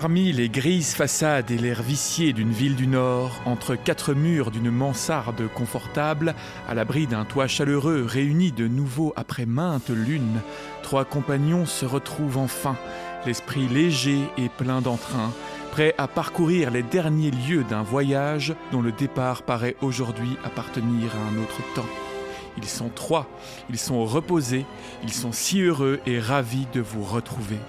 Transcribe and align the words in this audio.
Parmi 0.00 0.32
les 0.32 0.48
grises 0.48 0.92
façades 0.92 1.52
et 1.52 1.56
l'air 1.56 1.80
vicié 1.80 2.32
d'une 2.32 2.50
ville 2.50 2.74
du 2.74 2.88
Nord, 2.88 3.30
entre 3.44 3.76
quatre 3.76 4.12
murs 4.12 4.50
d'une 4.50 4.72
mansarde 4.72 5.46
confortable, 5.54 6.34
à 6.68 6.74
l'abri 6.74 7.06
d'un 7.06 7.24
toit 7.24 7.46
chaleureux 7.46 8.04
réuni 8.04 8.50
de 8.50 8.66
nouveau 8.66 9.12
après 9.14 9.46
maintes 9.46 9.90
lunes, 9.90 10.40
trois 10.82 11.04
compagnons 11.04 11.64
se 11.64 11.86
retrouvent 11.86 12.38
enfin, 12.38 12.76
l'esprit 13.24 13.68
léger 13.68 14.18
et 14.36 14.48
plein 14.48 14.80
d'entrain, 14.80 15.32
prêts 15.70 15.94
à 15.96 16.08
parcourir 16.08 16.72
les 16.72 16.82
derniers 16.82 17.30
lieux 17.30 17.62
d'un 17.62 17.84
voyage 17.84 18.52
dont 18.72 18.82
le 18.82 18.90
départ 18.90 19.42
paraît 19.42 19.76
aujourd'hui 19.80 20.36
appartenir 20.42 21.12
à 21.14 21.30
un 21.30 21.40
autre 21.40 21.60
temps. 21.76 21.88
Ils 22.56 22.68
sont 22.68 22.90
trois, 22.92 23.28
ils 23.70 23.78
sont 23.78 24.04
reposés, 24.04 24.66
ils 25.04 25.12
sont 25.12 25.30
si 25.30 25.60
heureux 25.60 26.00
et 26.04 26.18
ravis 26.18 26.66
de 26.72 26.80
vous 26.80 27.04
retrouver. 27.04 27.60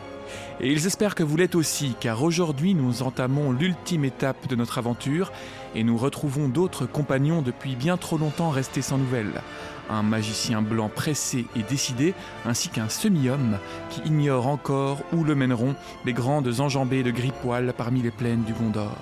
Et 0.61 0.71
ils 0.71 0.87
espèrent 0.87 1.15
que 1.15 1.23
vous 1.23 1.35
l'êtes 1.35 1.55
aussi, 1.55 1.95
car 1.99 2.23
aujourd'hui 2.23 2.73
nous 2.75 3.03
entamons 3.03 3.51
l'ultime 3.51 4.05
étape 4.05 4.47
de 4.47 4.55
notre 4.55 4.77
aventure 4.77 5.33
et 5.75 5.83
nous 5.83 5.97
retrouvons 5.97 6.47
d'autres 6.47 6.85
compagnons 6.85 7.41
depuis 7.41 7.75
bien 7.75 7.97
trop 7.97 8.17
longtemps 8.17 8.51
restés 8.51 8.81
sans 8.81 8.97
nouvelles. 8.97 9.41
Un 9.89 10.01
magicien 10.01 10.61
blanc 10.61 10.89
pressé 10.89 11.45
et 11.57 11.63
décidé, 11.63 12.13
ainsi 12.45 12.69
qu'un 12.69 12.87
semi-homme 12.87 13.57
qui 13.89 14.01
ignore 14.05 14.47
encore 14.47 14.99
où 15.11 15.25
le 15.25 15.35
mèneront 15.35 15.75
les 16.05 16.13
grandes 16.13 16.59
enjambées 16.61 17.03
de 17.03 17.11
gris 17.11 17.33
poil 17.41 17.73
parmi 17.77 18.01
les 18.01 18.11
plaines 18.11 18.43
du 18.43 18.53
Gondor. 18.53 18.95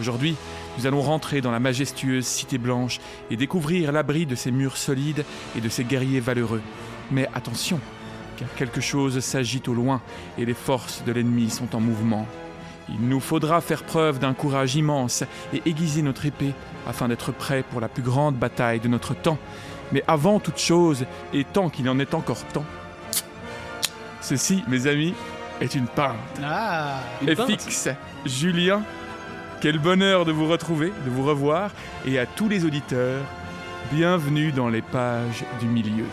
Aujourd'hui, 0.00 0.36
nous 0.78 0.86
allons 0.86 1.00
rentrer 1.00 1.40
dans 1.40 1.52
la 1.52 1.60
majestueuse 1.60 2.26
cité 2.26 2.58
blanche 2.58 2.98
et 3.30 3.36
découvrir 3.36 3.92
l'abri 3.92 4.26
de 4.26 4.34
ces 4.34 4.50
murs 4.50 4.76
solides 4.76 5.24
et 5.56 5.60
de 5.60 5.68
ces 5.68 5.84
guerriers 5.84 6.20
valeureux. 6.20 6.62
Mais 7.10 7.28
attention, 7.34 7.78
quelque 8.56 8.80
chose 8.80 9.20
s'agite 9.20 9.68
au 9.68 9.74
loin 9.74 10.00
et 10.38 10.44
les 10.44 10.54
forces 10.54 11.02
de 11.04 11.12
l'ennemi 11.12 11.50
sont 11.50 11.74
en 11.74 11.80
mouvement. 11.80 12.26
Il 12.88 13.08
nous 13.08 13.20
faudra 13.20 13.60
faire 13.60 13.84
preuve 13.84 14.18
d'un 14.18 14.34
courage 14.34 14.74
immense 14.74 15.24
et 15.52 15.62
aiguiser 15.66 16.02
notre 16.02 16.26
épée 16.26 16.52
afin 16.86 17.08
d'être 17.08 17.32
prêts 17.32 17.64
pour 17.70 17.80
la 17.80 17.88
plus 17.88 18.02
grande 18.02 18.36
bataille 18.36 18.80
de 18.80 18.88
notre 18.88 19.14
temps. 19.14 19.38
Mais 19.92 20.02
avant 20.08 20.40
toute 20.40 20.58
chose, 20.58 21.04
et 21.32 21.44
tant 21.44 21.68
qu'il 21.68 21.88
en 21.88 21.98
est 21.98 22.14
encore 22.14 22.44
temps, 22.46 22.64
ceci, 24.20 24.64
mes 24.68 24.86
amis, 24.86 25.14
est 25.60 25.74
une 25.74 25.86
pinte. 25.86 26.16
Ah 26.42 27.00
Et 27.26 27.36
fixe, 27.36 27.88
Julien, 28.24 28.82
quel 29.60 29.78
bonheur 29.78 30.24
de 30.24 30.32
vous 30.32 30.48
retrouver, 30.48 30.92
de 31.04 31.10
vous 31.10 31.24
revoir, 31.24 31.70
et 32.06 32.18
à 32.18 32.26
tous 32.26 32.48
les 32.48 32.64
auditeurs, 32.64 33.22
bienvenue 33.92 34.50
dans 34.50 34.68
les 34.68 34.82
pages 34.82 35.44
du 35.60 35.66
milieu. 35.66 36.06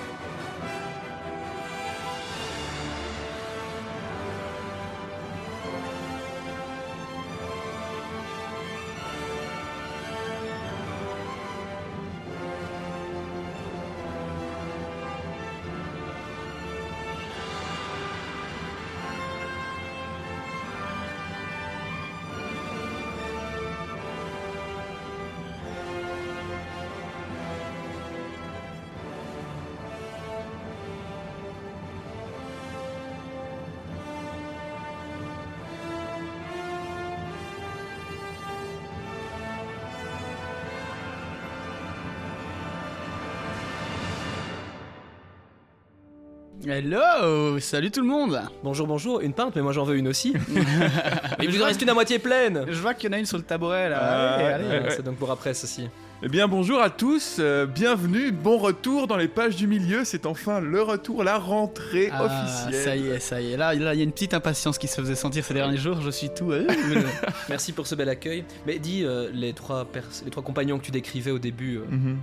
Hello 46.83 47.59
Salut 47.59 47.91
tout 47.91 47.99
le 47.99 48.07
monde 48.07 48.39
Bonjour, 48.63 48.87
bonjour, 48.87 49.19
une 49.19 49.33
pinte, 49.33 49.53
mais 49.53 49.61
moi 49.61 49.73
j'en 49.73 49.83
veux 49.83 49.97
une 49.97 50.07
aussi. 50.07 50.33
Mais 51.37 51.43
il 51.45 51.51
vous 51.51 51.61
en 51.61 51.65
reste 51.65 51.81
une 51.81 51.89
à 51.89 51.93
moitié 51.93 52.19
pleine 52.19 52.63
Je 52.69 52.79
vois 52.79 52.93
qu'il 52.93 53.09
y 53.09 53.13
en 53.13 53.17
a 53.17 53.19
une 53.19 53.25
sur 53.25 53.35
le 53.37 53.43
tabouret 53.43 53.89
là. 53.89 53.97
Allez, 53.99 54.43
ouais, 54.45 54.53
allez. 54.53 54.63
ouais, 54.65 54.79
ouais. 54.85 54.89
C'est 54.91 55.03
donc 55.03 55.17
pour 55.17 55.29
après 55.29 55.53
ceci. 55.53 55.89
Eh 56.23 56.29
bien 56.29 56.47
bonjour 56.47 56.79
à 56.81 56.89
tous, 56.89 57.35
euh, 57.39 57.65
bienvenue, 57.65 58.31
bon 58.31 58.57
retour 58.57 59.07
dans 59.07 59.17
les 59.17 59.27
pages 59.27 59.57
du 59.57 59.67
milieu, 59.67 60.05
c'est 60.05 60.25
enfin 60.25 60.61
le 60.61 60.81
retour, 60.81 61.25
la 61.25 61.37
rentrée 61.37 62.11
Ah, 62.13 62.23
officielle. 62.25 62.83
ça 62.83 62.95
y 62.95 63.07
est, 63.09 63.19
ça 63.19 63.41
y 63.41 63.51
est. 63.53 63.57
Là, 63.57 63.73
là, 63.73 63.93
il 63.93 63.97
y 63.97 64.01
a 64.01 64.03
une 64.05 64.11
petite 64.13 64.33
impatience 64.33 64.77
qui 64.77 64.87
se 64.87 65.01
faisait 65.01 65.15
sentir 65.15 65.43
ces 65.43 65.53
derniers 65.53 65.77
jours. 65.77 65.99
Je 65.99 66.09
suis 66.11 66.29
tout. 66.29 66.51
euh, 66.53 66.65
Merci 67.49 67.73
pour 67.73 67.87
ce 67.87 67.95
bel 67.95 68.07
accueil. 68.07 68.45
Mais 68.65 68.79
dis, 68.79 69.03
euh, 69.03 69.29
les, 69.33 69.51
trois 69.51 69.83
pers- 69.83 70.03
les 70.23 70.31
trois 70.31 70.43
compagnons 70.43 70.77
que 70.79 70.85
tu 70.85 70.91
décrivais 70.91 71.31
au 71.31 71.39
début, 71.39 71.77
euh, 71.77 71.85
Mhm. 71.89 72.17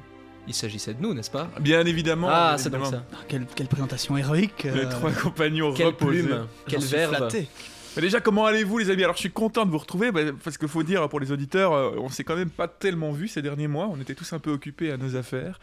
Il 0.46 0.54
s'agissait 0.54 0.94
de 0.94 1.02
nous, 1.02 1.14
n'est-ce 1.14 1.30
pas? 1.30 1.48
Bien 1.60 1.84
évidemment. 1.86 2.28
Ah, 2.30 2.50
bien 2.54 2.58
c'est 2.58 2.70
donc 2.70 2.82
évidemment. 2.82 3.04
ça. 3.10 3.16
Ah, 3.18 3.24
quelle, 3.28 3.46
quelle 3.54 3.66
présentation 3.68 4.16
héroïque. 4.16 4.64
Les 4.64 4.70
euh, 4.84 4.90
trois 4.90 5.10
compagnons 5.12 5.72
Quelle 5.74 5.86
reposés. 5.86 6.22
plume, 6.22 6.46
quel 6.68 6.80
j'en 6.80 6.86
suis 6.86 6.96
verbe. 6.96 7.14
flatté. 7.16 7.48
Mais 7.96 8.02
déjà, 8.02 8.20
comment 8.20 8.44
allez-vous 8.44 8.76
les 8.76 8.90
amis? 8.90 9.04
Alors 9.04 9.16
je 9.16 9.20
suis 9.20 9.30
content 9.30 9.64
de 9.64 9.70
vous 9.70 9.78
retrouver, 9.78 10.10
parce 10.44 10.58
qu'il 10.58 10.68
faut 10.68 10.82
dire 10.82 11.08
pour 11.08 11.18
les 11.18 11.32
auditeurs, 11.32 11.72
euh, 11.72 11.92
on 11.98 12.10
s'est 12.10 12.24
quand 12.24 12.36
même 12.36 12.50
pas 12.50 12.68
tellement 12.68 13.10
vus 13.10 13.28
ces 13.28 13.40
derniers 13.40 13.68
mois, 13.68 13.88
on 13.90 13.98
était 14.00 14.14
tous 14.14 14.32
un 14.34 14.38
peu 14.38 14.50
occupés 14.50 14.92
à 14.92 14.98
nos 14.98 15.16
affaires, 15.16 15.58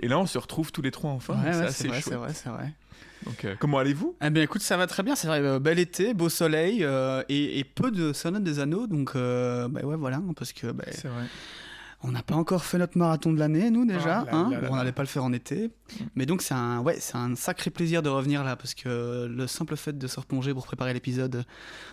et 0.00 0.08
là 0.08 0.18
on 0.18 0.26
se 0.26 0.36
retrouve 0.36 0.72
tous 0.72 0.82
les 0.82 0.90
trois 0.90 1.10
enfin, 1.12 1.34
Ouais, 1.34 1.52
c'est 1.52 1.58
ouais, 1.60 1.64
assez 1.66 1.82
c'est 1.84 1.88
vrai, 1.88 2.00
chouette. 2.00 2.12
c'est 2.12 2.18
vrai, 2.18 2.32
c'est 2.34 2.48
vrai. 2.48 2.72
Donc 3.24 3.44
euh, 3.44 3.54
comment 3.60 3.78
allez-vous? 3.78 4.16
Eh 4.20 4.30
bien, 4.30 4.42
écoute, 4.42 4.62
ça 4.62 4.76
va 4.76 4.86
très 4.88 5.02
bien. 5.04 5.14
C'est 5.14 5.28
vrai, 5.28 5.40
euh, 5.40 5.58
bel 5.60 5.78
été, 5.78 6.12
beau 6.12 6.28
soleil 6.28 6.84
et, 7.28 7.58
et 7.60 7.64
peu 7.64 7.90
de 7.92 8.12
sonnettes 8.12 8.42
des 8.44 8.58
anneaux. 8.58 8.86
Donc, 8.88 9.14
bah 9.14 9.68
ouais, 9.84 9.96
voilà, 9.96 10.16
hein, 10.16 10.32
parce 10.36 10.52
que 10.52 10.66
bah, 10.72 10.84
C'est 10.90 11.06
vrai. 11.08 11.22
On 12.02 12.12
n'a 12.12 12.22
pas 12.22 12.34
encore 12.34 12.64
fait 12.64 12.78
notre 12.78 12.98
marathon 12.98 13.32
de 13.32 13.38
l'année, 13.38 13.70
nous 13.70 13.84
déjà. 13.84 14.20
Ah 14.20 14.24
là 14.24 14.36
hein. 14.36 14.50
là 14.50 14.60
là 14.60 14.68
Bon, 14.68 14.74
on 14.74 14.76
n'allait 14.76 14.92
pas 14.92 15.02
le 15.02 15.08
faire 15.08 15.24
en 15.24 15.32
été. 15.32 15.70
Mais 16.14 16.26
donc, 16.26 16.42
c'est 16.42 16.54
un, 16.54 16.80
ouais, 16.80 16.98
c'est 17.00 17.16
un 17.16 17.34
sacré 17.34 17.70
plaisir 17.70 18.02
de 18.02 18.08
revenir 18.08 18.44
là, 18.44 18.56
parce 18.56 18.74
que 18.74 19.26
le 19.26 19.46
simple 19.46 19.76
fait 19.76 19.96
de 19.96 20.06
se 20.06 20.20
replonger 20.20 20.52
pour 20.52 20.66
préparer 20.66 20.92
l'épisode 20.92 21.44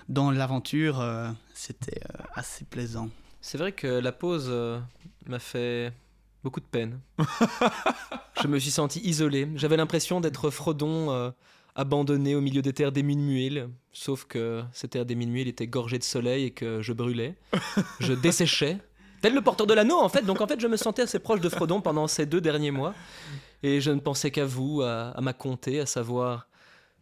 dans 0.09 0.31
l'aventure, 0.31 1.00
euh, 1.00 1.30
c'était 1.53 2.02
euh, 2.03 2.24
assez 2.36 2.66
plaisant. 2.66 3.09
C'est 3.46 3.58
vrai 3.58 3.74
que 3.74 3.88
la 3.88 4.14
pause 4.14 4.47
euh, 4.47 4.80
m'a 5.28 5.38
fait 5.38 5.91
beaucoup 6.44 6.62
de 6.62 6.66
peine. 6.66 7.02
je 8.41 8.47
me 8.47 8.58
suis 8.58 8.72
senti 8.72 9.02
isolé. 9.02 9.50
J'avais 9.56 9.75
l'impression 9.75 10.22
d'être 10.22 10.50
Frodon 10.50 11.12
euh, 11.12 11.30
abandonné 11.75 12.35
au 12.35 12.41
milieu 12.41 12.62
des 12.62 12.72
terres 12.72 12.94
des 12.94 13.03
Minuil. 13.03 13.68
Sauf 13.91 14.24
que 14.24 14.64
ces 14.72 14.88
terres 14.88 15.06
des 15.06 15.16
Minuil 15.16 15.50
étaient 15.50 15.68
gorgées 15.68 16.00
de 16.00 16.06
soleil 16.06 16.46
et 16.46 16.52
que 16.52 16.81
je 16.81 16.94
brûlais. 16.94 17.35
Je 18.00 18.14
desséchais. 18.14 18.78
Tel 19.23 19.34
le 19.34 19.41
porteur 19.41 19.66
de 19.66 19.73
l'anneau, 19.73 20.00
en 20.00 20.09
fait. 20.09 20.23
Donc, 20.23 20.41
en 20.41 20.47
fait, 20.47 20.59
je 20.59 20.67
me 20.67 20.75
sentais 20.75 21.03
assez 21.03 21.17
proche 21.17 21.39
de 21.39 21.47
Frodon 21.47 21.79
pendant 21.79 22.07
ces 22.07 22.25
deux 22.25 22.41
derniers 22.41 22.72
mois. 22.72 22.94
Et 23.63 23.79
je 23.79 23.89
ne 23.89 24.01
pensais 24.01 24.31
qu'à 24.31 24.44
vous, 24.44 24.81
à, 24.81 25.17
ma 25.22 25.31
comté, 25.31 25.79
à 25.79 25.85
savoir 25.85 26.50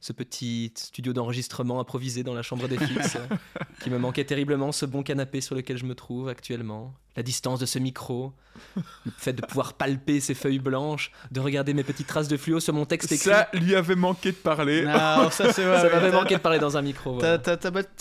ce 0.01 0.11
petit 0.13 0.73
studio 0.75 1.13
d'enregistrement 1.13 1.79
improvisé 1.79 2.23
dans 2.23 2.33
la 2.33 2.41
chambre 2.41 2.67
des 2.67 2.77
fixes, 2.77 3.17
qui 3.83 3.89
me 3.89 3.97
manquait 3.97 4.25
terriblement, 4.25 4.71
ce 4.71 4.85
bon 4.85 5.03
canapé 5.03 5.39
sur 5.41 5.55
lequel 5.55 5.77
je 5.77 5.85
me 5.85 5.95
trouve 5.95 6.27
actuellement, 6.27 6.93
la 7.15 7.23
distance 7.23 7.59
de 7.59 7.65
ce 7.65 7.77
micro, 7.77 8.31
le 8.75 9.11
fait 9.17 9.33
de 9.33 9.41
pouvoir 9.45 9.73
palper 9.73 10.19
ces 10.21 10.33
feuilles 10.33 10.59
blanches, 10.59 11.11
de 11.31 11.39
regarder 11.41 11.73
mes 11.73 11.83
petites 11.83 12.07
traces 12.07 12.29
de 12.29 12.37
fluo 12.37 12.59
sur 12.61 12.73
mon 12.73 12.85
texte 12.85 13.11
écrit. 13.11 13.29
Ça 13.29 13.49
lui 13.53 13.75
avait 13.75 13.95
manqué 13.95 14.31
de 14.31 14.37
parler. 14.37 14.85
Non, 14.85 15.29
ça 15.29 15.51
c'est 15.51 15.63
Ça 15.63 15.89
m'avait 15.89 16.11
manqué 16.11 16.35
de 16.35 16.39
parler 16.39 16.59
dans 16.59 16.77
un 16.77 16.81
micro. 16.81 17.15
voilà. 17.15 17.37
T'as 17.37 17.57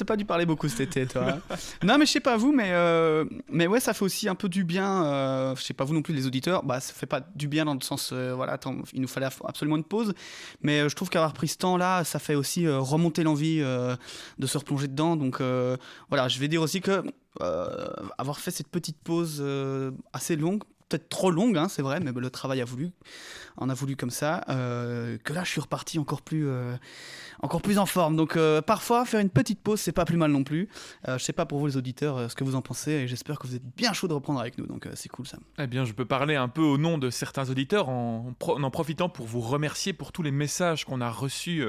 pas, 0.06 0.16
dû 0.16 0.24
parler 0.24 0.46
beaucoup 0.46 0.68
cet 0.68 0.80
été, 0.80 1.06
toi. 1.06 1.26
hein. 1.50 1.56
non, 1.82 1.98
mais 1.98 2.06
je 2.06 2.12
sais 2.12 2.20
pas 2.20 2.36
vous, 2.36 2.52
mais, 2.52 2.70
euh, 2.70 3.24
mais 3.50 3.66
ouais, 3.66 3.80
ça 3.80 3.94
fait 3.94 4.04
aussi 4.04 4.28
un 4.28 4.36
peu 4.36 4.48
du 4.48 4.62
bien. 4.64 5.04
euh, 5.04 5.56
je 5.56 5.62
sais 5.62 5.74
pas 5.74 5.84
vous 5.84 5.94
non 5.94 6.02
plus, 6.02 6.14
les 6.14 6.26
auditeurs. 6.26 6.62
Bah, 6.62 6.78
ça 6.78 6.92
fait 6.94 7.06
pas 7.06 7.20
du 7.34 7.48
bien 7.48 7.64
dans 7.64 7.74
le 7.74 7.80
sens, 7.80 8.10
euh, 8.12 8.32
voilà, 8.34 8.52
attends, 8.52 8.76
il 8.92 9.00
nous 9.00 9.08
fallait 9.08 9.28
absolument 9.44 9.76
une 9.76 9.84
pause. 9.84 10.14
Mais 10.62 10.80
euh, 10.80 10.88
je 10.88 10.94
trouve 10.94 11.08
qu'avoir 11.10 11.32
pris 11.32 11.48
ce 11.48 11.58
temps-là, 11.58 11.89
ça 12.04 12.18
fait 12.18 12.34
aussi 12.34 12.66
euh, 12.66 12.78
remonter 12.78 13.22
l'envie 13.22 13.60
euh, 13.60 13.96
de 14.38 14.46
se 14.46 14.58
replonger 14.58 14.88
dedans. 14.88 15.16
Donc 15.16 15.40
euh, 15.40 15.76
voilà, 16.08 16.28
je 16.28 16.38
vais 16.38 16.48
dire 16.48 16.62
aussi 16.62 16.80
que 16.80 17.02
avoir 18.18 18.38
fait 18.40 18.50
cette 18.50 18.68
petite 18.68 18.98
pause 18.98 19.42
assez 20.12 20.36
longue, 20.36 20.62
peut-être 20.88 21.08
trop 21.08 21.30
longue, 21.30 21.56
hein, 21.56 21.68
c'est 21.68 21.80
vrai, 21.80 22.00
mais 22.00 22.12
le 22.12 22.30
travail 22.30 22.60
a 22.60 22.64
voulu, 22.64 22.90
en 23.56 23.70
a 23.70 23.74
voulu 23.74 23.96
comme 23.96 24.10
ça, 24.10 24.42
que 24.48 25.32
là 25.32 25.44
je 25.44 25.50
suis 25.50 25.60
reparti 25.60 25.98
encore 25.98 26.22
plus, 26.22 26.48
encore 27.42 27.62
plus 27.62 27.78
en 27.78 27.86
forme. 27.86 28.16
Donc 28.16 28.36
euh, 28.36 28.62
parfois 28.62 29.04
faire 29.04 29.20
une 29.20 29.30
petite 29.30 29.60
pause, 29.60 29.80
c'est 29.80 29.92
pas 29.92 30.04
plus 30.04 30.16
mal 30.16 30.30
non 30.30 30.44
plus. 30.44 30.68
Euh, 31.08 31.18
je 31.18 31.24
sais 31.24 31.32
pas 31.32 31.46
pour 31.46 31.58
vous 31.58 31.66
les 31.66 31.76
auditeurs 31.76 32.16
euh, 32.16 32.28
ce 32.28 32.34
que 32.34 32.44
vous 32.44 32.54
en 32.54 32.62
pensez, 32.62 32.92
et 32.92 33.08
j'espère 33.08 33.38
que 33.38 33.46
vous 33.46 33.54
êtes 33.54 33.76
bien 33.76 33.92
chaud 33.92 34.08
de 34.08 34.14
reprendre 34.14 34.40
avec 34.40 34.58
nous. 34.58 34.66
Donc 34.66 34.86
euh, 34.86 34.92
c'est 34.94 35.08
cool 35.08 35.26
ça. 35.26 35.38
Eh 35.58 35.66
bien, 35.66 35.84
je 35.84 35.92
peux 35.92 36.04
parler 36.04 36.36
un 36.36 36.48
peu 36.48 36.62
au 36.62 36.78
nom 36.78 36.98
de 36.98 37.10
certains 37.10 37.48
auditeurs 37.50 37.88
en, 37.88 38.34
en 38.40 38.70
profitant 38.70 39.08
pour 39.08 39.26
vous 39.26 39.40
remercier 39.40 39.92
pour 39.92 40.12
tous 40.12 40.22
les 40.22 40.30
messages 40.30 40.84
qu'on 40.84 41.00
a 41.00 41.10
reçus 41.10 41.64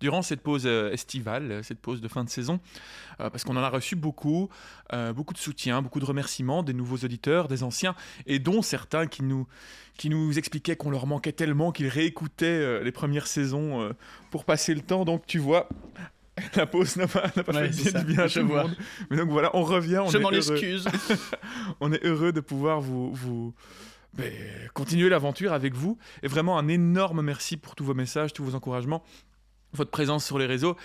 durant 0.00 0.22
cette 0.22 0.40
pause 0.40 0.66
estivale, 0.66 1.62
cette 1.62 1.80
pause 1.80 2.00
de 2.00 2.08
fin 2.08 2.24
de 2.24 2.30
saison, 2.30 2.60
parce 3.18 3.44
qu'on 3.44 3.56
en 3.56 3.62
a 3.62 3.68
reçu 3.68 3.96
beaucoup, 3.96 4.48
beaucoup 5.14 5.34
de 5.34 5.38
soutien, 5.38 5.82
beaucoup 5.82 6.00
de 6.00 6.04
remerciements 6.04 6.62
des 6.62 6.72
nouveaux 6.72 6.98
auditeurs, 6.98 7.48
des 7.48 7.62
anciens, 7.62 7.94
et 8.26 8.38
dont 8.38 8.62
certains 8.62 9.06
qui 9.06 9.22
nous, 9.22 9.46
qui 9.96 10.10
nous 10.10 10.38
expliquaient 10.38 10.76
qu'on 10.76 10.90
leur 10.90 11.06
manquait 11.06 11.32
tellement 11.32 11.72
qu'ils 11.72 11.88
réécoutaient 11.88 12.46
euh, 12.46 12.82
les 12.82 12.92
premières 12.92 13.26
saisons 13.26 13.82
euh, 13.82 13.92
pour 14.30 14.44
passer 14.44 14.74
le 14.74 14.80
temps. 14.80 15.04
Donc, 15.04 15.26
tu 15.26 15.38
vois. 15.38 15.68
la 16.56 16.66
pause 16.66 16.96
n'a 16.96 17.06
pas, 17.06 17.30
n'a 17.34 17.42
pas 17.42 17.52
Ouais, 17.52 17.72
fait 17.72 17.90
ça, 17.90 18.00
du 18.02 18.12
bien 18.12 18.24
à 18.24 18.26
je 18.26 18.40
tout 18.40 18.46
vois. 18.46 18.64
monde. 18.64 18.76
Mais 19.10 19.16
donc 19.16 19.30
voilà, 19.30 19.50
on 19.56 19.62
revient, 19.62 19.98
on 20.04 20.10
Je 20.10 20.18
m'en 20.18 20.30
excuse. 20.30 20.86
on 21.80 21.92
est 21.92 22.04
heureux 22.04 22.32
de 22.32 22.40
pouvoir 22.40 22.80
vous, 22.80 23.10
vous 23.14 23.54
ben, 24.12 24.30
continuer 24.74 25.08
l'aventure 25.08 25.54
avec 25.54 25.74
vous. 25.74 25.96
Et 26.22 26.28
vraiment 26.28 26.58
un 26.58 26.68
énorme 26.68 27.22
merci 27.22 27.56
pour 27.56 27.74
tous 27.74 27.84
vos 27.84 27.94
messages, 27.94 28.34
tous 28.34 28.44
vos 28.44 28.54
encouragements, 28.54 29.02
votre 29.76 29.90
présence 29.90 30.24
sur 30.24 30.38
les 30.38 30.46
réseaux. 30.46 30.76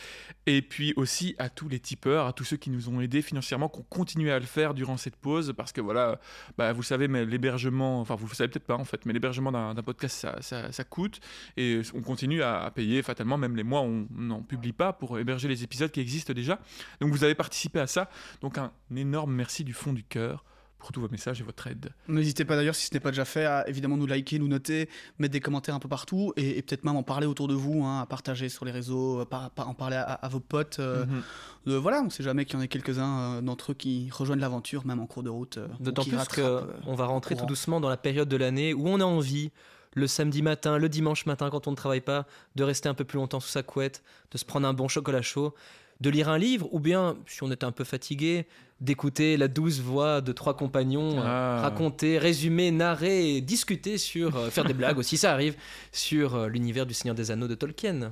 Et 0.47 0.61
puis 0.61 0.93
aussi 0.95 1.35
à 1.37 1.49
tous 1.49 1.69
les 1.69 1.79
tipeurs, 1.79 2.25
à 2.27 2.33
tous 2.33 2.43
ceux 2.43 2.57
qui 2.57 2.69
nous 2.69 2.89
ont 2.89 2.99
aidés 3.01 3.21
financièrement, 3.21 3.69
qui 3.69 3.79
ont 3.79 3.85
continué 3.89 4.31
à 4.31 4.39
le 4.39 4.45
faire 4.45 4.73
durant 4.73 4.97
cette 4.97 5.15
pause. 5.15 5.53
Parce 5.55 5.71
que 5.71 5.81
voilà, 5.81 6.19
bah, 6.57 6.73
vous 6.73 6.83
savez, 6.83 7.07
mais 7.07 7.25
l'hébergement, 7.25 8.01
enfin 8.01 8.15
vous 8.15 8.27
le 8.27 8.33
savez 8.35 8.49
peut-être 8.49 8.65
pas 8.65 8.75
en 8.75 8.85
fait, 8.85 9.05
mais 9.05 9.13
l'hébergement 9.13 9.51
d'un 9.51 9.73
podcast, 9.83 10.17
ça, 10.17 10.41
ça- 10.41 10.71
ça 10.71 10.83
coûte. 10.83 11.19
Et 11.57 11.81
on 11.93 12.01
continue 12.01 12.41
à, 12.43 12.63
à 12.63 12.71
payer 12.71 13.01
fatalement, 13.03 13.37
même 13.37 13.55
les 13.55 13.63
mois 13.63 13.81
où 13.81 13.85
on 13.85 14.07
n'en 14.15 14.41
publie 14.41 14.73
pas 14.73 14.93
pour 14.93 15.17
héberger 15.19 15.47
les 15.47 15.63
épisodes 15.63 15.91
qui 15.91 15.99
existent 16.01 16.33
déjà. 16.33 16.59
Donc 16.99 17.11
vous 17.11 17.23
avez 17.23 17.35
participé 17.35 17.79
à 17.79 17.87
ça. 17.87 18.09
Donc 18.41 18.57
un 18.57 18.71
énorme 18.95 19.33
merci 19.33 19.63
du 19.63 19.73
fond 19.73 19.93
du 19.93 20.03
cœur 20.03 20.43
pour 20.81 20.91
tous 20.91 20.99
vos 20.99 21.07
messages 21.09 21.39
et 21.39 21.43
votre 21.43 21.67
aide. 21.67 21.91
N'hésitez 22.07 22.43
pas 22.43 22.55
d'ailleurs, 22.55 22.73
si 22.75 22.87
ce 22.87 22.93
n'est 22.93 22.99
pas 22.99 23.11
déjà 23.11 23.23
fait, 23.23 23.45
à 23.45 23.67
évidemment 23.69 23.97
nous 23.97 24.07
liker, 24.07 24.39
nous 24.39 24.47
noter, 24.47 24.89
mettre 25.19 25.31
des 25.31 25.39
commentaires 25.39 25.75
un 25.75 25.79
peu 25.79 25.87
partout 25.87 26.33
et, 26.35 26.57
et 26.57 26.61
peut-être 26.63 26.83
même 26.83 26.95
en 26.95 27.03
parler 27.03 27.27
autour 27.27 27.47
de 27.47 27.53
vous, 27.53 27.83
hein, 27.85 28.01
à 28.01 28.05
partager 28.07 28.49
sur 28.49 28.65
les 28.65 28.71
réseaux, 28.71 29.21
euh, 29.21 29.25
par- 29.25 29.51
par- 29.51 29.69
en 29.69 29.73
parler 29.75 29.95
à, 29.97 30.01
à 30.01 30.27
vos 30.27 30.39
potes. 30.39 30.79
euh, 30.79 31.05
Mhm. 31.05 31.21
euh, 31.67 31.79
voilà, 31.79 32.01
on 32.01 32.09
sait 32.09 32.23
jamais 32.23 32.45
qu'il 32.45 32.55
y 32.55 32.57
en 32.57 32.61
ait 32.61 32.67
quelques-uns 32.67 33.35
euh, 33.37 33.41
d'entre 33.41 33.71
eux 33.71 33.75
qui 33.75 34.09
rejoignent 34.11 34.41
l'aventure, 34.41 34.85
même 34.85 34.99
en 34.99 35.05
cours 35.05 35.23
de 35.23 35.29
route. 35.29 35.57
euh, 35.59 35.67
ou 35.79 35.83
D'autant 35.83 36.03
plus 36.03 36.17
euh, 36.39 36.61
qu'on 36.83 36.95
va 36.95 37.05
rentrer 37.05 37.35
tout 37.35 37.45
doucement 37.45 37.79
dans 37.79 37.89
la 37.89 37.97
période 37.97 38.27
de 38.27 38.37
l'année 38.37 38.73
où 38.73 38.87
on 38.87 38.99
a 38.99 39.05
envie, 39.05 39.51
le 39.93 40.07
samedi 40.07 40.41
matin, 40.41 40.77
le 40.77 40.89
dimanche 40.89 41.25
matin, 41.27 41.49
quand 41.51 41.67
on 41.67 41.71
ne 41.71 41.75
travaille 41.75 42.01
pas, 42.01 42.25
de 42.55 42.63
rester 42.63 42.89
un 42.89 42.93
peu 42.93 43.03
plus 43.03 43.17
longtemps 43.17 43.39
sous 43.39 43.49
sa 43.49 43.61
couette, 43.61 44.01
de 44.31 44.37
se 44.37 44.45
prendre 44.45 44.67
un 44.67 44.73
bon 44.73 44.87
chocolat 44.87 45.21
chaud, 45.21 45.53
de 45.99 46.09
lire 46.09 46.29
un 46.29 46.37
livre, 46.39 46.67
ou 46.73 46.79
bien, 46.79 47.15
si 47.27 47.43
on 47.43 47.51
est 47.51 47.63
un 47.63 47.71
peu 47.71 47.83
fatigué, 47.83 48.47
d'écouter 48.81 49.37
la 49.37 49.47
douce 49.47 49.79
voix 49.79 50.21
de 50.21 50.31
trois 50.31 50.55
compagnons 50.55 51.19
euh, 51.19 51.23
Ah. 51.23 51.59
raconter, 51.61 52.17
résumer, 52.17 52.71
narrer, 52.71 53.35
et 53.35 53.41
discuter 53.41 53.97
sur, 53.97 54.35
euh, 54.35 54.49
faire 54.49 54.65
des 54.65 54.73
blagues 54.73 54.97
aussi, 54.97 55.17
ça 55.17 55.31
arrive, 55.31 55.55
sur 55.91 56.35
euh, 56.35 56.47
l'univers 56.47 56.85
du 56.85 56.93
Seigneur 56.93 57.15
des 57.15 57.29
Anneaux 57.31 57.47
de 57.47 57.55
Tolkien. 57.55 58.11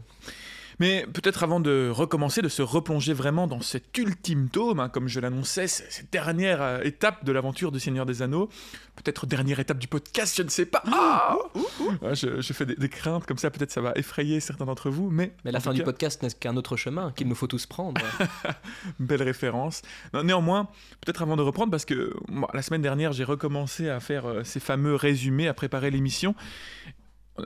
Mais 0.80 1.06
peut-être 1.12 1.44
avant 1.44 1.60
de 1.60 1.90
recommencer, 1.94 2.42
de 2.42 2.50
se 2.50 2.62
replonger 2.62 3.14
vraiment 3.14 3.48
dans 3.48 3.62
cet 3.62 3.98
ultime 3.98 4.50
tome, 4.50 4.80
hein, 4.80 4.90
comme 4.90 5.08
je 5.08 5.20
l'annonçais, 5.20 5.68
cette 5.68 6.12
dernière 6.12 6.62
euh, 6.62 6.82
étape 6.84 7.26
de 7.26 7.32
l'aventure 7.32 7.72
du 7.72 7.80
Seigneur 7.80 8.06
des 8.06 8.22
Anneaux, 8.22 8.50
peut-être 8.96 9.26
dernière 9.26 9.60
étape 9.60 9.78
du 9.78 9.88
podcast, 9.88 10.36
je 10.38 10.44
ne 10.44 10.50
sais 10.50 10.66
pas. 10.66 10.84
Ah 10.86 11.38
je, 12.14 12.42
je 12.42 12.54
fais 12.54 12.66
des, 12.66 12.76
des 12.76 12.90
craintes 12.90 13.26
comme 13.26 13.38
ça, 13.38 13.50
peut-être 13.52 13.72
ça 13.72 13.82
va 13.82 13.92
effrayer 13.96 14.40
certains 14.40 14.66
d'entre 14.66 14.90
vous, 14.90 15.10
mais, 15.10 15.34
Mais 15.46 15.52
la 15.52 15.60
fin 15.60 15.74
du 15.74 15.80
cas, 15.80 15.86
podcast 15.86 16.24
n'est 16.24 16.30
qu'un 16.30 16.56
autre 16.56 16.78
chemin 16.78 17.12
qu'il 17.16 17.28
nous 17.28 17.36
faut 17.36 17.48
tous 17.48 17.66
prendre. 17.66 18.02
belle 19.00 19.24
référence. 19.24 19.82
Non, 20.14 20.24
néanmoins, 20.24 20.70
peut-être 21.02 21.22
avant 21.22 21.36
de 21.36 21.42
reprendre, 21.42 21.72
parce 21.72 21.86
que 21.86 22.14
moi, 22.28 22.50
la 22.54 22.62
semaine 22.62 22.82
dernière, 22.82 23.12
j'ai 23.12 23.24
recommencé 23.24 23.90
à 23.90 24.00
faire 24.00 24.26
euh, 24.26 24.44
ces 24.44 24.60
fameux 24.60 24.96
résumés, 24.96 25.48
à 25.48 25.54
préparer 25.54 25.92
l'émission, 25.92 26.36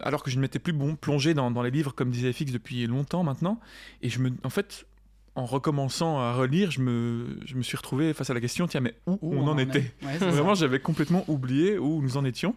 alors 0.01 0.23
que 0.23 0.31
je 0.31 0.37
ne 0.37 0.41
m'étais 0.41 0.59
plus 0.59 0.73
bon 0.73 0.95
plongé 0.95 1.33
dans, 1.33 1.51
dans 1.51 1.61
les 1.61 1.71
livres, 1.71 1.93
comme 1.93 2.09
disait 2.11 2.33
FX, 2.33 2.51
depuis 2.51 2.85
longtemps 2.87 3.23
maintenant. 3.23 3.59
Et 4.01 4.09
je 4.09 4.19
me, 4.19 4.31
en 4.43 4.49
fait, 4.49 4.85
en 5.35 5.45
recommençant 5.45 6.19
à 6.19 6.33
relire, 6.33 6.71
je 6.71 6.81
me, 6.81 7.39
je 7.45 7.55
me 7.55 7.63
suis 7.63 7.77
retrouvé 7.77 8.13
face 8.13 8.29
à 8.29 8.33
la 8.33 8.41
question, 8.41 8.67
tiens, 8.67 8.81
mais 8.81 8.95
où, 9.07 9.17
Où 9.21 9.35
on, 9.35 9.47
en 9.47 9.57
était? 9.57 9.91
Ouais, 10.03 10.17
Vraiment, 10.17 10.53
j'avais 10.53 10.79
complètement 10.79 11.23
oublié 11.27 11.77
où 11.77 12.01
nous 12.01 12.17
en 12.17 12.25
étions. 12.25 12.55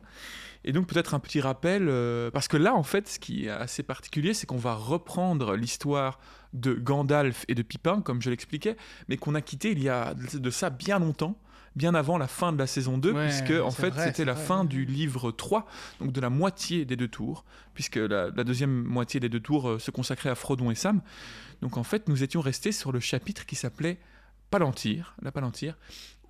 Et 0.64 0.72
donc 0.72 0.88
peut-être 0.88 1.14
un 1.14 1.20
petit 1.20 1.40
rappel, 1.40 1.86
euh, 1.88 2.30
parce 2.30 2.48
que 2.48 2.56
là, 2.56 2.74
en 2.74 2.82
fait, 2.82 3.08
ce 3.08 3.18
qui 3.20 3.46
est 3.46 3.50
assez 3.50 3.84
particulier, 3.84 4.34
c'est 4.34 4.46
qu'on 4.46 4.56
va 4.56 4.74
reprendre 4.74 5.54
l'histoire 5.54 6.18
de 6.54 6.74
Gandalf 6.74 7.44
et 7.48 7.54
de 7.54 7.62
Pipin, 7.62 8.00
comme 8.00 8.20
je 8.20 8.30
l'expliquais, 8.30 8.76
mais 9.08 9.16
qu'on 9.16 9.34
a 9.34 9.40
quitté 9.40 9.70
il 9.70 9.82
y 9.82 9.88
a 9.88 10.14
de 10.14 10.50
ça 10.50 10.70
bien 10.70 10.98
longtemps, 10.98 11.38
bien 11.76 11.94
avant 11.94 12.18
la 12.18 12.26
fin 12.26 12.52
de 12.52 12.58
la 12.58 12.66
saison 12.66 12.98
2, 12.98 13.12
Ouais, 13.12 13.28
puisque 13.28 13.52
en 13.62 13.70
fait 13.70 13.94
c'était 13.98 14.24
la 14.24 14.32
vrai, 14.32 14.44
fin 14.44 14.60
ouais. 14.62 14.66
du 14.66 14.84
livre 14.84 15.30
3, 15.30 15.66
donc 16.00 16.12
de 16.12 16.20
la 16.20 16.30
moitié 16.30 16.84
des 16.84 16.96
deux 16.96 17.08
tours, 17.08 17.44
puisque 17.74 17.96
la, 17.96 18.30
la 18.34 18.44
deuxième 18.44 18.82
moitié 18.82 19.20
des 19.20 19.28
deux 19.28 19.40
tours 19.40 19.68
euh, 19.68 19.78
se 19.78 19.90
consacrait 19.90 20.30
à 20.30 20.34
Frodon 20.34 20.70
et 20.70 20.74
Sam. 20.74 21.02
Donc 21.62 21.76
en 21.76 21.84
fait, 21.84 22.08
nous 22.08 22.22
étions 22.22 22.40
restés 22.40 22.72
sur 22.72 22.92
le 22.92 23.00
chapitre 23.00 23.46
qui 23.46 23.54
s'appelait 23.54 23.98
Palantir, 24.50 25.14
la 25.22 25.32
Palantir, 25.32 25.76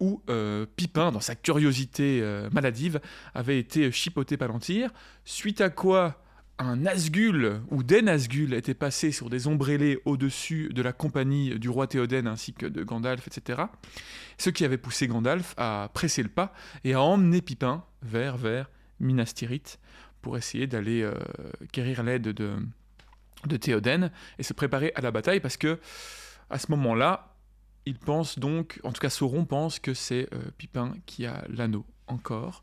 où 0.00 0.22
euh, 0.28 0.66
Pipin, 0.76 1.12
dans 1.12 1.20
sa 1.20 1.34
curiosité 1.34 2.20
euh, 2.22 2.50
maladive, 2.52 3.00
avait 3.34 3.58
été 3.58 3.90
chipoté 3.92 4.36
Palantir, 4.36 4.90
suite 5.24 5.60
à 5.60 5.70
quoi 5.70 6.22
un 6.58 6.76
Nazgûl 6.76 7.60
ou 7.70 7.82
des 7.82 8.00
Nazgûl 8.02 8.54
étaient 8.54 8.74
passés 8.74 9.12
sur 9.12 9.28
des 9.28 9.46
ombrellés 9.46 10.00
au-dessus 10.06 10.70
de 10.72 10.80
la 10.80 10.92
compagnie 10.92 11.58
du 11.58 11.68
roi 11.68 11.86
Théoden 11.86 12.26
ainsi 12.26 12.54
que 12.54 12.64
de 12.66 12.82
Gandalf, 12.82 13.26
etc. 13.26 13.64
Ce 14.38 14.50
qui 14.50 14.64
avait 14.64 14.78
poussé 14.78 15.08
Gandalf 15.08 15.54
à 15.56 15.90
presser 15.94 16.22
le 16.22 16.28
pas 16.28 16.52
et 16.84 16.94
à 16.94 17.00
emmener 17.00 17.40
Pipin 17.40 17.84
vers, 18.02 18.36
vers 18.36 18.70
Minas 19.00 19.32
Tirith 19.34 19.78
pour 20.20 20.36
essayer 20.36 20.66
d'aller 20.66 21.02
euh, 21.02 21.14
quérir 21.72 22.02
l'aide 22.02 22.22
de, 22.22 22.56
de 23.46 23.56
Théoden 23.56 24.10
et 24.38 24.42
se 24.42 24.52
préparer 24.52 24.92
à 24.94 25.00
la 25.00 25.10
bataille 25.10 25.40
parce 25.40 25.56
que 25.56 25.78
à 26.50 26.58
ce 26.58 26.70
moment-là, 26.72 27.34
il 27.86 27.98
pense 27.98 28.38
donc, 28.38 28.80
en 28.82 28.92
tout 28.92 29.00
cas 29.00 29.10
Sauron 29.10 29.44
pense 29.44 29.78
que 29.78 29.94
c'est 29.94 30.28
euh, 30.32 30.38
Pipin 30.58 30.94
qui 31.06 31.26
a 31.26 31.44
l'anneau 31.48 31.84
encore. 32.08 32.62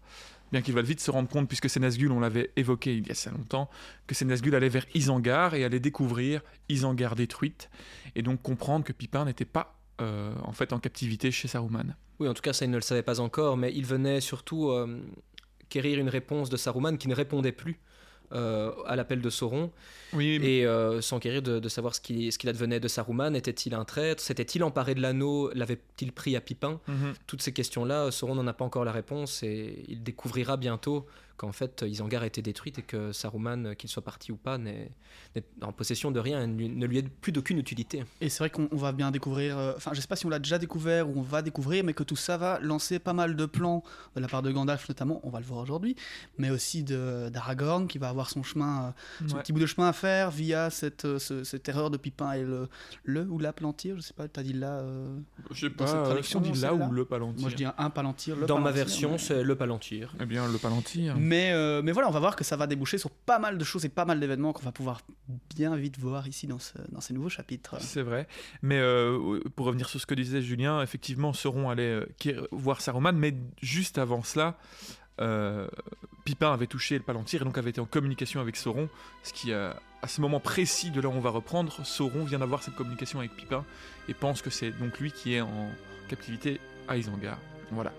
Bien 0.52 0.62
qu'il 0.62 0.75
va 0.75 0.84
vite 0.84 1.00
se 1.00 1.10
rendre 1.10 1.30
compte, 1.30 1.48
puisque 1.48 1.70
c'est 1.70 1.80
Nazgûl, 1.80 2.12
on 2.12 2.20
l'avait 2.20 2.52
évoqué 2.56 2.96
il 2.96 3.08
y 3.08 3.10
a 3.10 3.14
assez 3.14 3.31
longtemps, 3.31 3.70
que 4.06 4.14
c'est 4.14 4.25
Nazgûl 4.25 4.54
allait 4.54 4.70
vers 4.70 4.86
Isengard 4.94 5.56
et 5.56 5.64
allait 5.64 5.80
découvrir 5.80 6.42
Isengard 6.70 7.16
détruite, 7.16 7.72
et 8.14 8.22
donc 8.22 8.42
comprendre 8.44 8.86
que 8.86 8.94
Pipin 8.94 9.25
n'était 9.25 9.46
pas 9.46 9.80
euh, 10.01 10.34
en 10.44 10.51
fait 10.51 10.74
en 10.74 10.80
captivité 10.80 11.31
chez 11.31 11.48
Saruman. 11.48 11.95
Oui, 12.19 12.28
en 12.28 12.34
tout 12.34 12.42
cas, 12.42 12.54
ça, 12.54 12.66
il 12.66 12.72
ne 12.72 12.75
le 12.75 12.81
savait 12.81 13.04
pas 13.04 13.19
encore, 13.19 13.57
mais 13.57 13.72
il 13.74 13.86
venait 13.86 14.22
surtout 14.22 14.69
euh, 14.69 15.01
quérir 15.69 16.00
une 16.00 16.10
réponse 16.10 16.50
de 16.50 16.57
Saruman 16.57 16.98
qui 16.98 17.07
ne 17.07 17.16
répondait 17.16 17.51
plus 17.51 17.80
euh, 18.31 18.72
à 18.86 18.95
l'appel 18.95 19.22
de 19.22 19.30
Sauron, 19.30 19.72
Oui, 20.13 20.39
et 20.41 20.65
euh, 20.65 21.01
s'enquérir 21.01 21.41
de, 21.44 21.60
de 21.60 21.70
savoir 21.70 21.94
ce 21.94 22.01
qu'il 22.01 22.32
ce 22.32 22.38
qu'il 22.39 22.50
advenait 22.50 22.79
de 22.79 22.88
Saruman. 22.88 23.36
Était-il 23.36 23.75
un 23.75 23.86
traître? 23.86 24.24
S'était-il 24.24 24.63
emparé 24.63 24.96
de 24.96 25.01
l'anneau? 25.01 25.51
L'avait-il 25.53 26.12
pris 26.12 26.36
à 26.36 26.41
Pipin? 26.41 26.79
Mhm. 26.88 27.13
Toutes 27.27 27.41
ces 27.41 27.53
questions-là, 27.53 28.10
Sauron 28.12 28.36
n'en 28.36 28.48
a 28.48 28.53
pas 28.53 28.65
encore 28.65 28.86
la 28.86 28.91
réponse, 28.91 29.44
et 29.44 29.84
il 29.88 30.01
découvrira 30.01 30.58
bientôt 30.58 31.06
qu'en 31.38 31.52
fait, 31.52 31.84
Isengard 31.88 32.24
a 32.24 32.28
été 32.28 32.42
détruite 32.42 32.80
et 32.80 32.82
que 32.84 33.12
Saruman, 33.12 33.75
qu'il 33.75 33.90
soit 33.90 34.04
parti 34.04 34.32
ou 34.32 34.36
pas, 34.38 34.58
n'est 34.58 34.92
n'est 35.36 35.44
en 35.62 35.72
possession 35.72 36.12
de 36.12 36.20
rien, 36.20 36.44
et 36.44 36.48
ne 36.48 36.86
lui- 36.86 36.98
est 37.00 37.08
plus 37.08 37.32
d'aucune 37.32 37.58
utilité. 37.60 38.04
Et 38.22 38.30
c'est 38.30 38.40
vrai 38.40 38.50
qu'on 38.50 38.68
on 38.72 38.78
va 38.78 38.92
bien 38.92 39.12
découvrir, 39.12 39.58
euh, 39.58 39.74
enfin 39.78 39.92
je 39.94 40.02
sais 40.02 40.08
pas 40.08 40.16
si 40.16 40.25
on 40.25 40.30
l'a 40.30 40.40
déjà 40.40 40.58
découvert 40.60 41.08
ou 41.10 41.13
on 41.20 41.22
va 41.22 41.42
découvrir, 41.42 41.84
mais 41.84 41.94
que 41.94 42.04
tout 42.04 42.16
ça 42.16 42.38
va 42.38 42.60
lancer 42.60 43.00
pas 43.00 43.13
mal 43.13 43.36
de 43.36 43.46
plans 43.46 43.84
de 44.16 44.22
la 44.22 44.28
part 44.28 44.42
de 44.42 44.52
Gandalf 44.52 44.88
notamment, 44.90 45.20
on 45.24 45.30
va 45.30 45.40
le 45.40 45.46
voir 45.46 45.60
aujourd'hui, 45.60 45.96
mais 46.38 46.50
aussi 46.50 46.84
de- 46.84 47.30
d'Aragorn 47.30 47.88
qui 47.88 47.98
va 47.98 48.10
avoir 48.10 48.30
son 48.30 48.44
chemin, 48.44 48.94
euh, 49.24 49.28
son 49.28 49.36
Ouais. 49.36 49.42
petit 49.42 49.54
bout 49.54 49.60
de 49.60 49.66
chemin 49.66 49.88
à 49.90 49.94
faire 49.94 50.30
via 50.32 50.70
cette, 50.70 51.06
euh, 51.06 51.20
ce- 51.20 51.44
cette 51.44 51.68
erreur 51.70 51.90
de 51.90 51.98
Pipin 51.98 52.34
et 52.34 52.44
le, 52.44 52.68
le 53.04 53.24
ou 53.30 53.40
la 53.40 53.54
Palantir, 53.54 53.96
je 53.98 54.02
sais 54.02 54.13
pas, 54.13 54.28
t'as 54.28 54.44
dit 54.44 54.54
là, 54.54 54.80
euh, 54.80 55.18
Je 55.52 55.56
sais 55.56 55.68
cette 55.68 55.78
pas, 55.78 55.94
euh, 55.96 56.04
traduction, 56.06 56.44
si 56.44 56.50
on 56.50 56.54
dit 56.54 56.62
là 56.62 56.74
ou 56.74 56.92
le 56.92 57.06
Palantir. 57.06 57.42
moi 57.42 57.50
je 57.50 57.56
dis 57.56 57.66
un, 57.66 57.74
un 57.78 57.90
Palantir, 57.90 58.36
le 58.36 58.46
Dans 58.46 58.60
ma 58.60 58.72
version, 58.72 59.12
mais- 59.13 59.18
c'est 59.18 59.44
le 59.44 59.56
Palantir. 59.56 60.13
Eh 60.22 60.25
bien, 60.25 60.48
le 60.48 60.58
Palantir. 60.58 61.16
Mais, 61.24 61.51
euh, 61.51 61.82
mais 61.84 61.92
voilà, 61.92 62.08
on 62.08 62.12
va 62.12 62.20
voir 62.20 62.36
que 62.36 62.44
ça 62.44 62.56
va 62.56 62.68
déboucher 62.68 62.98
sur 62.98 63.10
pas 63.12 63.39
mal 63.39 63.58
de 63.58 63.63
choses 63.63 63.86
et 63.86 63.89
pas 63.89 64.06
mal 64.06 64.20
d'événements 64.20 64.51
qu'on 64.53 64.63
va 64.63 64.72
pouvoir 64.72 65.01
bien 65.56 65.75
vite 65.75 65.98
voir 66.00 66.27
ici 66.27 66.48
dans, 66.48 66.60
ce- 66.60 66.74
dans 66.92 67.01
ces 67.01 67.13
nouveaux 67.13 67.30
chapitres. 67.30 67.75
C'est 67.80 68.01
vrai. 68.01 68.27
Mais 68.62 68.80
euh, 68.80 69.39
pour 69.56 69.65
revenir 69.65 69.88
sur 69.89 70.00
ce 70.01 70.06
que 70.06 70.15
disait 70.15 70.42
Julien, 70.42 70.82
effectivement, 70.82 71.34
Sauron 71.34 71.70
allait 71.70 72.06
euh, 72.27 72.48
voir 72.51 72.82
Saruman, 72.82 73.13
mais 73.15 73.34
juste 73.62 73.98
avant 73.98 74.24
cela, 74.24 74.58
Pipin 76.25 76.53
avait 76.53 76.68
touché 76.68 76.98
le 76.98 77.03
Palantir 77.03 77.42
et 77.42 77.46
donc 77.46 77.58
avait 77.58 77.70
été 77.70 77.82
en 77.82 77.86
communication 77.86 78.39
avec 78.42 78.56
Sauron, 78.56 78.89
ce 79.24 79.34
qui, 79.34 79.53
à 79.53 79.75
ce 80.08 80.22
moment 80.22 80.39
précis 80.39 80.89
de 80.92 81.00
là 81.01 81.10
où 81.10 81.12
on 81.12 81.20
va 81.20 81.30
reprendre, 81.30 81.86
Sauron 81.86 82.24
vient 82.24 82.39
d'avoir 82.39 82.63
cette 82.63 82.75
communication 82.75 83.20
avec 83.20 83.36
Pipin 83.36 83.63
et 84.10 84.13
pense 84.13 84.42
que 84.42 84.50
c'est 84.50 84.72
donc 84.72 85.00
lui 85.00 85.12
qui 85.12 85.34
est 85.36 85.42
en 85.42 85.70
captivité 86.10 86.60
à 86.88 86.98
Isengard. 86.98 87.38
Voilà. 87.72 87.94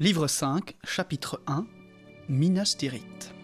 Livre 0.00 0.28
5, 0.28 0.76
chapitre 0.84 1.42
1, 1.48 1.66
Minas 2.28 2.76
Tirith. 2.78 3.34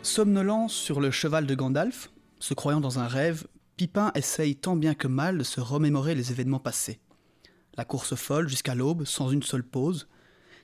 Somnolent 0.00 0.68
sur 0.68 0.98
le 0.98 1.10
cheval 1.10 1.46
de 1.46 1.54
Gandalf, 1.54 2.10
se 2.38 2.54
croyant 2.54 2.80
dans 2.80 2.98
un 2.98 3.06
rêve, 3.06 3.46
Pipin 3.76 4.12
essaye 4.14 4.56
tant 4.56 4.76
bien 4.76 4.94
que 4.94 5.08
mal 5.08 5.36
de 5.36 5.44
se 5.44 5.60
remémorer 5.60 6.14
les 6.14 6.32
événements 6.32 6.58
passés. 6.58 7.00
La 7.76 7.84
course 7.84 8.14
folle 8.14 8.48
jusqu'à 8.48 8.74
l'aube, 8.74 9.04
sans 9.04 9.28
une 9.28 9.42
seule 9.42 9.62
pause, 9.62 10.08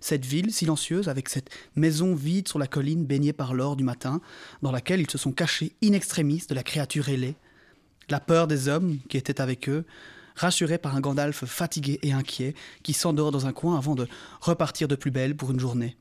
Cette 0.01 0.25
ville 0.25 0.53
silencieuse, 0.53 1.09
avec 1.09 1.29
cette 1.29 1.51
maison 1.77 2.15
vide 2.15 2.49
sur 2.49 2.59
la 2.59 2.67
colline 2.67 3.05
baignée 3.05 3.33
par 3.33 3.55
l'or 3.55 3.77
du 3.77 3.85
matin, 3.85 4.21
dans 4.63 4.71
laquelle 4.71 5.01
ils 5.01 5.11
se 5.11 5.19
sont 5.19 5.33
cachés 5.33 5.73
in 5.83 5.93
extremis 5.93 6.45
de 6.49 6.55
la 6.55 6.63
créature 6.63 7.09
ailée. 7.09 7.37
La 8.09 8.21
peur 8.21 8.47
des 8.47 8.69
hommes 8.69 8.99
qui 9.09 9.17
étaient 9.17 9.41
avec 9.41 9.69
eux, 9.69 9.85
rassurés 10.35 10.79
par 10.79 10.97
un 10.97 11.01
Gandalf 11.01 11.45
fatigué 11.45 11.99
et 12.03 12.13
inquiet, 12.13 12.55
qui 12.83 12.93
s'endort 12.93 13.33
dans 13.33 13.47
un 13.47 13.53
coin 13.53 13.77
avant 13.77 13.95
de 13.95 14.07
repartir 14.41 14.89
de 14.89 14.95
plus 14.95 15.11
belle 15.11 15.37
pour 15.37 15.51
une 15.51 15.61
journée. 15.61 15.97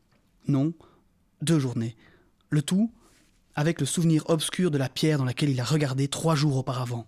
Non, 0.48 0.74
deux 1.42 1.60
journées. 1.60 1.96
Le 2.50 2.62
tout 2.62 2.92
avec 3.58 3.80
le 3.80 3.88
souvenir 3.88 4.24
obscur 4.30 4.70
de 4.70 4.78
la 4.78 4.88
pierre 4.88 5.18
dans 5.18 5.26
laquelle 5.26 5.50
il 5.50 5.60
a 5.60 5.64
regardé 5.64 6.08
trois 6.08 6.36
jours 6.36 6.58
auparavant. 6.58 7.08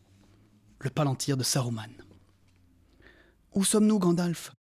Le 0.79 0.89
palantir 0.89 1.37
de 1.37 1.43
Saruman. 1.43 1.91
Où 3.53 3.63
sommes-nous, 3.63 3.99
Gandalf? 3.99 4.51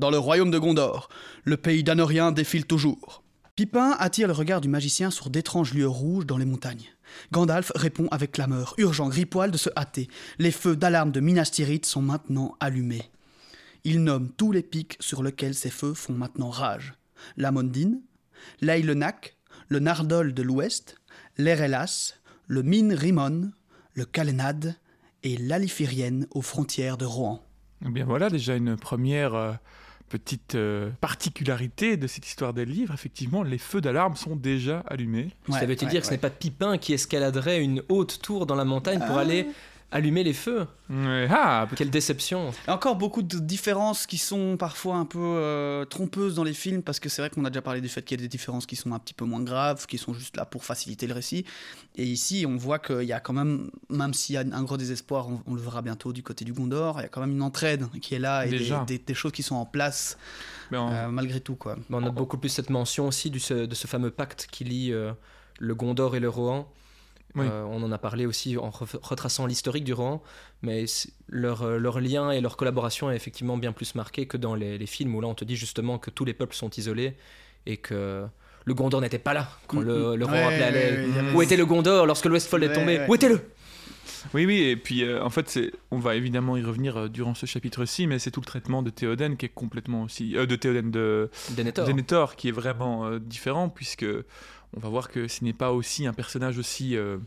Dans 0.00 0.10
le 0.10 0.16
royaume 0.16 0.50
de 0.50 0.58
Gondor. 0.58 1.10
Le 1.44 1.58
pays 1.58 1.84
danorien 1.84 2.32
défile 2.32 2.64
toujours. 2.64 3.22
Pipin 3.54 3.94
attire 3.98 4.28
le 4.28 4.32
regard 4.32 4.62
du 4.62 4.68
magicien 4.68 5.10
sur 5.10 5.28
d'étranges 5.28 5.74
lieux 5.74 5.86
rouges 5.86 6.24
dans 6.24 6.38
les 6.38 6.46
montagnes. 6.46 6.86
Gandalf 7.32 7.70
répond 7.74 8.08
avec 8.10 8.32
clameur. 8.32 8.72
Urgent, 8.78 9.10
Gripoil 9.10 9.50
de 9.50 9.58
se 9.58 9.68
hâter. 9.76 10.08
Les 10.38 10.52
feux 10.52 10.74
d'alarme 10.74 11.12
de 11.12 11.20
Minas 11.20 11.50
Tirith 11.52 11.84
sont 11.84 12.00
maintenant 12.00 12.56
allumés. 12.60 13.10
Il 13.84 14.02
nomme 14.02 14.30
tous 14.30 14.52
les 14.52 14.62
pics 14.62 14.96
sur 15.00 15.22
lesquels 15.22 15.54
ces 15.54 15.68
feux 15.68 15.92
font 15.92 16.14
maintenant 16.14 16.48
rage. 16.48 16.94
La 17.36 17.52
Mondine, 17.52 18.00
l'Ailenac, 18.62 19.36
le 19.68 19.80
Nardol 19.80 20.32
de 20.32 20.42
l'Ouest, 20.42 20.96
l'Erelas, 21.36 22.14
le 22.46 22.62
Min 22.62 22.96
Rimon, 22.96 23.50
le 23.92 24.06
Calenad 24.06 24.76
et 25.24 25.36
l'Alifirienne 25.36 26.26
aux 26.30 26.40
frontières 26.40 26.96
de 26.96 27.04
Rohan. 27.04 27.44
Eh 27.84 27.90
bien 27.90 28.06
voilà 28.06 28.30
déjà 28.30 28.56
une 28.56 28.78
première 28.78 29.34
euh, 29.34 29.52
petite 30.10 30.56
euh, 30.56 30.90
particularité 31.00 31.96
de 31.96 32.06
cette 32.06 32.26
histoire 32.26 32.52
des 32.52 32.66
livres. 32.66 32.92
Effectivement, 32.92 33.42
les 33.42 33.56
feux 33.56 33.80
d'alarme 33.80 34.16
sont 34.16 34.36
déjà 34.36 34.80
allumés. 34.86 35.30
Ça 35.50 35.64
veut-il 35.64 35.88
dire 35.88 36.00
que 36.02 36.06
ce 36.06 36.10
n'est 36.12 36.18
pas 36.18 36.28
Pipin 36.30 36.76
qui 36.76 36.92
escaladerait 36.92 37.62
une 37.62 37.82
haute 37.88 38.20
tour 38.20 38.44
dans 38.44 38.56
la 38.56 38.64
montagne 38.66 38.98
pour 38.98 39.16
Ah. 39.16 39.22
aller 39.22 39.46
allumer 39.92 40.22
les 40.22 40.32
feux 40.32 40.66
ah, 40.92 41.66
Quelle 41.76 41.90
déception 41.90 42.50
Il 42.64 42.68
y 42.68 42.70
a 42.70 42.74
encore 42.74 42.96
beaucoup 42.96 43.22
de 43.22 43.38
différences 43.38 44.06
qui 44.06 44.18
sont 44.18 44.56
parfois 44.56 44.96
un 44.96 45.04
peu 45.04 45.18
euh, 45.20 45.84
trompeuses 45.84 46.34
dans 46.34 46.44
les 46.44 46.52
films, 46.54 46.82
parce 46.82 47.00
que 47.00 47.08
c'est 47.08 47.22
vrai 47.22 47.30
qu'on 47.30 47.44
a 47.44 47.50
déjà 47.50 47.62
parlé 47.62 47.80
du 47.80 47.88
fait 47.88 48.02
qu'il 48.02 48.18
y 48.18 48.20
a 48.20 48.24
des 48.24 48.28
différences 48.28 48.66
qui 48.66 48.76
sont 48.76 48.92
un 48.92 48.98
petit 48.98 49.14
peu 49.14 49.24
moins 49.24 49.42
graves, 49.42 49.86
qui 49.86 49.98
sont 49.98 50.12
juste 50.14 50.36
là 50.36 50.44
pour 50.44 50.64
faciliter 50.64 51.06
le 51.06 51.14
récit. 51.14 51.44
Et 51.96 52.04
ici, 52.04 52.44
on 52.48 52.56
voit 52.56 52.78
qu'il 52.78 53.02
y 53.02 53.12
a 53.12 53.20
quand 53.20 53.32
même, 53.32 53.70
même 53.88 54.14
s'il 54.14 54.34
y 54.34 54.38
a 54.38 54.40
un 54.40 54.62
gros 54.62 54.76
désespoir, 54.76 55.28
on, 55.28 55.42
on 55.46 55.54
le 55.54 55.60
verra 55.60 55.82
bientôt 55.82 56.12
du 56.12 56.22
côté 56.22 56.44
du 56.44 56.52
Gondor, 56.52 57.00
il 57.00 57.02
y 57.02 57.06
a 57.06 57.08
quand 57.08 57.20
même 57.20 57.32
une 57.32 57.42
entraide 57.42 57.86
qui 58.00 58.14
est 58.14 58.18
là 58.20 58.46
et 58.46 58.50
des, 58.50 58.58
Déjà. 58.58 58.84
des- 58.86 58.98
des 58.98 59.14
choses 59.14 59.32
qui 59.32 59.42
sont 59.42 59.56
en 59.56 59.66
place 59.66 60.16
mais 60.70 60.78
euh, 60.78 61.08
malgré 61.08 61.40
tout. 61.40 61.56
Quoi. 61.56 61.76
Mais 61.88 61.96
On 61.96 62.04
a 62.06 62.10
beaucoup 62.10 62.38
plus 62.38 62.48
cette 62.48 62.70
mention 62.70 63.08
aussi 63.08 63.28
du, 63.30 63.38
de 63.40 63.74
ce 63.74 63.86
fameux 63.88 64.10
pacte 64.12 64.46
qui 64.52 64.62
lie 64.64 64.92
euh, 64.92 65.12
le 65.58 65.74
Gondor 65.74 66.14
et 66.14 66.20
le 66.20 66.28
Rohan. 66.28 66.68
Oui. 67.36 67.46
Euh, 67.48 67.62
on 67.70 67.82
en 67.82 67.92
a 67.92 67.98
parlé 67.98 68.26
aussi 68.26 68.56
en 68.56 68.70
re- 68.70 68.98
retraçant 69.02 69.46
l'historique 69.46 69.84
du 69.84 69.92
Rohan, 69.92 70.20
mais 70.62 70.84
leur, 71.28 71.62
euh, 71.62 71.78
leur 71.78 72.00
lien 72.00 72.30
et 72.32 72.40
leur 72.40 72.56
collaboration 72.56 73.10
est 73.10 73.14
effectivement 73.16 73.56
bien 73.56 73.72
plus 73.72 73.94
marqué 73.94 74.26
que 74.26 74.36
dans 74.36 74.54
les, 74.56 74.78
les 74.78 74.86
films 74.86 75.14
où 75.14 75.20
là 75.20 75.28
on 75.28 75.34
te 75.34 75.44
dit 75.44 75.56
justement 75.56 75.98
que 75.98 76.10
tous 76.10 76.24
les 76.24 76.34
peuples 76.34 76.54
sont 76.56 76.70
isolés 76.70 77.14
et 77.66 77.76
que 77.76 78.24
le 78.64 78.74
Gondor 78.74 79.00
n'était 79.00 79.18
pas 79.20 79.32
là 79.32 79.48
quand 79.68 79.80
le, 79.80 80.16
le 80.16 80.24
Rohan 80.24 80.34
Ouais, 80.34 80.42
appelait 80.44 80.62
à 80.64 80.70
l'aide. 80.72 81.08
ouais, 81.10 81.18
avait- 81.18 81.32
Où 81.36 81.42
était 81.42 81.56
le 81.56 81.66
Gondor 81.66 82.04
lorsque 82.06 82.26
l'Ouestfold 82.26 82.64
est 82.64 82.68
Ouais, 82.68 82.74
tombé 82.74 82.98
ouais. 82.98 83.06
Où 83.08 83.14
était-le? 83.14 83.40
Oui, 84.34 84.44
oui, 84.44 84.62
et 84.62 84.76
puis 84.76 85.02
euh, 85.04 85.22
en 85.24 85.30
fait, 85.30 85.58
on 85.90 85.98
va 85.98 86.14
évidemment 86.14 86.56
y 86.56 86.62
revenir 86.62 86.96
euh, 86.96 87.08
durant 87.08 87.34
ce 87.34 87.46
chapitre-ci, 87.46 88.06
mais 88.06 88.18
c'est 88.18 88.30
tout 88.30 88.40
le 88.40 88.44
traitement 88.46 88.82
de 88.82 88.90
Théoden 88.90 89.36
qui 89.36 89.46
est 89.46 89.50
complètement 89.50 90.02
aussi. 90.02 90.36
euh, 90.36 90.44
de 90.46 90.56
Théoden, 90.56 90.90
de 90.90 91.30
Denethor. 91.56 91.86
Denethor, 91.86 92.36
qui 92.36 92.48
est 92.48 92.52
vraiment 92.52 93.06
euh, 93.06 93.18
différent, 93.18 93.68
puisque 93.70 94.04
on 94.76 94.80
va 94.80 94.88
voir 94.88 95.08
que 95.08 95.28
ce 95.28 95.44
n'est 95.44 95.52
pas 95.52 95.72
aussi 95.72 96.06
un 96.06 96.12
personnage 96.12 96.58
aussi. 96.58 96.96
euh, 96.96 97.18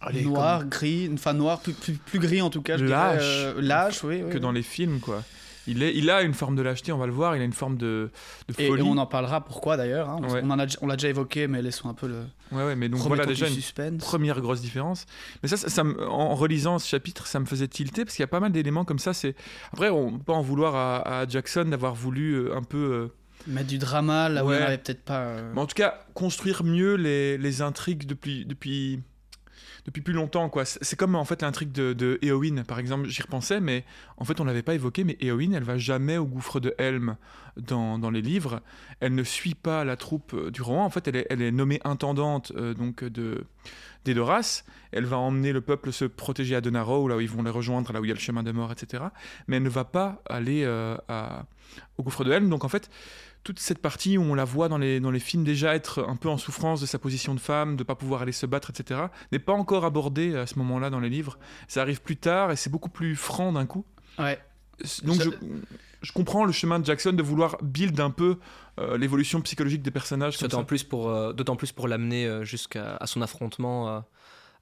allez, 0.00 0.22
noir, 0.22 0.64
gris, 0.66 1.10
enfin 1.12 1.32
noir, 1.32 1.60
plus, 1.60 1.72
plus, 1.72 1.94
plus 1.94 2.18
gris 2.18 2.42
en 2.42 2.50
tout 2.50 2.62
cas. 2.62 2.76
je 2.78 2.84
Lâche. 2.84 3.18
dirais, 3.20 3.54
euh, 3.56 3.60
lâche, 3.60 4.04
oui. 4.04 4.20
que 4.28 4.34
oui. 4.34 4.40
dans 4.40 4.52
les 4.52 4.62
films, 4.62 5.00
quoi. 5.00 5.22
Il, 5.68 5.84
est, 5.84 5.94
il 5.94 6.10
a 6.10 6.22
une 6.22 6.34
forme 6.34 6.56
de 6.56 6.62
lâcheté, 6.62 6.90
on 6.90 6.98
va 6.98 7.06
le 7.06 7.12
voir, 7.12 7.36
il 7.36 7.40
a 7.40 7.44
une 7.44 7.52
forme 7.52 7.76
de, 7.76 8.10
de 8.48 8.54
Et, 8.58 8.64
et 8.64 8.68
folie. 8.68 8.82
on 8.82 8.98
en 8.98 9.06
parlera 9.06 9.44
pourquoi 9.44 9.76
d'ailleurs. 9.76 10.10
hein. 10.10 10.16
On, 10.20 10.28
Ouais. 10.32 10.42
on 10.80 10.86
l'a 10.88 10.96
déjà 10.96 11.08
évoqué, 11.08 11.46
mais 11.46 11.62
laissons 11.62 11.88
un 11.88 11.94
peu 11.94 12.08
le. 12.08 12.24
Ouais, 12.50 12.64
ouais, 12.64 12.74
mais 12.74 12.88
donc 12.88 12.98
voilà 13.02 13.26
déjà 13.26 13.46
une 13.46 13.54
suspense. 13.54 14.02
première 14.02 14.40
grosse 14.40 14.60
différence. 14.60 15.06
Mais 15.40 15.48
ça, 15.48 15.56
ça, 15.56 15.68
ça 15.68 15.84
en 15.84 16.34
relisant 16.34 16.80
ce 16.80 16.88
chapitre, 16.88 17.28
ça 17.28 17.38
me 17.38 17.44
faisait 17.46 17.68
tilter 17.68 18.04
parce 18.04 18.16
qu'il 18.16 18.24
y 18.24 18.24
a 18.24 18.28
pas 18.28 18.40
mal 18.40 18.50
d'éléments 18.50 18.84
comme 18.84 18.98
ça. 18.98 19.12
C'est 19.14 19.36
après, 19.72 19.88
on 19.88 20.18
peut 20.18 20.24
pas 20.24 20.32
en 20.32 20.42
vouloir 20.42 20.74
à, 20.74 21.20
à 21.20 21.28
Jackson 21.28 21.66
d'avoir 21.66 21.94
voulu 21.94 22.32
euh, 22.34 22.56
un 22.56 22.62
peu, 22.64 23.10
Mettre 23.46 23.66
du 23.68 23.78
drama 23.78 24.28
là 24.28 24.44
où 24.44 24.52
il 24.52 24.56
n'y 24.56 24.62
avait 24.62 24.78
peut-être 24.78 25.02
pas. 25.04 25.20
euh, 25.20 25.52
mais 25.54 25.60
en 25.60 25.66
tout 25.66 25.74
cas, 25.74 26.04
construire 26.14 26.62
mieux 26.64 26.94
les, 26.94 27.38
les 27.38 27.62
intrigues 27.62 28.06
depuis 28.06 28.44
depuis 28.44 29.00
depuis 29.84 30.00
plus 30.00 30.12
longtemps. 30.14 30.48
quoi. 30.48 30.64
C'est 30.64 30.94
comme 30.96 31.16
en 31.16 31.24
fait 31.24 31.42
l'intrigue 31.42 31.72
de, 31.72 31.92
de 31.92 32.18
Éowyn, 32.22 32.62
par 32.62 32.78
exemple. 32.78 33.08
J'y 33.08 33.20
repensais, 33.22 33.58
mais 33.60 33.84
en 34.16 34.24
fait, 34.24 34.40
on 34.40 34.44
l'avait 34.44 34.62
pas 34.62 34.74
évoqué. 34.74 35.02
Mais 35.02 35.16
Éowyn, 35.20 35.52
elle 35.54 35.64
va 35.64 35.76
jamais 35.76 36.18
au 36.18 36.24
gouffre 36.24 36.60
de 36.60 36.72
Helm 36.78 37.16
dans, 37.56 37.98
dans 37.98 38.10
les 38.10 38.22
livres. 38.22 38.60
Elle 39.00 39.16
ne 39.16 39.24
suit 39.24 39.56
pas 39.56 39.82
la 39.84 39.96
troupe 39.96 40.34
euh, 40.34 40.50
du 40.52 40.62
Rohan. 40.62 40.84
En 40.84 40.90
fait, 40.90 41.08
elle 41.08 41.16
est, 41.16 41.26
elle 41.30 41.42
est 41.42 41.50
nommée 41.50 41.80
intendante 41.84 42.52
euh, 42.56 42.74
donc 42.74 43.02
de 43.02 43.44
d'Edoras. 44.04 44.62
Elle 44.92 45.04
va 45.06 45.18
emmener 45.18 45.52
le 45.52 45.60
peuple 45.60 45.92
se 45.92 46.04
protéger 46.04 46.54
à 46.56 46.60
Donarrow, 46.60 47.06
là 47.08 47.16
où 47.16 47.20
ils 47.20 47.28
vont 47.28 47.42
les 47.42 47.50
rejoindre, 47.50 47.92
là 47.92 48.00
où 48.00 48.04
il 48.04 48.08
y 48.08 48.10
a 48.10 48.14
le 48.14 48.20
chemin 48.20 48.42
de 48.42 48.50
mort, 48.52 48.70
etc. 48.72 49.04
Mais 49.46 49.56
elle 49.56 49.62
ne 49.62 49.68
va 49.68 49.84
pas 49.84 50.22
aller 50.28 50.62
euh, 50.64 50.96
à- 51.08 51.46
au 51.98 52.02
gouffre 52.02 52.24
de 52.24 52.32
Helm. 52.32 52.48
Donc 52.50 52.64
en 52.64 52.68
fait, 52.68 52.90
toute 53.44 53.58
cette 53.58 53.78
partie 53.78 54.18
où 54.18 54.22
on 54.22 54.34
la 54.34 54.44
voit 54.44 54.68
dans 54.68 54.78
les, 54.78 55.00
dans 55.00 55.10
les 55.10 55.18
films 55.20 55.44
déjà 55.44 55.74
être 55.74 56.04
un 56.08 56.16
peu 56.16 56.28
en 56.28 56.38
souffrance 56.38 56.80
de 56.80 56.86
sa 56.86 56.98
position 56.98 57.34
de 57.34 57.40
femme, 57.40 57.76
de 57.76 57.82
pas 57.84 57.94
pouvoir 57.96 58.22
aller 58.22 58.32
se 58.32 58.46
battre, 58.46 58.70
etc., 58.70 59.00
n'est 59.32 59.38
pas 59.38 59.52
encore 59.52 59.84
abordée 59.84 60.36
à 60.36 60.46
ce 60.46 60.58
moment-là 60.58 60.90
dans 60.90 61.00
les 61.00 61.08
livres. 61.10 61.38
Ça 61.68 61.82
arrive 61.82 62.02
plus 62.02 62.16
tard 62.16 62.50
et 62.52 62.56
c'est 62.56 62.70
beaucoup 62.70 62.90
plus 62.90 63.16
franc 63.16 63.52
d'un 63.52 63.66
coup. 63.66 63.84
Ouais. 64.18 64.38
Donc 65.04 65.16
Ça- 65.16 65.24
je, 65.24 65.30
je 66.02 66.12
comprends 66.12 66.44
le 66.44 66.52
chemin 66.52 66.78
de 66.80 66.84
Jackson 66.86 67.12
de 67.12 67.22
vouloir 67.22 67.56
build 67.62 67.98
un 68.00 68.10
peu 68.10 68.38
euh, 68.80 68.96
l'évolution 68.96 69.40
psychologique 69.42 69.82
des 69.82 69.90
personnages. 69.90 70.38
comme 70.38 70.48
D'autant 70.48 70.64
plus 70.64 70.82
pour, 70.84 71.08
euh, 71.10 71.32
d'autant 71.32 71.56
plus 71.56 71.72
pour 71.72 71.88
l'amener 71.88 72.26
euh, 72.26 72.44
jusqu'à 72.44 72.96
à 72.96 73.06
son 73.06 73.22
affrontement 73.22 73.88
euh, 73.88 74.00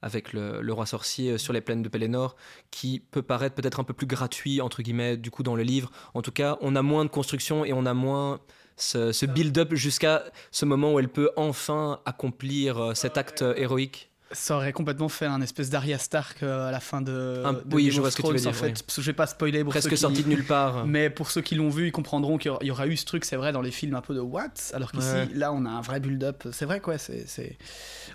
avec 0.03 0.33
le, 0.33 0.61
le 0.61 0.73
roi 0.73 0.85
sorcier 0.85 1.31
euh, 1.31 1.37
sur 1.37 1.53
les 1.53 1.61
plaines 1.61 1.81
de 1.83 1.89
Pelennor, 1.89 2.35
qui 2.71 2.99
peut 2.99 3.21
paraître 3.21 3.55
peut-être 3.55 3.79
un 3.79 3.83
peu 3.83 3.93
plus 3.93 4.07
gratuit, 4.07 4.59
entre 4.61 4.81
guillemets, 4.81 5.17
du 5.17 5.29
coup, 5.31 5.43
dans 5.43 5.55
le 5.55 5.63
livre. 5.63 5.91
En 6.13 6.21
tout 6.21 6.31
cas, 6.31 6.57
on 6.61 6.75
a 6.75 6.81
moins 6.81 7.05
de 7.05 7.09
construction 7.09 7.63
et 7.65 7.73
on 7.73 7.85
a 7.85 7.93
moins 7.93 8.39
ce, 8.77 9.11
ce 9.11 9.25
build-up 9.25 9.73
jusqu'à 9.75 10.23
ce 10.51 10.65
moment 10.65 10.93
où 10.93 10.99
elle 10.99 11.09
peut 11.09 11.31
enfin 11.35 11.99
accomplir 12.05 12.77
euh, 12.77 12.93
cet 12.93 13.17
acte 13.17 13.41
euh, 13.41 13.53
héroïque. 13.57 14.07
Ça 14.33 14.55
aurait 14.55 14.71
complètement 14.71 15.09
fait 15.09 15.25
un 15.25 15.41
espèce 15.41 15.69
d'Arya 15.69 15.97
Stark 15.97 16.41
euh, 16.41 16.69
à 16.69 16.71
la 16.71 16.79
fin 16.79 17.01
de. 17.01 17.43
Un- 17.43 17.51
de 17.53 17.61
oui, 17.73 17.83
Game 17.83 17.91
je 17.91 17.97
of 17.97 18.01
vois 18.03 18.11
ce 18.11 18.15
que 18.15 18.21
tu 18.21 18.31
veux 18.31 18.39
dire, 18.39 18.49
En 18.49 18.53
fait, 18.53 18.67
oui. 18.67 18.93
Je 18.97 19.01
vais 19.01 19.11
pas 19.13 19.27
spoiler 19.27 19.61
pour 19.63 19.73
ceux 19.73 19.79
Presque 19.81 19.93
qui- 19.95 19.97
sorti 20.01 20.23
de 20.23 20.29
nulle 20.29 20.45
part. 20.45 20.85
Mais 20.87 21.09
pour 21.09 21.29
ceux 21.31 21.41
qui 21.41 21.55
l'ont 21.55 21.69
vu, 21.69 21.87
ils 21.87 21.91
comprendront 21.91 22.37
qu'il 22.37 22.49
y 22.61 22.71
aura- 22.71 22.87
eu 22.87 22.95
ce 22.95 23.03
truc, 23.05 23.25
c'est 23.25 23.35
vrai, 23.35 23.51
dans 23.51 23.61
les 23.61 23.71
films 23.71 23.93
un 23.95 23.99
peu 24.01 24.13
de 24.15 24.21
what? 24.21 24.47
Alors 24.73 24.93
qu'ici, 24.93 25.05
Ouais. 25.11 25.27
là, 25.33 25.51
on 25.51 25.65
a 25.65 25.69
un 25.69 25.81
vrai 25.81 25.99
build-up. 25.99 26.47
C'est 26.53 26.63
vrai, 26.63 26.79
quoi. 26.79 26.97
C'est, 26.97 27.27
c'est- 27.27 27.57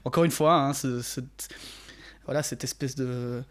Encore 0.05 0.25
une 0.25 0.31
fois, 0.31 0.55
hein, 0.55 0.73
ce- 0.73 1.03
ce- 1.03 1.21
voilà, 2.25 2.43
cette 2.43 2.65
espèce 2.65 2.95
de, 2.97 3.43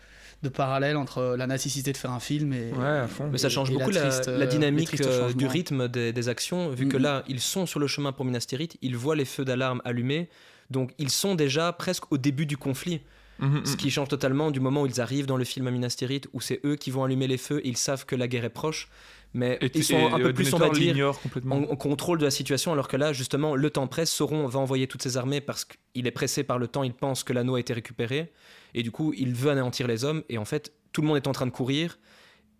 de 0.44 0.50
parallèle 0.50 0.96
entre 0.98 1.36
la 1.38 1.48
nécessité 1.48 1.92
de 1.92 1.98
faire 1.98 2.12
un 2.12 2.20
film 2.20 2.54
et. 2.54 2.72
Ouais, 2.72 2.86
à 2.86 3.08
fond. 3.08 3.30
Mais 3.32 3.38
ça 3.38 3.50
change 3.50 3.72
beaucoup 3.72 3.90
la, 3.90 4.02
triste, 4.10 4.28
la 4.28 4.34
euh, 4.34 4.46
dynamique 4.46 5.00
euh, 5.02 5.34
du 5.34 5.48
rythme 5.48 5.88
des, 5.88 6.14
des 6.14 6.30
actions, 6.30 6.70
vu 6.70 6.88
que 6.88 6.98
Mhm. 6.98 7.04
là, 7.04 7.24
ils 7.28 7.40
sont 7.42 7.66
sur 7.66 7.80
le 7.80 7.88
chemin 7.88 8.12
pour 8.12 8.26
Minas 8.26 8.46
Tirith, 8.48 8.78
ils 8.82 8.96
voient 8.96 9.16
les 9.16 9.26
feux 9.26 9.46
d'alarme 9.46 9.82
allumés, 9.86 10.30
donc 10.70 10.92
ils 11.00 11.10
sont 11.10 11.36
déjà 11.36 11.72
presque 11.74 12.12
au 12.12 12.18
début 12.18 12.46
du 12.46 12.58
conflit, 12.58 13.02
Mhm, 13.40 13.66
ce 13.66 13.76
qui 13.76 13.92
change 13.92 14.08
totalement 14.08 14.50
du 14.50 14.62
moment 14.62 14.84
où 14.84 14.86
ils 14.88 15.02
arrivent 15.02 15.26
dans 15.26 15.36
le 15.36 15.44
film 15.44 15.68
à 15.68 15.72
Minas 15.72 15.96
Tirith, 15.98 16.28
où 16.34 16.40
c'est 16.40 16.62
eux 16.64 16.76
qui 16.78 16.90
vont 16.92 17.04
allumer 17.04 17.28
les 17.28 17.38
feux, 17.38 17.60
et 17.66 17.68
ils 17.68 17.76
savent 17.78 18.06
que 18.06 18.16
la 18.16 18.28
guerre 18.30 18.46
est 18.46 18.50
proche, 18.50 18.88
mais 19.36 19.58
Et- 19.62 19.70
ils 19.76 19.84
sont 19.84 19.98
et, 19.98 20.06
un 20.14 20.18
peu 20.20 20.34
plus, 20.34 20.46
on 20.54 20.58
Denethor 20.58 20.74
va 20.74 20.80
dire, 20.80 20.94
l'ignore 20.94 21.22
complètement. 21.22 21.56
en, 21.58 21.64
en 21.64 21.76
contrôle 21.76 22.18
de 22.18 22.24
la 22.26 22.32
situation, 22.32 22.72
alors 22.72 22.88
que 22.88 22.98
là, 22.98 23.12
justement, 23.14 23.56
le 23.56 23.70
temps 23.70 23.86
presse, 23.88 24.12
Sauron 24.12 24.48
va 24.48 24.60
envoyer 24.60 24.88
toutes 24.88 25.04
ses 25.04 25.18
armées 25.18 25.42
parce 25.42 25.66
qu'il 25.66 26.08
est 26.08 26.12
pressé 26.12 26.44
par 26.44 26.58
le 26.58 26.68
temps, 26.68 26.84
il 26.84 26.94
pense 26.94 27.24
que 27.24 27.34
l'anneau 27.34 27.56
a 27.56 27.60
été 27.60 27.74
récupéré, 27.74 28.32
et 28.74 28.82
du 28.82 28.92
coup, 28.92 29.14
il 29.16 29.34
veut 29.34 29.52
anéantir 29.52 29.88
les 29.88 30.04
hommes, 30.06 30.24
et 30.30 30.38
en 30.38 30.46
fait, 30.46 30.72
tout 30.94 31.02
le 31.02 31.08
monde 31.08 31.18
est 31.18 31.28
en 31.28 31.34
train 31.34 31.46
de 31.46 31.52
courir, 31.52 32.00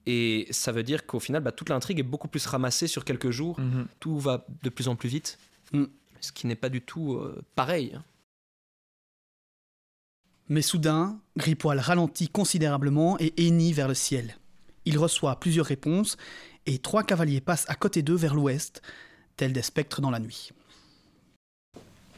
et 0.06 0.48
ça 0.52 0.72
veut 0.72 0.84
dire 0.84 1.06
qu'au 1.06 1.20
final, 1.20 1.42
bah, 1.42 1.52
toute 1.52 1.70
l'intrigue 1.70 2.00
est 2.00 2.04
beaucoup 2.04 2.28
plus 2.28 2.46
ramassée 2.46 2.88
sur 2.88 3.06
quelques 3.06 3.32
jours, 3.32 3.60
Mhm. 3.60 3.88
tout 4.00 4.20
va 4.20 4.46
de 4.62 4.70
plus 4.70 4.88
en 4.88 4.96
plus 4.96 5.10
vite, 5.10 5.40
Mm. 5.72 5.86
ce 6.22 6.32
qui 6.32 6.46
n'est 6.46 6.56
pas 6.56 6.70
du 6.70 6.82
tout 6.82 7.14
euh, 7.14 7.42
pareil. 7.56 7.98
Mais 10.48 10.62
soudain, 10.62 11.20
Gripoil 11.38 11.80
ralentit 11.80 12.28
considérablement 12.28 13.18
et 13.20 13.34
hennit 13.38 13.74
vers 13.74 13.88
le 13.88 13.96
ciel. 13.96 14.36
Il 14.86 14.98
reçoit 14.98 15.40
plusieurs 15.40 15.66
réponses 15.66 16.18
et 16.66 16.78
trois 16.80 17.04
cavaliers 17.04 17.42
passent 17.42 17.66
à 17.68 17.76
côté 17.76 18.02
d'eux 18.02 18.16
vers 18.16 18.36
l'ouest, 18.36 18.82
tels 19.38 19.54
des 19.54 19.62
spectres 19.62 20.02
dans 20.02 20.12
la 20.12 20.20
nuit. 20.20 20.52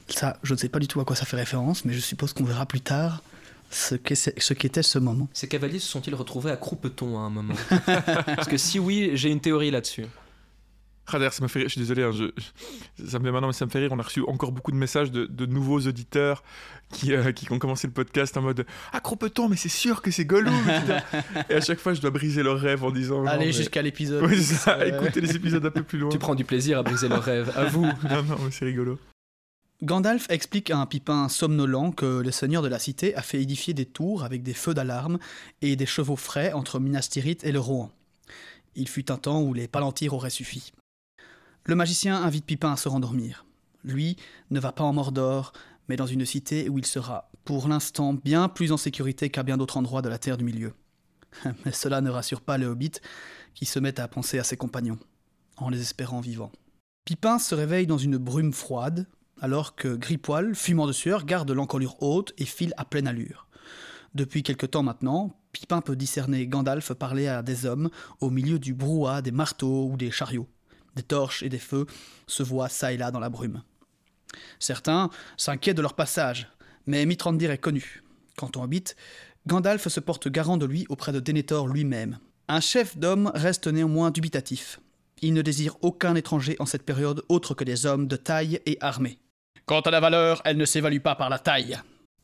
Ça, 0.09 0.38
je 0.43 0.53
ne 0.53 0.57
sais 0.57 0.69
pas 0.69 0.79
du 0.79 0.88
tout 0.88 1.01
à 1.01 1.05
quoi 1.05 1.15
ça 1.15 1.25
fait 1.25 1.36
référence, 1.36 1.83
mais 1.83 1.93
je 1.93 2.00
suppose 2.00 2.33
qu'on 2.33 2.45
verra 2.45 2.65
plus 2.65 2.81
tard 2.81 3.21
ce 3.69 3.95
qu'était 3.95 4.83
ce 4.83 5.00
moment. 5.00 5.27
Ces 5.33 5.47
cavaliers 5.47 5.79
se 5.79 5.88
sont-ils 5.88 6.15
retrouvés 6.15 6.51
à 6.51 6.57
croupeton 6.57 7.17
à 7.17 7.21
un 7.21 7.29
moment? 7.29 7.55
Parce 7.86 8.47
que 8.47 8.57
si 8.57 8.79
oui, 8.79 9.12
j'ai 9.15 9.29
une 9.29 9.41
théorie 9.41 9.71
là-dessus. 9.71 10.05
Ah, 11.09 11.17
d'ailleurs, 11.19 11.31
ça 11.33 11.41
m'a 11.41 11.47
fait 11.47 11.59
rire, 11.59 11.67
je 11.69 11.71
suis 11.73 11.79
désolé, 11.81 12.03
hein, 12.03 12.11
je- 12.11 12.25
je- 12.97 13.05
ça 13.05 13.17
me 13.19 13.23
fait 13.25 13.31
maintenant, 13.31 13.47
mais 13.47 13.53
ça 13.53 13.65
me 13.65 13.71
fait 13.71 13.79
rire. 13.79 13.89
On 13.93 13.99
a 13.99 14.03
reçu 14.03 14.21
encore 14.27 14.51
beaucoup 14.51 14.71
de 14.71 14.77
messages 14.77 15.09
de, 15.11 15.25
de 15.25 15.45
nouveaux 15.45 15.79
auditeurs 15.79 16.43
qui, 16.91 17.13
euh, 17.13 17.31
qui 17.31 17.49
ont 17.51 17.59
commencé 17.59 17.87
le 17.87 17.93
podcast 17.93 18.35
en 18.35 18.41
mode 18.41 18.65
Ah, 18.91 18.99
Cropeton, 18.99 19.47
mais 19.47 19.55
c'est 19.55 19.69
sûr 19.69 20.01
que 20.01 20.11
c'est 20.11 20.25
Gollum. 20.25 20.53
Et 21.49 21.53
à 21.53 21.61
chaque 21.61 21.79
fois, 21.79 21.93
je 21.93 22.01
dois 22.01 22.09
briser 22.11 22.43
leur 22.43 22.59
rêve 22.59 22.83
en 22.83 22.91
disant 22.91 23.25
Allez 23.25 23.45
mais- 23.47 23.51
jusqu'à 23.53 23.81
l'épisode. 23.81 24.23
Oui, 24.25 24.41
ça, 24.43 24.77
Euh, 24.79 25.01
écoutez 25.01 25.21
les 25.21 25.33
épisodes 25.35 25.65
un 25.65 25.71
peu 25.71 25.83
plus 25.83 25.97
loin. 25.97 26.09
Tu 26.09 26.19
prends 26.19 26.35
du 26.35 26.43
plaisir 26.43 26.77
à 26.79 26.83
briser 26.83 27.07
leur 27.07 27.23
rêve, 27.23 27.53
à 27.55 27.63
vous. 27.65 27.83
Non, 28.09 28.23
non, 28.23 28.37
mais 28.43 28.51
c'est 28.51 28.65
rigolo. 28.65 28.99
Gandalf 29.83 30.25
explique 30.29 30.71
à 30.71 30.77
un 30.79 30.87
pipin 30.87 31.29
somnolent 31.29 31.91
que 31.91 32.21
le 32.21 32.31
seigneur 32.31 32.63
de 32.63 32.67
la 32.67 32.79
cité 32.79 33.15
a 33.15 33.21
fait 33.21 33.39
édifier 33.41 33.73
des 33.75 33.85
tours 33.85 34.23
avec 34.23 34.41
des 34.41 34.53
feux 34.55 34.73
d'alarme 34.73 35.19
et 35.61 35.75
des 35.75 35.85
chevaux 35.85 36.15
frais 36.15 36.51
entre 36.53 36.79
Minas 36.79 37.07
Tirith 37.11 37.43
et 37.43 37.51
le 37.51 37.59
Rohan. 37.59 37.91
Il 38.75 38.87
fut 38.89 39.11
un 39.11 39.17
temps 39.17 39.41
où 39.41 39.53
les 39.53 39.67
palantirs 39.67 40.13
auraient 40.13 40.29
suffi. 40.31 40.71
Le 41.67 41.75
magicien 41.75 42.24
invite 42.24 42.45
Pipin 42.45 42.71
à 42.71 42.77
se 42.77 42.88
rendormir. 42.88 43.45
Lui 43.83 44.15
ne 44.51 44.59
va 44.62 44.71
pas 44.71 44.86
en 44.86 44.93
Mordor, 44.93 45.51
mais 45.89 45.97
dans 45.97 46.05
une 46.05 46.25
cité 46.25 46.69
où 46.69 46.79
il 46.79 46.86
sera, 46.86 47.29
pour 47.43 47.67
l'instant, 47.67 48.13
bien 48.13 48.47
plus 48.47 48.71
en 48.71 48.77
sécurité 48.77 49.29
qu'à 49.29 49.43
bien 49.43 49.57
d'autres 49.57 49.75
endroits 49.75 50.01
de 50.01 50.07
la 50.07 50.17
Terre 50.17 50.38
du 50.38 50.45
Milieu. 50.45 50.74
Mais 51.65 51.74
cela 51.74 52.00
ne 52.00 52.09
rassure 52.09 52.39
pas 52.39 52.57
les 52.57 52.65
hobbits, 52.65 53.01
qui 53.53 53.65
se 53.65 53.79
mettent 53.79 54.00
à 54.00 54.07
penser 54.07 54.39
à 54.39 54.45
ses 54.45 54.55
compagnons, 54.55 54.97
en 55.57 55.67
les 55.67 55.81
espérant 55.81 56.21
vivants. 56.21 56.53
Pipin 57.03 57.38
se 57.38 57.53
réveille 57.53 57.86
dans 57.86 57.97
une 57.97 58.17
brume 58.17 58.53
froide, 58.53 59.05
alors 59.41 59.75
que 59.75 59.89
Gripoil, 59.93 60.55
fumant 60.55 60.88
de 60.88 60.93
sueur, 60.93 61.25
garde 61.25 61.51
l'encolure 61.51 62.01
haute 62.01 62.31
et 62.38 62.45
file 62.45 62.74
à 62.77 62.86
pleine 62.86 63.07
allure. 63.07 63.45
Depuis 64.15 64.41
quelque 64.41 64.65
temps 64.65 64.83
maintenant, 64.83 65.38
Pipin 65.51 65.81
peut 65.81 65.97
discerner 65.97 66.47
Gandalf 66.47 66.93
parler 66.93 67.27
à 67.27 67.43
des 67.43 67.65
hommes 67.65 67.89
au 68.21 68.29
milieu 68.29 68.57
du 68.57 68.74
brouhaha 68.74 69.21
des 69.21 69.31
marteaux 69.31 69.89
ou 69.91 69.97
des 69.97 70.12
chariots. 70.12 70.47
Des 70.98 71.04
torches 71.04 71.44
et 71.44 71.50
des 71.50 71.60
feux 71.60 71.86
se 72.25 72.42
voient 72.42 72.70
çà 72.70 72.92
et 72.92 72.98
là 72.98 73.12
dans 73.12 73.20
la 73.20 73.30
brume. 73.30 73.62
Certains 74.58 75.12
s'inquiètent 75.38 75.77
de 75.77 75.84
leur 75.84 75.94
passage, 75.94 76.48
mais 76.88 77.06
Mitrandir 77.06 77.51
est 77.51 77.60
connu. 77.60 78.04
Quant 78.36 78.50
au 78.56 78.63
Hobbit, 78.63 78.96
Gandalf 79.46 79.88
se 79.88 80.00
porte 80.00 80.27
garant 80.27 80.58
de 80.58 80.66
lui 80.66 80.88
auprès 80.89 81.12
de 81.12 81.20
Denethor 81.20 81.68
lui-même. 81.68 82.18
Un 82.48 82.62
chef 82.62 82.98
d'homme 82.98 83.32
reste 83.36 83.68
néanmoins 83.68 84.10
dubitatif. 84.10 84.80
Il 85.22 85.34
ne 85.34 85.44
désire 85.44 85.75
aucun 85.82 86.16
étranger 86.16 86.56
en 86.58 86.66
cette 86.66 86.84
période 86.84 87.24
autre 87.30 87.54
que 87.54 87.63
des 87.63 87.86
hommes 87.86 88.08
de 88.08 88.16
taille 88.16 88.60
et 88.66 88.80
armés. 88.82 89.20
Quant 89.68 89.82
à 89.82 89.92
la 89.92 90.00
valeur, 90.00 90.42
elle 90.46 90.58
ne 90.58 90.66
s'évalue 90.66 91.00
pas 91.00 91.16
par 91.16 91.30
la 91.30 91.38
taille. 91.38 91.77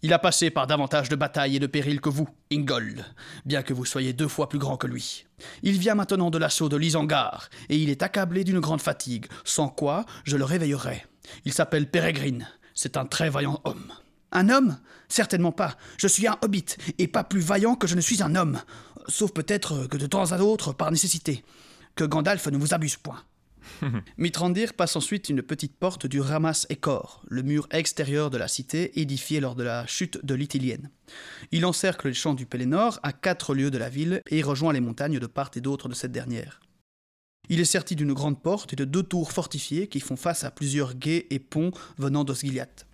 Il 0.05 0.11
a 0.11 0.19
passé 0.19 0.49
par 0.49 0.67
davantage 0.67 1.07
de 1.07 1.15
batailles 1.15 1.55
et 1.55 1.59
de 1.59 1.67
périls 1.67 2.01
que 2.01 2.09
vous, 2.09 2.27
Ingold, 2.51 3.05
bien 3.45 3.63
que 3.63 3.73
vous 3.73 3.85
soyez 3.85 4.11
deux 4.11 4.27
fois 4.27 4.49
plus 4.49 4.59
grand 4.59 4.75
que 4.75 4.85
lui. 4.85 5.25
Il 5.61 5.79
vient 5.79 5.95
maintenant 5.95 6.29
de 6.29 6.37
l'assaut 6.37 6.67
de 6.67 6.75
l'Isangar, 6.75 7.49
et 7.69 7.77
il 7.77 7.89
est 7.89 8.03
accablé 8.03 8.43
d'une 8.43 8.59
grande 8.59 8.81
fatigue, 8.81 9.27
sans 9.45 9.69
quoi 9.69 10.05
je 10.25 10.35
le 10.35 10.43
réveillerai. 10.43 11.05
Il 11.45 11.53
s'appelle 11.53 11.89
Pérégrine, 11.89 12.49
c'est 12.73 12.97
un 12.97 13.05
très 13.05 13.29
vaillant 13.29 13.61
homme. 13.63 13.93
Un 14.33 14.49
homme? 14.49 14.77
Certainement 15.07 15.53
pas. 15.53 15.77
Je 15.97 16.07
suis 16.07 16.27
un 16.27 16.37
hobbit, 16.41 16.75
et 16.97 17.07
pas 17.07 17.23
plus 17.23 17.39
vaillant 17.39 17.75
que 17.75 17.87
je 17.87 17.95
ne 17.95 18.01
suis 18.01 18.21
un 18.21 18.35
homme. 18.35 18.59
Sauf 19.07 19.31
peut-être 19.31 19.87
que 19.87 19.95
de 19.95 20.07
temps 20.07 20.33
à 20.33 20.39
autre, 20.39 20.73
par 20.73 20.91
nécessité. 20.91 21.45
Que 21.95 22.03
Gandalf 22.03 22.47
ne 22.47 22.57
vous 22.57 22.73
abuse 22.73 22.97
point. 22.97 23.23
Mitrandir 24.17 24.73
passe 24.73 24.95
ensuite 24.95 25.29
une 25.29 25.41
petite 25.41 25.75
porte 25.75 26.07
du 26.07 26.19
Ramas 26.19 26.65
Ekor, 26.69 27.23
le 27.27 27.43
mur 27.43 27.67
extérieur 27.71 28.29
de 28.29 28.37
la 28.37 28.47
cité 28.47 28.99
édifié 28.99 29.39
lors 29.39 29.55
de 29.55 29.63
la 29.63 29.85
chute 29.87 30.23
de 30.25 30.35
l'Ithilienne. 30.35 30.89
Il 31.51 31.65
encercle 31.65 32.07
les 32.07 32.13
champs 32.13 32.33
du 32.33 32.45
Pélénor 32.45 32.99
à 33.03 33.13
quatre 33.13 33.53
lieues 33.55 33.71
de 33.71 33.77
la 33.77 33.89
ville 33.89 34.21
et 34.29 34.41
rejoint 34.41 34.73
les 34.73 34.81
montagnes 34.81 35.19
de 35.19 35.27
part 35.27 35.51
et 35.55 35.61
d'autre 35.61 35.89
de 35.89 35.93
cette 35.93 36.11
dernière. 36.11 36.59
Il 37.49 37.59
est 37.59 37.65
serti 37.65 37.95
d'une 37.95 38.13
grande 38.13 38.41
porte 38.41 38.73
et 38.73 38.77
de 38.77 38.85
deux 38.85 39.03
tours 39.03 39.31
fortifiées 39.31 39.87
qui 39.87 39.99
font 39.99 40.15
face 40.15 40.43
à 40.43 40.51
plusieurs 40.51 40.95
guets 40.95 41.27
et 41.29 41.39
ponts 41.39 41.71
venant 41.97 42.23
d'Osgiliath. 42.23 42.87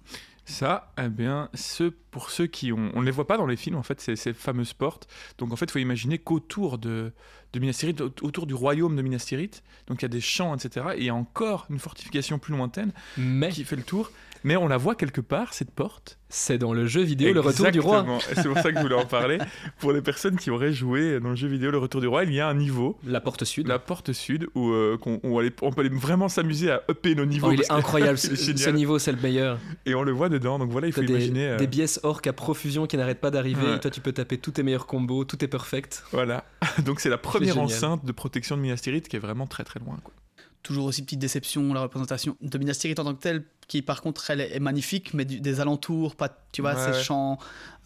Ça, 0.50 0.91
eh 0.98 1.10
bien, 1.10 1.50
ce, 1.54 1.84
pour 1.84 2.32
ceux 2.32 2.48
qui 2.48 2.74
ont... 2.74 2.91
On 2.96 3.02
ne 3.02 3.06
les 3.06 3.12
voit 3.12 3.28
pas 3.28 3.38
dans 3.38 3.46
les 3.46 3.56
films, 3.56 3.76
en 3.76 3.84
fait, 3.84 4.02
ces, 4.02 4.15
ces 4.15 4.34
fameuses 4.34 4.74
portes. 4.74 5.08
Donc, 5.38 5.54
en 5.54 5.56
fait, 5.56 5.65
il 5.65 5.72
faut 5.72 5.80
imaginer 5.80 6.17
qu'autour 6.17 6.80
de, 6.80 7.13
de 7.54 7.60
Minas 7.60 7.74
Tirith, 7.74 8.02
au- 8.02 8.12
autour 8.22 8.46
du 8.46 8.54
royaume 8.54 8.96
de 8.96 9.02
Minas 9.02 9.24
Tirith, 9.28 9.64
donc 9.88 10.02
il 10.02 10.04
y 10.04 10.06
a 10.06 10.10
des 10.10 10.22
champs, 10.22 10.56
etc., 10.56 10.88
et 10.96 11.00
il 11.00 11.06
y 11.06 11.10
a 11.10 11.16
encore 11.16 11.66
une 11.70 11.80
fortification 11.80 12.40
plus 12.40 12.56
lointaine 12.56 12.92
Mais 13.18 13.50
qui 13.50 13.64
fait 13.64 13.76
le 13.76 13.84
tour. 13.84 14.12
Mais 14.46 14.56
on 14.56 14.70
la 14.70 14.78
voit 14.78 14.96
quelque 14.96 15.20
part, 15.20 15.54
cette 15.54 15.72
porte. 15.72 16.18
c'est 16.30 16.58
dans 16.58 16.72
le 16.72 16.86
jeu 16.86 17.02
vidéo 17.02 17.34
Le 17.34 17.42
Retour 17.42 17.72
du 17.72 17.82
Roi. 17.82 18.06
Exactement. 18.06 18.20
C'est 18.42 18.48
pour 18.48 18.58
ça 18.60 18.72
que 18.72 18.78
je 18.78 18.82
voulais 18.84 18.96
en 18.96 19.06
parler. 19.06 19.38
Pour 19.80 19.92
les 19.92 20.02
personnes 20.02 20.38
qui 20.38 20.50
auraient 20.50 20.72
joué 20.72 21.20
dans 21.20 21.32
le 21.32 21.36
jeu 21.36 21.50
vidéo 21.50 21.72
Le 21.72 21.78
Retour 21.78 22.00
du 22.00 22.08
Roi, 22.08 22.24
il 22.24 22.34
y 22.34 22.40
a 22.40 22.48
un 22.48 22.54
niveau, 22.54 22.98
La 23.06 23.20
porte 23.20 23.44
sud. 23.44 23.68
la 23.68 23.80
porte 23.80 24.14
sud, 24.14 24.48
où, 24.56 24.70
euh, 24.72 24.98
où 25.06 25.20
on, 25.42 25.50
on 25.62 25.72
peut 25.74 25.82
aller 25.82 25.90
vraiment 25.90 26.30
s'amuser 26.30 26.72
à 26.72 26.84
upper 26.90 27.16
nos 27.16 27.26
niveaux. 27.26 27.50
Oh, 27.50 27.52
il 27.52 27.60
est 27.60 27.70
incroyable, 27.72 28.14
est 28.18 28.58
ce, 28.58 28.70
niveau, 28.70 28.98
c'est 28.98 29.12
le 29.12 29.20
meilleur. 29.22 29.60
Et 29.86 29.94
on 29.94 30.04
le 30.04 30.14
voit 30.14 30.30
dedans, 30.30 30.58
donc 30.58 30.70
voilà, 30.72 30.88
il 30.88 30.94
faut 30.94 31.02
des, 31.02 31.08
imaginer. 31.10 31.48
euh, 31.50 31.58
des 31.58 31.68
biaises 31.68 32.00
orques 32.04 32.28
à 32.28 32.32
profusion 32.32 32.88
qui 32.88 32.96
n'arrêtent 32.96 33.20
pas 33.20 33.32
d'arriver. 33.32 33.66
Ouais. 33.74 33.80
Toi, 33.82 33.92
tu 33.92 34.00
peux 34.00 34.14
taper 34.14 34.38
tous 34.38 34.52
tes 34.52 34.64
meilleurs 34.64 34.88
combos, 34.88 35.26
tout 35.26 35.44
est 35.44 35.50
perfect. 35.50 36.06
Voilà. 36.14 36.46
Donc 36.86 37.02
c'est 37.02 37.10
la 37.10 37.18
première 37.18 37.38
génial. 37.47 37.65
enceinte 37.65 38.06
de 38.06 38.12
protection 38.12 38.56
de 38.58 38.62
Minas 38.62 38.78
Tirith 38.78 39.08
qui 39.08 39.15
est 39.15 39.19
vraiment 39.19 39.47
très 39.47 39.63
très 39.63 39.80
loin. 39.80 39.97
Quoi. 40.04 40.13
Toujours 40.62 40.86
aussi 40.86 41.04
petite 41.04 41.19
déception, 41.19 41.73
la 41.73 41.82
représentation 41.82 42.36
de 42.41 42.58
Minas 42.58 42.73
Tirith 42.75 42.99
en 42.99 43.06
tant 43.06 43.13
que 43.15 43.21
telle, 43.21 43.45
qui 43.69 43.82
par 43.82 44.02
contre 44.02 44.30
elle 44.30 44.41
est 44.41 44.60
magnifique, 44.60 45.13
mais 45.13 45.23
du- 45.23 45.39
des 45.39 45.62
alentours, 45.62 46.15
pas, 46.17 46.28
de- 46.28 46.34
tu 46.52 46.62
vois, 46.62 46.73
Ouais. 46.75 46.93
ces 46.93 47.02
champs, 47.02 47.38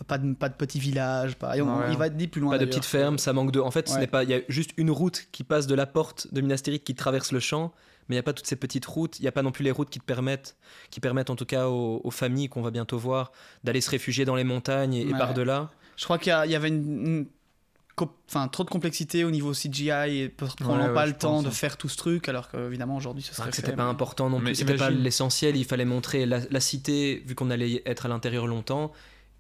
pas 0.07 0.17
de, 0.17 0.33
pas 0.33 0.49
de 0.49 0.55
petits 0.55 0.79
villages, 0.79 1.35
pas, 1.35 1.55
et 1.55 1.61
on- 1.61 1.77
Ouais. 1.77 1.91
il 1.91 1.97
va 1.97 2.07
être 2.07 2.17
dit 2.17 2.27
plus 2.27 2.41
loin. 2.41 2.51
Pas 2.51 2.57
de 2.57 2.65
petites 2.65 2.85
fermes, 2.85 3.19
ça 3.19 3.31
manque 3.31 3.51
de. 3.51 3.59
En 3.59 3.69
fait, 3.69 3.87
ce 3.87 3.93
Ouais. 3.93 3.99
n'est 4.01 4.07
pas. 4.07 4.23
Il 4.23 4.31
y 4.31 4.33
a 4.33 4.41
juste 4.49 4.71
une 4.77 4.89
route 4.89 5.27
qui 5.31 5.43
passe 5.43 5.67
de 5.67 5.75
la 5.75 5.85
porte 5.85 6.33
de 6.33 6.41
Minas 6.41 6.57
Tirith 6.63 6.83
qui 6.83 6.95
traverse 6.95 7.31
le 7.31 7.39
champ, 7.39 7.73
mais 8.09 8.15
il 8.15 8.17
n'y 8.17 8.19
a 8.19 8.23
pas 8.23 8.33
toutes 8.33 8.47
ces 8.47 8.55
petites 8.55 8.85
routes. 8.87 9.19
Il 9.19 9.21
n'y 9.21 9.27
a 9.27 9.31
pas 9.31 9.43
non 9.43 9.51
plus 9.51 9.63
les 9.63 9.71
routes 9.71 9.91
qui 9.91 9.99
te 9.99 10.05
permettent, 10.05 10.55
qui 10.89 10.99
permettent 10.99 11.29
en 11.29 11.35
tout 11.35 11.45
cas 11.45 11.67
aux, 11.67 12.01
aux 12.03 12.11
familles 12.11 12.49
qu'on 12.49 12.61
va 12.63 12.71
bientôt 12.71 12.97
voir, 12.97 13.31
d'aller 13.63 13.81
se 13.81 13.91
réfugier 13.91 14.25
dans 14.25 14.35
les 14.35 14.43
montagnes 14.43 14.95
et, 14.95 15.11
par-delà. 15.11 15.69
Je 15.95 16.05
crois 16.05 16.17
qu'il 16.17 16.31
y, 16.31 16.55
avait 16.55 16.69
une, 16.69 17.27
enfin, 18.27 18.47
trop 18.47 18.63
de 18.63 18.69
complexité 18.69 19.23
au 19.23 19.32
niveau 19.32 19.51
CGI 19.53 19.89
et 20.17 20.29
prenant 20.29 20.77
Ouais, 20.79 20.88
ouais, 20.88 20.93
pas 20.93 21.06
le 21.06 21.13
temps 21.13 21.32
pense, 21.36 21.43
de 21.43 21.47
hein. 21.49 21.51
faire 21.51 21.77
tout 21.77 21.89
ce 21.89 21.97
truc, 21.97 22.27
alors 22.29 22.49
qu'évidemment 22.49 22.95
aujourd'hui 22.95 23.23
ce 23.23 23.34
serait 23.36 23.51
fait, 23.51 23.58
c'était 23.58 23.73
pas 23.73 23.84
important 23.86 24.29
non 24.29 24.39
plus, 24.39 24.56
c'était 24.56 24.75
pas 24.75 24.89
l'essentiel. 24.89 25.56
Il 25.56 25.65
fallait 25.65 25.86
montrer 25.86 26.25
la, 26.25 26.39
la 26.49 26.60
cité, 26.60 27.23
vu 27.25 27.36
qu'on 27.36 27.49
allait 27.51 27.82
être 27.86 28.06
à 28.06 28.10
l'intérieur 28.10 28.47
longtemps, 28.47 28.91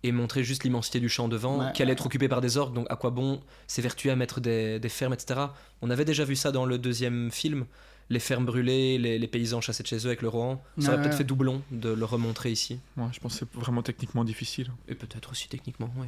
et 0.03 0.11
montrer 0.11 0.43
juste 0.43 0.63
l'immensité 0.65 0.99
du 0.99 1.07
champ 1.09 1.27
devant, 1.29 1.59
Ouais, 1.59 1.71
qui 1.73 1.81
allait 1.81 1.91
ouais. 1.91 1.93
être 1.93 2.05
occupé 2.05 2.27
par 2.27 2.41
des 2.41 2.57
orques. 2.57 2.73
Donc 2.73 2.87
à 2.89 2.95
quoi 2.95 3.09
bon 3.09 3.41
s'évertuer 3.67 4.11
à 4.11 4.15
mettre 4.15 4.41
des, 4.41 4.79
des 4.79 4.89
fermes, 4.89 5.13
etc. 5.13 5.39
On 5.81 5.89
avait 5.89 6.05
déjà 6.05 6.25
vu 6.25 6.35
ça 6.35 6.51
dans 6.51 6.65
le 6.65 6.77
deuxième 6.77 7.31
film, 7.31 7.65
les 8.09 8.19
fermes 8.19 8.45
brûlées, 8.45 8.97
les, 8.97 9.17
les 9.17 9.27
paysans 9.27 9.61
chassés 9.61 9.81
de 9.81 9.87
chez 9.87 9.97
eux 9.99 10.07
avec 10.07 10.21
le 10.21 10.27
Rohan. 10.27 10.61
Ça 10.77 10.87
aurait 10.89 10.97
Ouais, 10.97 11.01
peut-être 11.03 11.11
ouais. 11.13 11.17
fait 11.19 11.23
doublon 11.23 11.61
de 11.71 11.89
le 11.89 12.03
remontrer 12.05 12.51
ici. 12.51 12.79
Ouais, 12.97 13.05
je 13.13 13.19
pense 13.21 13.39
que 13.39 13.45
c'est 13.51 13.59
vraiment 13.59 13.81
techniquement 13.81 14.25
difficile. 14.25 14.71
Et 14.89 14.93
peut-être 14.95 15.31
aussi 15.31 15.47
techniquement, 15.47 15.89
oui. 15.97 16.07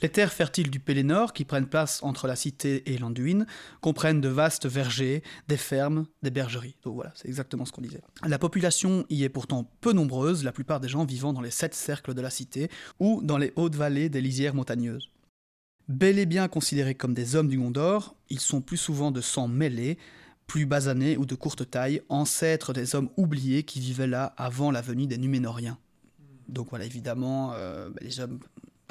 Les 0.00 0.08
terres 0.08 0.32
fertiles 0.32 0.70
du 0.70 0.78
Pélénor, 0.78 1.32
qui 1.32 1.44
prennent 1.44 1.66
place 1.66 2.02
entre 2.02 2.28
la 2.28 2.36
cité 2.36 2.92
et 2.92 2.98
l'Anduin, 2.98 3.46
comprennent 3.80 4.20
de 4.20 4.28
vastes 4.28 4.66
vergers, 4.66 5.22
des 5.48 5.56
fermes, 5.56 6.06
des 6.22 6.30
bergeries. 6.30 6.76
Donc 6.84 6.94
voilà, 6.94 7.12
c'est 7.16 7.26
exactement 7.26 7.64
ce 7.64 7.72
qu'on 7.72 7.82
disait. 7.82 8.02
La 8.26 8.38
population 8.38 9.04
y 9.10 9.24
est 9.24 9.28
pourtant 9.28 9.70
peu 9.80 9.92
nombreuse, 9.92 10.44
la 10.44 10.52
plupart 10.52 10.78
des 10.78 10.88
gens 10.88 11.04
vivant 11.04 11.32
dans 11.32 11.40
les 11.40 11.50
sept 11.50 11.74
cercles 11.74 12.14
de 12.14 12.20
la 12.20 12.30
cité 12.30 12.70
ou 13.00 13.20
dans 13.22 13.38
les 13.38 13.52
hautes 13.56 13.74
vallées 13.74 14.08
des 14.08 14.20
lisières 14.20 14.54
montagneuses. 14.54 15.10
Bel 15.88 16.18
et 16.18 16.26
bien 16.26 16.48
considérés 16.48 16.94
comme 16.94 17.14
des 17.14 17.34
hommes 17.34 17.48
du 17.48 17.58
Gondor, 17.58 18.14
ils 18.28 18.40
sont 18.40 18.60
plus 18.60 18.76
souvent 18.76 19.10
de 19.10 19.22
sang 19.22 19.48
mêlé, 19.48 19.98
plus 20.46 20.66
basanés 20.66 21.16
ou 21.16 21.26
de 21.26 21.34
courte 21.34 21.70
taille, 21.70 22.02
ancêtres 22.08 22.72
des 22.72 22.94
hommes 22.94 23.10
oubliés 23.16 23.62
qui 23.62 23.80
vivaient 23.80 24.06
là 24.06 24.34
avant 24.36 24.70
la 24.70 24.80
venue 24.80 25.06
des 25.06 25.18
Numénoriens. 25.18 25.78
Donc 26.48 26.70
voilà, 26.70 26.84
évidemment, 26.84 27.52
euh, 27.54 27.90
bah, 27.90 28.00
les 28.02 28.20
hommes 28.20 28.40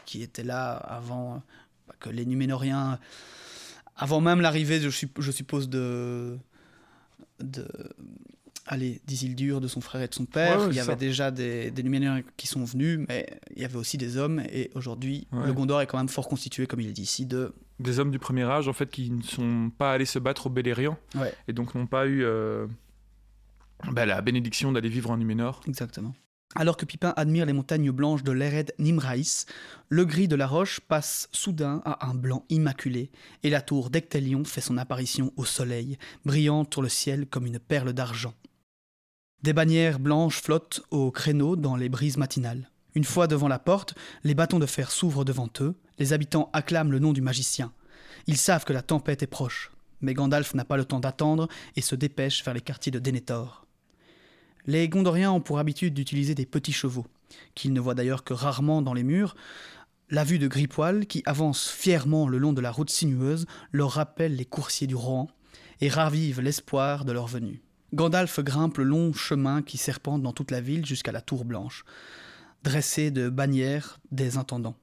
qui 0.08 0.24
étaient 0.24 0.44
là 0.44 0.72
avant 0.72 1.44
bah, 1.88 1.94
que 2.00 2.10
les 2.10 2.26
Numénoriens, 2.26 2.98
avant 3.96 4.22
même 4.22 4.42
l'arrivée, 4.42 4.80
je, 4.80 4.90
sup- 4.90 5.20
je 5.22 5.32
suppose, 5.32 5.68
de, 5.70 6.38
de 7.40 7.68
allez, 8.66 9.02
d'Isildur, 9.06 9.62
de 9.62 9.68
son 9.68 9.80
frère 9.82 10.02
et 10.02 10.08
de 10.08 10.14
son 10.14 10.26
père, 10.26 10.58
Ouais, 10.60 10.64
ouais, 10.66 10.70
il 10.72 10.76
y 10.76 10.80
avait 10.80 10.92
ça. 10.94 10.96
déjà 10.96 11.32
des, 11.32 11.72
des 11.72 11.84
Numénoriens 11.84 12.24
qui 12.38 12.48
sont 12.48 12.64
venus, 12.64 13.00
mais 13.08 13.28
il 13.56 13.62
y 13.62 13.66
avait 13.66 13.78
aussi 13.78 13.98
des 13.98 14.18
hommes, 14.18 14.42
et 14.52 14.72
aujourd'hui, 14.76 15.28
Ouais. 15.32 15.46
le 15.46 15.54
Gondor 15.54 15.82
est 15.82 15.88
quand 15.88 15.98
même 15.98 16.10
fort 16.10 16.28
constitué, 16.28 16.68
comme 16.68 16.80
il 16.82 16.88
est 16.88 16.94
dit 16.94 17.04
ici, 17.04 17.26
de... 17.26 17.54
Des 17.80 18.00
hommes 18.00 18.12
du 18.12 18.20
premier 18.20 18.44
âge, 18.44 18.68
en 18.68 18.74
fait, 18.74 18.90
qui 18.90 19.10
ne 19.12 19.22
sont 19.22 19.72
pas 19.78 19.92
allés 19.94 20.06
se 20.06 20.20
battre 20.20 20.48
au 20.48 20.50
Beleriand 20.50 20.98
et 21.48 21.54
donc 21.54 21.76
n'ont 21.76 21.86
pas 21.88 22.08
eu 22.08 22.24
euh, 22.24 22.66
bah, 23.92 24.06
la 24.08 24.20
bénédiction 24.22 24.72
d'aller 24.72 24.90
vivre 24.90 25.12
en 25.12 25.18
Numénor. 25.18 25.62
Exactement. 25.68 26.14
Alors 26.56 26.78
que 26.78 26.86
Pipin 26.86 27.14
admire 27.18 27.46
les 27.46 27.54
montagnes 27.54 27.92
blanches 27.92 28.24
de 28.24 28.32
l'Ered 28.32 28.74
Nimraïs, 28.80 29.46
le 29.90 30.06
gris 30.06 30.28
de 30.28 30.36
la 30.36 30.48
roche 30.48 30.80
passe 30.80 31.30
soudain 31.32 31.82
à 31.86 32.08
un 32.08 32.16
blanc 32.16 32.46
immaculé, 32.50 33.12
et 33.44 33.50
la 33.50 33.62
tour 33.62 33.90
d'Ectelion 33.90 34.44
fait 34.46 34.62
son 34.62 34.78
apparition 34.78 35.34
au 35.36 35.46
soleil, 35.46 35.98
brillante 36.26 36.74
sur 36.74 36.82
le 36.82 36.90
ciel 36.90 37.28
comme 37.28 37.46
une 37.46 37.60
perle 37.60 37.94
d'argent. 37.94 38.34
Des 39.44 39.54
bannières 39.54 40.00
blanches 40.00 40.42
flottent 40.42 40.82
au 40.90 41.12
créneau 41.12 41.56
dans 41.56 41.76
les 41.76 41.90
brises 41.90 42.18
matinales. 42.18 42.72
Une 42.96 43.04
fois 43.04 43.28
devant 43.28 43.48
la 43.48 43.60
porte, 43.60 43.94
les 44.24 44.34
bâtons 44.34 44.58
de 44.58 44.66
fer 44.66 44.90
s'ouvrent 44.90 45.26
devant 45.26 45.50
eux, 45.62 45.76
les 46.00 46.14
habitants 46.14 46.50
acclament 46.54 46.92
le 46.92 47.00
nom 47.00 47.14
du 47.14 47.22
magicien. 47.22 47.72
Ils 48.26 48.38
savent 48.38 48.66
que 48.66 48.74
la 48.74 48.82
tempête 48.82 49.22
est 49.22 49.28
proche. 49.28 49.72
mais 50.02 50.14
Gandalf 50.14 50.54
n'a 50.54 50.66
pas 50.66 50.78
le 50.78 50.86
temps 50.86 51.00
d'attendre 51.00 51.48
et 51.76 51.82
se 51.82 51.96
dépêche 51.96 52.44
vers 52.44 52.54
les 52.54 52.62
quartiers 52.62 52.92
de 52.92 53.00
Denethor. 53.00 53.67
Les 54.68 54.90
Gondoriens 54.90 55.32
ont 55.32 55.40
pour 55.40 55.60
habitude 55.60 55.94
d'utiliser 55.94 56.36
des 56.36 56.46
petits 56.46 56.74
chevaux, 56.74 57.06
qu'ils 57.56 57.72
ne 57.72 57.80
voient 57.80 57.96
d'ailleurs 57.96 58.26
que 58.26 58.34
rarement 58.34 58.82
dans 58.82 58.94
les 58.94 59.04
murs. 59.04 59.36
La 60.10 60.26
vue 60.26 60.40
de 60.40 60.48
Gripoil, 60.48 61.06
qui 61.06 61.24
avance 61.26 61.70
fièrement 61.70 62.28
le 62.28 62.38
long 62.38 62.52
de 62.52 62.60
la 62.60 62.72
route 62.72 62.90
sinueuse, 62.90 63.46
leur 63.72 63.92
rappelle 63.92 64.36
les 64.36 64.46
coursiers 64.46 64.88
du 64.88 64.96
Rohan 64.96 65.30
et 65.80 65.88
ravive 65.88 66.42
l'espoir 66.42 67.06
de 67.06 67.14
leur 67.14 67.28
venue. 67.28 67.62
Gandalf 67.94 68.42
grimpe 68.42 68.78
le 68.78 68.84
long 68.84 69.14
chemin 69.14 69.62
qui 69.62 69.78
serpente 69.78 70.22
dans 70.22 70.34
toute 70.34 70.52
la 70.52 70.60
ville 70.60 70.86
jusqu'à 70.86 71.14
la 71.14 71.22
tour 71.22 71.46
blanche, 71.46 71.86
dressée 72.64 73.12
de 73.12 73.30
bannières 73.30 74.00
des 74.12 74.38
intendants. 74.38 74.76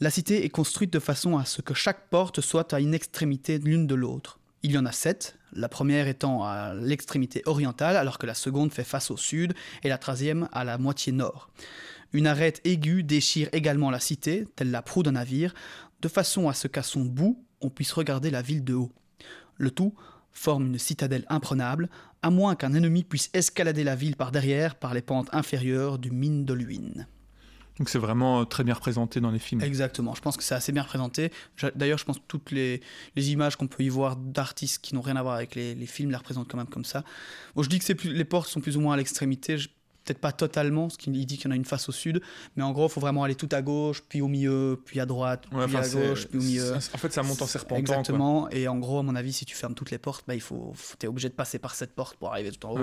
La 0.00 0.10
cité 0.10 0.44
est 0.44 0.48
construite 0.48 0.92
de 0.92 0.98
façon 0.98 1.38
à 1.38 1.44
ce 1.44 1.62
que 1.62 1.74
chaque 1.74 2.08
porte 2.08 2.40
soit 2.40 2.72
à 2.72 2.80
une 2.80 2.94
extrémité 2.94 3.58
l'une 3.58 3.86
de 3.86 3.94
l'autre. 3.94 4.40
Il 4.64 4.72
y 4.72 4.78
en 4.78 4.86
a 4.86 4.92
sept, 4.92 5.37
la 5.52 5.68
première 5.68 6.08
étant 6.08 6.44
à 6.44 6.74
l'extrémité 6.74 7.42
orientale, 7.46 7.96
alors 7.96 8.18
que 8.18 8.26
la 8.26 8.34
seconde 8.34 8.72
fait 8.72 8.84
face 8.84 9.10
au 9.10 9.16
sud, 9.16 9.54
et 9.82 9.88
la 9.88 9.98
troisième 9.98 10.48
à 10.52 10.64
la 10.64 10.78
moitié 10.78 11.12
nord. 11.12 11.50
Une 12.12 12.26
arête 12.26 12.60
aiguë 12.64 13.02
déchire 13.02 13.48
également 13.52 13.90
la 13.90 14.00
cité, 14.00 14.46
telle 14.56 14.70
la 14.70 14.82
proue 14.82 15.02
d'un 15.02 15.12
navire, 15.12 15.54
de 16.00 16.08
façon 16.08 16.48
à 16.48 16.54
ce 16.54 16.68
qu'à 16.68 16.82
son 16.82 17.04
bout, 17.04 17.44
on 17.60 17.70
puisse 17.70 17.92
regarder 17.92 18.30
la 18.30 18.42
ville 18.42 18.64
de 18.64 18.74
haut. 18.74 18.92
Le 19.56 19.70
tout 19.70 19.94
forme 20.32 20.66
une 20.66 20.78
citadelle 20.78 21.26
imprenable, 21.28 21.88
à 22.22 22.30
moins 22.30 22.54
qu'un 22.54 22.74
ennemi 22.74 23.04
puisse 23.04 23.30
escalader 23.34 23.84
la 23.84 23.96
ville 23.96 24.16
par 24.16 24.32
derrière 24.32 24.76
par 24.76 24.94
les 24.94 25.02
pentes 25.02 25.28
inférieures 25.32 25.98
du 25.98 26.10
mine 26.10 26.44
de. 26.44 26.56
Donc 27.78 27.88
c'est 27.88 27.98
vraiment 27.98 28.40
euh, 28.40 28.44
très 28.44 28.64
bien 28.64 28.74
représenté 28.74 29.20
dans 29.20 29.30
les 29.30 29.38
films. 29.38 29.60
Exactement, 29.60 30.14
je 30.14 30.20
pense 30.20 30.36
que 30.36 30.42
c'est 30.42 30.54
assez 30.54 30.72
bien 30.72 30.82
représenté. 30.82 31.32
D'ailleurs, 31.74 31.98
je 31.98 32.04
pense 32.04 32.18
que 32.18 32.24
toutes 32.26 32.50
les, 32.50 32.80
images 33.16 33.56
qu'on 33.56 33.66
peut 33.66 33.82
y 33.82 33.88
voir 33.88 34.16
d'artistes 34.16 34.82
qui 34.82 34.94
n'ont 34.94 35.00
rien 35.00 35.16
à 35.16 35.22
voir 35.22 35.34
avec 35.34 35.54
les, 35.54 35.74
films 35.86 36.10
les 36.10 36.16
représentent 36.16 36.48
quand 36.48 36.56
même 36.56 36.66
comme 36.66 36.84
ça. 36.84 37.04
Bon, 37.54 37.62
je 37.62 37.68
dis 37.68 37.78
que 37.78 37.92
plus, 37.92 38.12
les 38.12 38.24
portes 38.24 38.48
sont 38.48 38.60
plus 38.60 38.76
ou 38.76 38.80
moins 38.80 38.94
à 38.94 38.96
l'extrémité, 38.96 39.56
peut-être 40.04 40.20
pas 40.20 40.32
totalement, 40.32 40.88
parce 40.88 40.96
qu'il 40.96 41.12
dit 41.12 41.36
qu'il 41.36 41.46
y 41.46 41.48
en 41.48 41.50
a 41.50 41.56
une 41.56 41.64
face 41.64 41.88
au 41.88 41.92
sud, 41.92 42.22
mais 42.56 42.62
en 42.62 42.72
gros, 42.72 42.86
il 42.86 42.90
faut 42.90 43.00
vraiment 43.00 43.24
aller 43.24 43.34
tout 43.34 43.48
à 43.52 43.62
gauche, 43.62 44.02
puis 44.08 44.20
au 44.20 44.28
milieu, 44.28 44.80
puis 44.84 45.00
à 45.00 45.06
droite, 45.06 45.44
puis 45.50 45.76
à 45.76 45.88
gauche, 45.88 46.26
puis 46.26 46.38
au 46.38 46.42
milieu. 46.42 46.74
En 46.74 46.98
fait, 46.98 47.12
ça 47.12 47.22
monte 47.22 47.42
en 47.42 47.46
serpentant. 47.46 47.78
Exactement, 47.78 48.50
et 48.50 48.68
en 48.68 48.78
gros, 48.78 48.98
à 48.98 49.02
mon 49.02 49.14
avis, 49.14 49.32
si 49.32 49.44
tu 49.44 49.54
fermes 49.54 49.74
toutes 49.74 49.90
les 49.90 49.98
portes, 49.98 50.24
bah, 50.26 50.34
il 50.34 50.40
faut, 50.40 50.74
es 51.02 51.06
obligé 51.06 51.28
de 51.28 51.34
passer 51.34 51.58
par 51.58 51.74
cette 51.74 51.94
porte 51.94 52.16
pour 52.16 52.32
arriver 52.32 52.50
tout 52.50 52.66
en 52.66 52.72
haut. 52.72 52.78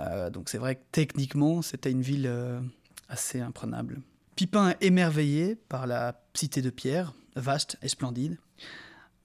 Euh, 0.00 0.30
donc 0.30 0.48
c'est 0.48 0.58
vrai 0.58 0.76
que 0.76 0.82
techniquement, 0.92 1.62
c'était 1.62 1.90
une 1.90 2.02
ville 2.02 2.26
euh, 2.26 2.60
assez 3.08 3.40
imprenable. 3.40 4.00
Pipin 4.36 4.70
est 4.70 4.84
émerveillé 4.84 5.56
par 5.56 5.86
la 5.86 6.22
cité 6.34 6.62
de 6.62 6.70
pierre, 6.70 7.12
vaste 7.34 7.76
et 7.82 7.88
splendide. 7.88 8.38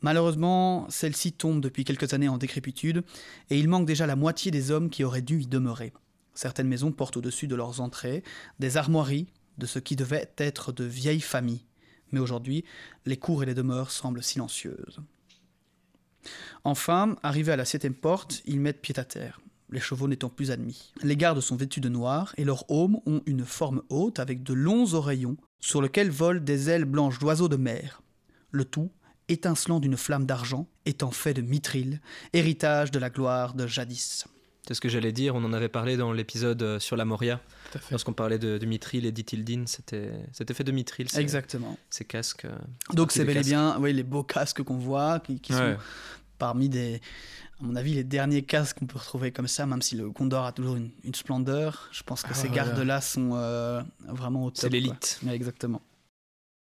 Malheureusement, 0.01 0.89
celle-ci 0.89 1.33
tombe 1.33 1.61
depuis 1.61 1.85
quelques 1.85 2.13
années 2.13 2.27
en 2.27 2.37
décrépitude, 2.37 3.03
et 3.49 3.59
il 3.59 3.69
manque 3.69 3.85
déjà 3.85 4.05
la 4.05 4.15
moitié 4.15 4.51
des 4.51 4.71
hommes 4.71 4.89
qui 4.89 5.03
auraient 5.03 5.21
dû 5.21 5.41
y 5.41 5.47
demeurer. 5.47 5.93
Certaines 6.33 6.67
maisons 6.67 6.91
portent 6.91 7.17
au-dessus 7.17 7.47
de 7.47 7.55
leurs 7.55 7.79
entrées 7.79 8.23
des 8.59 8.77
armoiries 8.77 9.27
de 9.59 9.65
ce 9.65 9.79
qui 9.79 9.95
devait 9.95 10.31
être 10.37 10.71
de 10.71 10.83
vieilles 10.83 11.21
familles, 11.21 11.65
mais 12.11 12.19
aujourd'hui, 12.19 12.65
les 13.05 13.17
cours 13.17 13.43
et 13.43 13.45
les 13.45 13.53
demeures 13.53 13.91
semblent 13.91 14.23
silencieuses. 14.23 14.99
Enfin, 16.63 17.15
arrivés 17.21 17.51
à 17.51 17.57
la 17.57 17.65
septième 17.65 17.93
porte, 17.93 18.41
ils 18.45 18.59
mettent 18.59 18.81
pied 18.81 18.97
à 18.97 19.05
terre 19.05 19.39
les 19.73 19.79
chevaux 19.79 20.07
n'étant 20.07 20.29
plus 20.29 20.51
admis. 20.51 20.93
Les 21.01 21.17
gardes 21.17 21.41
sont 21.41 21.55
vêtus 21.55 21.81
de 21.81 21.89
noir 21.89 22.33
et 22.37 22.45
leurs 22.45 22.69
aumes 22.69 22.99
ont 23.05 23.21
une 23.25 23.43
forme 23.43 23.81
haute 23.89 24.19
avec 24.19 24.43
de 24.43 24.53
longs 24.53 24.93
oreillons 24.93 25.35
sur 25.59 25.81
lesquels 25.81 26.11
volent 26.11 26.41
des 26.41 26.69
ailes 26.69 26.85
blanches 26.85 27.19
d'oiseaux 27.19 27.49
de 27.49 27.57
mer. 27.57 28.01
Le 28.51 28.65
tout, 28.65 28.91
étincelant 29.27 29.79
d'une 29.79 29.97
flamme 29.97 30.25
d'argent, 30.25 30.67
étant 30.85 31.11
fait 31.11 31.33
de 31.33 31.41
mithril, 31.41 32.01
héritage 32.33 32.91
de 32.91 32.99
la 32.99 33.09
gloire 33.09 33.55
de 33.55 33.65
jadis. 33.65 34.25
C'est 34.67 34.75
ce 34.75 34.81
que 34.81 34.87
j'allais 34.87 35.11
dire, 35.11 35.35
on 35.35 35.43
en 35.43 35.51
avait 35.51 35.69
parlé 35.69 35.97
dans 35.97 36.13
l'épisode 36.13 36.61
euh, 36.61 36.79
sur 36.79 36.95
la 36.95 37.03
Moria. 37.03 37.41
Lorsqu'on 37.91 38.13
parlait 38.13 38.39
de, 38.39 38.57
de, 38.57 38.65
mithril 38.65 39.05
et 39.05 39.11
d'Ithildine, 39.11 39.67
c'était 39.67 40.13
fait 40.53 40.63
de 40.63 40.71
mithril. 40.71 41.07
Exactement. 41.17 41.77
Ces 41.89 42.05
casques. 42.05 42.45
Euh, 42.45 42.55
Donc 42.93 43.11
c'est 43.11 43.25
bel 43.25 43.37
et 43.37 43.41
bien 43.41 43.77
oui, 43.79 43.91
les 43.91 44.03
beaux 44.03 44.23
casques 44.23 44.63
qu'on 44.63 44.77
voit, 44.77 45.19
qui, 45.19 45.41
sont 45.51 45.75
parmi 46.37 46.69
des, 46.69 47.01
à 47.63 47.65
mon 47.65 47.75
avis, 47.77 47.93
les 47.93 48.03
derniers 48.03 48.41
casques 48.41 48.79
qu'on 48.79 48.87
peut 48.87 48.99
retrouver 48.99 49.31
comme 49.31 49.47
ça, 49.47 49.65
même 49.65 49.81
si 49.81 49.95
le 49.95 50.09
Condor 50.11 50.45
a 50.45 50.51
toujours 50.51 50.75
une, 50.75 50.91
splendeur, 51.15 51.87
je 51.93 52.03
pense 52.03 52.21
que 52.21 52.31
ah, 52.31 52.33
ces 52.33 52.49
gardes-là 52.49 52.99
sont 52.99 53.31
euh, 53.35 53.81
vraiment 54.05 54.45
au 54.45 54.49
top. 54.49 54.59
C'est 54.63 54.69
l'élite. 54.69 55.21
exactement. 55.29 55.81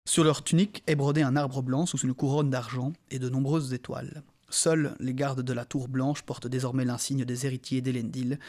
Sur 0.09 0.23
leur 0.23 0.43
tunique 0.43 0.81
est 0.87 0.95
brodé 0.95 1.21
un 1.21 1.35
arbre 1.35 1.61
blanc 1.61 1.85
sous 1.85 1.97
une 1.97 2.15
couronne 2.15 2.49
d'argent 2.49 2.93
et 3.11 3.19
de 3.19 3.29
nombreuses 3.29 3.73
étoiles. 3.73 4.23
Seuls 4.49 4.95
les 4.99 5.13
gardes 5.13 5.41
de 5.41 5.53
la 5.53 5.65
tour 5.65 5.87
blanche 5.87 6.23
portent 6.23 6.47
désormais 6.47 6.85
l'insigne 6.85 7.25
des 7.25 7.45
héritiers 7.45 7.81
d'Elendil, 7.81 8.39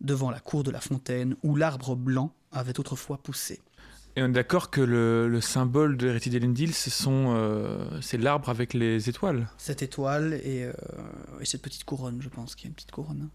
devant 0.00 0.30
la 0.30 0.40
cour 0.40 0.64
de 0.64 0.72
la 0.72 0.80
fontaine 0.80 1.36
où 1.44 1.54
l'arbre 1.54 1.94
blanc 1.94 2.32
avait 2.50 2.80
autrefois 2.80 3.18
poussé. 3.18 3.60
Et 4.16 4.22
on 4.22 4.26
est 4.26 4.32
d'accord 4.32 4.70
que 4.70 4.80
le, 4.80 5.40
symbole 5.40 5.96
de 5.96 6.06
l'héritier 6.06 6.30
d'Elendil, 6.30 6.70
euh, 7.06 8.00
c'est 8.00 8.16
l'arbre 8.18 8.48
avec 8.48 8.72
les 8.72 9.08
étoiles. 9.08 9.48
Cette 9.58 9.82
étoile 9.82 10.34
et, 10.44 10.64
euh, 10.64 10.72
et, 11.40 11.44
cette 11.44 11.62
petite 11.62 11.84
couronne, 11.84 12.18
je 12.20 12.28
pense 12.28 12.54
qu'il 12.54 12.66
y 12.66 12.68
a 12.68 12.70
une 12.70 12.74
petite 12.74 12.92
couronne. 12.92 13.28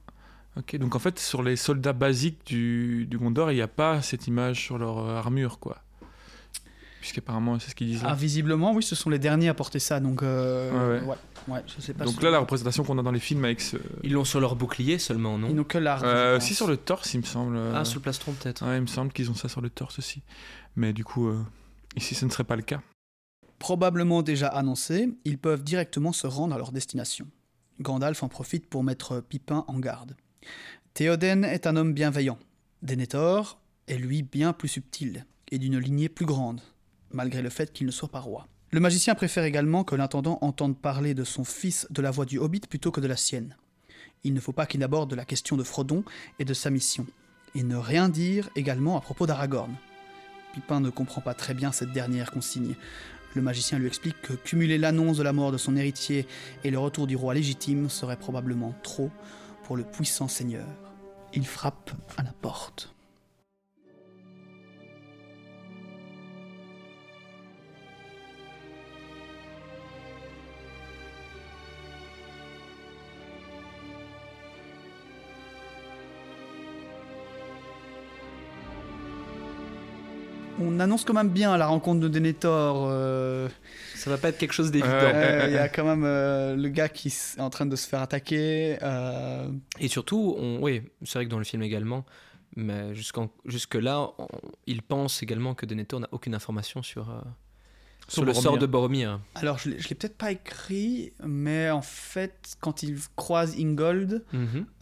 Ok, 0.55 0.77
donc 0.77 0.95
en 0.95 0.99
fait, 0.99 1.19
sur 1.19 1.43
les 1.43 1.57
soldats 1.57 1.93
basiques 1.93 2.45
du, 2.45 3.05
du 3.07 3.17
Gondor, 3.17 3.51
il 3.51 3.55
n'y 3.55 3.61
a 3.61 3.67
pas 3.67 4.01
cette 4.01 4.27
image 4.27 4.63
sur 4.63 4.77
leur 4.77 4.99
euh, 4.99 5.17
armure, 5.17 5.59
quoi. 5.59 5.79
Puisqu'apparemment, 7.01 7.59
c'est 7.59 7.69
ce 7.69 7.75
qu'ils 7.75 7.87
disent. 7.87 8.03
Ah, 8.05 8.15
visiblement, 8.15 8.73
oui, 8.73 8.83
ce 8.83 8.95
sont 8.95 9.09
les 9.09 9.19
derniers 9.19 9.47
à 9.49 9.53
porter 9.53 9.79
ça, 9.79 9.99
donc. 9.99 10.21
ouais, 10.21 11.01
ouais. 11.47 11.63
je 11.65 11.81
sais 11.81 11.93
pas 11.93 12.03
donc 12.03 12.21
là, 12.21 12.29
la 12.29 12.39
représentation 12.39 12.83
qu'on 12.83 12.97
a 12.97 13.03
dans 13.03 13.11
les 13.11 13.21
films 13.21 13.45
avec 13.45 13.61
ce. 13.61 13.77
Ils 14.03 14.13
l'ont 14.13 14.25
sur 14.25 14.41
leur 14.41 14.55
bouclier 14.57 14.97
seulement, 14.97 15.37
non? 15.37 15.47
Ils 15.49 15.55
n'ont 15.55 15.63
que 15.63 15.77
l'arbre. 15.77 16.35
aussi 16.37 16.55
sur 16.55 16.67
le 16.67 16.77
torse, 16.77 17.13
il 17.13 17.19
me 17.19 17.25
semble. 17.25 17.57
Ah, 17.73 17.83
sur 17.83 17.99
le 17.99 18.03
plastron, 18.03 18.33
peut-être. 18.33 18.65
Ouais, 18.65 18.77
il 18.77 18.81
me 18.81 18.87
semble 18.87 19.11
qu'ils 19.11 19.29
ont 19.29 19.35
ça 19.35 19.47
sur 19.47 19.61
le 19.61 19.69
torse 19.69 19.99
aussi. 19.99 20.21
Mais 20.75 20.93
du 20.93 21.03
coup, 21.03 21.27
euh, 21.27 21.43
ici, 21.95 22.15
ce 22.15 22.25
ne 22.25 22.31
serait 22.31 22.43
pas 22.43 22.55
le 22.55 22.61
cas. 22.61 22.81
Probablement 23.59 24.21
déjà 24.21 24.47
annoncé, 24.47 25.09
ils 25.25 25.37
peuvent 25.37 25.63
directement 25.63 26.13
se 26.13 26.27
rendre 26.27 26.55
à 26.55 26.57
leur 26.57 26.71
destination. 26.71 27.27
Gandalf 27.81 28.23
en 28.23 28.29
profite 28.29 28.67
pour 28.67 28.83
mettre 28.83 29.19
Pipin 29.21 29.65
en 29.67 29.79
garde. 29.79 30.15
Théoden 30.93 31.43
est 31.43 31.67
un 31.67 31.75
homme 31.75 31.93
bienveillant. 31.93 32.39
Denethor 32.81 33.59
est 33.87 33.97
lui 33.97 34.23
bien 34.23 34.53
plus 34.53 34.69
subtil 34.69 35.25
et 35.51 35.57
d'une 35.57 35.77
lignée 35.77 36.09
plus 36.09 36.25
grande, 36.25 36.61
malgré 37.11 37.41
le 37.41 37.49
fait 37.49 37.73
qu'il 37.73 37.85
ne 37.85 37.91
soit 37.91 38.09
pas 38.09 38.19
roi. 38.19 38.47
Le 38.71 38.79
magicien 38.79 39.15
préfère 39.15 39.43
également 39.43 39.83
que 39.83 39.95
l'intendant 39.95 40.37
entende 40.41 40.77
parler 40.77 41.13
de 41.13 41.23
son 41.23 41.43
fils 41.43 41.87
de 41.89 42.01
la 42.01 42.11
voix 42.11 42.25
du 42.25 42.37
hobbit 42.37 42.61
plutôt 42.61 42.91
que 42.91 43.01
de 43.01 43.07
la 43.07 43.17
sienne. 43.17 43.55
Il 44.23 44.33
ne 44.33 44.39
faut 44.39 44.51
pas 44.51 44.65
qu'il 44.65 44.83
aborde 44.83 45.13
la 45.13 45.25
question 45.25 45.57
de 45.57 45.63
Frodon 45.63 46.03
et 46.37 46.45
de 46.45 46.53
sa 46.53 46.69
mission, 46.69 47.07
et 47.55 47.63
ne 47.63 47.75
rien 47.75 48.09
dire 48.09 48.49
également 48.55 48.97
à 48.97 49.01
propos 49.01 49.25
d'Aragorn. 49.25 49.75
Pipin 50.53 50.79
ne 50.79 50.89
comprend 50.89 51.21
pas 51.21 51.33
très 51.33 51.53
bien 51.53 51.71
cette 51.71 51.91
dernière 51.91 52.31
consigne. 52.31 52.75
Le 53.35 53.41
magicien 53.41 53.77
lui 53.77 53.87
explique 53.87 54.21
que 54.21 54.33
cumuler 54.33 54.77
l'annonce 54.77 55.17
de 55.17 55.23
la 55.23 55.33
mort 55.33 55.51
de 55.51 55.57
son 55.57 55.75
héritier 55.75 56.27
et 56.63 56.71
le 56.71 56.79
retour 56.79 57.05
du 57.05 57.15
roi 57.15 57.33
légitime 57.33 57.89
serait 57.89 58.17
probablement 58.17 58.73
trop 58.81 59.11
pour 59.63 59.77
le 59.77 59.83
puissant 59.83 60.27
seigneur. 60.27 60.65
Il 61.33 61.45
frappe 61.45 61.91
à 62.17 62.23
la 62.23 62.33
porte. 62.33 62.95
On 80.61 80.79
annonce 80.79 81.05
quand 81.05 81.13
même 81.13 81.29
bien 81.29 81.55
la 81.57 81.67
rencontre 81.67 81.99
de 81.99 82.07
Denethor. 82.07 82.87
Euh... 82.89 83.47
Ça 83.95 84.09
va 84.09 84.17
pas 84.17 84.29
être 84.29 84.37
quelque 84.37 84.53
chose 84.53 84.71
d'évident. 84.71 85.11
Il 85.47 85.53
y 85.53 85.57
a 85.57 85.67
quand 85.67 85.83
même 85.83 86.03
euh, 86.05 86.55
le 86.55 86.69
gars 86.69 86.89
qui 86.89 87.09
est 87.09 87.39
en 87.39 87.49
train 87.49 87.65
de 87.65 87.75
se 87.75 87.87
faire 87.87 88.01
attaquer. 88.01 88.77
Euh. 88.81 89.49
Et 89.79 89.87
surtout, 89.87 90.35
on... 90.37 90.59
oui, 90.61 90.83
c'est 91.03 91.15
vrai 91.15 91.25
que 91.25 91.29
dans 91.29 91.37
le 91.37 91.43
film 91.43 91.63
également, 91.63 92.05
mais 92.55 92.95
jusque-là, 93.45 94.11
il 94.67 94.81
pense 94.81 95.21
également 95.21 95.53
que 95.53 95.65
Denethor 95.65 95.99
n'a 95.99 96.09
aucune 96.11 96.33
information 96.33 96.81
sur, 96.81 97.13
sur, 98.09 98.25
le 98.25 98.33
sort 98.33 98.57
de 98.57 98.65
Boromir. 98.65 99.19
Alors, 99.35 99.57
je 99.57 99.69
ne 99.69 99.75
l'ai 99.75 99.95
peut-être 99.95 100.17
pas 100.17 100.31
écrit, 100.31 101.13
mais 101.23 101.69
en 101.69 101.81
fait, 101.81 102.55
quand 102.59 102.83
il 102.83 102.97
croise 103.15 103.55
Ingold, 103.57 104.23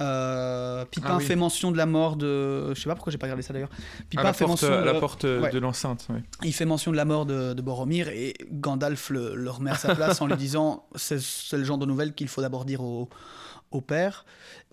euh, 0.01 0.85
Pipin 0.85 1.17
ah 1.17 1.19
fait 1.19 1.35
mention 1.35 1.71
de 1.71 1.77
la 1.77 1.85
mort 1.85 2.15
de. 2.15 2.73
Je 2.73 2.81
sais 2.81 2.89
pas 2.89 2.95
pourquoi 2.95 3.11
j'ai 3.11 3.17
pas 3.17 3.27
regardé 3.27 3.43
ça 3.43 3.53
d'ailleurs. 3.53 3.69
Pipin 4.09 4.23
la 4.23 4.33
fait 4.33 4.45
porte, 4.45 4.63
mention. 4.63 4.81
la 4.83 4.93
porte 4.95 5.25
de 5.25 5.59
l'enceinte. 5.59 6.07
Il 6.43 6.53
fait 6.53 6.65
mention 6.65 6.91
de 6.91 6.97
la 6.97 7.05
mort 7.05 7.25
de, 7.25 7.53
Boromir 7.61 8.07
et 8.07 8.33
Gandalf 8.51 9.09
le, 9.09 9.49
remet 9.49 9.71
à 9.71 9.75
sa 9.75 9.93
place 9.93 10.21
en 10.21 10.27
lui 10.27 10.37
disant 10.37 10.87
c'est 10.95 11.17
le 11.53 11.63
genre 11.63 11.77
de 11.77 11.85
nouvelle 11.85 12.13
qu'il 12.13 12.27
faut 12.27 12.41
d'abord 12.41 12.65
dire 12.65 12.81
au, 12.81 13.09
au 13.71 13.81
père. 13.81 14.25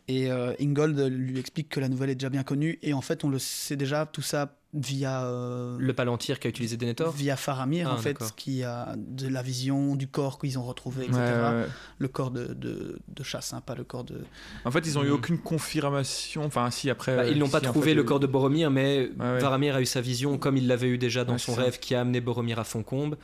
Et 0.06 0.30
euh, 0.30 0.52
Ingold 0.60 0.98
lui 1.10 1.38
explique 1.38 1.70
que 1.70 1.80
la 1.80 1.88
nouvelle 1.88 2.10
est 2.10 2.14
déjà 2.14 2.28
bien 2.28 2.42
connue. 2.42 2.78
Et 2.82 2.92
en 2.92 3.00
fait, 3.00 3.24
on 3.24 3.28
le 3.30 3.38
sait 3.38 3.76
déjà, 3.76 4.04
tout 4.04 4.20
ça 4.20 4.54
via. 4.74 5.24
euh, 5.24 5.76
Le 5.80 5.92
palantir 5.94 6.38
qu'a 6.40 6.50
utilisé 6.50 6.76
Denethor? 6.76 7.10
Via 7.12 7.36
Faramir, 7.36 7.88
Ah, 7.90 7.94
en 7.94 7.96
fait, 7.96 8.12
d'accord. 8.12 8.34
qui 8.36 8.62
a 8.64 8.94
de 8.98 9.28
la 9.28 9.40
vision 9.40 9.96
du 9.96 10.06
corps 10.06 10.38
qu'ils 10.38 10.58
ont 10.58 10.62
retrouvé, 10.64 11.04
etc. 11.04 11.20
Ouais, 11.22 11.32
ouais, 11.32 11.40
ouais. 11.62 11.66
Le 11.96 12.08
corps 12.08 12.30
de, 12.30 12.48
de, 12.52 12.98
de 13.08 13.22
chasse, 13.22 13.54
hein, 13.54 13.62
pas 13.64 13.74
le 13.74 13.84
corps 13.84 14.04
de. 14.04 14.20
En 14.66 14.70
fait, 14.70 14.80
ils 14.86 14.98
ont 14.98 15.04
eu 15.04 15.08
Mhm. 15.08 15.12
aucune 15.14 15.38
confirmation. 15.38 16.44
Enfin, 16.44 16.70
si 16.70 16.90
après. 16.90 17.16
Bah, 17.16 17.26
ils 17.26 17.38
n'ont 17.38 17.46
si, 17.46 17.52
pas 17.52 17.58
en 17.58 17.62
trouvé 17.62 17.88
fait, 17.90 17.94
le 17.94 18.02
euh, 18.02 18.04
corps 18.04 18.20
de 18.20 18.26
Boromir, 18.26 18.70
mais 18.70 19.10
ouais. 19.18 19.38
Varamir 19.38 19.74
a 19.76 19.80
eu 19.80 19.86
sa 19.86 20.02
vision 20.02 20.36
comme 20.36 20.58
il 20.58 20.66
l'avait 20.66 20.88
eu 20.88 20.98
déjà 20.98 21.24
dans 21.24 21.32
Ouais, 21.34 21.38
son 21.38 21.54
rêve 21.54 21.78
qui 21.78 21.94
a 21.94 22.02
amené 22.02 22.20
Boromir 22.20 22.58
à 22.58 22.64
Foncombe. 22.64 23.16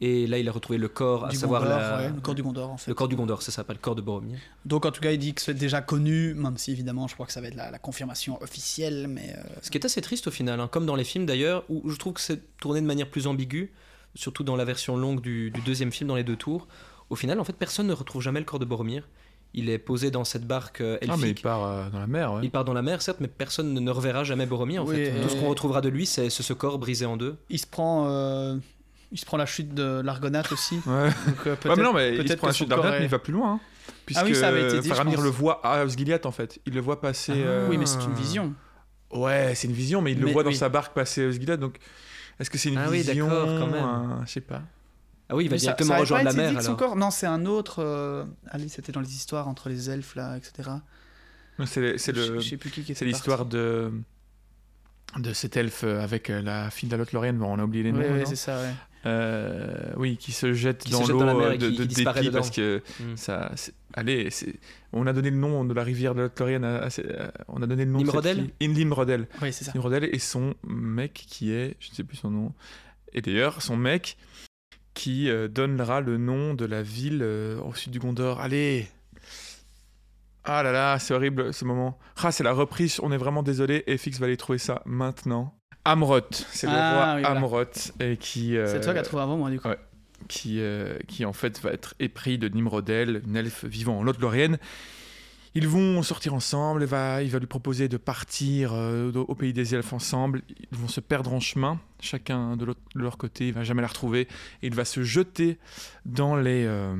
Et 0.00 0.28
là, 0.28 0.38
il 0.38 0.48
a 0.48 0.52
retrouvé 0.52 0.78
le 0.78 0.88
corps, 0.88 1.24
à 1.26 1.28
du 1.28 1.36
savoir 1.36 1.62
Gondor, 1.62 1.78
la- 1.78 1.96
ouais, 1.98 2.08
le 2.14 2.20
corps 2.20 2.34
du 2.36 2.42
Gondor, 2.44 2.70
en 2.70 2.76
fait. 2.76 2.88
le 2.88 2.94
corps 2.94 3.08
du 3.08 3.16
Gondor, 3.16 3.42
c'est 3.42 3.50
ça, 3.50 3.64
pas 3.64 3.72
le 3.72 3.80
corps 3.80 3.96
de 3.96 4.00
Boromir. 4.00 4.38
Donc, 4.64 4.86
en 4.86 4.92
tout 4.92 5.00
cas, 5.00 5.10
il 5.10 5.18
dit 5.18 5.34
que 5.34 5.40
c'est 5.42 5.54
déjà 5.54 5.80
connu, 5.80 6.34
même 6.34 6.56
si 6.56 6.70
évidemment, 6.70 7.08
je 7.08 7.14
crois 7.14 7.26
que 7.26 7.32
ça 7.32 7.40
va 7.40 7.48
être 7.48 7.56
la, 7.56 7.72
la 7.72 7.78
confirmation 7.80 8.40
officielle, 8.40 9.08
mais. 9.08 9.34
euh, 9.36 9.42
Ce 9.62 9.70
qui 9.70 9.78
est 9.78 9.84
assez 9.84 10.00
triste 10.00 10.28
au 10.28 10.30
final, 10.30 10.60
hein, 10.60 10.68
comme 10.70 10.86
dans 10.86 10.94
les 10.94 11.02
films 11.02 11.26
d'ailleurs, 11.26 11.64
où 11.68 11.90
je 11.90 11.96
trouve 11.96 12.12
que 12.12 12.20
c'est 12.20 12.40
tourné 12.58 12.80
de 12.80 12.86
manière 12.86 13.10
plus 13.10 13.26
ambiguë, 13.26 13.72
surtout 14.14 14.44
dans 14.44 14.54
la 14.54 14.64
version 14.64 14.96
longue 14.96 15.20
du, 15.20 15.50
du 15.50 15.60
deuxième 15.62 15.90
film, 15.90 16.06
dans 16.08 16.16
les 16.16 16.24
deux 16.24 16.36
tours. 16.36 16.68
Au 17.10 17.16
final, 17.16 17.40
en 17.40 17.44
fait, 17.44 17.54
personne 17.54 17.88
ne 17.88 17.92
retrouve 17.92 18.22
jamais 18.22 18.38
le 18.38 18.46
corps 18.46 18.60
de 18.60 18.64
Boromir. 18.64 19.08
Il 19.54 19.68
est 19.70 19.78
posé 19.78 20.12
dans 20.12 20.24
cette 20.24 20.46
barque 20.46 20.80
euh, 20.80 20.98
Ah, 21.02 21.16
mais 21.16 21.22
il 21.22 21.30
elfique. 21.30 21.42
part 21.42 21.64
euh, 21.64 21.88
dans 21.90 21.98
la 21.98 22.06
mer, 22.06 22.34
ouais. 22.34 22.40
il 22.44 22.50
part 22.52 22.64
dans 22.64 22.74
la 22.74 22.82
mer, 22.82 23.00
certes, 23.02 23.16
mais 23.20 23.26
personne 23.28 23.72
ne- 23.74 23.90
reverra 23.90 24.22
jamais 24.22 24.46
Boromir. 24.46 24.82
En 24.84 24.86
Oui, 24.86 24.94
fait. 24.94 25.10
euh, 25.10 25.22
Tout 25.24 25.30
ce 25.30 25.36
qu'on 25.36 25.48
retrouvera 25.48 25.80
de 25.80 25.88
lui, 25.88 26.06
c'est 26.06 26.28
ce, 26.30 26.42
ce 26.44 26.52
corps 26.52 26.78
brisé 26.78 27.04
en 27.06 27.16
deux. 27.16 27.36
il 27.50 27.58
se 27.58 27.66
prend. 27.66 28.06
euh, 28.08 28.58
Il 29.10 29.18
se 29.18 29.24
prend 29.24 29.36
la 29.38 29.46
chute 29.46 29.72
de 29.74 30.00
l'Argonate 30.04 30.52
aussi. 30.52 30.80
Ouais. 30.86 31.08
Donc, 31.26 31.46
euh, 31.46 31.56
Ouais, 31.64 31.76
mais 31.76 31.82
non, 31.82 31.92
mais 31.94 32.10
il 32.14 32.18
se 32.18 32.22
peut-être 32.24 32.38
prend 32.38 32.46
la 32.48 32.52
que 32.52 32.58
chute 32.58 32.68
son 32.68 32.74
corps 32.76 32.84
mais 32.90 33.02
il 33.02 33.08
va 33.08 33.18
plus 33.18 33.32
loin. 33.32 33.54
hein. 33.54 33.60
Puisque 34.04 34.20
Ah 34.20 34.24
oui, 34.24 34.34
ça 34.34 34.48
avait 34.48 34.68
été 34.68 34.80
dit, 34.80 34.88
Faramir 34.88 35.20
le 35.20 35.30
voit 35.30 35.60
à 35.66 35.82
Osgiliath, 35.84 36.26
en 36.26 36.30
fait. 36.32 36.58
Il 36.66 36.74
le 36.74 36.80
voit 36.80 37.00
passer. 37.00 37.32
euh, 37.36 37.68
Oui, 37.70 37.78
mais 37.78 37.86
c'est 37.86 38.02
une 38.04 38.14
vision. 38.14 38.54
Ouais, 39.10 39.54
c'est 39.54 39.66
une 39.68 39.72
vision, 39.74 40.02
mais 40.02 40.12
il 40.12 40.18
le 40.20 40.26
Mais 40.26 40.32
voit 40.32 40.42
dans 40.42 40.50
oui. 40.50 40.56
sa 40.56 40.68
barque 40.68 40.94
passer 40.94 41.24
à 41.24 41.28
Osgiliath, 41.28 41.58
donc. 41.60 41.78
Est-ce 42.38 42.50
que 42.50 42.58
c'est 42.58 42.68
une 42.68 42.78
Ah 42.78 42.88
oui, 42.90 42.98
vision 43.02 43.26
d'accord, 43.28 43.46
quand 43.58 43.66
même. 43.66 43.82
un- 43.84 44.22
Je 44.26 44.30
sais 44.32 44.40
pas. 44.42 44.62
Ah 45.30 45.36
oui, 45.36 45.44
il 45.44 45.48
va 45.48 45.54
Mais 45.54 45.58
ça- 45.58 45.62
directement 45.64 45.88
ça 45.88 45.94
avait 45.94 46.00
rejoindre 46.02 46.24
pas 46.24 46.32
la 46.36 46.42
été 46.42 46.48
dit 46.50 46.54
mer 46.54 46.62
son 46.62 46.68
alors. 46.68 46.78
corps- 46.78 46.96
Non, 46.96 47.10
c'est 47.10 47.26
un 47.26 47.44
autre. 47.46 47.82
euh, 47.82 48.24
Allez, 48.50 48.68
c'était 48.68 48.92
dans 48.92 49.00
les 49.00 49.14
histoires 49.14 49.48
entre 49.48 49.68
les 49.70 49.90
elfes, 49.90 50.14
là, 50.14 50.36
etc. 50.36 50.70
C'est 51.66 51.80
le. 52.12 52.38
Je 52.40 52.48
sais 52.48 52.56
plus 52.56 52.70
qui 52.70 52.82
qui 52.82 52.92
était 52.92 52.98
C'est 53.00 53.04
l'histoire 53.04 53.44
de 53.46 53.90
de 55.16 55.32
cet 55.32 55.56
elfe 55.56 55.84
avec 55.84 56.28
euh, 56.30 56.42
la 56.42 56.70
fille 56.70 56.88
de 56.88 56.94
la 56.96 57.04
bon, 57.32 57.46
on 57.46 57.58
a 57.58 57.64
oublié 57.64 57.84
les 57.84 57.92
noms. 57.92 57.98
Oui, 58.00 58.08
maintenant. 58.08 58.26
c'est 58.26 58.36
ça, 58.36 58.60
ouais. 58.60 58.72
Euh, 59.08 59.92
oui, 59.96 60.16
qui 60.16 60.32
se 60.32 60.52
jette 60.52 60.84
Qui 60.84 60.90
dans 60.92 61.06
l'eau 61.06 61.22
euh, 61.40 61.52
et 61.52 61.58
de, 61.58 61.68
qui- 61.70 61.76
de 61.76 61.82
qui 61.82 61.88
disparaît 61.88 62.20
dépit 62.20 62.26
dedans. 62.28 62.38
parce 62.40 62.50
que 62.50 62.82
Mm. 63.00 63.16
ça. 63.16 63.52
Allez, 63.94 64.28
on 64.92 65.06
a 65.06 65.12
donné 65.12 65.30
le 65.30 65.36
nom 65.36 65.64
de 65.64 65.72
la 65.74 65.82
rivière 65.82 66.14
de 66.14 66.18
la 66.20 66.24
Lothlorien. 66.26 66.60
on 67.48 67.62
a 67.62 67.66
donné 67.66 67.84
le 67.84 67.90
nom 67.90 67.98
Nimrodel 67.98 68.50
de 68.60 68.66
Nimrodel. 68.66 69.28
Oui, 69.42 69.52
c'est 69.52 69.64
ça. 69.64 69.72
Nimrodel 69.74 70.04
et 70.12 70.18
son 70.18 70.54
mec 70.66 71.14
qui 71.14 71.52
est, 71.52 71.76
je 71.80 71.90
ne 71.90 71.94
sais 71.94 72.04
plus 72.04 72.16
son 72.16 72.30
nom. 72.30 72.52
Et 73.14 73.22
d'ailleurs, 73.22 73.62
son 73.62 73.76
mec 73.76 74.16
qui 74.94 75.30
euh, 75.30 75.48
donnera 75.48 76.00
le 76.00 76.18
nom 76.18 76.54
de 76.54 76.64
la 76.66 76.82
ville 76.82 77.22
au 77.22 77.72
sud 77.74 77.92
du 77.92 77.98
Gondor. 77.98 78.40
Allez. 78.40 78.88
Ah 80.44 80.62
là 80.62 80.72
là, 80.72 80.98
c'est 80.98 81.12
horrible 81.14 81.52
ce 81.52 81.64
moment. 81.64 81.98
Ah, 82.22 82.32
c'est 82.32 82.44
la 82.44 82.52
reprise, 82.52 83.00
on 83.02 83.12
est 83.12 83.16
vraiment 83.18 83.42
désolé. 83.42 83.84
FX 83.86 84.18
va 84.18 84.26
aller 84.26 84.36
trouver 84.36 84.58
ça 84.58 84.82
maintenant. 84.86 85.54
Amroth, 85.92 86.46
c'est 86.52 86.66
le 86.66 86.72
Ah, 86.74 86.92
roi 86.94 87.14
oui, 87.16 87.20
voilà. 87.22 87.36
Amroth 87.36 87.92
et 88.00 88.16
qui 88.16 88.56
euh, 88.56 88.66
C'est 88.66 88.80
toi 88.80 88.92
qui 88.92 88.98
as 88.98 89.02
trouvé 89.02 89.22
avant 89.22 89.36
moi, 89.36 89.50
du 89.50 89.60
coup. 89.60 89.68
ouais. 89.68 89.78
qui, 90.28 90.60
euh, 90.60 90.98
qui 91.06 91.24
en 91.24 91.32
fait 91.32 91.60
va 91.60 91.70
être 91.72 91.94
épris 92.00 92.38
de 92.38 92.48
Nimrodel, 92.48 93.22
une 93.26 93.36
elfe 93.36 93.64
vivant 93.64 93.98
en 93.98 94.02
Lothlorienne. 94.02 94.58
Ils 95.54 95.66
vont 95.66 96.02
sortir 96.02 96.34
ensemble, 96.34 96.82
il 96.82 96.86
va, 96.88 97.22
il 97.22 97.30
va 97.30 97.38
lui 97.38 97.46
proposer 97.46 97.88
de 97.88 97.96
partir 97.96 98.72
euh, 98.74 99.10
au 99.12 99.34
pays 99.34 99.52
des 99.52 99.74
elfes 99.74 99.92
ensemble. 99.92 100.42
Ils 100.70 100.78
vont 100.78 100.88
se 100.88 101.00
perdre 101.00 101.32
en 101.32 101.40
chemin, 101.40 101.80
chacun 102.00 102.56
de, 102.56 102.66
leur 102.94 103.16
côté, 103.16 103.48
il 103.48 103.54
va 103.54 103.64
jamais 103.64 103.82
la 103.82 103.88
retrouver. 103.88 104.28
Et 104.62 104.66
il 104.68 104.74
va 104.74 104.84
se 104.84 105.02
jeter 105.02 105.58
dans, 106.04 106.36
les, 106.36 106.64
euh, 106.66 106.94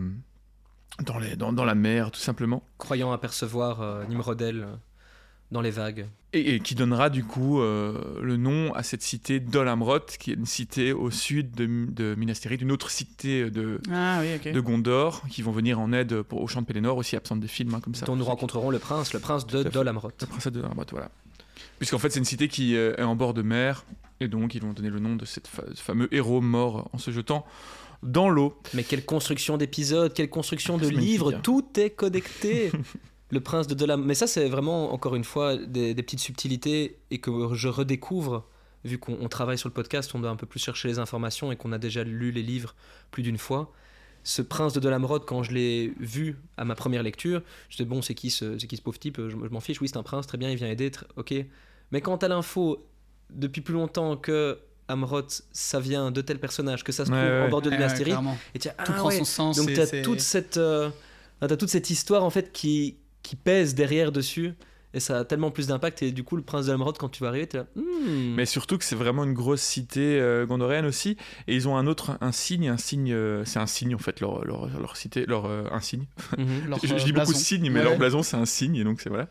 dans, 1.04 1.18
les, 1.18 1.36
dans, 1.36 1.52
dans 1.52 1.64
la 1.64 1.74
mer, 1.74 2.10
tout 2.10 2.20
simplement. 2.20 2.62
Croyant 2.78 3.12
apercevoir 3.12 3.82
euh, 3.82 4.04
Nimrodel 4.06 4.66
dans 5.50 5.60
les 5.60 5.70
vagues. 5.70 6.06
Et, 6.34 6.54
et 6.56 6.60
qui 6.60 6.74
donnera 6.74 7.08
du 7.08 7.24
coup 7.24 7.60
euh, 7.60 8.20
le 8.22 8.36
nom 8.36 8.74
à 8.74 8.82
cette 8.82 9.00
cité 9.02 9.40
Dol 9.40 9.66
Amroth, 9.66 10.16
qui 10.18 10.30
est 10.30 10.34
une 10.34 10.44
cité 10.44 10.92
au 10.92 11.10
sud 11.10 11.52
de, 11.52 11.86
de 11.90 12.14
Minas 12.16 12.34
Tirith, 12.42 12.60
une 12.60 12.70
autre 12.72 12.90
cité 12.90 13.50
de, 13.50 13.80
Ah 13.90 14.18
oui, 14.20 14.34
ok. 14.36 14.52
de 14.52 14.60
Gondor, 14.60 15.22
qui 15.30 15.40
vont 15.40 15.52
venir 15.52 15.80
en 15.80 15.90
aide 15.92 16.20
pour, 16.22 16.42
au 16.42 16.46
champ 16.46 16.60
de 16.60 16.66
Pélénor, 16.66 16.98
aussi 16.98 17.16
absente 17.16 17.40
des 17.40 17.48
films, 17.48 17.74
hein, 17.74 17.80
comme 17.80 17.94
ça. 17.94 18.04
dont 18.04 18.14
nous 18.16 18.24
rencontrerons 18.26 18.68
le 18.70 18.78
prince, 18.78 19.14
le 19.14 19.20
prince 19.20 19.46
de. 19.46 19.62
Dol 19.62 19.88
Amroth. 19.88 20.20
La 20.20 20.26
princesse 20.26 20.52
de 20.52 20.62
Amroth, 20.62 20.90
voilà. 20.90 21.10
Puisqu'en 21.78 21.98
fait, 21.98 22.10
c'est 22.10 22.18
une 22.18 22.24
cité 22.26 22.48
qui 22.48 22.76
euh, 22.76 22.94
est 22.98 23.02
en 23.02 23.16
bord 23.16 23.32
de 23.32 23.40
mer, 23.42 23.86
et 24.20 24.28
donc 24.28 24.54
ils 24.54 24.60
vont 24.60 24.74
donner 24.74 24.90
le 24.90 24.98
nom 25.00 25.16
de 25.16 25.24
cette 25.24 25.46
fa- 25.46 25.64
ce 25.72 25.80
fameux 25.82 26.12
héros 26.14 26.42
mort 26.42 26.90
en 26.92 26.98
se 26.98 27.10
jetant 27.10 27.46
dans 28.02 28.28
l'eau. 28.28 28.54
Mais 28.74 28.84
quelle 28.84 29.04
construction 29.06 29.56
d'épisodes, 29.56 30.12
quelle 30.12 30.28
construction 30.28 30.76
de 30.76 30.88
livres, 30.88 31.34
hein. 31.34 31.40
tout 31.42 31.66
est 31.76 31.90
connecté. 31.90 32.70
le 33.30 33.40
prince 33.40 33.66
de 33.66 33.74
Dolam. 33.74 34.04
Mais 34.04 34.14
ça, 34.14 34.26
c'est 34.26 34.48
vraiment, 34.48 34.92
encore 34.92 35.14
une 35.16 35.24
fois, 35.24 35.56
des, 35.56 35.94
des 35.94 36.02
petites 36.02 36.20
subtilités 36.20 36.98
et 37.10 37.18
que 37.18 37.30
je 37.54 37.68
redécouvre. 37.68 38.46
Vu 38.84 38.96
qu'on 38.98 39.18
on 39.20 39.28
travaille 39.28 39.58
sur 39.58 39.68
le 39.68 39.74
podcast, 39.74 40.12
on 40.14 40.20
doit 40.20 40.30
un 40.30 40.36
peu 40.36 40.46
plus 40.46 40.60
chercher 40.60 40.86
les 40.88 40.98
informations 41.00 41.50
et 41.50 41.56
qu'on 41.56 41.72
a 41.72 41.78
déjà 41.78 42.04
lu 42.04 42.30
les 42.30 42.42
livres 42.42 42.76
plus 43.10 43.24
d'une 43.24 43.36
fois. 43.36 43.72
Ce 44.22 44.40
prince 44.40 44.72
de 44.72 44.78
Dolamrod, 44.80 45.24
quand 45.26 45.42
je 45.42 45.52
l'ai 45.52 45.92
vu 45.98 46.36
à 46.56 46.64
ma 46.64 46.76
première 46.76 47.02
lecture, 47.02 47.42
je 47.70 47.76
disais 47.76 47.88
bon, 47.88 48.02
c'est 48.02 48.14
qui 48.14 48.30
ce, 48.30 48.56
c'est 48.56 48.68
qui 48.68 48.76
ce 48.76 48.82
pauvre 48.82 48.98
type? 48.98 49.16
Je, 49.20 49.30
je 49.30 49.36
m'en 49.36 49.58
fiche, 49.60 49.80
oui, 49.80 49.88
c'est 49.88 49.96
un 49.96 50.02
prince, 50.04 50.26
très 50.28 50.38
bien, 50.38 50.48
il 50.50 50.56
vient 50.56 50.68
aider, 50.68 50.92
ok. 51.16 51.34
Mais 51.90 52.00
quand 52.00 52.18
t'as 52.18 52.28
l'info 52.28 52.86
depuis 53.30 53.62
plus 53.62 53.74
longtemps 53.74 54.16
que 54.16 54.58
Amroth, 54.86 55.42
ça 55.52 55.80
vient 55.80 56.10
de 56.12 56.20
tel 56.20 56.38
personnage, 56.38 56.84
que 56.84 56.92
ça 56.92 57.04
se 57.04 57.10
Ouais, 57.10 57.16
trouve 57.18 57.30
en 57.40 57.44
ouais. 57.44 57.50
bord 57.50 57.62
de 57.62 57.70
Ouais, 57.70 57.78
ouais, 57.78 57.86
Tirith, 57.88 58.04
clairement. 58.04 58.38
et 58.54 58.58
tiens, 58.60 58.72
Tout 58.84 58.92
ah 58.94 58.98
prend 58.98 59.08
ouais, 59.08 59.18
son 59.18 59.24
sens. 59.24 59.56
donc 59.56 59.66
tu 59.74 59.80
as 59.80 59.86
c'est- 59.86 60.02
toute 60.02 60.20
cette 60.20 60.56
euh, 60.56 60.88
t'as 61.40 61.56
toute 61.56 61.68
cette 61.68 61.90
histoire 61.90 62.22
en 62.24 62.30
fait 62.30 62.52
qui 62.52 62.96
qui 63.28 63.36
pèse 63.36 63.74
derrière 63.74 64.10
dessus 64.10 64.54
et 64.94 65.00
ça 65.00 65.18
a 65.18 65.24
tellement 65.26 65.50
plus 65.50 65.66
d'impact 65.66 66.02
et 66.02 66.12
du 66.12 66.24
coup 66.24 66.34
le 66.34 66.42
prince 66.42 66.64
de 66.64 66.74
quand 66.74 67.10
tu 67.10 67.22
vas 67.22 67.28
arriver 67.28 67.46
t'es 67.46 67.58
là 67.58 67.66
hmm. 67.76 68.34
Mais 68.34 68.46
surtout 68.46 68.78
que 68.78 68.84
c'est 68.84 68.96
vraiment 68.96 69.24
une 69.24 69.34
grosse 69.34 69.60
cité 69.60 70.18
euh, 70.18 70.46
gondorienne 70.46 70.86
aussi, 70.86 71.18
et 71.46 71.54
ils 71.54 71.68
ont 71.68 71.76
un 71.76 71.86
autre, 71.86 72.16
un 72.22 72.32
signe, 72.32 72.68
un 72.68 72.78
signe, 72.78 73.12
euh, 73.12 73.44
c'est 73.44 73.58
un 73.58 73.66
signe 73.66 73.94
en 73.94 73.98
fait, 73.98 74.20
leur, 74.20 74.46
leur, 74.46 74.66
leur 74.80 74.96
cité, 74.96 75.26
leur 75.26 75.44
euh, 75.44 75.64
un 75.70 75.80
signe. 75.80 76.06
Mhm. 76.38 76.46
leur, 76.68 76.78
je, 76.80 76.86
je 76.86 76.94
euh, 76.94 76.98
dis 77.04 77.12
beaucoup 77.12 77.34
de 77.34 77.36
signes, 77.38 77.70
mais 77.70 77.80
Ouais. 77.80 77.84
leur 77.84 77.98
blason 77.98 78.22
c'est 78.22 78.38
un 78.38 78.46
signe, 78.46 78.76
et 78.76 78.84
donc 78.84 79.02
c'est 79.02 79.10
voilà. 79.10 79.28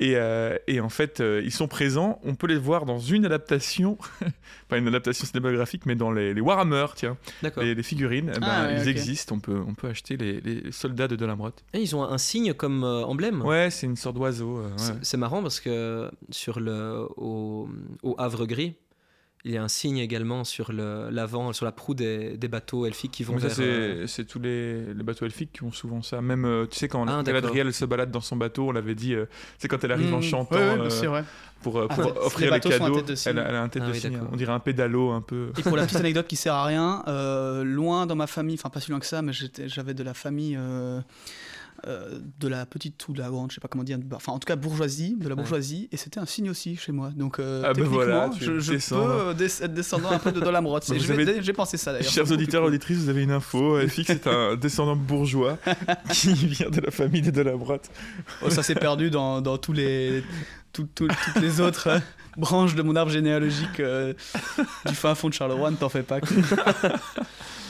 Et, 0.00 0.16
euh, 0.16 0.56
et 0.66 0.80
en 0.80 0.88
fait, 0.88 1.20
euh, 1.20 1.40
ils 1.44 1.52
sont 1.52 1.68
présents. 1.68 2.20
On 2.24 2.34
peut 2.34 2.48
les 2.48 2.56
voir 2.58 2.84
dans 2.84 2.98
une 2.98 3.24
adaptation, 3.24 3.96
pas 4.68 4.76
une 4.78 4.88
adaptation 4.88 5.24
cinématographique, 5.24 5.86
mais 5.86 5.94
dans 5.94 6.10
les, 6.10 6.34
les 6.34 6.40
Warhammer, 6.40 6.86
tiens, 6.96 7.16
d'accord 7.42 7.62
les, 7.62 7.76
les 7.76 7.82
figurines. 7.84 8.32
eh 8.34 8.40
ben, 8.40 8.46
Ah 8.48 8.66
ouais, 8.66 8.80
ils 8.82 8.88
existent. 8.88 9.36
On 9.36 9.40
peut, 9.40 9.60
on 9.66 9.74
peut 9.74 9.86
acheter 9.88 10.16
les, 10.16 10.40
les 10.40 10.72
soldats 10.72 11.06
de 11.06 11.14
Dolamroth. 11.14 11.62
Et 11.74 11.80
ils 11.80 11.94
ont 11.94 12.02
un 12.02 12.18
signe 12.18 12.54
comme 12.54 12.82
euh, 12.82 13.04
emblème 13.04 13.42
Ouais, 13.42 13.70
c'est 13.70 13.86
une 13.86 13.96
sorte 13.96 14.16
d'oiseau. 14.16 14.58
euh, 14.58 14.62
ouais. 14.70 14.72
C'est- 14.78 14.94
c'est 15.04 15.16
marrant 15.16 15.42
parce 15.42 15.60
que 15.60 16.10
sur 16.30 16.58
le 16.58 17.06
au, 17.16 17.68
au 18.02 18.14
Havre 18.18 18.46
Gris 18.46 18.74
il 19.46 19.52
y 19.52 19.58
a 19.58 19.62
un 19.62 19.68
signe 19.68 19.98
également 19.98 20.42
sur 20.44 20.72
l'avant 20.72 21.52
sur 21.52 21.66
la 21.66 21.72
proue 21.72 21.94
des, 21.94 22.36
des 22.38 22.48
bateaux 22.48 22.86
elfiques 22.86 23.12
qui 23.12 23.24
vont 23.24 23.34
Mais 23.34 23.40
ça, 23.40 23.46
vers 23.48 23.56
c'est 23.56 23.62
euh, 23.62 24.06
c'est 24.06 24.24
tous 24.24 24.38
les, 24.40 24.94
les 24.94 25.02
bateaux 25.02 25.26
elfiques 25.26 25.52
qui 25.52 25.62
ont 25.64 25.72
souvent 25.72 26.00
ça. 26.02 26.22
Même, 26.22 26.44
euh, 26.46 26.66
tu 26.66 26.78
sais, 26.78 26.88
quand 26.88 27.06
Ah, 27.06 27.22
Galadriel 27.22 27.72
se 27.74 27.84
balade 27.84 28.10
dans 28.10 28.22
son 28.22 28.36
bateau, 28.36 28.68
on 28.68 28.72
l'avait 28.72 28.94
dit, 28.94 29.14
euh, 29.14 29.26
c'est 29.58 29.68
quand 29.68 29.84
elle 29.84 29.92
arrive 29.92 30.14
en 30.14 30.22
chantant 30.22 30.56
ouais, 30.56 30.62
ouais, 30.62 30.80
euh, 30.86 30.90
c'est 30.90 31.06
vrai. 31.06 31.24
pour, 31.62 31.78
euh, 31.78 31.86
Ah, 31.90 31.94
pour 31.94 32.04
ouais. 32.06 32.18
offrir 32.22 32.50
Les 32.50 32.54
les 32.56 32.60
cadeaux. 32.70 33.00
tête 33.02 33.08
de. 33.08 33.28
Elle, 33.30 33.38
a- 33.38 33.48
elle 33.50 33.54
a 33.56 33.62
un 33.62 33.68
tête 33.68 33.82
Ah 33.84 33.90
de 33.90 33.92
oui. 33.92 34.16
On 34.32 34.36
dirait 34.36 34.52
un 34.52 34.60
pédalo 34.60 35.10
un 35.10 35.20
peu. 35.20 35.50
Et 35.58 35.62
pour 35.62 35.76
la 35.76 35.84
petite 35.84 35.98
anecdote 36.00 36.26
qui 36.26 36.36
sert 36.36 36.54
à 36.54 36.64
rien, 36.64 37.02
euh, 37.08 37.64
loin 37.64 38.06
dans 38.06 38.16
ma 38.16 38.26
famille, 38.26 38.56
enfin 38.58 38.70
pas 38.70 38.80
si 38.80 38.90
loin 38.90 38.98
que 39.00 39.06
ça, 39.06 39.20
mais 39.20 39.32
j'avais 39.66 39.92
de 39.92 40.02
la 40.02 40.14
famille 40.14 40.58
euh, 41.86 42.18
de 42.40 42.48
la 42.48 42.64
petite 42.66 43.06
ou 43.08 43.12
de 43.12 43.18
la 43.18 43.28
grande, 43.28 43.50
je 43.50 43.56
sais 43.56 43.60
pas 43.60 43.68
comment 43.68 43.84
dire, 43.84 43.98
enfin 44.14 44.32
en 44.32 44.38
tout 44.38 44.46
cas 44.46 44.56
bourgeoisie, 44.56 45.16
de 45.18 45.24
la 45.28 45.34
Ouais. 45.34 45.42
bourgeoisie, 45.42 45.88
et 45.92 45.96
c'était 45.96 46.18
un 46.20 46.26
signe 46.26 46.48
aussi 46.50 46.76
chez 46.76 46.92
moi. 46.92 47.10
Donc 47.14 47.38
euh, 47.38 47.62
Ah 47.64 47.68
techniquement, 47.74 47.94
voilà, 47.96 48.30
je, 48.40 48.58
je 48.58 48.72
peux 48.72 48.94
euh, 48.94 49.34
être 49.34 49.74
descendant 49.74 50.10
un 50.10 50.18
peu 50.18 50.32
de 50.32 50.40
Dolamrod. 50.40 50.82
Vous 50.88 50.98
J'ai 50.98 51.12
avez- 51.12 51.52
pensé 51.52 51.76
ça 51.76 51.92
d'ailleurs. 51.92 52.10
Chers 52.10 52.30
auditeurs 52.32 52.62
auditrices, 52.64 52.98
vous 52.98 53.08
avez 53.10 53.22
une 53.22 53.30
info. 53.32 53.78
FX 53.88 54.10
est 54.10 54.26
un 54.26 54.56
descendant 54.56 54.96
bourgeois 54.96 55.58
qui 56.12 56.32
vient 56.34 56.70
de 56.70 56.80
la 56.80 56.90
famille 56.90 57.20
des 57.22 57.32
Delabrotte. 57.32 57.90
Oh, 58.42 58.50
ça 58.50 58.62
s'est 58.62 58.74
perdu 58.74 59.10
dans, 59.10 59.40
dans 59.42 59.58
tous 59.58 59.72
les, 59.72 60.24
tout- 60.72 60.88
tout- 60.94 61.08
toutes 61.08 61.42
les 61.42 61.60
autres 61.60 61.88
euh, 61.88 61.98
branches 62.36 62.74
de 62.74 62.82
mon 62.82 62.96
arbre 62.96 63.10
généalogique 63.12 63.80
du 64.86 64.94
fin 64.94 65.14
fond 65.14 65.28
de 65.28 65.34
Charleroi, 65.34 65.70
ne 65.70 65.76
t'en 65.76 65.88
fais 65.88 66.02
pas. 66.02 66.18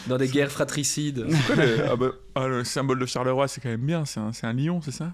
Dans 0.07 0.17
des 0.19 0.29
guerres 0.29 0.51
fratricides 0.51 1.27
ah 1.89 1.97
bah, 1.97 2.11
ah, 2.35 2.47
le 2.49 2.65
symbole 2.65 2.99
de 2.99 3.07
Charleroi, 3.07 3.49
c'est 3.49 3.61
quand 3.61 3.69
même 3.71 3.87
bien. 3.87 4.05
C'est 4.05 4.21
un, 4.21 4.33
c'est 4.33 4.47
un 4.47 4.53
lion, 4.53 4.81
c'est 4.83 4.91
ça? 4.93 5.13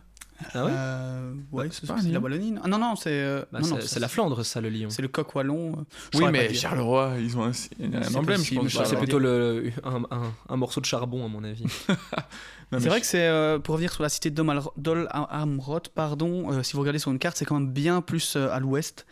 Ah 0.55 0.65
ouais? 0.65 0.71
Euh, 0.75 1.35
ouais, 1.53 1.67
c'est 1.71 1.81
c'est 1.83 1.87
pas 1.87 1.93
un 1.95 1.97
c'est 1.99 2.09
la 2.09 2.15
lion 2.15 2.23
Wallonie. 2.23 2.53
non 2.53 2.61
Ah 2.65 2.69
non, 2.69 2.79
non, 2.79 2.97
c'est. 2.97 3.11
euh, 3.11 3.43
Bah, 3.53 3.61
non, 3.61 3.69
non, 3.69 3.77
c'est- 3.83 4.01
la 4.01 4.09
Flandre, 4.09 4.43
ça, 4.43 4.63
le 4.63 4.71
lion. 4.71 4.89
C'est 4.89 5.03
le 5.03 5.09
coq 5.09 5.35
wallon. 5.35 5.73
euh, 5.73 5.83
je 6.15 6.19
Oui, 6.19 6.25
mais. 6.33 6.55
Charleroi, 6.55 7.17
ils 7.21 7.37
ont 7.37 7.43
un, 7.45 7.49
un 7.49 7.53
C'est 7.53 8.17
emblème, 8.17 8.37
je 8.39 8.43
possible, 8.55 8.61
pense. 8.63 8.71
je 8.73 8.79
Bah, 8.79 8.85
sais 8.85 8.91
c'est 8.91 8.97
plutôt 8.97 9.19
le, 9.19 9.71
un, 9.85 10.03
un- 10.11 10.33
un 10.49 10.57
morceau 10.57 10.81
de 10.81 10.87
charbon, 10.87 11.25
à 11.25 11.29
mon 11.29 11.45
avis. 11.45 11.65
C'est 12.73 12.79
vrai 12.89 12.99
je- 12.99 13.01
que 13.01 13.07
c'est, 13.07 13.27
euh, 13.27 13.59
pour 13.59 13.73
revenir 13.75 13.93
sur 13.93 14.03
la 14.05 14.09
cité 14.09 14.31
de 14.31 14.37
Dol 14.37 14.63
Dol 14.77 15.09
Amrot, 15.11 15.81
pardon, 15.95 16.53
euh, 16.53 16.63
si 16.63 16.75
vous 16.75 16.81
regardez 16.81 17.01
sur 17.01 17.11
une 17.11 17.19
carte, 17.19 17.37
c'est 17.37 17.45
quand 17.45 17.59
même 17.59 17.71
bien 17.73 18.01
plus 18.01 18.37
euh, 18.37 18.49
à 18.51 18.61
l'ouest. 18.61 19.07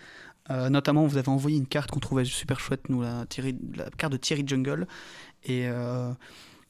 Euh, 0.51 0.71
notamment, 0.71 1.05
vous 1.07 1.19
avez 1.19 1.29
envoyé 1.29 1.59
une 1.59 1.67
carte 1.67 1.91
qu'on 1.91 1.99
trouvait 2.01 2.25
super 2.25 2.59
chouette, 2.61 2.88
nous, 2.88 3.03
la, 3.03 3.27
Thierry- 3.27 3.59
la 3.77 3.91
carte 3.91 4.12
de 4.12 4.17
Thierry 4.17 4.45
Jungle. 4.47 4.87
Et, 5.44 5.68
euh, 5.68 6.12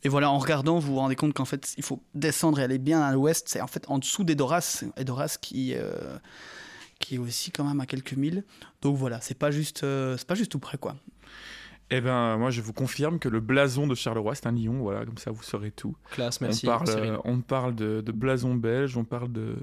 et 0.04 0.08
voilà, 0.08 0.30
en 0.30 0.38
regardant, 0.38 0.78
vous 0.78 0.92
vous 0.92 0.98
rendez 0.98 1.16
compte 1.16 1.34
qu'en 1.34 1.44
fait, 1.44 1.74
il 1.76 1.82
faut 1.82 2.02
descendre 2.14 2.60
et 2.60 2.62
aller 2.62 2.78
bien 2.78 3.00
à 3.00 3.12
l'ouest. 3.12 3.48
C'est 3.48 3.60
en 3.60 3.66
fait 3.66 3.84
en 3.88 3.98
dessous 3.98 4.24
d'Edoras, 4.24 4.84
Edoras 4.96 5.38
qui, 5.40 5.74
euh, 5.74 6.18
qui 6.98 7.16
est 7.16 7.18
aussi 7.18 7.50
quand 7.50 7.64
même 7.64 7.80
à 7.80 7.86
quelques 7.86 8.14
milles. 8.14 8.44
Donc 8.82 8.96
voilà, 8.96 9.20
c'est 9.20 9.38
pas 9.38 9.50
juste, 9.50 9.84
euh, 9.84 10.16
c'est 10.16 10.26
pas 10.26 10.34
juste 10.34 10.52
tout 10.52 10.60
près, 10.60 10.78
quoi. 10.78 10.96
Eh 11.90 12.02
ben, 12.02 12.36
moi, 12.36 12.50
je 12.50 12.60
vous 12.60 12.74
confirme 12.74 13.18
que 13.18 13.30
le 13.30 13.40
blason 13.40 13.86
de 13.86 13.94
Charleroi, 13.94 14.34
c'est 14.34 14.46
un 14.46 14.52
lion. 14.52 14.80
Voilà, 14.80 15.06
comme 15.06 15.16
ça, 15.16 15.30
vous 15.30 15.42
saurez 15.42 15.70
tout. 15.70 15.96
Classe, 16.10 16.40
merci. 16.42 16.66
on 16.66 16.70
parle, 16.70 17.20
on 17.24 17.40
parle 17.40 17.74
de, 17.74 18.02
de 18.02 18.12
blason 18.12 18.54
belge, 18.54 18.98
on 18.98 19.04
parle 19.04 19.32
de, 19.32 19.56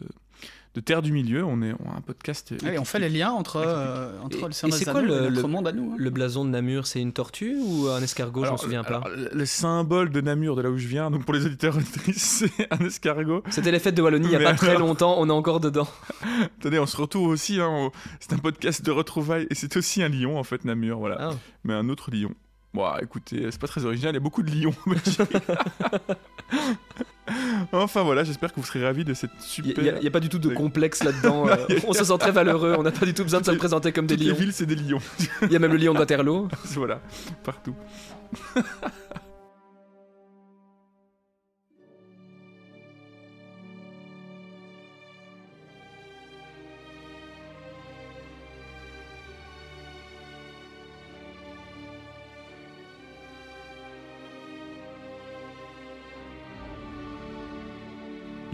de 0.75 0.79
terre 0.81 1.01
du 1.01 1.11
milieu. 1.11 1.43
On 1.43 1.61
est 1.61 1.73
on 1.83 1.89
a 1.91 1.95
un 1.97 2.01
podcast. 2.01 2.53
Allez, 2.65 2.77
on 2.77 2.85
fait 2.85 2.99
les 2.99 3.09
liens 3.09 3.31
entre, 3.31 3.55
euh, 3.65 4.11
entre 4.21 4.37
Et- 4.37 4.45
le 4.47 4.51
Seigneur 4.51 4.81
et 4.81 4.85
quoi 4.85 5.01
le- 5.01 5.25
et 5.27 5.29
notre 5.31 5.47
monde 5.47 5.67
à 5.67 5.71
nous. 5.71 5.91
hein. 5.93 5.95
Le 5.97 6.09
blason 6.09 6.45
de 6.45 6.49
Namur, 6.51 6.85
c'est 6.85 7.01
une 7.01 7.13
tortue 7.13 7.57
ou 7.59 7.87
un 7.87 8.01
escargot 8.01 8.41
Je 8.41 8.45
m'en 8.45 8.47
Alors, 8.51 8.59
souviens 8.61 8.83
pas. 8.83 8.97
alors, 8.97 9.09
le 9.09 9.29
le 9.33 9.45
symbole 9.45 10.09
de 10.11 10.21
Namur, 10.21 10.55
de 10.55 10.61
là 10.61 10.69
où 10.69 10.77
je 10.77 10.87
viens, 10.87 11.09
donc 11.09 11.23
pour 11.25 11.33
les 11.33 11.45
auditeurs 11.45 11.75
et 11.75 11.79
auditrices, 11.79 12.45
c'est 12.57 12.67
un 12.71 12.85
escargot. 12.85 13.41
C'était 13.49 13.71
les 13.71 13.79
fêtes 13.79 13.95
de 13.95 14.01
Wallonie 14.01 14.27
il 14.27 14.31
y 14.31 14.35
a 14.35 14.39
Mais 14.39 14.45
pas 14.45 14.53
très 14.53 14.77
longtemps, 14.77 15.15
on 15.17 15.27
est 15.29 15.31
encore 15.31 15.59
dedans. 15.59 15.87
Attendez, 16.59 16.79
on 16.79 16.85
se 16.85 16.97
retrouve 16.97 17.29
aussi. 17.29 17.59
hein, 17.61 17.89
c'est 18.19 18.33
un 18.33 18.37
podcast 18.37 18.83
de 18.85 18.91
retrouvailles 18.91 19.47
et 19.49 19.55
c'est 19.55 19.77
aussi 19.77 20.03
un 20.03 20.09
lion 20.09 20.37
en 20.37 20.43
fait, 20.43 20.65
Namur, 20.65 20.99
voilà. 20.99 21.17
Ah. 21.19 21.29
Mais 21.63 21.73
un 21.73 21.89
autre 21.89 22.11
lion. 22.11 22.31
Bon, 22.75 22.85
écoutez, 23.01 23.47
c'est 23.51 23.59
pas 23.59 23.67
très 23.67 23.85
original. 23.85 24.11
Il 24.13 24.15
y 24.15 24.17
a 24.17 24.19
beaucoup 24.19 24.43
de 24.43 24.51
lions. 24.51 24.73
enfin 27.71 28.03
voilà, 28.03 28.25
j'espère 28.25 28.53
que 28.53 28.59
vous 28.59 28.65
serez 28.65 28.83
ravis 28.83 29.05
de 29.05 29.13
cette 29.13 29.31
Il 29.39 29.43
super. 29.65 29.99
n'y 30.01 30.07
a, 30.07 30.11
pas 30.11 30.19
du 30.19 30.27
tout 30.27 30.39
de 30.39 30.49
complexe 30.49 31.01
là-dedans. 31.03 31.47
euh, 31.47 31.55
on 31.87 31.93
se 31.93 32.03
sent 32.03 32.17
très 32.19 32.31
valeureux, 32.33 32.75
on 32.77 32.83
n'a 32.83 32.91
pas 32.91 33.05
du 33.05 33.13
tout 33.13 33.23
besoin 33.23 33.39
de 33.39 33.45
se 33.45 33.51
les- 33.51 33.57
présenter 33.57 33.93
comme 33.93 34.07
des 34.07 34.15
Toutes 34.15 34.25
les 34.25 34.31
lions. 34.31 34.35
villes, 34.37 34.51
c'est 34.53 34.65
des 34.65 34.75
lions. 34.75 34.99
Il 35.43 35.53
y 35.53 35.55
a 35.55 35.59
même 35.59 35.71
le 35.71 35.77
lion 35.77 35.93
de 35.93 35.99
Waterloo. 35.99 36.49
voilà, 36.73 36.99
partout. 37.45 37.75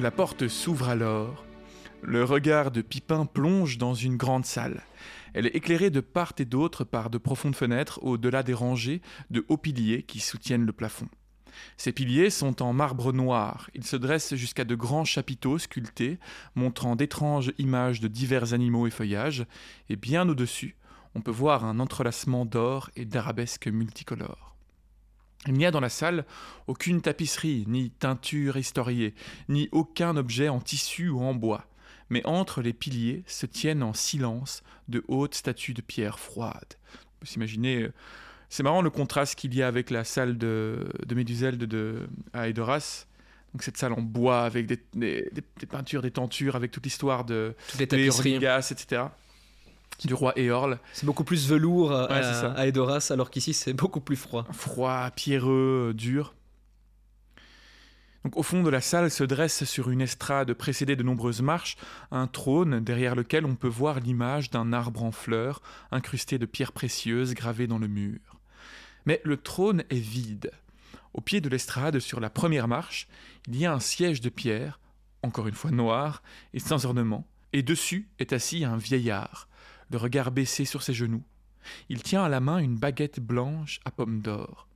La 0.02 0.10
porte 0.10 0.48
s'ouvre 0.48 0.90
alors. 0.90 1.46
Le 2.02 2.24
regard 2.24 2.72
de 2.72 2.82
Pipin 2.82 3.28
plonge 3.28 3.78
dans 3.78 3.94
une 3.94 4.18
grande 4.18 4.48
salle. 4.48 4.82
Elle 5.36 5.46
est 5.46 5.56
éclairée 5.56 5.92
de 5.92 6.00
part 6.00 6.34
et 6.40 6.46
d'autre 6.46 6.84
par 6.84 7.12
de 7.12 7.20
profondes 7.20 7.56
fenêtres 7.56 8.00
au-delà 8.02 8.42
des 8.42 8.56
rangées 8.56 9.04
de 9.30 9.46
hauts 9.48 9.58
piliers 9.58 10.02
qui 10.02 10.20
soutiennent 10.20 10.66
le 10.66 10.74
plafond. 10.74 11.08
Ces 11.78 11.92
piliers 11.92 12.32
sont 12.32 12.64
en 12.64 12.74
marbre 12.74 13.14
noir. 13.14 13.70
Ils 13.76 13.86
se 13.86 13.96
dressent 13.96 14.34
jusqu'à 14.34 14.64
de 14.64 14.74
grands 14.74 15.06
chapiteaux 15.06 15.60
sculptés, 15.60 16.18
montrant 16.56 16.96
d'étranges 16.96 17.54
images 17.60 18.00
de 18.00 18.08
divers 18.08 18.56
animaux 18.56 18.88
et 18.88 18.92
feuillages, 18.92 19.46
et 19.88 19.98
bien 19.98 20.28
au-dessus, 20.28 20.78
on 21.14 21.22
peut 21.22 21.30
voir 21.30 21.64
un 21.64 21.80
entrelacement 21.80 22.46
d'or 22.46 22.90
et 22.96 23.06
d'arabesques 23.06 23.68
multicolores. 23.68 24.51
Il 25.48 25.54
n'y 25.54 25.66
a 25.66 25.72
dans 25.72 25.80
la 25.80 25.90
salle 25.90 26.26
aucune 26.68 27.02
tapisserie, 27.02 27.66
ni 27.68 27.90
teinture 27.90 28.58
historiée, 28.58 29.16
ni 29.50 29.70
aucun 29.72 30.16
objet 30.16 30.50
en 30.50 30.60
tissu 30.60 31.10
ou 31.10 31.20
en 31.22 31.34
bois, 31.34 31.66
mais 32.10 32.22
entre 32.26 32.62
les 32.62 32.74
piliers 32.74 33.24
se 33.26 33.46
tiennent 33.48 33.82
en 33.84 33.94
silence 33.94 34.62
de 34.88 35.04
hautes 35.08 35.34
statues 35.36 35.74
de 35.74 35.82
pierre 35.82 36.20
froide. 36.20 36.76
On 36.94 37.20
peut 37.22 37.26
s'imaginer. 37.26 37.84
euh, 37.84 37.94
C'est 38.50 38.64
marrant 38.64 38.82
le 38.84 38.90
contraste 38.92 39.36
qu'il 39.36 39.56
y 39.56 39.64
a 39.64 39.68
avec 39.68 39.90
la 39.90 40.04
salle 40.04 40.38
de, 40.38 40.88
de 41.06 41.16
Méduselde 41.16 41.64
de, 41.64 42.08
à 42.34 42.48
Edoras. 42.48 43.06
Donc 43.54 43.64
cette 43.64 43.78
salle 43.78 43.94
en 43.94 44.02
bois 44.02 44.44
avec 44.44 44.66
des, 44.66 44.78
des- 44.94 45.28
des- 45.34 45.44
des 45.60 45.66
peintures, 45.66 46.02
des 46.02 46.12
tentures, 46.12 46.56
avec 46.56 46.72
toute 46.72 46.84
l'histoire 46.86 47.26
de 47.26 47.56
Toutes 47.70 47.80
les 47.80 47.86
des 47.86 47.98
tapisseries. 48.12 48.36
Etc. 48.72 49.04
Du 50.08 50.14
roi 50.14 50.34
Éorle. 50.38 50.80
C'est 50.94 51.06
beaucoup 51.06 51.24
plus 51.24 51.48
velours 51.48 51.92
à, 51.92 52.08
Ouais, 52.08 52.58
à 52.58 52.68
Edoras, 52.68 53.08
alors 53.12 53.30
qu'ici 53.30 53.54
c'est 53.54 53.74
beaucoup 53.74 54.02
plus 54.02 54.16
froid. 54.16 54.46
froid, 54.52 55.12
pierreux, 55.16 55.90
euh, 55.90 55.94
dur. 55.94 56.34
Donc, 58.24 58.38
au 58.38 58.44
fond 58.44 58.62
de 58.62 58.70
la 58.70 58.82
salle 58.82 59.10
se 59.10 59.24
dresse 59.24 59.64
sur 59.64 59.90
une 59.90 60.02
estrade 60.02 60.54
précédée 60.54 60.96
de 60.96 61.02
nombreuses 61.02 61.42
marches 61.42 61.76
un 62.12 62.28
trône 62.28 62.80
derrière 62.80 63.16
lequel 63.16 63.46
on 63.46 63.56
peut 63.56 63.68
voir 63.68 64.00
l'image 64.00 64.52
d'un 64.52 64.74
arbre 64.74 65.04
en 65.04 65.12
fleurs 65.12 65.62
incrusté 65.92 66.38
de 66.38 66.46
pierres 66.46 66.72
précieuses 66.72 67.34
gravées 67.34 67.68
dans 67.68 67.80
le 67.80 67.88
mur. 67.88 68.20
Mais 69.06 69.22
le 69.24 69.38
trône 69.38 69.84
est 69.90 69.96
vide. 69.96 70.52
Au 71.14 71.22
pied 71.22 71.42
de 71.42 71.50
l'estrade, 71.50 72.00
sur 72.00 72.20
la 72.20 72.30
première 72.30 72.68
marche, 72.68 73.08
il 73.48 73.58
y 73.58 73.66
a 73.66 73.74
un 73.74 73.80
siège 73.80 74.22
de 74.22 74.30
pierre, 74.30 74.80
encore 75.24 75.48
une 75.48 75.56
fois 75.56 75.72
noir 75.72 76.22
et 76.54 76.60
sans 76.60 76.86
ornement, 76.86 77.26
et 77.54 77.64
dessus 77.64 78.08
est 78.20 78.34
assis 78.34 78.64
un 78.64 78.78
vieillard, 78.78 79.48
le 79.92 79.98
regard 79.98 80.32
baissé 80.32 80.66
sur 80.66 80.84
ses 80.84 80.94
genoux. 80.94 81.24
Il 81.90 82.02
tient 82.02 82.24
à 82.24 82.30
la 82.30 82.40
main 82.40 82.58
une 82.58 82.78
baguette 82.78 83.20
blanche 83.20 83.80
à 83.86 83.92
pomme 83.92 84.22
d'or. 84.22 84.68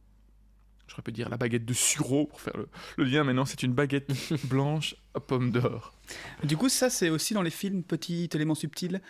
J'aurais 0.88 1.02
pu 1.02 1.12
dire 1.12 1.30
la 1.30 1.38
baguette 1.38 1.66
de 1.66 1.74
sureau 1.74 2.28
pour 2.28 2.40
faire 2.40 2.56
le, 2.58 2.68
le 2.98 3.04
lien, 3.06 3.24
mais 3.24 3.34
non, 3.34 3.46
c'est 3.46 3.64
une 3.64 3.74
baguette 3.74 4.12
blanche 4.46 4.96
à 5.16 5.20
pomme 5.20 5.50
d'or. 5.50 5.94
Du 6.44 6.58
coup, 6.58 6.70
ça, 6.70 6.92
c'est 6.92 7.10
aussi 7.10 7.34
dans 7.34 7.42
les 7.42 7.50
films, 7.50 7.82
petit 7.82 8.30
élément 8.34 8.54
subtil, 8.54 9.02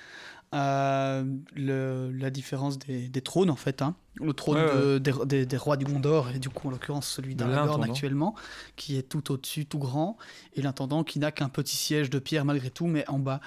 euh, 0.55 1.23
le- 1.55 2.11
la 2.11 2.29
différence 2.31 2.79
des, 2.79 3.09
des 3.09 3.21
trônes, 3.21 3.49
en 3.49 3.55
fait. 3.55 3.81
hein. 3.81 3.95
Le 4.15 4.31
trône 4.33 4.57
Ouais, 4.57 4.73
de- 4.73 4.97
des, 4.97 5.11
des- 5.25 5.45
des 5.45 5.57
rois 5.57 5.75
du 5.75 5.83
Gondor, 5.83 6.29
et 6.29 6.39
du 6.39 6.47
coup, 6.49 6.69
en 6.69 6.71
l'occurrence, 6.71 7.07
celui 7.07 7.35
d'Aragorn 7.35 7.81
actuellement, 7.91 8.33
qui 8.77 8.97
est 8.97 9.03
tout 9.03 9.31
au-dessus, 9.33 9.65
tout 9.65 9.77
grand, 9.79 10.17
et 10.53 10.61
l'intendant 10.61 11.03
qui 11.03 11.19
n'a 11.19 11.31
qu'un 11.33 11.49
petit 11.49 11.75
siège 11.75 12.09
de 12.09 12.17
pierre 12.19 12.45
malgré 12.45 12.69
tout, 12.69 12.87
mais 12.87 13.05
en 13.09 13.19
bas. 13.19 13.41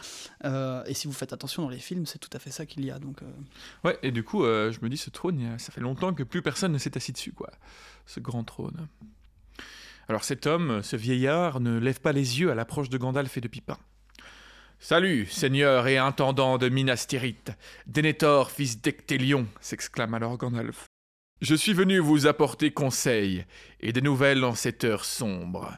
Euh, 0.44 0.84
et 0.86 0.92
si 0.92 1.06
vous 1.06 1.14
faites 1.14 1.32
attention 1.32 1.62
dans 1.62 1.70
les 1.70 1.78
films, 1.78 2.04
c'est 2.04 2.18
tout 2.18 2.28
à 2.34 2.38
fait 2.38 2.50
ça 2.50 2.66
qu'il 2.66 2.84
y 2.84 2.90
a. 2.90 2.98
Donc, 2.98 3.22
euh, 3.22 3.26
Ouais, 3.84 3.98
et 4.02 4.10
du 4.12 4.22
coup, 4.22 4.42
je 4.44 4.78
me 4.82 4.88
dis, 4.90 4.98
ce 4.98 5.08
trône, 5.10 5.58
ça 5.58 5.72
fait 5.72 5.80
longtemps 5.80 6.12
que 6.12 6.22
plus 6.22 6.42
personne 6.42 6.72
ne 6.72 6.78
s'est 6.78 6.96
assis 6.96 7.12
dessus, 7.12 7.32
quoi. 7.32 7.50
Ce 8.06 8.20
grand 8.20 8.44
trône. 8.44 8.86
Alors 10.10 10.24
cet 10.24 10.46
homme, 10.46 10.82
ce 10.82 10.96
vieillard, 10.96 11.60
ne 11.60 11.78
lève 11.78 12.00
pas 12.00 12.12
les 12.12 12.40
yeux 12.40 12.50
à 12.50 12.54
l'approche 12.54 12.88
de 12.88 12.96
Gandalf 12.96 13.36
et 13.36 13.40
de 13.42 13.48
Pipin. 13.48 13.76
Salut, 14.80 15.26
seigneur 15.26 15.88
et 15.88 15.98
intendant 15.98 16.56
de 16.56 16.68
Minas 16.68 17.06
Tirith, 17.08 17.50
Denethor, 17.88 18.52
fils 18.52 18.80
d'Ectélion, 18.80 19.48
s'exclame 19.60 20.14
alors 20.14 20.38
Gandalf. 20.38 20.86
Je 21.42 21.56
suis 21.56 21.72
venu 21.72 21.98
vous 21.98 22.28
apporter 22.28 22.70
conseil 22.70 23.44
et 23.80 23.92
des 23.92 24.00
nouvelles 24.00 24.44
en 24.44 24.54
cette 24.54 24.84
heure 24.84 25.04
sombre. 25.04 25.76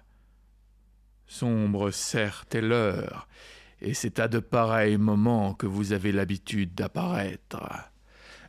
Sombre, 1.27 1.91
certes, 1.91 2.55
est 2.55 2.61
l'heure, 2.61 3.27
et 3.81 3.95
c'est 3.95 4.21
à 4.21 4.29
de 4.29 4.39
pareils 4.39 4.99
moments 4.99 5.55
que 5.55 5.67
vous 5.67 5.93
avez 5.93 6.13
l'habitude 6.13 6.75
d'apparaître. 6.75 7.63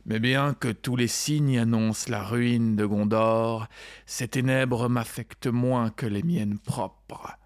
Mais 0.04 0.20
bien 0.20 0.52
que 0.52 0.68
tous 0.68 0.96
les 0.96 1.08
signes 1.08 1.58
annoncent 1.58 2.10
la 2.10 2.22
ruine 2.22 2.76
de 2.76 2.84
Gondor, 2.84 3.68
ces 4.04 4.28
ténèbres 4.28 4.90
m'affectent 4.90 5.46
moins 5.46 5.88
que 5.88 6.06
les 6.06 6.22
miennes 6.22 6.58
propres. 6.58 7.38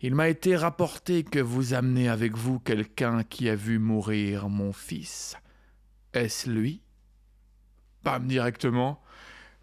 Il 0.00 0.14
m'a 0.14 0.28
été 0.28 0.54
rapporté 0.56 1.24
que 1.24 1.38
vous 1.40 1.74
amenez 1.74 2.08
avec 2.08 2.36
vous 2.36 2.60
quelqu'un 2.60 3.24
qui 3.24 3.48
a 3.48 3.54
vu 3.56 3.78
mourir 3.78 4.48
mon 4.48 4.72
fils. 4.72 5.36
Est-ce 6.14 6.48
lui? 6.48 6.80
Bam, 8.04 8.26
directement. 8.26 9.02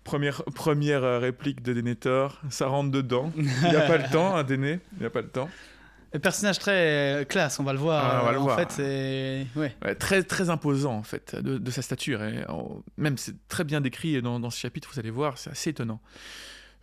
Première, 0.04 0.44
première 0.54 1.04
euh, 1.04 1.20
réplique 1.20 1.64
de 1.64 1.74
Denethor, 1.74 2.40
ça 2.50 2.68
rentre 2.68 2.92
dedans. 2.92 3.32
Il 3.38 3.44
n'y 3.70 3.76
a 3.76 3.88
pas 3.88 3.98
le 3.98 4.08
temps, 4.12 4.36
hein, 4.36 4.44
Déné 4.44 4.80
Il 4.94 5.00
n'y 5.00 5.06
a 5.06 5.10
pas 5.10 5.22
le 5.22 5.30
temps. 5.30 5.50
le 6.14 6.20
personnage 6.20 6.60
très 6.60 7.22
euh, 7.22 7.24
classe, 7.24 7.60
on 7.60 7.64
va 7.64 7.74
le 7.74 7.80
voir. 7.80 8.04
Ah, 8.06 8.22
on 8.22 8.26
va 8.26 8.32
le 8.34 8.38
en 8.40 8.44
voir. 8.44 8.60
fait, 8.60 8.72
c'est. 8.72 9.48
Ouais. 9.60 9.76
Ouais, 9.84 9.96
très, 9.96 10.22
très 10.22 10.50
imposant 10.52 10.94
en 10.94 11.02
fait 11.04 11.36
de, 11.36 11.58
de 11.58 11.72
sa 11.72 11.82
stature. 11.82 12.22
Et, 12.24 12.46
en- 12.50 12.84
même 12.98 13.18
c'est 13.18 13.48
très 13.48 13.64
bien 13.64 13.82
décrit 13.82 14.22
dans, 14.22 14.40
dans 14.40 14.52
ce 14.52 14.60
chapitre, 14.60 14.90
vous 14.94 15.00
allez 15.00 15.10
voir, 15.10 15.38
c'est 15.40 15.50
assez 15.50 15.72
étonnant. 15.72 16.00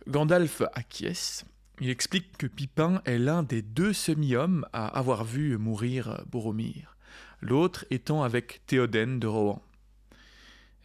Gandalf 0.09 0.61
acquiesce. 0.73 1.45
Il 1.81 1.89
explique 1.89 2.37
que 2.37 2.47
Pipin 2.47 3.01
est 3.05 3.17
l'un 3.17 3.43
des 3.43 3.61
deux 3.61 3.93
semi-hommes 3.93 4.65
à 4.73 4.87
avoir 4.87 5.23
vu 5.23 5.57
mourir 5.57 6.23
Boromir, 6.29 6.97
l'autre 7.41 7.85
étant 7.89 8.23
avec 8.23 8.61
Théoden 8.67 9.19
de 9.19 9.27
Rohan. 9.27 9.61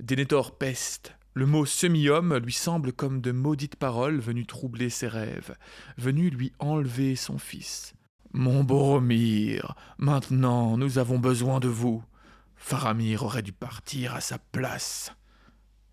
Denethor 0.01 0.57
peste. 0.57 1.15
Le 1.35 1.47
mot 1.47 1.67
semi-homme 1.67 2.37
lui 2.39 2.53
semble 2.53 2.93
comme 2.93 3.21
de 3.21 3.33
maudites 3.33 3.77
paroles 3.77 4.19
venues 4.19 4.47
troubler 4.47 4.91
ses 4.91 5.09
rêves, 5.09 5.57
venues 5.99 6.31
lui 6.31 6.53
enlever 6.59 7.17
son 7.17 7.39
fils. 7.39 7.95
Mon 8.33 8.65
Boromir, 8.65 9.75
maintenant 9.99 10.77
nous 10.77 10.99
avons 10.99 11.19
besoin 11.19 11.61
de 11.61 11.69
vous. 11.69 12.03
Faramir 12.57 13.23
aurait 13.23 13.43
dû 13.43 13.53
partir 13.53 14.15
à 14.15 14.21
sa 14.21 14.39
place. 14.39 15.13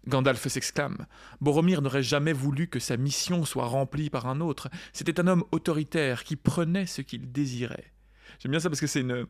Gandalf 0.08 0.48
s'exclame. 0.48 1.06
Boromir 1.42 1.82
n'aurait 1.82 2.04
jamais 2.04 2.34
voulu 2.34 2.68
que 2.68 2.80
sa 2.80 2.98
mission 2.98 3.46
soit 3.46 3.66
remplie 3.66 4.10
par 4.10 4.28
un 4.28 4.40
autre. 4.42 4.70
C'était 4.94 5.20
un 5.20 5.28
homme 5.28 5.44
autoritaire 5.52 6.24
qui 6.24 6.36
prenait 6.36 6.86
ce 6.86 7.02
qu'il 7.02 7.32
désirait. 7.32 7.92
J'aime 8.40 8.52
bien 8.52 8.60
ça 8.60 8.70
parce 8.70 8.80
que 8.82 8.88
c'est 8.88 9.02
une, 9.02 9.26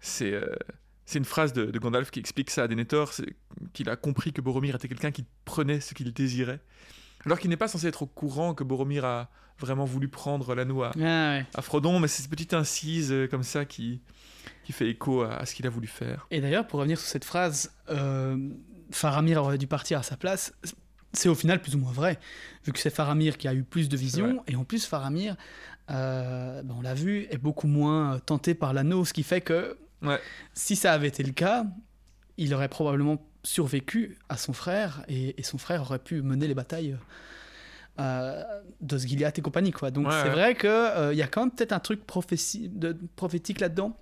c'est, 0.00 0.32
euh, 0.32 0.46
c'est 1.04 1.18
une 1.18 1.24
phrase 1.24 1.52
de, 1.52 1.66
de 1.66 1.78
Gandalf 1.78 2.10
qui 2.10 2.18
explique 2.20 2.50
ça 2.50 2.64
à 2.64 2.68
Denethor, 2.68 3.12
c'est 3.12 3.36
qu'il 3.72 3.88
a 3.88 3.96
compris 3.96 4.32
que 4.32 4.40
Boromir 4.40 4.74
était 4.76 4.88
quelqu'un 4.88 5.10
qui 5.12 5.24
prenait 5.44 5.80
ce 5.80 5.94
qu'il 5.94 6.12
désirait. 6.12 6.60
Alors 7.24 7.38
qu'il 7.38 7.50
n'est 7.50 7.56
pas 7.56 7.68
censé 7.68 7.86
être 7.86 8.02
au 8.02 8.06
courant 8.06 8.54
que 8.54 8.64
Boromir 8.64 9.04
a 9.04 9.30
vraiment 9.58 9.84
voulu 9.84 10.08
prendre 10.08 10.54
l'anneau 10.54 10.82
à, 10.82 10.92
Ah 10.94 10.98
ouais. 11.38 11.46
à 11.54 11.62
Frodon, 11.62 11.98
mais 11.98 12.06
c'est 12.08 12.22
cette 12.22 12.30
petite 12.30 12.54
incise 12.54 13.10
euh, 13.12 13.26
comme 13.26 13.42
ça 13.42 13.64
qui, 13.64 14.00
qui 14.64 14.72
fait 14.72 14.88
écho 14.88 15.22
à, 15.22 15.34
à 15.34 15.46
ce 15.46 15.54
qu'il 15.54 15.66
a 15.66 15.70
voulu 15.70 15.88
faire. 15.88 16.26
Et 16.30 16.40
d'ailleurs, 16.40 16.66
pour 16.68 16.78
revenir 16.78 16.96
sur 16.98 17.08
cette 17.08 17.24
phrase, 17.24 17.72
euh, 17.90 18.36
Faramir 18.90 19.42
aurait 19.42 19.58
dû 19.58 19.66
partir 19.66 19.98
à 19.98 20.02
sa 20.02 20.16
place, 20.16 20.52
c'est 21.12 21.28
au 21.28 21.34
final 21.34 21.60
plus 21.60 21.74
ou 21.74 21.78
moins 21.78 21.92
vrai, 21.92 22.18
vu 22.64 22.72
que 22.72 22.78
c'est 22.78 22.90
Faramir 22.90 23.38
qui 23.38 23.48
a 23.48 23.54
eu 23.54 23.62
plus 23.62 23.88
de 23.88 23.96
vision, 23.96 24.42
et 24.46 24.56
en 24.56 24.64
plus 24.64 24.84
Faramir, 24.86 25.36
euh, 25.90 26.62
ben, 26.62 26.74
on 26.78 26.82
l'a 26.82 26.94
vu, 26.94 27.26
est 27.30 27.38
beaucoup 27.38 27.66
moins 27.66 28.14
euh, 28.14 28.18
tenté 28.18 28.54
par 28.54 28.72
l'anneau, 28.72 29.04
ce 29.04 29.12
qui 29.12 29.22
fait 29.22 29.40
que 29.40 29.78
Ouais. 30.02 30.20
si 30.54 30.76
ça 30.76 30.92
avait 30.92 31.08
été 31.08 31.22
le 31.24 31.32
cas, 31.32 31.64
il 32.36 32.54
aurait 32.54 32.68
probablement 32.68 33.20
survécu 33.42 34.16
à 34.28 34.36
son 34.36 34.52
frère, 34.52 35.02
et, 35.08 35.38
et 35.40 35.42
son 35.42 35.58
frère 35.58 35.82
aurait 35.82 35.98
pu 35.98 36.22
mener 36.22 36.46
les 36.46 36.54
batailles 36.54 36.96
euh, 37.98 38.44
d'Osgiliath 38.80 39.38
et 39.38 39.42
compagnie. 39.42 39.72
Quoi. 39.72 39.90
Donc 39.90 40.06
Ouais, 40.06 40.20
c'est 40.22 40.28
vrai 40.30 40.54
qu'il 40.54 41.16
y 41.18 41.22
a 41.22 41.26
quand 41.26 41.40
même 41.40 41.50
peut-être 41.50 41.72
un 41.72 41.80
truc 41.80 42.06
prophétie, 42.06 42.68
de, 42.68 42.96
prophétique 43.16 43.58
là-dedans 43.60 43.96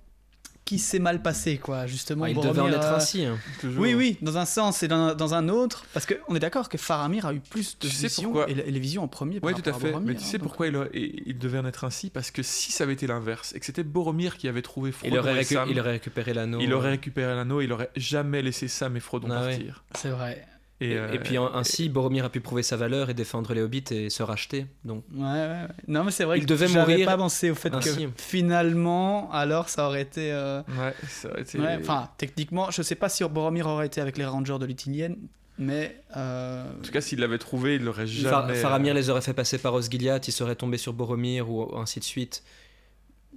qui 0.67 0.79
s'est 0.79 0.99
mal 0.99 1.23
passé, 1.23 1.57
quoi, 1.57 1.87
justement. 1.87 2.25
Ah, 2.25 2.29
il 2.31 2.37
devait 2.37 2.61
en 2.61 2.69
être 2.69 2.83
euh, 2.93 2.97
ainsi. 2.97 3.25
hein. 3.25 3.39
Toujours. 3.61 3.81
oui, 3.81 3.95
oui, 3.95 4.19
dans 4.21 4.37
un 4.37 4.45
sens 4.45 4.83
et 4.83 4.89
dans, 4.89 5.15
dans 5.15 5.33
un 5.33 5.49
autre. 5.49 5.87
Parce 5.95 6.05
qu'on 6.07 6.35
est 6.35 6.41
d'accord 6.41 6.69
que 6.69 6.77
Faramir 6.77 7.25
a 7.25 7.33
eu 7.33 7.41
plus 7.41 7.79
de 7.79 7.87
Tu 7.89 7.95
sais 7.95 8.09
visions 8.09 8.25
pourquoi 8.33 8.51
et, 8.51 8.55
les- 8.55 8.63
et 8.65 8.71
les 8.73 8.81
visions 8.81 9.03
en 9.05 9.09
premier. 9.09 9.39
Oui, 9.43 9.55
tout 9.55 9.63
à 9.71 9.73
fait. 9.73 9.93
Boromir, 9.93 10.09
Mais 10.13 10.15
tu 10.19 10.25
sais 10.25 10.37
hein, 10.37 10.39
donc- 10.41 10.49
pourquoi 10.49 10.67
il, 10.67 10.77
a- 10.77 10.89
il 10.93 11.39
devait 11.39 11.59
en 11.59 11.67
être 11.67 11.85
ainsi? 11.85 12.11
Parce 12.11 12.31
que 12.31 12.43
si 12.43 12.73
ça 12.73 12.85
avait 12.85 12.93
été 12.95 13.07
l'inverse, 13.07 13.55
et 13.55 13.61
que 13.61 13.65
c'était 13.67 13.85
Boromir 13.85 14.37
qui 14.37 14.49
avait 14.49 14.61
trouvé 14.61 14.91
Frodon 14.93 15.15
Il 15.15 15.19
aurait, 15.19 15.33
et 15.37 15.39
récu- 15.45 15.55
Sam, 15.55 15.69
il 15.71 15.79
aurait 15.81 15.93
récupéré 15.93 16.35
l'anneau. 16.35 16.59
il 16.61 16.75
aurait 16.75 16.91
récupéré 16.91 17.35
l'anneau, 17.35 17.61
il 17.61 17.73
aurait 17.73 17.91
jamais 17.97 18.43
laissé 18.43 18.67
Sam 18.69 18.97
et 18.97 19.01
Frodon 19.01 19.29
Ah 19.31 19.45
ouais. 19.45 19.51
partir. 19.57 19.85
C'est 19.95 20.11
vrai. 20.11 20.45
Et, 20.79 20.95
euh, 20.95 21.11
et 21.15 21.19
puis 21.19 21.39
ainsi, 21.39 21.89
Boromir 21.89 22.27
a 22.27 22.29
pu 22.29 22.41
prouver 22.41 22.63
sa 22.63 22.77
valeur 22.77 23.09
et 23.09 23.15
défendre 23.15 23.55
les 23.55 23.63
hobbits 23.63 23.85
et 23.93 24.11
se 24.11 24.23
racheter. 24.23 24.67
Donc, 24.85 25.05
Ouais, 25.15 25.23
ouais, 25.25 25.39
ouais. 25.39 25.67
Non, 25.89 26.05
mais 26.05 26.11
c'est 26.11 26.25
vrai 26.25 26.37
Il 26.37 26.43
que 26.43 26.47
devait 26.47 26.69
mourir 26.69 27.07
pas 27.07 27.17
pensé 27.17 27.51
au 27.51 27.55
fait 27.55 27.73
ainsi. 27.73 28.07
que 28.07 28.11
finalement, 28.51 29.31
alors 29.33 29.69
ça 29.69 29.87
aurait 29.87 30.03
été. 30.03 30.33
euh, 30.33 30.61
Ouais, 30.79 30.95
ça 31.09 31.31
aurait 31.31 31.43
été. 31.43 31.59
ouais, 31.59 31.79
Enfin, 31.81 32.11
techniquement, 32.19 32.71
je 32.71 32.83
sais 32.83 32.95
pas 32.95 33.09
si 33.09 33.25
Boromir 33.25 33.67
aurait 33.67 33.87
été 33.87 34.01
avec 34.01 34.19
les 34.19 34.27
Rangers 34.27 34.59
de 34.61 34.67
Luthinienne, 34.67 35.17
mais. 35.59 35.97
euh, 36.17 36.71
En 36.79 36.83
tout 36.83 36.93
cas, 36.93 37.01
s'il 37.01 37.21
l'avait 37.21 37.39
trouvé, 37.39 37.77
il 37.77 37.83
l'aurait 37.85 38.07
Far- 38.07 38.43
jamais. 38.47 38.55
Faramir 38.61 38.93
euh, 38.93 38.97
les 38.99 39.09
aurait 39.11 39.23
fait 39.23 39.33
passer 39.35 39.59
par 39.59 39.73
Osgiliath, 39.75 40.29
il 40.29 40.33
serait 40.33 40.57
tombé 40.57 40.77
sur 40.79 40.93
Boromir 40.93 41.51
ou 41.51 41.75
ainsi 41.79 42.01
de 42.01 42.05
suite. 42.05 42.43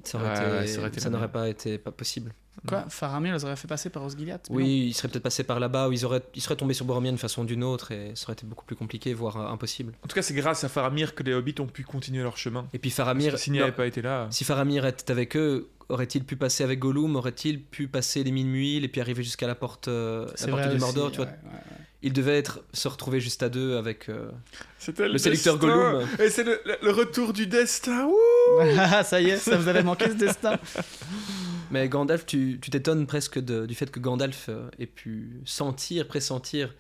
Ça 0.03 0.17
aurait 0.17 0.27
Ouais, 0.27 0.35
été- 0.35 0.45
ouais, 0.51 0.67
ça 0.67 0.79
aurait 0.79 0.87
été 0.89 0.99
ça 0.99 1.09
la 1.09 1.15
n'aurait 1.17 1.31
pas 1.31 1.47
été 1.49 1.77
pas 1.77 1.91
possible. 1.91 2.33
Quoi? 2.67 2.85
Faramir 2.89 3.33
les 3.33 3.45
aurait 3.45 3.55
fait 3.55 3.67
passer 3.69 3.89
par 3.89 4.03
Osgiliath. 4.03 4.47
Oui, 4.49 4.87
il 4.87 4.93
serait 4.93 5.07
peut-être 5.07 5.23
passé 5.23 5.43
par 5.43 5.59
là-bas, 5.61 5.87
ou 5.87 5.93
ils 5.93 6.03
auraient, 6.05 6.21
ils 6.35 6.41
seraient 6.41 6.57
tombés 6.57 6.73
sur 6.73 6.85
Boromir 6.85 7.11
d'une 7.11 7.17
façon 7.17 7.43
ou 7.43 7.45
d'une 7.45 7.63
autre, 7.63 7.91
et 7.93 8.11
ça 8.15 8.25
aurait 8.25 8.33
été 8.33 8.45
beaucoup 8.45 8.65
plus 8.65 8.75
compliqué, 8.75 9.13
voire 9.13 9.37
euh, 9.37 9.47
impossible. 9.53 9.93
En 10.03 10.07
tout 10.07 10.15
cas, 10.15 10.21
c'est 10.21 10.33
grâce 10.33 10.63
à 10.65 10.69
Faramir 10.69 11.15
que 11.15 11.23
les 11.23 11.33
hobbits 11.33 11.55
ont 11.59 11.67
pu 11.67 11.83
continuer 11.83 12.21
leur 12.21 12.35
chemin. 12.35 12.67
Et 12.73 12.79
puis 12.79 12.89
Faramir, 12.89 13.37
S'il 13.39 13.53
n'y 13.53 13.61
avait 13.61 13.71
pas 13.71 13.87
été 13.87 14.01
là. 14.01 14.27
si 14.31 14.43
Faramir 14.43 14.85
était 14.85 15.09
avec 15.11 15.37
eux, 15.37 15.69
aurait-il 15.87 16.25
pu 16.25 16.35
passer 16.35 16.65
avec 16.65 16.79
Gollum? 16.79 17.15
Aurait-il 17.15 17.61
pu 17.63 17.87
passer 17.87 18.23
les 18.25 18.31
mines 18.31 18.49
muiles 18.49 18.83
et 18.83 18.89
puis 18.89 18.99
arriver 18.99 19.23
jusqu'à 19.23 19.47
la 19.47 19.55
porte, 19.55 19.87
euh, 19.87 20.25
la 20.41 20.47
porte 20.47 20.67
aussi, 20.67 20.77
Mordor 20.79 21.11
tu 21.11 21.17
vois? 21.17 21.27
ouais, 21.27 21.31
ouais, 21.31 21.59
ouais. 22.01 22.07
Il 22.07 22.13
devait 22.13 22.37
être, 22.37 22.61
se 22.73 22.87
retrouver 22.87 23.19
juste 23.19 23.43
à 23.43 23.49
deux 23.49 23.75
avec 23.77 24.07
euh, 24.09 24.29
le 24.99 25.17
séducteur 25.17 25.57
destin. 25.57 25.57
Gollum. 25.57 26.07
Et 26.19 26.29
c'est 26.29 26.43
le, 26.43 26.59
le- 26.65 26.77
le 26.81 26.91
retour 26.91 27.33
du 27.33 27.45
destin. 27.47 28.09
Ah, 28.77 29.03
ça 29.03 29.19
y 29.21 29.29
est, 29.29 29.37
ça 29.37 29.57
vous 29.57 29.67
avait 29.67 29.83
manqué 29.83 30.05
ce 30.07 30.13
destin. 30.13 30.57
Mais 31.71 31.87
Gandalf, 31.87 32.25
tu 32.25 32.59
t'étonnes 32.59 33.05
presque 33.05 33.39
de- 33.39 33.65
du 33.65 33.75
fait 33.75 33.91
que 33.91 33.99
Gandalf 33.99 34.45
euh, 34.49 34.69
ait 34.79 34.85
pu 34.87 35.41
sentir, 35.45 36.07
pressentir 36.07 36.73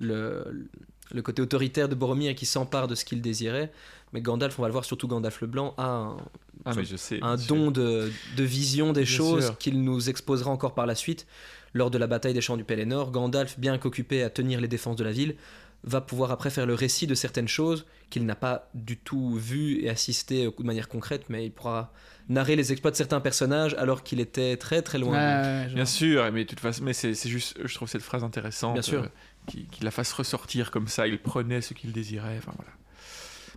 le, 0.00 0.66
le 1.12 1.22
côté 1.22 1.42
autoritaire 1.42 1.88
de 1.88 1.94
Boromir 1.94 2.30
et 2.30 2.34
qui 2.34 2.46
s'empare 2.46 2.88
de 2.88 2.94
ce 2.94 3.04
qu'il 3.04 3.20
désirait. 3.22 3.70
Mais 4.12 4.20
Gandalf, 4.20 4.58
on 4.58 4.62
va 4.62 4.68
le 4.68 4.72
voir, 4.72 4.84
surtout 4.84 5.06
Gandalf 5.06 5.40
le 5.42 5.46
Blanc, 5.46 5.74
a 5.78 5.86
un, 5.86 6.16
Ah, 6.64 6.72
mais 6.76 6.84
je 6.84 6.96
sais. 6.96 7.18
un 7.22 7.36
bien 7.36 7.46
don 7.46 7.70
de, 7.70 8.10
de 8.36 8.42
vision 8.42 8.92
des 8.92 9.04
Bien 9.04 9.16
choses 9.16 9.52
qu'il 9.58 9.82
nous 9.82 10.10
exposera 10.10 10.50
encore 10.50 10.74
par 10.74 10.86
la 10.86 10.94
suite. 10.94 11.26
Lors 11.74 11.90
de 11.90 11.98
la 11.98 12.06
bataille 12.06 12.34
des 12.34 12.40
champs 12.40 12.56
du 12.56 12.64
Pelennor, 12.64 13.10
Gandalf, 13.10 13.58
bien 13.58 13.78
qu'occupé 13.78 14.22
à 14.22 14.30
tenir 14.30 14.60
les 14.60 14.68
défenses 14.68 14.96
de 14.96 15.04
la 15.04 15.12
ville, 15.12 15.36
va 15.84 16.00
pouvoir 16.00 16.30
après 16.30 16.50
faire 16.50 16.66
le 16.66 16.74
récit 16.74 17.06
de 17.06 17.14
certaines 17.14 17.48
choses 17.48 17.86
qu'il 18.10 18.24
n'a 18.24 18.36
pas 18.36 18.70
du 18.74 18.96
tout 18.96 19.34
vues 19.34 19.82
et 19.82 19.90
assisté 19.90 20.44
de 20.46 20.62
manière 20.64 20.88
concrète, 20.88 21.24
mais 21.28 21.46
il 21.46 21.50
pourra 21.50 21.92
narrer 22.28 22.54
les 22.56 22.70
exploits 22.70 22.92
de 22.92 22.96
certains 22.96 23.20
personnages 23.20 23.74
alors 23.74 24.02
qu'il 24.04 24.20
était 24.20 24.56
très 24.56 24.82
très 24.82 24.98
loin. 24.98 25.66
Bien 25.66 25.84
sûr, 25.84 26.30
mais 26.32 26.44
de 26.44 26.48
toute 26.48 26.60
façon, 26.60 26.84
mais 26.84 26.92
c'est 26.92 27.14
juste, 27.26 27.58
je 27.64 27.74
trouve 27.74 27.88
cette 27.88 28.02
phrase 28.02 28.22
intéressante. 28.22 28.74
Bien 28.74 28.82
sûr. 28.82 29.02
euh, 29.02 29.06
qu'il 29.46 29.66
qu'il 29.66 29.84
la 29.84 29.90
fasse 29.90 30.12
ressortir 30.12 30.70
comme 30.70 30.86
ça. 30.86 31.08
Il 31.08 31.18
prenait 31.20 31.60
ce 31.60 31.74
qu'il 31.74 31.92
désirait. 31.92 32.36
Enfin 32.38 32.52
voilà. 32.54 32.70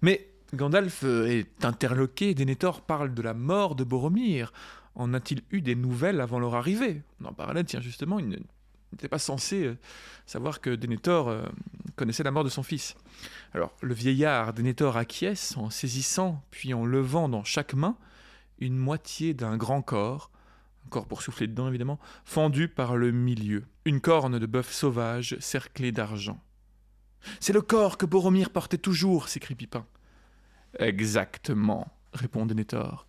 Mais 0.01 0.27
Gandalf 0.55 1.03
euh, 1.03 1.27
est 1.27 1.63
interloqué. 1.63 2.33
Denethor 2.33 2.81
parle 2.81 3.13
de 3.13 3.21
la 3.21 3.33
mort 3.35 3.75
de 3.75 3.83
Boromir. 3.83 4.51
En 4.95 5.13
a-t-il 5.13 5.43
eu 5.51 5.61
des 5.61 5.75
nouvelles 5.75 6.21
avant 6.21 6.39
leur 6.39 6.55
arrivée? 6.55 7.03
En 7.23 7.33
parlait, 7.33 7.63
tiens, 7.63 7.81
justement, 7.81 8.19
il 8.19 8.39
n'était 8.91 9.09
pas 9.09 9.19
censé 9.19 9.65
euh, 9.65 9.77
savoir 10.25 10.61
que 10.61 10.69
Denethor 10.69 11.27
euh, 11.27 11.45
connaissait 11.97 12.23
la 12.23 12.31
mort 12.31 12.45
de 12.45 12.49
son 12.49 12.63
fils. 12.63 12.95
Alors, 13.53 13.73
le 13.81 13.93
vieillard 13.93 14.53
Denethor 14.53 14.95
acquiesce 14.95 15.57
en 15.57 15.69
saisissant, 15.69 16.41
puis 16.49 16.73
en 16.73 16.85
levant 16.85 17.27
dans 17.27 17.43
chaque 17.43 17.73
main 17.73 17.97
une 18.59 18.77
moitié 18.77 19.33
d'un 19.33 19.57
grand 19.57 19.81
corps, 19.81 20.31
un 20.85 20.89
corps 20.89 21.07
pour 21.07 21.21
souffler 21.21 21.47
dedans 21.47 21.67
évidemment, 21.67 21.99
fendu 22.23 22.69
par 22.69 22.95
le 22.95 23.11
milieu, 23.11 23.65
une 23.83 23.99
corne 23.99 24.39
de 24.39 24.45
bœuf 24.45 24.71
sauvage 24.71 25.35
cerclée 25.39 25.91
d'argent. 25.91 26.39
C'est 27.39 27.53
le 27.53 27.61
corps 27.61 27.97
que 27.97 28.05
Boromir 28.05 28.49
portait 28.49 28.77
toujours, 28.77 29.27
s'écrie 29.27 29.55
Pipin. 29.55 29.85
Exactement, 30.79 31.87
répond 32.13 32.45
Denethor. 32.45 33.07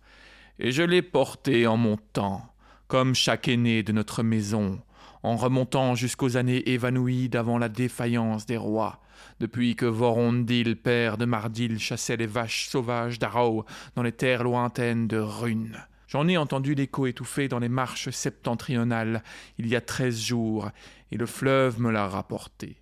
Et 0.59 0.71
je 0.71 0.83
l'ai 0.83 1.01
porté 1.01 1.67
en 1.67 1.77
montant, 1.77 2.53
comme 2.87 3.13
chaque 3.13 3.47
aîné 3.47 3.83
de 3.83 3.91
notre 3.91 4.23
maison, 4.23 4.81
en 5.23 5.35
remontant 5.35 5.93
jusqu'aux 5.93 6.37
années 6.37 6.69
évanouies 6.69 7.29
d'avant 7.29 7.57
la 7.57 7.69
défaillance 7.69 8.45
des 8.45 8.57
rois, 8.57 8.99
depuis 9.39 9.75
que 9.75 9.85
Vorondil, 9.85 10.75
père 10.75 11.17
de 11.17 11.25
Mardil, 11.25 11.79
chassait 11.79 12.17
les 12.17 12.25
vaches 12.25 12.69
sauvages 12.69 13.19
d'Arrow 13.19 13.65
dans 13.95 14.03
les 14.03 14.11
terres 14.11 14.43
lointaines 14.43 15.07
de 15.07 15.17
Rune. 15.17 15.77
J'en 16.07 16.27
ai 16.27 16.37
entendu 16.37 16.73
l'écho 16.73 17.05
étouffé 17.05 17.47
dans 17.47 17.59
les 17.59 17.69
marches 17.69 18.09
septentrionales 18.09 19.23
il 19.57 19.67
y 19.67 19.75
a 19.75 19.81
treize 19.81 20.19
jours, 20.21 20.69
et 21.11 21.17
le 21.17 21.25
fleuve 21.25 21.79
me 21.81 21.91
l'a 21.91 22.07
rapporté. 22.07 22.81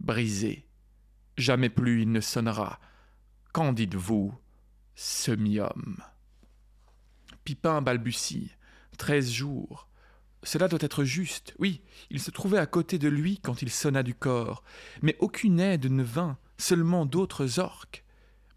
Brisé. 0.00 0.66
Jamais 1.36 1.70
plus 1.70 2.02
il 2.02 2.12
ne 2.12 2.20
sonnera. 2.20 2.78
Qu'en 3.52 3.72
dites-vous, 3.72 4.34
semi-homme? 4.94 5.96
Pipin 7.48 7.80
balbutie. 7.80 8.50
Treize 8.98 9.32
jours. 9.32 9.88
Cela 10.42 10.68
doit 10.68 10.80
être 10.82 11.02
juste. 11.04 11.54
Oui, 11.58 11.80
il 12.10 12.20
se 12.20 12.30
trouvait 12.30 12.58
à 12.58 12.66
côté 12.66 12.98
de 12.98 13.08
lui 13.08 13.38
quand 13.42 13.62
il 13.62 13.70
sonna 13.70 14.02
du 14.02 14.14
corps. 14.14 14.62
Mais 15.00 15.16
aucune 15.18 15.58
aide 15.58 15.86
ne 15.86 16.02
vint, 16.02 16.36
seulement 16.58 17.06
d'autres 17.06 17.58
orques. 17.58 18.04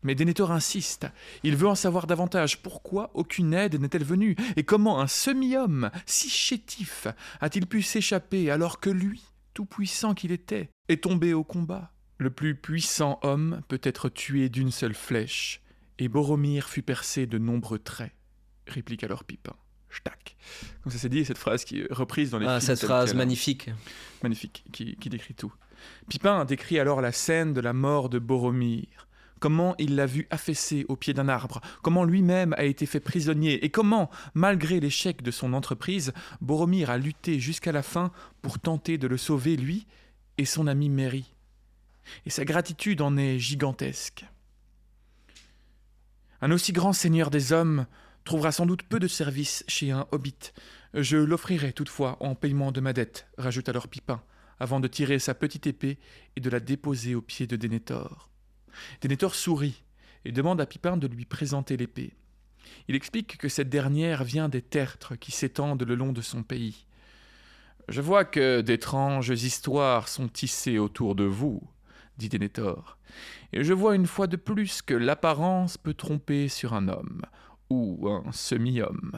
Mais 0.04 0.14
Denethor 0.14 0.52
insiste. 0.52 1.08
Il 1.44 1.56
veut 1.56 1.70
en 1.70 1.76
savoir 1.76 2.06
davantage. 2.06 2.62
Pourquoi 2.62 3.12
aucune 3.14 3.54
aide 3.54 3.80
n'est-elle 3.80 4.04
venue? 4.04 4.36
Et 4.58 4.66
comment 4.66 5.00
un 5.00 5.08
semi-homme, 5.08 5.90
si 6.06 6.30
chétif, 6.30 7.08
a-t-il 7.40 7.68
pu 7.68 7.84
s'échapper 7.84 8.52
alors 8.52 8.82
que 8.82 8.90
lui, 8.90 9.24
tout 9.54 9.64
puissant 9.64 10.14
qu'il 10.14 10.34
était, 10.34 10.70
est 10.90 11.04
tombé 11.04 11.34
au 11.34 11.46
combat? 11.46 11.94
Le 12.18 12.30
plus 12.30 12.56
puissant 12.56 13.22
homme 13.24 13.62
peut 13.70 13.80
être 13.84 14.10
tué 14.10 14.50
d'une 14.50 14.70
seule 14.70 14.96
flèche, 14.96 15.62
et 15.98 16.10
Boromir 16.10 16.68
fut 16.68 16.82
percé 16.82 17.26
de 17.26 17.38
nombreux 17.38 17.80
traits, 17.80 18.12
réplique 18.72 19.04
alors 19.04 19.24
Pipin. 19.24 19.56
Ch'tac. 19.90 20.38
Comme 20.84 20.92
ça 20.92 20.98
s'est 20.98 21.10
dit, 21.10 21.26
cette 21.26 21.38
phrase 21.38 21.66
qui 21.66 21.82
est 21.82 21.88
reprise 21.94 22.30
dans 22.32 22.40
les 22.40 22.48
Ah, 22.48 22.60
films 22.60 22.76
cette 22.76 22.86
phrase 22.88 23.12
hein. 23.14 23.18
magnifique. 23.18 23.70
magnifique, 24.24 24.64
qui, 24.72 24.96
qui 24.96 25.10
décrit 25.10 25.34
tout. 25.34 25.54
Pipin 26.10 26.46
décrit 26.46 26.80
alors 26.80 27.02
la 27.02 27.12
scène 27.12 27.54
de 27.54 27.60
la 27.62 27.74
mort 27.74 28.08
de 28.08 28.18
Boromir, 28.20 29.08
comment 29.40 29.76
il 29.80 29.96
l'a 29.96 30.06
vu 30.06 30.28
affaissé 30.30 30.86
au 30.88 30.96
pied 30.96 31.14
d'un 31.14 31.28
arbre, 31.28 31.60
comment 31.82 32.04
lui-même 32.06 32.54
a 32.54 32.64
été 32.64 32.86
fait 32.86 33.00
prisonnier, 33.00 33.66
et 33.66 33.70
comment, 33.70 34.10
malgré 34.34 34.80
l'échec 34.80 35.24
de 35.24 35.32
son 35.32 35.54
entreprise, 35.54 36.14
Boromir 36.40 36.90
a 36.90 36.98
lutté 36.98 37.40
jusqu'à 37.40 37.72
la 37.72 37.82
fin 37.84 38.12
pour 38.42 38.60
tenter 38.60 38.98
de 38.98 39.08
le 39.08 39.18
sauver, 39.18 39.58
lui 39.58 39.88
et 40.38 40.46
son 40.46 40.68
ami 40.68 40.90
Merry. 40.90 41.34
Et 42.26 42.30
sa 42.30 42.46
gratitude 42.46 43.02
en 43.02 43.18
est 43.18 43.40
gigantesque. 43.40 44.26
Un 46.42 46.52
aussi 46.52 46.74
grand 46.74 46.94
seigneur 46.94 47.30
des 47.30 47.52
hommes 47.54 47.86
trouvera 48.24 48.52
sans 48.52 48.66
doute 48.66 48.84
peu 48.84 49.00
de 49.00 49.08
service 49.08 49.64
chez 49.68 49.92
un 49.92 50.08
hobbit. 50.12 50.52
Je 50.94 51.18
l'offrirai 51.18 51.74
toutefois 51.74 52.18
en 52.20 52.36
paiement 52.36 52.72
de 52.72 52.82
ma 52.82 52.94
dette, 52.94 53.28
rajoute 53.38 53.70
alors 53.70 53.88
Pipin, 53.88 54.22
avant 54.60 54.80
de 54.80 54.88
tirer 54.88 55.20
sa 55.20 55.34
petite 55.34 55.68
épée 55.68 55.98
et 56.36 56.42
de 56.42 56.50
la 56.50 56.60
déposer 56.60 57.16
aux 57.16 57.22
pieds 57.22 57.48
de 57.48 57.56
Dénétor. 57.56 58.30
Dénétor 59.02 59.36
sourit 59.36 59.84
et 60.26 60.32
demande 60.32 60.62
à 60.62 60.66
Pipin 60.66 60.98
de 60.98 61.08
lui 61.08 61.26
présenter 61.26 61.78
l'épée. 61.78 62.14
Il 62.88 62.96
explique 62.96 63.38
que 63.38 63.50
cette 63.50 63.70
dernière 63.70 64.24
vient 64.24 64.50
des 64.50 64.62
tertres 64.62 65.16
qui 65.16 65.32
s'étendent 65.32 65.84
le 65.84 65.96
long 65.96 66.14
de 66.14 66.22
son 66.22 66.44
pays. 66.44 66.86
Je 67.90 68.02
vois 68.02 68.26
que 68.26 68.62
d'étranges 68.62 69.30
histoires 69.30 70.08
sont 70.08 70.28
tissées 70.28 70.78
autour 70.78 71.16
de 71.16 71.24
vous, 71.24 71.62
dit 72.18 72.30
Dénétor, 72.30 72.98
et 73.54 73.64
je 73.64 73.74
vois 73.74 73.96
une 73.96 74.08
fois 74.08 74.28
de 74.28 74.38
plus 74.38 74.82
que 74.82 74.94
l'apparence 74.94 75.78
peut 75.78 75.94
tromper 75.94 76.48
sur 76.48 76.74
un 76.74 76.88
homme, 76.88 77.24
ou 77.72 78.10
un 78.10 78.32
semi-homme. 78.32 79.14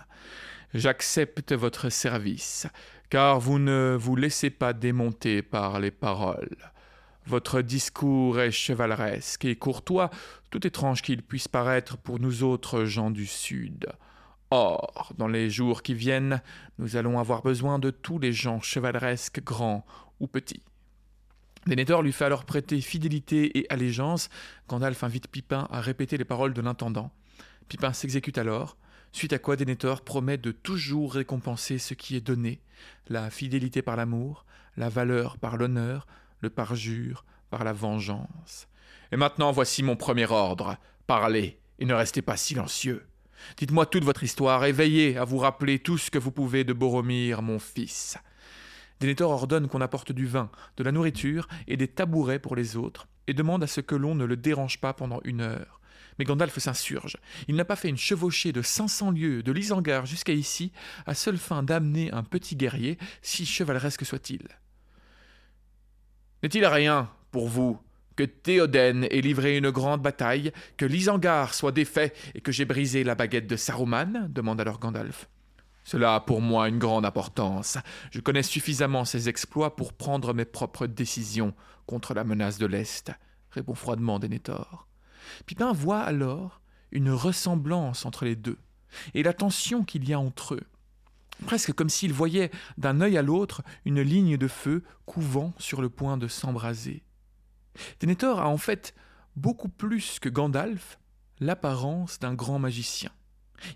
J'accepte 0.74 1.54
votre 1.54 1.90
service, 1.90 2.68
car 3.10 3.40
vous 3.40 3.60
ne 3.60 3.98
vous 4.00 4.16
laissez 4.16 4.50
pas 4.50 4.74
démonter 4.74 5.42
par 5.42 5.80
les 5.80 5.92
paroles. 5.92 6.58
Votre 7.26 7.62
discours 7.62 8.40
est 8.40 8.52
chevaleresque 8.52 9.46
et 9.46 9.56
courtois, 9.56 10.10
tout 10.50 10.66
étrange 10.68 11.02
qu'il 11.02 11.24
puisse 11.24 11.48
paraître 11.48 11.98
pour 11.98 12.20
nous 12.20 12.44
autres 12.44 12.86
gens 12.86 13.12
du 13.12 13.26
Sud. 13.26 13.88
Or, 14.52 15.14
dans 15.18 15.28
les 15.28 15.50
jours 15.50 15.82
qui 15.82 15.94
viennent, 15.94 16.42
nous 16.78 16.96
allons 16.96 17.18
avoir 17.18 17.42
besoin 17.42 17.80
de 17.80 17.90
tous 17.90 18.20
les 18.20 18.34
gens 18.34 18.62
chevaleresques, 18.62 19.44
grands 19.44 19.86
ou 20.20 20.28
petits. 20.28 20.64
Denethor 21.66 22.02
lui 22.04 22.12
fait 22.12 22.26
alors 22.26 22.46
prêter 22.46 22.82
fidélité 22.82 23.58
et 23.58 23.72
allégeance. 23.72 24.30
Gandalf 24.68 25.04
invite 25.04 25.28
Pipin 25.28 25.68
à 25.72 25.82
répéter 25.82 26.18
les 26.18 26.26
paroles 26.26 26.54
de 26.54 26.62
l'intendant. 26.62 27.12
Pipin 27.74 27.92
s'exécute 27.92 28.38
alors, 28.38 28.78
suite 29.12 29.34
à 29.34 29.40
quoi 29.40 29.56
Denethor 29.56 30.02
promet 30.02 30.38
de 30.38 30.52
toujours 30.52 31.16
récompenser 31.16 31.80
ce 31.80 31.96
qui 31.96 32.16
est 32.16 32.22
donné, 32.22 32.62
la 33.08 33.32
fidélité 33.32 33.82
par 33.82 33.96
l'amour, 33.96 34.46
la 34.78 34.90
valeur 34.90 35.40
par 35.40 35.58
l'honneur, 35.58 36.06
le 36.42 36.52
parjure 36.52 37.26
par 37.50 37.64
la 37.64 37.74
vengeance. 37.74 38.68
Et 39.12 39.18
maintenant 39.18 39.52
voici 39.52 39.82
mon 39.82 39.96
premier 39.96 40.30
ordre. 40.30 40.78
Parlez 41.08 41.58
et 41.80 41.86
ne 41.86 41.96
restez 41.96 42.22
pas 42.22 42.38
silencieux. 42.38 43.08
Dites-moi 43.58 43.88
toute 43.88 44.04
votre 44.04 44.24
histoire 44.24 44.64
et 44.66 44.72
veillez 44.72 45.18
à 45.18 45.24
vous 45.24 45.40
rappeler 45.40 45.80
tout 45.80 45.98
ce 45.98 46.12
que 46.12 46.20
vous 46.20 46.32
pouvez 46.32 46.64
de 46.64 46.74
Boromir, 46.74 47.42
mon 47.42 47.58
fils. 47.58 48.20
Denethor 49.00 49.32
ordonne 49.32 49.68
qu'on 49.68 49.82
apporte 49.82 50.12
du 50.12 50.28
vin, 50.28 50.52
de 50.78 50.84
la 50.84 50.92
nourriture 50.92 51.48
et 51.68 51.76
des 51.76 51.88
tabourets 51.88 52.38
pour 52.38 52.56
les 52.56 52.78
autres, 52.78 53.08
et 53.26 53.34
demande 53.34 53.64
à 53.64 53.68
ce 53.68 53.82
que 53.82 53.96
l'on 53.96 54.14
ne 54.14 54.26
le 54.26 54.38
dérange 54.38 54.80
pas 54.80 54.94
pendant 54.94 55.22
une 55.24 55.42
heure. 55.42 55.80
Mais 56.20 56.26
Gandalf 56.26 56.58
s'insurge. 56.60 57.18
Il 57.48 57.56
n'a 57.56 57.66
pas 57.66 57.76
fait 57.76 57.90
une 57.90 57.98
chevauchée 57.98 58.52
de 58.52 58.62
cinq 58.62 58.88
cents 58.88 59.12
lieues 59.12 59.44
de 59.44 59.52
l'Isengard 59.52 60.06
jusqu'à 60.06 60.34
ici, 60.34 60.72
à 61.06 61.14
seule 61.14 61.38
fin 61.38 61.64
d'amener 61.64 62.12
un 62.12 62.24
petit 62.24 62.56
guerrier, 62.56 62.98
si 63.22 63.46
chevaleresque 63.46 64.06
soit-il. 64.06 64.48
N'est-il 66.44 66.66
rien, 66.66 67.10
pour 67.32 67.48
vous, 67.48 67.80
que 68.16 68.24
Théoden 68.24 69.06
ait 69.06 69.22
livré 69.22 69.58
une 69.58 69.72
grande 69.72 70.02
bataille, 70.02 70.52
que 70.78 70.86
l'Isengard 70.86 71.54
soit 71.54 71.72
défait 71.72 72.14
et 72.36 72.42
que 72.42 72.52
j'ai 72.52 72.66
brisé 72.66 73.04
la 73.04 73.16
baguette 73.16 73.48
de 73.48 73.56
Saruman? 73.56 74.28
demande 74.30 74.62
alors 74.62 74.80
Gandalf. 74.80 75.30
Cela 75.84 76.16
a 76.16 76.20
pour 76.22 76.42
moi 76.42 76.70
une 76.70 76.80
grande 76.80 77.06
importance. 77.06 77.78
Je 78.12 78.22
connais 78.22 78.44
suffisamment 78.44 79.04
ses 79.04 79.28
exploits 79.30 79.76
pour 79.76 79.94
prendre 79.94 80.34
mes 80.34 80.46
propres 80.46 80.88
décisions 80.88 81.54
contre 81.86 82.14
la 82.14 82.24
menace 82.24 82.58
de 82.58 82.66
l'Est, 82.66 83.12
répond 83.52 83.76
froidement 83.76 84.20
Denethor. 84.20 84.88
Pipin 85.46 85.72
voit 85.74 86.02
alors 86.02 86.62
une 86.92 87.12
ressemblance 87.12 88.06
entre 88.06 88.26
les 88.26 88.36
deux, 88.36 88.58
et 89.14 89.24
la 89.24 89.34
tension 89.34 89.84
qu'il 89.84 90.08
y 90.08 90.14
a 90.14 90.20
entre 90.20 90.56
eux 90.56 90.68
presque 91.44 91.74
comme 91.74 91.90
s'il 91.90 92.14
voyait 92.14 92.52
d'un 92.78 93.02
œil 93.02 93.18
à 93.18 93.22
l'autre 93.22 93.64
une 93.86 94.02
ligne 94.02 94.38
de 94.38 94.48
feu 94.48 94.84
couvant 95.06 95.54
sur 95.58 95.82
le 95.82 95.90
point 95.90 96.18
de 96.18 96.28
s'embraser. 96.28 97.04
Denethor 98.00 98.40
a 98.40 98.48
en 98.48 98.58
fait 98.58 98.94
beaucoup 99.36 99.70
plus 99.70 100.20
que 100.20 100.30
Gandalf 100.30 101.00
l'apparence 101.40 102.20
d'un 102.20 102.34
grand 102.34 102.60
magicien. 102.60 103.12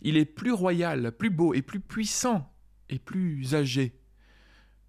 Il 0.01 0.17
est 0.17 0.25
plus 0.25 0.51
royal, 0.51 1.11
plus 1.11 1.29
beau 1.29 1.53
et 1.53 1.61
plus 1.61 1.79
puissant 1.79 2.53
et 2.89 2.99
plus 2.99 3.55
âgé. 3.55 3.99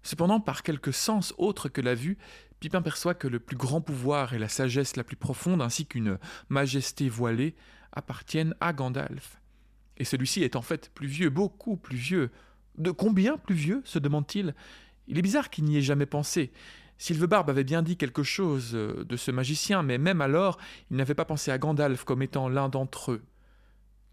Cependant, 0.03 0.39
par 0.39 0.63
quelque 0.63 0.91
sens 0.91 1.33
autre 1.37 1.67
que 1.69 1.81
la 1.81 1.95
vue, 1.95 2.17
Pipin 2.59 2.81
perçoit 2.81 3.13
que 3.13 3.27
le 3.27 3.39
plus 3.39 3.55
grand 3.55 3.81
pouvoir 3.81 4.33
et 4.33 4.39
la 4.39 4.49
sagesse 4.49 4.95
la 4.95 5.03
plus 5.03 5.15
profonde, 5.15 5.61
ainsi 5.61 5.85
qu'une 5.85 6.17
majesté 6.49 7.07
voilée, 7.07 7.55
appartiennent 7.91 8.55
à 8.59 8.73
Gandalf. 8.73 9.39
Et 9.97 10.05
celui-ci 10.05 10.43
est 10.43 10.55
en 10.55 10.61
fait 10.61 10.91
plus 10.93 11.07
vieux, 11.07 11.29
beaucoup 11.29 11.77
plus 11.77 11.97
vieux, 11.97 12.31
de 12.77 12.91
combien 12.91 13.37
plus 13.37 13.55
vieux 13.55 13.81
se 13.85 13.99
demande-t-il? 13.99 14.55
Il 15.07 15.17
est 15.17 15.21
bizarre 15.21 15.49
qu'il 15.49 15.65
n'y 15.65 15.77
ait 15.77 15.81
jamais 15.81 16.05
pensé. 16.05 16.51
Sylvebarbe 16.97 17.49
avait 17.49 17.63
bien 17.63 17.81
dit 17.81 17.97
quelque 17.97 18.23
chose 18.23 18.71
euh, 18.73 19.05
de 19.05 19.15
ce 19.15 19.31
magicien, 19.31 19.83
mais 19.83 19.97
même 19.97 20.21
alors, 20.21 20.57
il 20.91 20.97
n'avait 20.97 21.15
pas 21.15 21.25
pensé 21.25 21.49
à 21.49 21.57
Gandalf 21.57 22.03
comme 22.03 22.21
étant 22.21 22.49
l'un 22.49 22.67
d'entre 22.69 23.13
eux. 23.13 23.23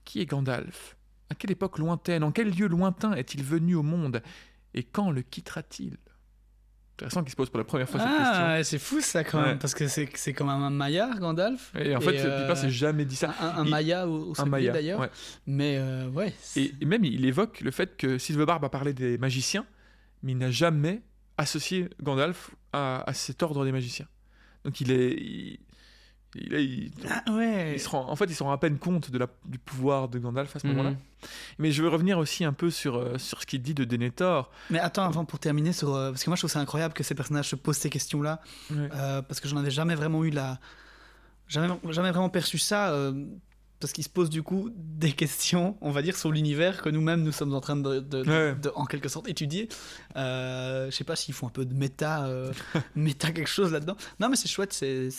Qui 0.04 0.20
est 0.20 0.26
Gandalf? 0.26 0.96
À 1.28 1.34
quelle 1.34 1.50
époque 1.50 1.78
lointaine, 1.78 2.22
en 2.22 2.30
quel 2.30 2.50
lieu 2.50 2.68
lointain 2.68 3.14
est-il 3.14 3.42
venu 3.42 3.74
au 3.74 3.82
monde? 3.82 4.22
Et 4.74 4.84
quand 4.84 5.10
le 5.10 5.22
quittera-t-il? 5.22 5.96
Intéressant 6.96 7.22
qu'il 7.22 7.30
se 7.30 7.36
pose 7.36 7.50
pour 7.50 7.58
la 7.58 7.64
première 7.64 7.86
fois 7.88 8.00
cette 8.00 8.08
question. 8.08 8.24
Ah, 8.34 8.64
c'est 8.64 8.78
fou 8.78 9.02
ça 9.02 9.22
quand 9.22 9.42
même, 9.42 9.58
parce 9.58 9.74
que 9.74 9.86
c'est, 9.86 10.32
comme 10.32 10.48
un 10.48 10.70
Maya, 10.70 11.10
Gandalf. 11.18 11.70
Et 11.78 11.94
en 11.94 12.00
fait, 12.00 12.16
euh, 12.20 12.42
Pipin 12.42 12.54
s'est 12.54 12.70
jamais 12.70 13.04
dit 13.04 13.16
ça. 13.16 13.34
Un, 13.38 13.58
un 13.60 13.64
Il- 13.66 13.70
Maya 13.70 14.08
au, 14.08 14.32
au 14.32 14.44
d'ailleurs. 14.48 15.00
ouais. 15.00 15.10
Mais 15.46 15.76
euh, 15.78 16.08
ouais. 16.08 16.32
Et, 16.56 16.72
et 16.80 16.84
même, 16.86 17.04
il 17.04 17.26
évoque 17.26 17.60
le 17.60 17.70
fait 17.70 17.98
que 17.98 18.16
Sylvebarbe 18.16 18.64
a 18.64 18.70
parlé 18.70 18.94
des 18.94 19.18
magiciens, 19.18 19.66
mais 20.22 20.32
il 20.32 20.38
n'a 20.38 20.50
jamais 20.50 21.02
associé 21.36 21.90
Gandalf 22.02 22.52
à, 22.72 23.02
à 23.06 23.12
cet 23.12 23.42
ordre 23.42 23.66
des 23.66 23.72
magiciens. 23.72 24.06
Donc 24.64 24.80
il 24.80 24.90
est... 24.90 25.12
Il, 25.20 25.58
il 26.34 26.52
il- 26.52 26.92
Ah, 27.08 27.32
ouais. 27.32 27.74
il 27.76 27.80
se 27.80 27.88
rend, 27.88 28.08
en 28.10 28.16
fait, 28.16 28.24
il 28.26 28.34
se 28.34 28.42
rend 28.42 28.52
à 28.52 28.58
peine 28.58 28.78
compte 28.78 29.10
de 29.10 29.18
la, 29.18 29.26
du 29.46 29.58
pouvoir 29.58 30.08
de 30.08 30.18
Gandalf 30.18 30.54
à 30.56 30.58
ce 30.58 30.66
Mhm. 30.66 30.74
moment-là. 30.76 30.96
Mais 31.58 31.70
je 31.72 31.82
veux 31.82 31.88
revenir 31.88 32.18
aussi 32.18 32.44
un 32.44 32.52
peu 32.52 32.70
sur, 32.70 32.96
euh, 32.96 33.16
sur 33.18 33.40
ce 33.40 33.46
qu'il 33.46 33.62
dit 33.62 33.74
de 33.74 33.84
Denethor. 33.84 34.50
Mais 34.70 34.78
attends, 34.78 35.04
avant 35.04 35.24
pour 35.24 35.38
terminer 35.38 35.72
sur. 35.72 35.94
euh, 35.94 36.10
parce 36.10 36.22
que 36.24 36.30
moi 36.30 36.36
je 36.36 36.40
trouve 36.42 36.50
ça 36.50 36.60
incroyable 36.60 36.94
que 36.94 37.02
ces 37.04 37.14
personnages 37.14 37.48
se 37.48 37.56
posent 37.56 37.78
ces 37.78 37.90
questions-là. 37.90 38.40
Ouais. 38.70 38.88
euh, 38.94 39.22
parce 39.22 39.40
que 39.40 39.48
j'en 39.48 39.56
avais 39.56 39.70
jamais 39.70 39.94
vraiment 39.94 40.24
eu 40.24 40.30
la. 40.30 40.58
Jamais, 41.48 41.68
jamais 41.90 42.10
vraiment 42.10 42.28
perçu 42.30 42.58
ça. 42.58 42.90
euh, 42.90 43.24
parce 43.78 43.92
qu'ils 43.92 44.04
se 44.04 44.08
posent 44.08 44.30
du 44.30 44.42
coup 44.42 44.70
des 44.76 45.12
questions, 45.12 45.76
on 45.82 45.90
va 45.90 46.00
dire, 46.02 46.16
sur 46.16 46.32
l'univers 46.32 46.80
que 46.82 46.88
nous-mêmes 46.88 47.22
nous 47.22 47.30
sommes 47.32 47.54
en 47.54 47.60
train 47.60 47.76
de, 47.76 48.00
de- 48.00 48.22
de- 48.22 48.28
Ouais. 48.30 48.54
de- 48.54 48.72
en 48.74 48.84
quelque 48.86 49.08
sorte, 49.08 49.28
étudier. 49.28 49.68
Euh, 50.16 50.90
je 50.90 50.96
sais 50.96 51.04
pas 51.04 51.14
s'ils 51.16 51.34
font 51.34 51.46
un 51.46 51.50
peu 51.50 51.64
de 51.66 51.74
méta, 51.74 52.24
euh, 52.26 52.52
méta 52.96 53.32
quelque 53.32 53.48
chose 53.50 53.72
là-dedans. 53.72 53.96
Non, 54.18 54.28
mais 54.28 54.36
c'est 54.36 54.48
chouette, 54.48 54.72
c'est, 54.72 55.10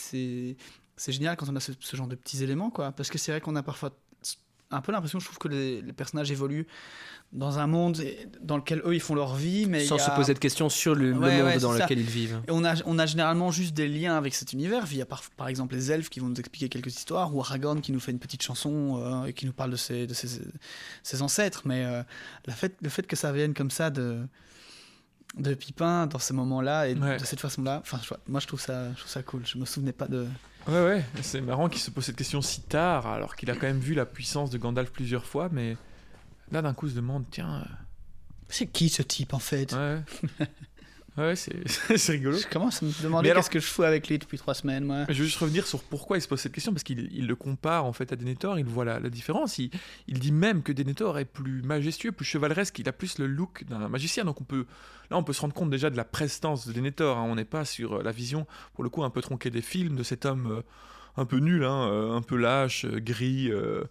c'est, 0.97 1.11
génial 1.13 1.37
quand 1.37 1.47
on 1.49 1.55
a 1.55 1.59
ce, 1.59 1.71
ce 1.79 1.95
genre 1.95 2.07
de 2.07 2.15
petits 2.15 2.43
éléments, 2.43 2.69
quoi. 2.69 2.91
Parce 2.91 3.09
que 3.09 3.17
c'est 3.17 3.31
vrai 3.31 3.39
qu'on 3.41 3.55
a 3.55 3.63
parfois 3.63 3.91
un 4.69 4.81
peu 4.81 4.91
l'impression, 4.91 5.19
je 5.19 5.25
trouve, 5.25 5.37
que 5.37 5.47
les, 5.47 5.81
les 5.81 5.93
personnages 5.93 6.29
évoluent 6.29 6.67
dans 7.31 7.57
un 7.59 7.67
monde 7.67 8.01
dans 8.41 8.57
lequel 8.57 8.81
eux 8.85 8.95
ils 8.95 8.99
font 9.01 9.15
leur 9.15 9.35
vie, 9.35 9.65
mais 9.65 9.85
Sans 9.85 9.95
il 9.95 9.99
y 9.99 10.03
se 10.03 10.11
a- 10.11 10.15
poser 10.15 10.33
de 10.33 10.39
questions 10.39 10.67
sur 10.69 10.93
le, 10.95 11.13
monde 11.13 11.23
ouais, 11.23 11.57
dans 11.59 11.71
ça. 11.73 11.83
lequel 11.83 11.99
ils 11.99 12.05
vivent. 12.05 12.41
et 12.47 12.51
on 12.51 12.65
a, 12.65 12.75
on 12.85 12.99
a 12.99 13.05
généralement 13.05 13.49
juste 13.51 13.73
des 13.73 13.87
liens 13.87 14.17
avec 14.17 14.33
cet 14.35 14.51
univers, 14.53 14.85
via 14.85 15.05
par, 15.05 15.21
par 15.37 15.47
exemple 15.47 15.73
les 15.75 15.91
elfes 15.91 16.09
qui 16.09 16.19
vont 16.19 16.27
nous 16.27 16.35
expliquer 16.39 16.67
quelques 16.67 16.93
histoires, 16.95 17.33
ou 17.33 17.39
Aragorn 17.41 17.79
qui 17.81 17.91
nous 17.93 17.99
fait 18.01 18.11
une 18.11 18.19
petite 18.19 18.43
chanson 18.43 18.97
euh, 19.01 19.25
et 19.25 19.33
qui 19.33 19.45
nous 19.45 19.53
parle 19.53 19.71
de 19.71 19.75
ses, 19.77 20.05
de 20.07 20.13
ses, 20.13 20.41
ses 21.03 21.21
ancêtres. 21.21 21.61
Mais 21.65 21.85
euh, 21.85 22.03
la 22.45 22.53
fait, 22.53 22.75
le 22.81 22.89
fait 22.89 23.07
que 23.07 23.15
ça 23.15 23.31
vienne 23.31 23.53
comme 23.53 23.71
ça 23.71 23.89
de, 23.89 24.19
de 25.37 25.53
Pipin 25.53 26.07
dans 26.07 26.19
ces 26.19 26.33
moments-là 26.33 26.87
et 26.89 26.93
Ouais. 26.95 27.17
de 27.17 27.23
cette 27.25 27.39
façon-là, 27.41 27.79
enfin, 27.81 27.99
moi 28.27 28.39
je 28.41 28.47
trouve, 28.47 28.59
ça, 28.61 28.89
je 28.93 28.99
trouve 28.99 29.11
ça 29.11 29.23
cool. 29.23 29.45
Je 29.45 29.57
me 29.57 29.65
souvenais 29.65 29.93
pas 29.93 30.07
de. 30.07 30.27
Ouais, 30.67 30.83
ouais, 30.83 31.05
c'est 31.21 31.39
marrant 31.41 31.69
qu'il 31.69 31.79
se 31.79 31.89
pose 31.91 32.03
cette 32.05 32.17
question 32.17 32.41
si 32.41 32.61
tard, 32.61 33.07
alors 33.07 33.35
qu'il 33.35 33.49
a 33.49 33.53
quand 33.53 33.67
même 33.67 33.79
vu 33.79 33.93
la 33.93 34.05
puissance 34.05 34.49
de 34.49 34.57
Gandalf 34.57 34.91
plusieurs 34.91 35.25
fois, 35.25 35.47
mais 35.51 35.77
là 36.51 36.61
d'un 36.61 36.73
coup 36.73 36.87
il 36.87 36.91
se 36.91 36.95
demande, 36.97 37.23
tiens, 37.31 37.65
C'est 38.49 38.67
qui 38.67 38.89
ce 38.89 39.01
type 39.01 39.33
en 39.33 39.39
fait? 39.39 39.73
Euh, 39.73 39.99
ouais, 40.39 40.47
ouais, 41.17 41.35
c'est 41.35 42.11
rigolo. 42.11 42.37
Je 42.37 42.47
commence 42.47 42.81
à 42.83 42.85
me 42.85 43.03
demander 43.03 43.29
alors- 43.31 43.41
qu'est-ce 43.43 43.49
que 43.49 43.59
je 43.59 43.65
fous 43.65 43.83
avec 43.83 44.07
lui 44.07 44.19
depuis 44.19 44.37
trois 44.37 44.53
semaines, 44.53 44.83
moi. 44.85 45.05
Je 45.09 45.13
veux 45.13 45.25
juste 45.25 45.37
revenir 45.37 45.65
sur 45.67 45.81
pourquoi 45.83 46.17
il 46.17 46.21
se 46.21 46.27
pose 46.27 46.39
cette 46.39 46.51
question, 46.51 46.71
parce 46.73 46.83
qu'il 46.83 47.09
il 47.11 47.27
le 47.27 47.35
compare 47.35 47.85
en 47.85 47.93
fait 47.93 48.11
à 48.11 48.15
Denethor, 48.15 48.59
il 48.59 48.65
voit 48.65 48.85
la, 48.85 48.99
la 48.99 49.09
différence. 49.09 49.57
Il, 49.57 49.71
il 50.07 50.19
dit 50.19 50.31
même 50.31 50.63
que 50.63 50.71
Denethor 50.71 51.17
est 51.19 51.25
plus 51.25 51.61
majestueux, 51.63 52.11
plus 52.11 52.25
chevaleresque, 52.25 52.77
il 52.79 52.87
a 52.89 52.93
plus 52.93 53.17
le 53.19 53.27
look 53.27 53.63
d'un 53.65 53.87
magicien. 53.89 54.25
Donc 54.25 54.41
on 54.41 54.43
peut, 54.43 54.65
là, 55.09 55.17
on 55.17 55.23
peut 55.23 55.33
se 55.33 55.41
rendre 55.41 55.53
compte 55.53 55.69
déjà 55.69 55.89
de 55.89 55.97
la 55.97 56.05
prestance 56.05 56.67
de 56.67 56.73
Denethor. 56.73 57.17
hein. 57.17 57.23
On 57.27 57.35
n'est 57.35 57.45
pas 57.45 57.65
sur 57.65 57.97
euh, 57.99 58.03
la 58.03 58.11
vision, 58.11 58.45
pour 58.73 58.83
le 58.83 58.89
coup, 58.89 59.03
un 59.03 59.09
peu 59.09 59.21
tronquée 59.21 59.49
des 59.49 59.61
films 59.61 59.95
de 59.95 60.03
cet 60.03 60.25
homme 60.25 60.51
euh, 60.51 60.61
un 61.15 61.25
peu 61.25 61.37
nul, 61.37 61.63
hein, 61.63 61.89
euh, 61.91 62.11
un 62.15 62.21
peu 62.21 62.35
lâche, 62.37 62.85
euh, 62.85 62.99
gris, 62.99 63.49
euh, 63.51 63.83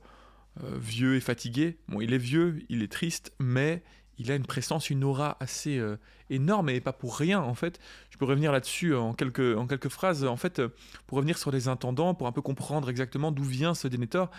vieux 0.78 1.16
et 1.16 1.20
fatigué. 1.20 1.76
Bon, 1.88 2.00
il 2.00 2.14
est 2.14 2.18
vieux, 2.18 2.60
il 2.68 2.82
est 2.82 2.90
triste, 2.90 3.32
mais 3.38 3.82
il 4.18 4.30
a 4.30 4.34
une 4.34 4.46
prestance, 4.46 4.90
une 4.90 5.04
aura 5.04 5.36
assez 5.40 5.78
euh, 5.78 5.98
énorme 6.30 6.70
et 6.70 6.80
pas 6.80 6.92
pour 6.92 7.16
rien 7.16 7.40
en 7.40 7.54
fait. 7.54 7.78
Je 8.10 8.18
peux 8.18 8.24
revenir 8.24 8.52
là-dessus 8.52 8.94
en 8.94 9.12
quelques, 9.12 9.56
en 9.56 9.66
quelques 9.66 9.88
phrases. 9.88 10.24
En 10.24 10.36
fait, 10.36 10.58
euh, 10.58 10.68
pour 11.06 11.16
revenir 11.16 11.38
sur 11.38 11.50
les 11.50 11.68
intendants, 11.68 12.14
pour 12.14 12.26
un 12.26 12.32
peu 12.32 12.42
comprendre 12.42 12.88
exactement 12.90 13.32
d'où 13.32 13.44
vient 13.44 13.74
ce 13.74 13.88
Denethor, 13.88 14.30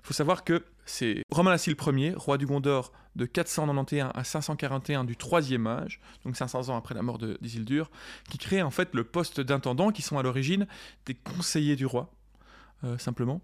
il 0.00 0.06
faut 0.06 0.14
savoir 0.14 0.44
que 0.44 0.64
c'est 0.86 1.22
Romain-Lassie 1.30 1.74
Ier, 1.86 2.14
roi 2.16 2.38
du 2.38 2.46
Gondor 2.46 2.92
de 3.16 3.26
491 3.26 4.10
à 4.14 4.24
541 4.24 5.04
du 5.04 5.16
troisième 5.16 5.66
âge, 5.66 6.00
donc 6.24 6.36
500 6.36 6.70
ans 6.70 6.76
après 6.76 6.94
la 6.94 7.02
mort 7.02 7.18
d'Isildur, 7.18 7.90
qui 8.30 8.38
crée 8.38 8.62
en 8.62 8.70
fait 8.70 8.94
le 8.94 9.04
poste 9.04 9.40
d'intendant, 9.40 9.90
qui 9.90 10.02
sont 10.02 10.18
à 10.18 10.22
l'origine 10.22 10.66
des 11.04 11.14
conseillers 11.14 11.76
du 11.76 11.84
roi, 11.84 12.10
euh, 12.84 12.96
simplement, 12.96 13.42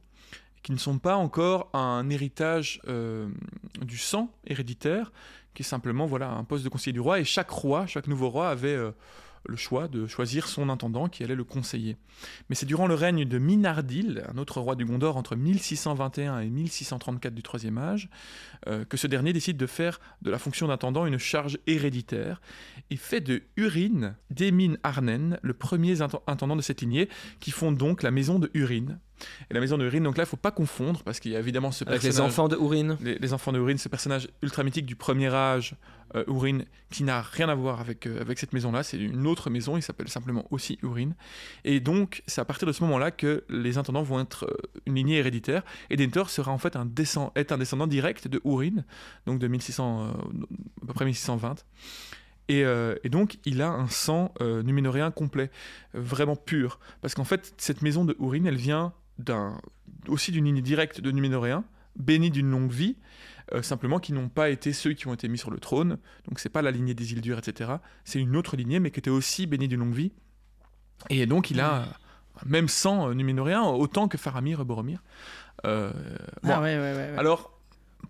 qui 0.62 0.72
ne 0.72 0.78
sont 0.78 0.98
pas 0.98 1.16
encore 1.16 1.68
un 1.74 2.08
héritage 2.08 2.80
euh, 2.88 3.28
du 3.82 3.98
sang 3.98 4.32
héréditaire, 4.46 5.12
qui 5.54 5.62
est 5.62 5.64
simplement 5.64 6.06
voilà 6.06 6.30
un 6.30 6.44
poste 6.44 6.64
de 6.64 6.68
conseiller 6.68 6.92
du 6.92 7.00
roi, 7.00 7.20
et 7.20 7.24
chaque 7.24 7.50
roi, 7.50 7.86
chaque 7.86 8.06
nouveau 8.06 8.28
roi 8.28 8.50
avait 8.50 8.74
euh, 8.74 8.90
le 9.46 9.56
choix 9.56 9.88
de 9.88 10.06
choisir 10.06 10.48
son 10.48 10.68
intendant 10.68 11.08
qui 11.08 11.22
allait 11.22 11.34
le 11.34 11.44
conseiller. 11.44 11.96
Mais 12.48 12.54
c'est 12.54 12.66
durant 12.66 12.86
le 12.86 12.94
règne 12.94 13.24
de 13.24 13.38
Minardil, 13.38 14.24
un 14.32 14.38
autre 14.38 14.60
roi 14.60 14.74
du 14.74 14.84
Gondor 14.84 15.16
entre 15.16 15.36
1621 15.36 16.40
et 16.40 16.48
1634 16.48 17.34
du 17.34 17.42
Troisième 17.42 17.78
Âge, 17.78 18.08
euh, 18.66 18.84
que 18.84 18.96
ce 18.96 19.06
dernier 19.06 19.32
décide 19.32 19.56
de 19.56 19.66
faire 19.66 20.00
de 20.22 20.30
la 20.30 20.38
fonction 20.38 20.68
d'intendant 20.68 21.06
une 21.06 21.18
charge 21.18 21.58
héréditaire 21.66 22.40
et 22.90 22.96
fait 22.96 23.20
de 23.20 23.42
Urin 23.56 24.14
d'Emin 24.30 24.74
Arnen 24.82 25.38
le 25.42 25.54
premier 25.54 26.00
intendant 26.00 26.56
de 26.56 26.62
cette 26.62 26.80
lignée 26.80 27.08
qui 27.40 27.50
fonde 27.50 27.76
donc 27.76 28.02
la 28.02 28.10
maison 28.10 28.38
de 28.38 28.50
Urin 28.54 28.98
et 29.50 29.54
la 29.54 29.60
maison 29.60 29.78
de 29.78 29.84
Urin, 29.84 30.00
donc 30.00 30.16
là, 30.16 30.24
il 30.24 30.26
faut 30.26 30.36
pas 30.36 30.50
confondre, 30.50 31.02
parce 31.02 31.20
qu'il 31.20 31.32
y 31.32 31.36
a 31.36 31.38
évidemment 31.38 31.72
ce 31.72 31.84
Avec 31.84 32.02
les 32.02 32.20
enfants 32.20 32.48
de 32.48 32.56
Urin. 32.56 32.96
Les, 33.00 33.32
enfants 33.32 33.52
de 33.52 33.58
Urin, 33.58 33.76
ce 33.76 33.88
personnage 33.88 34.28
ultra 34.42 34.62
mythique 34.62 34.86
du 34.86 34.96
premier 34.96 35.32
âge, 35.32 35.76
euh, 36.14 36.24
Urin, 36.28 36.60
qui 36.90 37.02
n'a 37.04 37.22
rien 37.22 37.48
à 37.48 37.54
voir 37.54 37.80
avec, 37.80 38.06
euh, 38.06 38.20
avec 38.20 38.38
cette 38.38 38.52
maison-là. 38.52 38.82
C'est 38.82 38.98
une 38.98 39.26
autre 39.26 39.50
maison, 39.50 39.76
il 39.76 39.82
s'appelle 39.82 40.08
simplement 40.08 40.46
aussi 40.50 40.78
Urin. 40.82 41.10
Et 41.64 41.80
donc, 41.80 42.22
c'est 42.26 42.40
à 42.40 42.44
partir 42.44 42.68
de 42.68 42.72
ce 42.72 42.82
moment-là 42.84 43.10
que 43.10 43.44
les 43.48 43.78
intendants 43.78 44.02
vont 44.02 44.20
être 44.20 44.44
euh, 44.44 44.56
une 44.86 44.94
lignée 44.94 45.16
héréditaire. 45.16 45.62
Et 45.90 45.96
Dentor 45.96 46.30
sera 46.30 46.52
en 46.52 46.58
fait 46.58 46.76
un, 46.76 46.86
descend, 46.86 47.30
est 47.34 47.52
un 47.52 47.58
descendant 47.58 47.86
direct 47.86 48.28
de 48.28 48.40
Urin, 48.44 48.84
donc 49.26 49.38
de 49.38 49.48
1600, 49.48 50.08
à 50.82 50.86
peu 50.86 50.92
près 50.92 51.04
1620. 51.04 51.64
Et, 52.48 52.60
et, 52.60 53.08
donc, 53.08 53.38
il 53.46 53.62
a 53.62 53.70
un 53.70 53.88
sang 53.88 54.34
numénoréen 54.40 55.10
complet, 55.10 55.50
vraiment 55.94 56.36
pur. 56.36 56.78
Parce 57.00 57.14
qu'en 57.14 57.24
fait, 57.24 57.54
cette 57.56 57.80
maison 57.80 58.04
de 58.04 58.14
Urin, 58.20 58.44
elle 58.44 58.56
vient 58.56 58.92
aussi 60.08 60.32
d'une 60.32 60.44
lignée 60.44 60.62
directe 60.62 61.00
de 61.00 61.10
Numénoréens, 61.10 61.64
bénis 61.96 62.30
d'une 62.30 62.50
longue 62.50 62.72
vie, 62.72 62.96
euh, 63.52 63.62
simplement 63.62 63.98
qui 63.98 64.12
n'ont 64.12 64.28
pas 64.28 64.50
été 64.50 64.72
ceux 64.72 64.94
qui 64.94 65.06
ont 65.06 65.14
été 65.14 65.28
mis 65.28 65.38
sur 65.38 65.50
le 65.50 65.58
trône. 65.58 65.98
Donc 66.26 66.38
c'est 66.38 66.48
pas 66.48 66.62
la 66.62 66.70
lignée 66.70 66.94
des 66.94 67.12
Ildur, 67.12 67.38
etc. 67.38 67.72
C'est 68.04 68.18
une 68.18 68.36
autre 68.36 68.56
lignée, 68.56 68.80
mais 68.80 68.90
qui 68.90 69.00
était 69.00 69.10
aussi 69.10 69.46
bénie 69.46 69.68
d'une 69.68 69.80
longue 69.80 69.94
vie. 69.94 70.12
Et 71.10 71.26
donc 71.26 71.50
il 71.50 71.60
a, 71.60 71.86
même 72.46 72.68
sans 72.68 73.10
euh, 73.10 73.14
Numénoréens, 73.14 73.62
autant 73.62 74.08
que 74.08 74.16
Faramir 74.16 74.60
et 74.60 74.64
Boromir. 74.64 75.02
Euh, 75.66 75.92
ah 76.42 76.62
alors, 77.16 77.58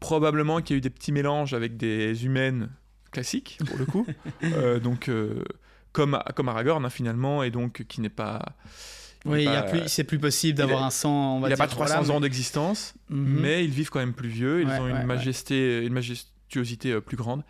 probablement 0.00 0.60
qu'il 0.60 0.74
y 0.74 0.76
a 0.76 0.78
eu 0.78 0.80
des 0.80 0.90
petits 0.90 1.12
mélanges 1.12 1.52
avec 1.52 1.76
des 1.76 2.24
humaines 2.24 2.70
classiques, 3.10 3.58
pour 3.66 3.78
le 3.78 3.86
coup. 3.86 4.06
donc, 4.82 5.10
comme, 5.92 6.18
comme 6.34 6.48
Aragorn, 6.48 6.84
hein, 6.84 6.90
finalement, 6.90 7.42
et 7.42 7.50
donc 7.50 7.84
qui 7.84 8.00
n'est 8.00 8.08
pas 8.08 8.56
oui, 9.24 9.48
c'est 9.86 10.04
plus 10.04 10.18
possible 10.18 10.58
d'avoir 10.58 10.84
un 10.84 10.90
sang. 10.90 11.40
il 11.42 11.46
n'y 11.46 11.52
a 11.52 11.56
pas 11.56 11.66
300 11.66 12.10
ans 12.10 12.20
d'existence, 12.20 12.94
mhm. 13.08 13.40
mais 13.40 13.64
ils 13.64 13.70
vivent 13.70 13.90
quand 13.90 14.00
même 14.00 14.14
plus 14.14 14.28
vieux. 14.28 14.62
Ils 14.62 14.68
ont 14.68 14.88
une 14.88 15.04
majesté, 15.04 15.84
une 15.84 15.92
majestuosité 15.92 16.92
euh, 16.92 17.00
plus 17.00 17.16
grande. 17.16 17.42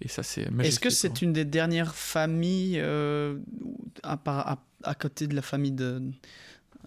Et 0.00 0.08
ça, 0.08 0.22
c'est. 0.22 0.48
Est-ce 0.60 0.80
que 0.80 0.90
c'est 0.90 1.22
une 1.22 1.32
des 1.32 1.44
dernières 1.44 1.94
familles 1.94 2.78
euh, 2.80 3.38
à, 4.02 4.58
à, 4.82 4.94
côté 4.94 5.26
de 5.26 5.34
la 5.34 5.42
famille 5.42 5.72
de 5.72 6.02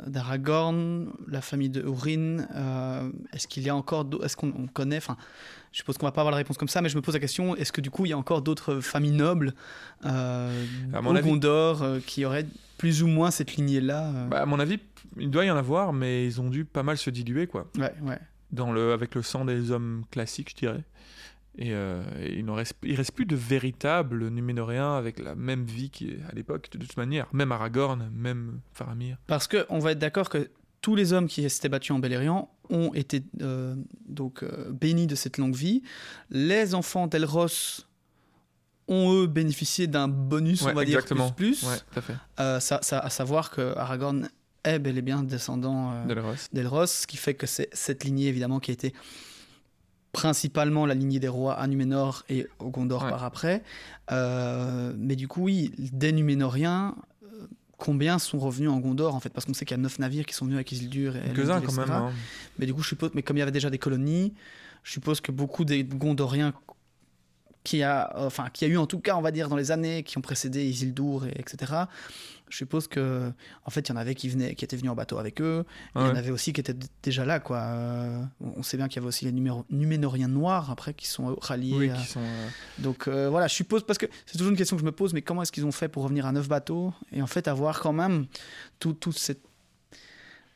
d'Aragorn, 0.08 1.14
la 1.28 1.42
famille 1.42 1.70
de 1.70 1.82
Urin 1.82 2.48
euh, 2.56 3.12
Est-ce 3.32 3.48
qu'il 3.48 3.64
y 3.64 3.70
a 3.70 3.76
encore, 3.76 4.10
est-ce 4.24 4.36
qu'on 4.36 4.68
connaît, 4.68 4.98
enfin, 4.98 5.18
je 5.74 5.80
suppose 5.80 5.98
qu'on 5.98 6.06
va 6.06 6.14
pas 6.14 6.22
avoir 6.22 6.32
la 6.32 6.38
réponse 6.38 6.58
comme 6.58 6.70
ça, 6.70 6.82
mais 6.82 6.88
je 6.88 6.96
me 6.96 7.02
pose 7.02 7.16
la 7.16 7.20
question 7.20 7.56
est-ce 7.58 7.74
que 7.74 7.82
du 7.82 7.90
coup 7.90 8.06
il 8.06 8.10
y 8.10 8.14
a 8.14 8.18
encore 8.18 8.42
d'autres 8.42 8.80
familles 8.80 9.12
nobles 9.12 9.54
euh, 10.06 10.66
au 10.94 11.14
Gondor 11.14 11.84
qui 12.06 12.24
auraient 12.24 12.46
plus 12.78 13.04
ou 13.04 13.08
moins 13.08 13.32
cette 13.32 13.56
lignée-là 13.56 14.12
euh. 14.14 14.28
bah, 14.28 14.42
À 14.42 14.46
mon 14.46 14.60
avis, 14.60 14.80
il 15.18 15.30
doit 15.30 15.46
y 15.46 15.52
en 15.52 15.58
avoir, 15.58 15.94
mais 15.94 16.26
ils 16.26 16.42
ont 16.42 16.50
dû 16.50 16.66
pas 16.66 16.84
mal 16.84 16.98
se 16.98 17.10
diluer, 17.10 17.48
quoi. 17.48 17.70
Ouais, 17.78 17.94
ouais. 18.02 18.20
Dans 18.52 18.72
le, 18.72 18.94
avec 18.94 19.16
le 19.16 19.22
sang 19.22 19.46
des 19.46 19.72
hommes 19.72 20.04
classiques, 20.12 20.52
je 20.52 20.56
dirais. 20.56 20.84
Et 21.58 21.74
euh, 21.74 22.04
il 22.36 22.46
ne 22.46 22.52
reste, 22.52 22.76
il 22.84 22.96
reste 22.96 23.12
plus 23.12 23.26
de 23.26 23.36
véritables 23.36 24.28
Numénoréens 24.28 24.96
avec 24.96 25.20
la 25.20 25.34
même 25.34 25.64
vie 25.64 25.92
qu'à 25.92 26.34
l'époque, 26.34 26.70
de 26.72 26.80
toute 26.80 26.98
manière. 26.98 27.28
Même 27.32 27.52
Aragorn, 27.52 28.10
même 28.14 28.60
Faramir. 28.74 29.18
Parce 29.28 29.48
qu'on 29.48 29.80
va 29.80 29.92
être 29.92 30.00
d'accord 30.00 30.30
que 30.30 30.50
tous 30.82 30.96
les 30.96 31.14
hommes 31.14 31.28
qui 31.28 31.50
s'étaient 31.50 31.70
battus 31.70 31.92
en 31.92 32.00
Beleriand 32.00 32.50
ont 32.70 32.94
été 32.94 33.24
euh, 33.42 33.76
donc 34.14 34.46
bénis 34.70 35.08
de 35.08 35.16
cette 35.16 35.38
longue 35.38 35.56
vie. 35.56 35.82
Les 36.30 36.76
enfants 36.76 37.08
d'Elros 37.08 37.48
ont 38.88 39.14
eux 39.14 39.28
bénéficié 39.28 39.88
d'un 39.88 40.08
bonus, 40.08 40.64
on 40.64 40.74
va 40.74 40.86
dire 40.86 41.04
plus 41.06 41.32
plus. 41.36 41.62
tout 41.62 42.00
à, 42.00 42.02
fait. 42.02 42.16
Euh, 42.40 42.60
ça, 42.60 42.80
à 42.92 43.10
savoir 43.10 43.50
que 43.50 43.76
Aragorn 43.78 44.30
est 44.64 44.80
bel 44.80 44.98
et 44.98 45.02
bien 45.02 45.24
descendant 45.24 45.92
euh, 45.94 46.36
d'Elros, 46.52 46.86
ce 46.86 47.08
qui 47.08 47.18
fait 47.18 47.34
que 47.34 47.48
c'est 47.48 47.70
cette 47.74 48.04
lignée 48.04 48.28
évidemment 48.28 48.60
qui 48.60 48.72
a 48.72 48.74
été 48.74 48.94
principalement 50.12 50.86
la 50.86 50.94
lignée 50.94 51.20
des 51.20 51.28
rois 51.28 51.56
à 51.56 51.66
Numénor 51.68 52.24
et 52.30 52.48
au 52.60 52.70
Gondor 52.70 53.08
par 53.08 53.24
après. 53.24 53.64
Euh, 54.12 54.94
mais 54.96 55.16
du 55.16 55.28
coup, 55.28 55.46
oui, 55.46 55.72
des 55.78 56.12
Numénoriens, 56.12 56.96
combien 57.84 58.18
sont 58.18 58.40
revenus 58.40 58.70
en 58.70 58.80
Gondor 58.80 59.14
en 59.14 59.20
fait 59.20 59.28
Parce 59.28 59.46
qu'on 59.46 59.54
sait 59.54 59.66
qu'il 59.66 59.76
y 59.76 59.80
a 59.80 59.84
neuf 59.84 60.00
navires 60.00 60.26
qui 60.26 60.34
sont 60.34 60.46
venus 60.46 60.56
avec 60.56 60.72
Isildur 60.72 61.18
et 61.18 61.20
Quelques-uns 61.20 61.60
quand 61.60 61.74
même. 61.74 61.92
Hein. 61.92 62.14
Mais 62.58 62.66
du 62.66 62.74
coup, 62.74 62.82
je 62.82 62.88
suppose, 62.88 63.12
mais 63.14 63.24
comme 63.24 63.36
il 63.36 63.42
y 63.42 63.44
avait 63.44 63.52
déjà 63.52 63.70
des 63.70 63.78
colonies, 63.78 64.34
je 64.84 64.94
suppose 64.94 65.20
que 65.20 65.34
beaucoup 65.34 65.66
des 65.66 65.84
Gondoriens 65.84 66.54
qui 67.66 67.84
a, 67.84 68.14
enfin, 68.16 68.48
qui 68.54 68.64
a 68.64 68.70
eu 68.70 68.78
en 68.78 68.88
tout 68.88 69.00
cas, 69.00 69.18
on 69.18 69.22
va 69.22 69.32
dire, 69.32 69.50
dans 69.50 69.58
les 69.58 69.72
années 69.72 70.04
qui 70.04 70.18
ont 70.18 70.22
précédé 70.22 70.64
Isildur, 70.64 71.26
et 71.26 71.38
etc. 71.38 71.74
Je 72.54 72.60
suppose 72.60 72.88
que, 72.88 73.32
en 73.66 73.72
fait, 73.72 73.90
il 73.90 73.90
y 73.90 73.96
en 73.96 73.98
avait 73.98 74.14
qui 74.14 74.30
venaient, 74.30 74.54
qui 74.54 74.64
étaient 74.64 74.78
venus 74.78 74.92
en 74.92 74.96
bateau 74.96 75.18
avec 75.18 75.42
eux. 75.42 75.66
Il 75.96 76.04
y 76.04 76.06
en 76.06 76.16
avait 76.16 76.30
aussi 76.30 76.54
qui 76.54 76.62
étaient 76.62 76.76
déjà 77.02 77.26
là, 77.26 77.40
quoi. 77.40 77.58
Euh, 77.58 78.24
on 78.40 78.62
sait 78.62 78.78
bien 78.78 78.88
qu'il 78.88 78.98
y 78.98 79.00
avait 79.00 79.08
aussi 79.08 79.26
les 79.26 79.32
Numénoriens 79.32 80.28
noirs 80.28 80.70
après 80.70 80.94
qui 80.94 81.08
sont 81.08 81.36
ralliés. 81.42 81.74
Oui, 81.76 81.92
qui 81.92 82.06
sont, 82.06 82.20
euh, 82.20 82.48
Donc 82.78 83.08
euh, 83.08 83.28
voilà, 83.28 83.48
je 83.48 83.56
suppose 83.56 83.84
parce 83.84 83.98
que 83.98 84.06
c'est 84.28 84.38
toujours 84.38 84.52
une 84.52 84.58
question 84.58 84.76
que 84.76 84.82
je 84.82 84.86
me 84.86 84.92
pose, 84.92 85.16
mais 85.16 85.24
comment 85.24 85.42
est-ce 85.42 85.52
qu'ils 85.52 85.66
ont 85.66 85.72
fait 85.72 85.88
pour 85.88 86.04
revenir 86.04 86.28
à 86.28 86.32
neuf 86.32 86.48
bateaux 86.48 86.94
et 87.12 87.24
en 87.24 87.28
fait 87.28 87.48
avoir 87.48 87.80
quand 87.80 87.94
même 87.94 88.28
tout, 88.78 88.94
tout 88.94 89.12
cette 89.12 89.42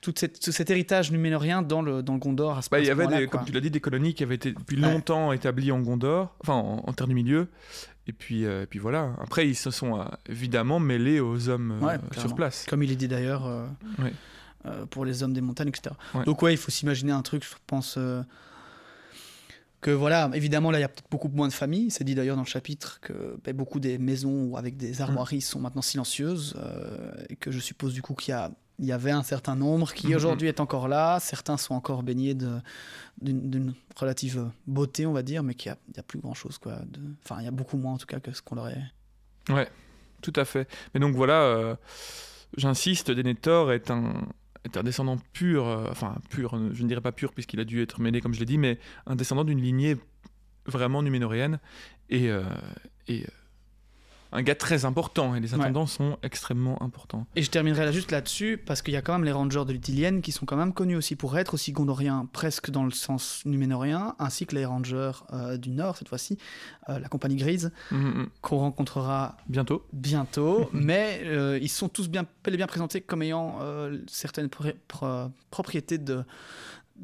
tout, 0.01 0.13
cet 0.15 0.69
héritage 0.69 1.11
numénorien 1.11 1.63
dans 1.63 1.81
le, 1.81 2.03
dans 2.03 2.13
le 2.13 2.19
Gondor 2.19 2.59
à 2.59 2.61
ce 2.61 2.69
bah, 2.69 2.79
Il 2.79 2.85
y 2.85 2.91
avait, 2.91 3.07
des, 3.07 3.27
comme 3.27 3.43
tu 3.43 3.51
l'as 3.51 3.59
dit, 3.59 3.71
des 3.71 3.79
colonies 3.79 4.13
qui 4.13 4.21
avaient 4.21 4.35
été 4.35 4.51
depuis 4.51 4.77
longtemps 4.77 5.33
établies 5.33 5.71
en 5.71 5.79
Gondor, 5.79 6.35
enfin 6.41 6.53
en, 6.53 6.93
terre 6.93 7.07
du 7.07 7.15
milieu. 7.15 7.47
Et 8.07 8.13
puis, 8.13 8.45
euh, 8.45 8.65
puis 8.65 8.79
voilà. 8.79 9.13
Après, 9.19 9.47
ils 9.47 9.55
se 9.55 9.69
sont 9.69 9.99
euh, 9.99 10.05
évidemment 10.27 10.79
mêlés 10.79 11.19
aux 11.19 11.49
hommes 11.49 11.79
euh, 11.83 11.97
sur 12.17 12.33
place. 12.35 12.65
Comme 12.69 12.83
il 12.83 12.91
est 12.91 12.95
dit 12.95 13.07
d'ailleurs 13.07 13.49
pour 14.89 15.05
les 15.05 15.23
hommes 15.23 15.33
des 15.33 15.41
montagnes, 15.41 15.69
etc. 15.69 15.95
Donc 16.25 16.41
ouais, 16.41 16.53
il 16.53 16.57
faut 16.57 16.71
s'imaginer 16.71 17.11
un 17.11 17.21
truc, 17.21 17.43
je 17.43 17.55
pense 17.67 17.97
que 19.79 19.91
voilà, 19.91 20.29
évidemment, 20.33 20.71
là, 20.71 20.79
il 20.79 20.81
y 20.81 20.85
a 20.85 20.89
peut-être 20.89 21.09
beaucoup 21.09 21.29
moins 21.29 21.47
de 21.47 21.53
familles. 21.53 21.91
C'est 21.91 22.03
dit 22.03 22.15
d'ailleurs 22.15 22.35
dans 22.35 22.41
le 22.41 22.47
chapitre 22.47 22.99
que 22.99 23.37
ben, 23.43 23.55
beaucoup 23.55 23.79
des 23.79 23.97
maisons 23.97 24.55
avec 24.55 24.75
des 24.75 25.01
armoiries 25.01 25.41
sont 25.41 25.59
maintenant 25.59 25.81
silencieuses. 25.81 26.55
et 27.29 27.35
que 27.35 27.51
je 27.51 27.59
suppose 27.59 27.93
du 27.93 28.01
coup 28.01 28.13
qu'il 28.13 28.31
y 28.31 28.35
a 28.35 28.51
il 28.79 28.85
y 28.85 28.91
avait 28.91 29.11
un 29.11 29.23
certain 29.23 29.55
nombre 29.55 29.93
qui 29.93 30.07
mhm. 30.07 30.15
aujourd'hui 30.15 30.47
est 30.47 30.59
encore 30.59 30.87
là. 30.87 31.19
Certains 31.19 31.57
sont 31.57 31.73
encore 31.73 32.03
baignés 32.03 32.35
d'une 33.21 33.73
relative 33.95 34.49
beauté, 34.67 35.05
on 35.05 35.13
va 35.13 35.23
dire, 35.23 35.43
mais 35.43 35.55
qu'il 35.55 35.75
n'y 35.93 35.99
a, 35.99 36.03
plus 36.03 36.19
grand-chose. 36.19 36.57
quoi. 36.57 36.79
Enfin, 37.23 37.41
il 37.41 37.45
y 37.45 37.47
a 37.47 37.51
beaucoup 37.51 37.77
moins 37.77 37.93
en 37.93 37.97
tout 37.97 38.05
cas 38.05 38.19
que 38.19 38.31
ce 38.31 38.41
qu'on 38.41 38.57
aurait. 38.57 38.83
Ouais, 39.49 39.67
tout 40.21 40.33
à 40.35 40.45
fait. 40.45 40.69
Mais 40.93 40.99
donc 40.99 41.15
voilà, 41.15 41.41
euh, 41.41 41.75
j'insiste, 42.55 43.09
Denethor 43.09 43.71
est 43.71 43.89
un, 43.89 44.27
est 44.63 44.77
un 44.77 44.83
descendant 44.83 45.17
pur, 45.33 45.67
euh, 45.67 45.87
enfin 45.89 46.15
pur, 46.29 46.57
je 46.73 46.83
ne 46.83 46.87
dirais 46.87 47.01
pas 47.01 47.11
pur 47.11 47.33
puisqu'il 47.33 47.59
a 47.59 47.65
dû 47.65 47.81
être 47.81 47.99
mêlé 47.99 48.21
comme 48.21 48.33
je 48.33 48.39
l'ai 48.39 48.45
dit, 48.45 48.57
mais 48.57 48.77
un 49.05 49.15
descendant 49.15 49.43
d'une 49.43 49.61
lignée 49.61 49.97
vraiment 50.65 51.01
numénorienne. 51.01 51.59
Et, 52.09 52.29
euh, 52.29 52.43
et 53.07 53.25
un 54.31 54.43
gars 54.43 54.55
très 54.55 54.85
important 54.85 55.35
et 55.35 55.39
les 55.39 55.53
intendants 55.53 55.87
sont 55.87 56.17
extrêmement 56.23 56.81
importants. 56.81 57.25
Et 57.35 57.43
je 57.43 57.49
terminerai 57.49 57.85
là 57.85 57.91
juste 57.91 58.11
là-dessus 58.11 58.57
parce 58.57 58.81
qu'il 58.81 58.93
y 58.93 58.97
a 58.97 59.01
quand 59.01 59.13
même 59.13 59.23
les 59.23 59.31
rangers 59.31 59.63
de 59.65 59.73
l'Itilienne 59.73 60.21
qui 60.21 60.31
sont 60.31 60.45
quand 60.45 60.57
même 60.57 60.73
connus 60.73 60.95
aussi 60.95 61.15
pour 61.15 61.37
être 61.37 61.53
aussi 61.53 61.71
gondoriens 61.71 62.27
presque 62.33 62.69
dans 62.69 62.83
le 62.83 62.91
sens 62.91 63.41
numénorien, 63.45 64.15
ainsi 64.19 64.45
que 64.45 64.55
les 64.55 64.65
rangers 64.65 65.11
euh, 65.33 65.57
du 65.57 65.69
Nord 65.69 65.97
cette 65.97 66.09
fois-ci, 66.09 66.37
euh, 66.89 66.99
la 66.99 67.07
compagnie 67.07 67.35
grise 67.35 67.71
mm, 67.91 67.97
mm, 67.97 68.21
mm. 68.21 68.29
qu'on 68.41 68.57
rencontrera 68.57 69.37
bientôt. 69.47 69.85
Bientôt, 69.93 70.69
mais 70.73 71.21
euh, 71.25 71.59
ils 71.61 71.69
sont 71.69 71.89
tous 71.89 72.09
bien, 72.09 72.25
bien 72.45 72.67
présentés 72.67 73.01
comme 73.01 73.21
ayant 73.21 73.59
certaines 74.07 74.49
propriétés 75.49 75.97
de 75.97 76.23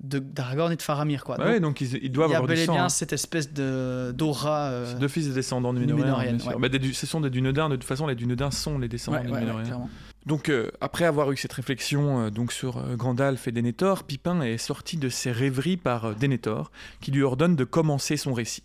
de 0.02 0.20
d'Aragorn 0.20 0.72
et 0.72 0.76
de 0.76 0.82
Faramir 0.82 1.24
quoi. 1.24 1.38
Bah 1.38 1.46
ouais, 1.46 1.60
Donc, 1.60 1.80
donc 1.80 1.82
ils, 1.82 2.00
ils 2.04 2.12
doivent 2.12 2.30
il 2.30 2.34
y 2.34 2.36
a 2.36 2.38
avoir 2.38 2.48
bel 2.48 2.58
du 2.58 2.64
et 2.64 2.66
sang. 2.66 2.74
bien 2.74 2.86
hein. 2.86 2.90
cette 2.90 3.14
espèce 3.14 3.52
de 3.54 4.12
d'aura. 4.16 4.70
euh, 4.70 4.98
deux 4.98 5.08
fils 5.08 5.28
de 5.28 5.34
descendants 5.34 5.74
de 5.74 5.80
ouais. 5.80 6.56
Bah, 6.60 6.70
des 6.70 6.80
du- 6.80 6.94
ce 6.94 7.06
sont 7.06 7.22
des 7.22 7.30
Dunedains, 7.30 7.70
de 7.70 7.76
toute 7.76 7.84
façon, 7.86 8.08
les 8.08 8.16
Dunedains 8.16 8.52
sont 8.52 8.78
les 8.80 8.88
descendants 8.88 9.18
ouais, 9.20 9.24
des 9.26 9.30
clairement. 9.64 9.90
Donc, 10.26 10.50
euh, 10.50 10.72
après 10.80 11.04
avoir 11.06 11.32
eu 11.32 11.38
cette 11.38 11.54
réflexion 11.54 12.22
euh, 12.22 12.30
donc 12.30 12.54
sur 12.54 12.78
euh, 12.78 12.96
Gandalf 12.96 13.48
et 13.48 13.52
Denethor, 13.52 14.04
Pipin 14.04 14.42
est 14.42 14.58
sorti 14.58 14.96
de 14.98 15.10
ses 15.10 15.32
rêveries 15.32 15.76
par 15.78 16.16
Denethor, 16.16 16.72
qui 17.02 17.12
lui 17.12 17.24
ordonne 17.24 17.56
de 17.58 17.64
commencer 17.66 18.16
son 18.18 18.34
récit. 18.34 18.64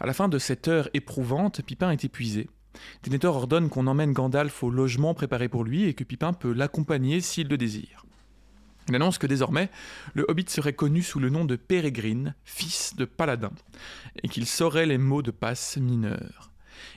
À 0.00 0.06
la 0.06 0.12
fin 0.12 0.28
de 0.28 0.38
cette 0.38 0.68
heure 0.68 0.88
éprouvante, 0.94 1.62
Pipin 1.62 1.90
est 1.90 2.04
épuisé. 2.04 2.48
Denethor 3.04 3.36
ordonne 3.36 3.70
qu'on 3.70 3.86
emmène 3.86 4.12
Gandalf 4.12 4.62
au 4.62 4.70
logement 4.70 5.14
préparé 5.14 5.48
pour 5.48 5.64
lui 5.64 5.84
et 5.84 5.94
que 5.94 6.04
Pipin 6.04 6.34
peut 6.34 6.52
l'accompagner 6.52 7.20
s'il 7.22 7.48
le 7.48 7.56
désire. 7.56 8.04
Il 8.88 8.94
annonce 8.94 9.18
que 9.18 9.26
désormais, 9.26 9.70
le 10.14 10.24
hobbit 10.28 10.48
serait 10.48 10.72
connu 10.72 11.02
sous 11.02 11.18
le 11.18 11.28
nom 11.28 11.44
de 11.44 11.56
Pérégrine, 11.56 12.34
fils 12.44 12.94
de 12.96 13.04
Paladin, 13.04 13.52
et 14.22 14.28
qu'il 14.28 14.46
saurait 14.46 14.86
les 14.86 14.98
mots 14.98 15.22
de 15.22 15.30
passe 15.32 15.76
mineurs. 15.76 16.52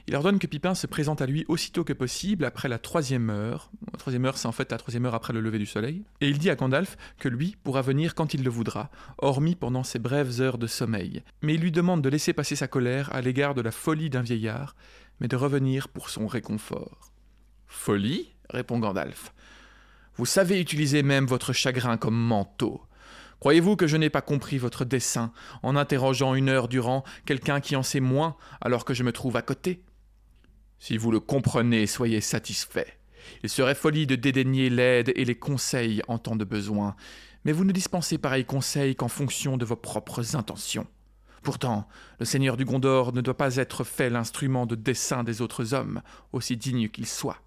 Il 0.07 0.15
ordonne 0.15 0.39
que 0.39 0.47
Pipin 0.47 0.75
se 0.75 0.87
présente 0.87 1.21
à 1.21 1.25
lui 1.25 1.45
aussitôt 1.47 1.83
que 1.83 1.93
possible 1.93 2.45
après 2.45 2.67
la 2.67 2.79
troisième 2.79 3.29
heure. 3.29 3.71
La 3.91 3.97
troisième 3.97 4.25
heure, 4.25 4.37
c'est 4.37 4.47
en 4.47 4.51
fait 4.51 4.71
la 4.71 4.77
troisième 4.77 5.05
heure 5.05 5.15
après 5.15 5.33
le 5.33 5.41
lever 5.41 5.59
du 5.59 5.65
soleil. 5.65 6.03
Et 6.21 6.27
il 6.27 6.37
dit 6.37 6.49
à 6.49 6.55
Gandalf 6.55 6.97
que 7.17 7.29
lui 7.29 7.55
pourra 7.63 7.81
venir 7.81 8.15
quand 8.15 8.33
il 8.33 8.43
le 8.43 8.49
voudra, 8.49 8.89
hormis 9.17 9.55
pendant 9.55 9.83
ses 9.83 9.99
brèves 9.99 10.41
heures 10.41 10.57
de 10.57 10.67
sommeil. 10.67 11.23
Mais 11.41 11.55
il 11.55 11.61
lui 11.61 11.71
demande 11.71 12.01
de 12.01 12.09
laisser 12.09 12.33
passer 12.33 12.55
sa 12.55 12.67
colère 12.67 13.13
à 13.13 13.21
l'égard 13.21 13.55
de 13.55 13.61
la 13.61 13.71
folie 13.71 14.09
d'un 14.09 14.21
vieillard, 14.21 14.75
mais 15.19 15.27
de 15.27 15.35
revenir 15.35 15.89
pour 15.89 16.09
son 16.09 16.27
réconfort. 16.27 17.11
Folie? 17.67 18.33
répond 18.49 18.79
Gandalf. 18.79 19.31
Vous 20.19 20.25
savez 20.25 20.59
utiliser 20.59 21.01
même 21.01 21.25
votre 21.25 21.53
chagrin 21.53 21.95
comme 21.95 22.21
manteau. 22.21 22.81
Croyez-vous 23.39 23.77
que 23.77 23.87
je 23.87 23.95
n'ai 23.95 24.09
pas 24.09 24.19
compris 24.19 24.57
votre 24.57 24.83
dessein 24.83 25.31
en 25.63 25.77
interrogeant 25.77 26.35
une 26.35 26.49
heure 26.49 26.67
durant 26.67 27.05
quelqu'un 27.25 27.61
qui 27.61 27.77
en 27.77 27.83
sait 27.83 28.01
moins 28.01 28.35
alors 28.59 28.83
que 28.83 28.93
je 28.93 29.03
me 29.03 29.13
trouve 29.13 29.37
à 29.37 29.41
côté? 29.41 29.81
Si 30.77 30.97
vous 30.97 31.09
le 31.09 31.21
comprenez, 31.21 31.87
soyez 31.87 32.19
satisfait. 32.19 32.99
Il 33.43 33.49
serait 33.49 33.75
folie 33.75 34.07
de 34.07 34.15
dédaigner 34.15 34.69
l'aide 34.69 35.13
et 35.15 35.23
les 35.23 35.39
conseils 35.39 36.01
en 36.09 36.17
temps 36.17 36.35
de 36.35 36.43
besoin, 36.43 36.97
mais 37.45 37.53
vous 37.53 37.63
ne 37.63 37.71
dispensez 37.71 38.17
pareils 38.17 38.43
conseils 38.43 38.97
qu'en 38.97 39.07
fonction 39.07 39.55
de 39.55 39.63
vos 39.63 39.77
propres 39.77 40.35
intentions. 40.35 40.87
Pourtant, 41.43 41.87
le 42.19 42.25
seigneur 42.25 42.57
du 42.57 42.65
Gondor 42.65 43.13
ne 43.13 43.21
doit 43.21 43.37
pas 43.37 43.55
être 43.55 43.85
fait 43.85 44.09
l'instrument 44.09 44.65
de 44.65 44.75
dessein 44.75 45.23
des 45.23 45.41
autres 45.41 45.73
hommes, 45.73 46.01
aussi 46.33 46.57
dignes 46.57 46.89
qu'ils 46.89 47.07
soient. 47.07 47.41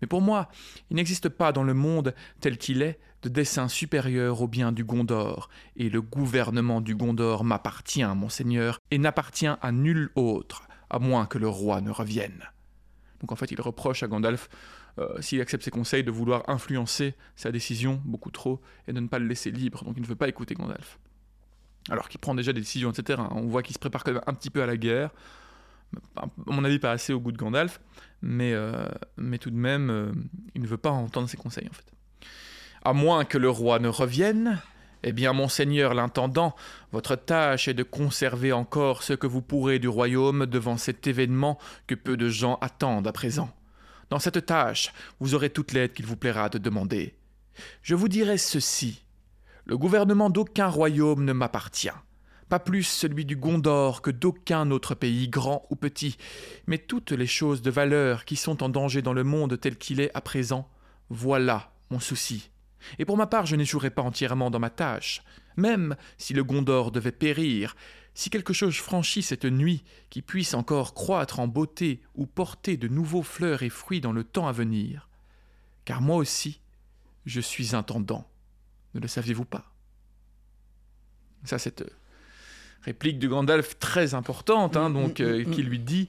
Mais 0.00 0.06
pour 0.06 0.20
moi, 0.20 0.48
il 0.90 0.96
n'existe 0.96 1.28
pas 1.28 1.52
dans 1.52 1.62
le 1.62 1.74
monde 1.74 2.14
tel 2.40 2.58
qu'il 2.58 2.82
est 2.82 2.98
de 3.22 3.28
dessein 3.28 3.68
supérieur 3.68 4.42
au 4.42 4.48
bien 4.48 4.70
du 4.70 4.84
Gondor, 4.84 5.48
et 5.76 5.88
le 5.88 6.02
gouvernement 6.02 6.80
du 6.80 6.94
Gondor 6.94 7.42
m'appartient, 7.42 8.04
mon 8.04 8.28
seigneur, 8.28 8.78
et 8.90 8.98
n'appartient 8.98 9.46
à 9.46 9.72
nul 9.72 10.10
autre, 10.14 10.68
à 10.90 10.98
moins 10.98 11.24
que 11.24 11.38
le 11.38 11.48
roi 11.48 11.80
ne 11.80 11.90
revienne. 11.90 12.44
Donc 13.20 13.32
en 13.32 13.36
fait, 13.36 13.50
il 13.50 13.60
reproche 13.60 14.02
à 14.02 14.08
Gandalf, 14.08 14.50
euh, 14.98 15.20
s'il 15.22 15.40
accepte 15.40 15.64
ses 15.64 15.70
conseils, 15.70 16.04
de 16.04 16.10
vouloir 16.10 16.42
influencer 16.48 17.14
sa 17.36 17.50
décision 17.50 18.02
beaucoup 18.04 18.30
trop 18.30 18.60
et 18.86 18.92
de 18.92 19.00
ne 19.00 19.08
pas 19.08 19.18
le 19.18 19.26
laisser 19.26 19.50
libre. 19.50 19.84
Donc 19.84 19.94
il 19.96 20.02
ne 20.02 20.06
veut 20.06 20.14
pas 20.14 20.28
écouter 20.28 20.54
Gandalf. 20.54 20.98
Alors 21.90 22.08
qu'il 22.10 22.20
prend 22.20 22.34
déjà 22.34 22.52
des 22.52 22.60
décisions, 22.60 22.90
etc. 22.90 23.22
On 23.30 23.46
voit 23.46 23.62
qu'il 23.62 23.74
se 23.74 23.78
prépare 23.78 24.04
quand 24.04 24.12
même 24.12 24.22
un 24.26 24.34
petit 24.34 24.50
peu 24.50 24.62
à 24.62 24.66
la 24.66 24.76
guerre. 24.76 25.10
À 26.16 26.26
mon 26.46 26.64
avis, 26.64 26.78
pas 26.78 26.90
assez 26.90 27.12
au 27.12 27.20
goût 27.20 27.32
de 27.32 27.36
Gandalf, 27.36 27.80
mais, 28.24 28.52
euh, 28.54 28.86
mais 29.18 29.38
tout 29.38 29.50
de 29.50 29.56
même, 29.56 29.90
euh, 29.90 30.12
il 30.54 30.62
ne 30.62 30.66
veut 30.66 30.78
pas 30.78 30.90
entendre 30.90 31.28
ses 31.28 31.36
conseils 31.36 31.68
en 31.70 31.74
fait. 31.74 31.84
À 32.82 32.94
moins 32.94 33.24
que 33.24 33.38
le 33.38 33.50
roi 33.50 33.78
ne 33.78 33.88
revienne, 33.88 34.60
eh 35.02 35.12
bien, 35.12 35.34
monseigneur 35.34 35.92
l'intendant, 35.92 36.56
votre 36.90 37.16
tâche 37.16 37.68
est 37.68 37.74
de 37.74 37.82
conserver 37.82 38.52
encore 38.52 39.02
ce 39.02 39.12
que 39.12 39.26
vous 39.26 39.42
pourrez 39.42 39.78
du 39.78 39.88
royaume 39.88 40.46
devant 40.46 40.78
cet 40.78 41.06
événement 41.06 41.58
que 41.86 41.94
peu 41.94 42.16
de 42.16 42.30
gens 42.30 42.58
attendent 42.62 43.06
à 43.06 43.12
présent. 43.12 43.50
Dans 44.08 44.18
cette 44.18 44.46
tâche, 44.46 44.92
vous 45.20 45.34
aurez 45.34 45.50
toute 45.50 45.72
l'aide 45.72 45.92
qu'il 45.92 46.06
vous 46.06 46.16
plaira 46.16 46.48
de 46.48 46.58
demander. 46.58 47.14
Je 47.82 47.94
vous 47.94 48.08
dirai 48.08 48.38
ceci. 48.38 49.02
Le 49.66 49.76
gouvernement 49.76 50.30
d'aucun 50.30 50.68
royaume 50.68 51.24
ne 51.24 51.32
m'appartient. 51.32 51.88
Plus 52.58 52.84
celui 52.84 53.24
du 53.24 53.36
Gondor 53.36 54.02
que 54.02 54.10
d'aucun 54.10 54.70
autre 54.70 54.94
pays, 54.94 55.28
grand 55.28 55.66
ou 55.70 55.76
petit, 55.76 56.16
mais 56.66 56.78
toutes 56.78 57.12
les 57.12 57.26
choses 57.26 57.62
de 57.62 57.70
valeur 57.70 58.24
qui 58.24 58.36
sont 58.36 58.62
en 58.62 58.68
danger 58.68 59.02
dans 59.02 59.12
le 59.12 59.24
monde 59.24 59.58
tel 59.60 59.76
qu'il 59.76 60.00
est 60.00 60.14
à 60.14 60.20
présent, 60.20 60.68
voilà 61.10 61.72
mon 61.90 62.00
souci. 62.00 62.50
Et 62.98 63.04
pour 63.04 63.16
ma 63.16 63.26
part, 63.26 63.46
je 63.46 63.56
n'échouerai 63.56 63.90
pas 63.90 64.02
entièrement 64.02 64.50
dans 64.50 64.58
ma 64.58 64.70
tâche. 64.70 65.22
Même 65.56 65.96
si 66.18 66.34
le 66.34 66.44
Gondor 66.44 66.90
devait 66.90 67.12
périr, 67.12 67.76
si 68.14 68.30
quelque 68.30 68.52
chose 68.52 68.76
franchit 68.76 69.22
cette 69.22 69.44
nuit 69.44 69.82
qui 70.10 70.22
puisse 70.22 70.54
encore 70.54 70.94
croître 70.94 71.40
en 71.40 71.48
beauté 71.48 72.02
ou 72.14 72.26
porter 72.26 72.76
de 72.76 72.88
nouveaux 72.88 73.22
fleurs 73.22 73.62
et 73.62 73.70
fruits 73.70 74.00
dans 74.00 74.12
le 74.12 74.24
temps 74.24 74.46
à 74.46 74.52
venir. 74.52 75.08
Car 75.84 76.00
moi 76.00 76.16
aussi, 76.16 76.60
je 77.26 77.40
suis 77.40 77.74
intendant. 77.74 78.28
Ne 78.94 79.00
le 79.00 79.08
saviez-vous 79.08 79.44
pas? 79.44 79.72
Ça, 81.44 81.58
cette 81.58 81.82
euh, 81.82 81.90
réplique 82.84 83.18
de 83.18 83.28
Gandalf 83.28 83.78
très 83.78 84.14
importante, 84.14 84.76
hein, 84.76 84.88
Mm, 84.88 84.92
donc, 84.92 85.20
mm, 85.20 85.24
euh, 85.24 85.44
mm, 85.44 85.50
qui 85.50 85.62
mm. 85.62 85.66
lui 85.66 85.78
dit 85.78 86.08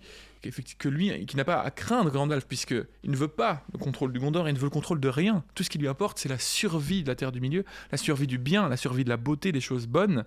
que 0.78 0.90
lui, 0.90 1.26
qui 1.26 1.38
n'a 1.38 1.44
pas 1.44 1.60
à 1.60 1.72
craindre 1.72 2.12
Gandalf, 2.12 2.46
puisque 2.46 2.76
il 3.04 3.10
ne 3.10 3.16
veut 3.16 3.28
pas 3.28 3.64
le 3.74 3.80
contrôle 3.80 4.14
du 4.14 4.20
Gondor, 4.20 4.48
il 4.48 4.54
ne 4.54 4.60
veut 4.60 4.66
le 4.66 4.70
contrôle 4.70 5.00
de 5.00 5.10
rien. 5.10 5.44
Tout 5.56 5.64
ce 5.64 5.72
qui 5.72 5.80
lui 5.80 5.88
importe, 5.88 6.20
c'est 6.20 6.30
la 6.30 6.38
survie 6.38 7.02
de 7.02 7.08
la 7.08 7.16
Terre 7.16 7.32
du 7.32 7.42
Milieu, 7.42 7.66
la 7.92 7.98
survie 7.98 8.28
du 8.28 8.38
bien, 8.38 8.70
la 8.70 8.78
survie 8.78 9.04
de 9.04 9.10
la 9.10 9.18
beauté, 9.18 9.52
des 9.52 9.62
choses 9.62 9.88
bonnes, 9.88 10.24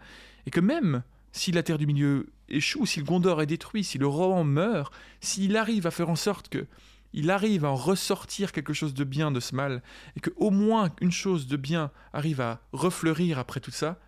et 0.47 0.51
que 0.51 0.59
même 0.59 1.05
si 1.31 1.53
la 1.53 1.63
Terre 1.63 1.79
du 1.79 1.87
Milieu 1.87 2.27
échoue, 2.49 2.85
si 2.85 2.99
le 2.99 3.05
Gondor 3.05 3.43
est 3.43 3.47
détruit, 3.47 3.85
si 3.85 3.99
le 3.99 4.09
rohan 4.09 4.43
meurt, 4.43 4.93
s'il 5.21 5.57
arrive 5.57 5.87
à 5.87 5.93
faire 5.93 6.11
en 6.11 6.17
sorte 6.17 6.49
que 6.49 6.67
il 7.15 7.31
arrive 7.31 7.65
à 7.65 7.71
en 7.71 7.77
ressortir 7.77 8.53
quelque 8.53 8.73
chose 8.73 8.93
de 8.93 9.05
bien 9.05 9.31
de 9.31 9.41
ce 9.41 9.55
mal, 9.55 9.83
et 10.17 10.21
que 10.21 10.31
au 10.37 10.51
moins 10.51 10.91
une 11.01 11.13
chose 11.13 11.47
de 11.47 11.57
bien 11.57 11.91
arrive 12.13 12.41
à 12.41 12.61
refleurir 12.73 13.39
après 13.39 13.61
tout 13.61 13.71
ça, 13.71 13.99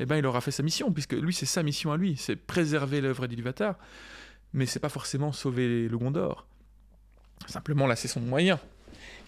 eh 0.00 0.06
ben 0.06 0.16
il 0.16 0.26
aura 0.26 0.40
fait 0.40 0.50
sa 0.50 0.62
mission, 0.62 0.90
puisque 0.92 1.12
lui 1.12 1.32
c'est 1.34 1.46
sa 1.46 1.62
mission 1.62 1.92
à 1.92 1.96
lui, 1.96 2.16
c'est 2.16 2.36
préserver 2.36 3.00
l'œuvre 3.00 3.26
d'Ilúvatar, 3.26 3.76
mais 4.52 4.66
c'est 4.66 4.80
pas 4.80 4.88
forcément 4.88 5.30
sauver 5.32 5.88
le 5.88 5.98
Gondor. 5.98 6.46
Simplement 7.46 7.86
là 7.86 7.96
c'est 7.96 8.08
son 8.08 8.20
moyen. 8.20 8.58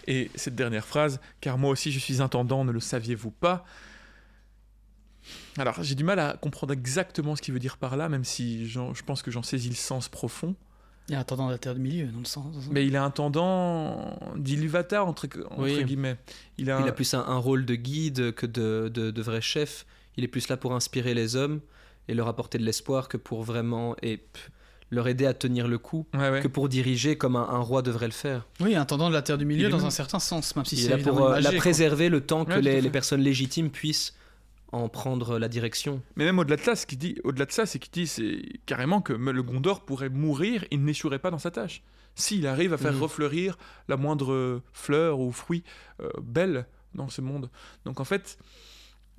Et 0.05 0.29
cette 0.35 0.55
dernière 0.55 0.85
phrase, 0.85 1.19
car 1.39 1.57
moi 1.57 1.69
aussi 1.69 1.91
je 1.91 1.99
suis 1.99 2.21
intendant, 2.21 2.65
ne 2.65 2.71
le 2.71 2.79
saviez-vous 2.81 3.31
pas? 3.31 3.65
Alors 5.57 5.81
j'ai 5.81 5.95
du 5.95 6.03
mal 6.03 6.19
à 6.19 6.35
comprendre 6.35 6.73
exactement 6.73 7.35
ce 7.35 7.41
qu'il 7.41 7.53
veut 7.53 7.59
dire 7.59 7.77
par 7.77 7.95
là, 7.95 8.09
même 8.09 8.23
si 8.25 8.67
je 8.67 9.03
pense 9.05 9.21
que 9.21 9.31
j'en 9.31 9.43
saisis 9.43 9.69
le 9.69 9.75
sens 9.75 10.09
profond. 10.09 10.55
Il 11.09 11.13
y 11.13 11.15
a 11.15 11.19
un 11.19 11.23
tendant 11.25 11.47
de 11.47 11.51
la 11.51 11.57
Terre 11.57 11.75
du 11.75 11.81
Milieu, 11.81 12.07
dans 12.07 12.19
le 12.19 12.25
sens. 12.25 12.55
Mais 12.71 12.85
il 12.87 12.95
est 12.95 12.97
intendant 12.97 14.17
d'Ilúvatar, 14.37 15.05
entre, 15.05 15.27
entre 15.49 15.61
Oui. 15.61 15.83
guillemets. 15.83 16.15
Il 16.57 16.71
a, 16.71 16.79
Il 16.81 16.87
a 16.87 16.93
plus 16.93 17.13
un, 17.13 17.19
un 17.19 17.37
rôle 17.37 17.65
de 17.65 17.75
guide 17.75 18.33
que 18.33 18.45
de, 18.45 18.89
de, 18.93 19.11
de 19.11 19.21
vrai 19.21 19.41
chef. 19.41 19.85
Il 20.17 20.23
est 20.23 20.27
plus 20.27 20.47
là 20.49 20.57
pour 20.57 20.73
inspirer 20.73 21.13
les 21.13 21.35
hommes 21.35 21.59
et 22.07 22.13
leur 22.13 22.27
apporter 22.27 22.57
de 22.57 22.63
l'espoir 22.63 23.07
que 23.07 23.17
pour 23.17 23.43
vraiment 23.43 23.95
et 24.01 24.19
leur 24.91 25.07
aider 25.07 25.25
à 25.25 25.33
tenir 25.33 25.67
le 25.67 25.79
coup, 25.79 26.05
Ouais, 26.13 26.29
ouais. 26.29 26.41
que 26.41 26.47
pour 26.47 26.69
diriger 26.69 27.17
comme 27.17 27.35
un, 27.35 27.47
un 27.49 27.57
roi 27.59 27.81
devrait 27.81 28.05
le 28.05 28.11
faire. 28.13 28.45
Oui, 28.59 28.75
un 28.75 28.85
tendant 28.85 29.09
de 29.09 29.13
la 29.13 29.23
Terre 29.23 29.37
du 29.39 29.43
Il 29.45 29.47
Milieu 29.47 29.69
dans 29.69 29.77
même- 29.77 29.87
un 29.87 29.89
certain 29.89 30.19
sens, 30.19 30.55
même 30.55 30.65
si 30.65 30.75
Il 30.75 30.79
c'est 30.79 30.85
est 30.85 30.89
là 30.89 30.95
évidemment 30.97 31.17
pour 31.17 31.27
euh, 31.29 31.39
la 31.39 31.49
quoi. 31.49 31.57
préserver 31.59 32.09
le 32.09 32.21
temps 32.21 32.45
que 32.45 32.53
Ouais, 32.53 32.61
les, 32.81 32.89
personnes 32.91 33.21
légitimes 33.21 33.71
puissent 33.71 34.13
en 34.71 34.89
prendre 34.89 35.39
la 35.39 35.47
direction. 35.47 36.01
Mais 36.15 36.25
même 36.25 36.37
au-delà 36.37 36.57
de 36.57 36.61
ça, 36.61 36.75
ce 36.75 36.85
qu'il 36.85 36.97
dit, 36.99 37.17
au-delà 37.23 37.45
de 37.45 37.51
ça, 37.51 37.65
c'est 37.65 37.79
qu'il 37.79 37.91
dit, 37.91 38.05
c'est 38.07 38.41
carrément 38.67 39.01
que 39.01 39.13
le 39.13 39.41
Gondor 39.43 39.81
pourrait 39.85 40.09
mourir, 40.09 40.65
il 40.69 40.83
n'échouerait 40.83 41.19
pas 41.19 41.31
dans 41.31 41.39
sa 41.39 41.49
tâche. 41.51 41.81
S'il 42.15 42.45
arrive 42.45 42.73
à 42.73 42.77
faire 42.77 42.93
Mhm. 42.93 43.01
refleurir 43.01 43.57
la 43.87 43.97
moindre 43.97 44.61
fleur 44.73 45.19
ou 45.19 45.31
fruit 45.31 45.63
euh, 46.01 46.09
belle 46.21 46.67
dans 46.93 47.07
ce 47.09 47.21
monde. 47.21 47.49
Donc 47.85 47.99
en 47.99 48.03
fait, 48.03 48.37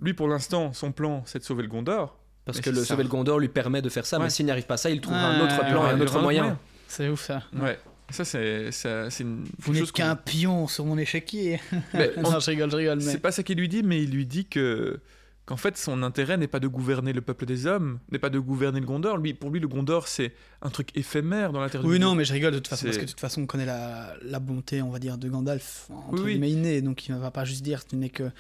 lui 0.01 0.15
pour 0.15 0.29
l'instant, 0.29 0.73
son 0.73 0.93
plan, 0.93 1.23
c'est 1.27 1.39
de 1.39 1.45
sauver 1.45 1.63
le 1.63 1.69
Gondor. 1.69 2.19
Parce 2.45 2.59
Mais 2.59 2.63
que 2.65 2.71
le 2.71 2.77
ça. 2.81 2.87
sauver 2.87 3.05
le 3.05 3.09
Gondor 3.09 3.39
lui 3.39 3.49
permet 3.49 3.81
de 3.81 3.89
faire 3.89 4.05
ça, 4.05 4.19
Ouais. 4.19 4.25
mais 4.25 4.31
s'il 4.31 4.45
n'y 4.45 4.51
arrive 4.53 4.67
pas 4.67 4.77
ça, 4.77 4.91
il 4.91 5.01
Ouais, 5.07 5.13
un 5.13 5.41
autre 5.41 5.59
plan 5.67 5.85
ouais, 5.85 5.91
et 5.91 5.93
un 5.95 6.01
autre 6.01 6.21
moyen. 6.21 6.59
C'est 6.89 7.09
ouf 7.09 7.23
ça. 7.25 7.43
Ouais. 7.55 7.79
Ça, 8.11 8.25
c'est, 8.27 8.71
ça, 8.71 9.09
c'est 9.11 9.23
une 9.25 9.47
Vous 9.61 9.73
n'êtes 9.73 9.91
qu'un 9.91 10.15
pion 10.15 10.67
sur 10.69 10.85
mon 10.85 10.99
échiquier. 10.99 11.59
Mais 11.95 12.11
en- 12.19 12.33
non, 12.33 12.39
je 12.41 12.51
rigole, 12.51 12.71
je 12.71 12.77
rigole. 12.77 12.99
Mais... 12.99 13.05
C'est 13.13 13.19
pas 13.19 13.33
ça 13.33 13.43
qu'il 13.43 13.57
lui 13.59 13.69
dit, 13.69 13.83
mais 13.83 14.03
il 14.03 14.11
lui 14.11 14.27
dit 14.27 14.45
que 14.45 15.01
qu'en 15.47 15.57
fait 15.59 15.77
son 15.77 16.03
intérêt 16.03 16.37
n'est 16.39 16.47
pas 16.47 16.61
de 16.61 16.69
gouverner 16.69 17.13
le 17.13 17.21
peuple 17.23 17.45
des 17.47 17.67
hommes, 17.67 17.99
n'est 18.11 18.19
pas 18.19 18.31
de 18.31 18.39
gouverner 18.39 18.81
le 18.81 18.87
Gondor. 18.87 19.17
Lui, 19.19 19.33
pour 19.35 19.51
lui, 19.51 19.59
le 19.61 19.69
Gondor 19.69 20.07
c'est 20.09 20.33
un 20.63 20.69
truc 20.71 20.89
éphémère 20.97 21.53
dans 21.53 21.61
la 21.61 21.69
Terre 21.71 21.83
Oui, 21.85 21.99
non, 21.99 22.15
mais 22.15 22.25
je 22.27 22.33
rigole 22.35 22.53
de 22.53 22.59
toute 22.59 22.69
façon, 22.69 22.85
parce 22.87 22.97
que 22.99 23.03
de 23.05 23.09
toute 23.11 23.21
façon, 23.21 23.43
on 23.43 23.47
connaît 23.47 23.67
la, 23.67 24.15
la 24.23 24.39
bonté, 24.39 24.81
on 24.83 24.91
va 24.91 24.99
dire, 24.99 25.17
de 25.19 25.29
Gandalf, 25.29 25.87
entre 25.91 26.13
Oui, 26.15 26.21
oui. 26.25 26.31
guillemets, 26.33 26.51
innée, 26.51 26.83
donc 26.83 27.09
il 27.09 27.15
ne 27.15 27.19
va 27.21 27.31
pas 27.31 27.45
juste 27.45 27.63
dire, 27.63 27.83
ce 27.91 27.97
n'est 27.97 28.11
que. 28.11 28.31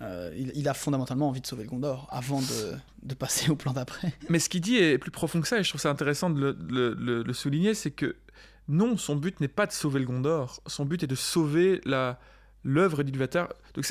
Euh, 0.00 0.32
il, 0.54 0.68
a 0.68 0.74
fondamentalement 0.74 1.28
envie 1.28 1.40
de 1.40 1.46
sauver 1.46 1.64
le 1.64 1.68
Gondor 1.68 2.06
avant 2.10 2.40
de, 2.40 3.14
passer 3.14 3.50
au 3.50 3.56
plan 3.56 3.72
d'après. 3.72 4.12
Mais 4.28 4.38
ce 4.38 4.48
qu'il 4.48 4.60
dit 4.60 4.76
est 4.76 4.98
plus 4.98 5.10
profond 5.10 5.40
que 5.40 5.48
ça, 5.48 5.58
et 5.58 5.64
je 5.64 5.68
trouve 5.68 5.80
ça 5.80 5.90
intéressant 5.90 6.30
de 6.30 6.56
le, 6.70 7.32
souligner, 7.32 7.74
c'est 7.74 7.90
que 7.90 8.16
non, 8.68 8.96
son 8.96 9.16
but 9.16 9.40
n'est 9.40 9.48
pas 9.48 9.66
de 9.66 9.72
sauver 9.72 9.98
le 9.98 10.06
Gondor, 10.06 10.62
son 10.66 10.84
but 10.84 11.02
est 11.02 11.08
de 11.08 11.14
sauver 11.16 11.80
la, 11.84 12.20
l'œuvre 12.62 13.02
d'Ilvatar. 13.02 13.48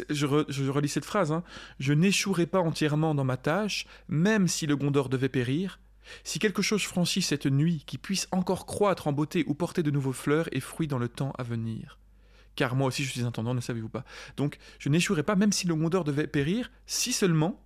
Je, 0.10 0.26
relis 0.26 0.90
cette 0.90 1.06
phrase 1.06 1.32
hein. 1.32 1.44
Je 1.80 1.94
n'échouerai 1.94 2.46
pas 2.46 2.60
entièrement 2.60 3.14
dans 3.14 3.26
ma 3.26 3.38
tâche, 3.38 3.86
même 4.08 4.48
si 4.48 4.66
le 4.66 4.78
Gondor 4.78 5.10
devait 5.10 5.30
périr. 5.30 5.80
Si 6.24 6.40
quelque 6.40 6.62
chose 6.62 6.84
franchit 6.84 7.22
cette 7.22 7.48
nuit 7.48 7.84
qui 7.86 7.98
puisse 7.98 8.30
encore 8.32 8.66
croître 8.66 9.08
en 9.08 9.12
beauté 9.12 9.44
ou 9.48 9.54
porter 9.56 9.84
de 9.84 9.92
nouveaux 9.92 10.14
fleurs 10.14 10.48
et 10.54 10.62
fruits 10.62 10.88
dans 10.88 11.00
le 11.00 11.10
temps 11.10 11.34
à 11.38 11.44
venir. 11.44 11.98
Car 12.58 12.76
moi 12.76 12.88
aussi 12.88 13.06
je 13.06 13.12
suis 13.12 13.22
intendant, 13.22 13.54
ne 13.54 13.62
savez-vous 13.62 13.88
pas. 13.88 14.04
Donc 14.36 14.58
je 14.80 14.90
n'échouerai 14.90 15.24
pas, 15.24 15.36
même 15.36 15.54
si 15.54 15.68
le 15.68 15.76
Gondor 15.76 16.04
devait 16.04 16.28
périr, 16.28 16.70
si 16.86 17.14
seulement 17.14 17.64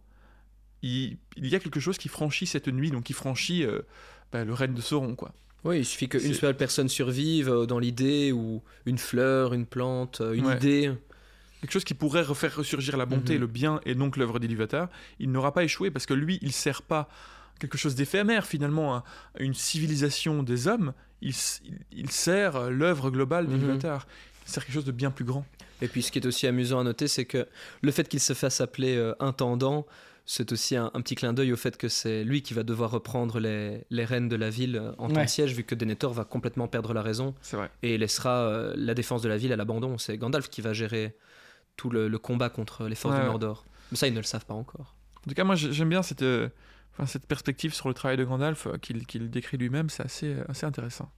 il, 0.84 1.18
y 1.38 1.56
a 1.56 1.60
quelque 1.60 1.80
chose 1.80 1.98
qui 1.98 2.10
franchit 2.10 2.46
cette 2.46 2.68
nuit, 2.68 2.92
donc 2.92 3.06
qui 3.06 3.14
franchit 3.14 3.64
euh, 3.64 3.82
bah, 4.32 4.44
le 4.44 4.54
règne 4.54 4.74
de 4.74 4.82
Sauron, 4.82 5.16
quoi. 5.16 5.34
Oui, 5.64 5.80
il 5.80 5.86
suffit 5.86 6.10
qu'une 6.10 6.34
seule 6.34 6.58
personne 6.58 6.90
survive 6.90 7.50
euh, 7.50 7.66
dans 7.66 7.80
l'idée, 7.80 8.32
ou 8.32 8.64
une 8.86 8.98
fleur, 8.98 9.54
une 9.54 9.66
plante, 9.66 10.22
euh, 10.22 10.34
une 10.34 10.48
idée. 10.48 10.92
Quelque 11.62 11.72
chose 11.72 11.84
qui 11.84 11.94
pourrait 11.94 12.24
refaire 12.24 12.56
ressurgir 12.56 12.98
la 12.98 13.06
bonté, 13.06 13.36
mhm. 13.36 13.42
le 13.42 13.48
bien, 13.48 13.82
et 13.86 13.94
donc 13.94 14.18
l'œuvre 14.18 14.40
d'Ilivatar, 14.40 14.90
il 15.20 15.32
n'aura 15.32 15.54
pas 15.54 15.64
échoué 15.64 15.92
parce 15.92 16.08
que 16.08 16.16
lui, 16.16 16.40
il 16.42 16.52
sert 16.52 16.82
pas 16.82 17.08
quelque 17.60 17.78
chose 17.78 17.94
d'éphémère 17.94 18.48
finalement 18.48 18.96
à 18.96 19.04
une 19.38 19.54
civilisation 19.54 20.42
des 20.42 20.68
hommes, 20.68 20.94
il, 21.22 21.36
sert 22.10 22.72
l'œuvre 22.72 23.12
globale 23.12 23.46
mhm. 23.48 23.60
d'Ilivatar. 23.60 24.08
Il 24.31 24.31
sert 24.46 24.66
quelque 24.66 24.76
chose 24.76 24.86
de 24.86 24.92
bien 24.92 25.12
plus 25.12 25.26
grand. 25.26 25.46
Et 25.82 25.88
puis 25.88 26.04
ce 26.04 26.12
qui 26.12 26.20
est 26.20 26.26
aussi 26.26 26.48
amusant 26.48 26.80
à 26.80 26.84
noter, 26.84 27.08
c'est 27.08 27.26
que 27.26 27.48
le 27.82 27.92
fait 27.92 28.08
qu'il 28.08 28.20
se 28.20 28.34
fasse 28.34 28.62
appeler 28.62 28.96
euh, 28.96 29.14
intendant, 29.20 29.86
c'est 30.26 30.52
aussi 30.52 30.76
un, 30.76 30.90
petit 30.90 31.16
clin 31.16 31.34
d'œil 31.34 31.52
au 31.52 31.58
fait 31.58 31.78
que 31.78 31.90
c'est 31.90 32.24
lui 32.24 32.42
qui 32.42 32.54
va 32.54 32.64
devoir 32.64 32.92
reprendre 32.92 33.40
les, 33.40 33.86
les 33.90 34.06
rênes 34.06 34.30
de 34.30 34.36
la 34.36 34.50
ville 34.50 34.78
euh, 34.78 34.94
en 34.98 35.10
tant 35.10 35.24
que 35.24 35.30
siège, 35.30 35.54
vu 35.54 35.64
que 35.64 35.76
Denethor 35.76 36.14
va 36.14 36.24
complètement 36.24 36.68
perdre 36.68 36.94
la 36.94 37.02
raison 37.02 37.36
et 37.84 37.98
laissera 37.98 38.48
euh, 38.48 38.74
la 38.78 38.94
défense 38.94 39.22
de 39.22 39.30
la 39.30 39.38
ville 39.38 39.52
à 39.52 39.56
l'abandon. 39.56 39.98
C'est 39.98 40.18
Gandalf 40.18 40.50
qui 40.50 40.62
va 40.62 40.74
gérer 40.74 41.18
tout 41.76 41.90
le, 41.90 42.10
combat 42.18 42.50
contre 42.50 42.88
les 42.88 42.96
forces 42.96 43.20
du 43.20 43.26
Mordor. 43.26 43.66
Mais 43.92 43.98
ça, 43.98 44.08
ils 44.08 44.14
ne 44.14 44.20
le 44.20 44.24
savent 44.24 44.46
pas 44.46 44.54
encore. 44.54 44.96
En 45.26 45.30
tout 45.30 45.36
cas, 45.36 45.44
moi, 45.44 45.56
j'aime 45.56 45.90
bien 45.90 46.04
cette, 46.04 46.22
euh, 46.22 46.48
cette 47.08 47.26
perspective 47.26 47.74
sur 47.74 47.88
le 47.88 47.94
travail 47.94 48.18
de 48.18 48.24
Gandalf 48.24 48.68
qu'il 48.82 49.30
décrit 49.30 49.58
lui-même. 49.58 49.90
C'est 49.90 50.04
assez, 50.04 50.36
assez 50.48 50.66
intéressant. 50.66 51.12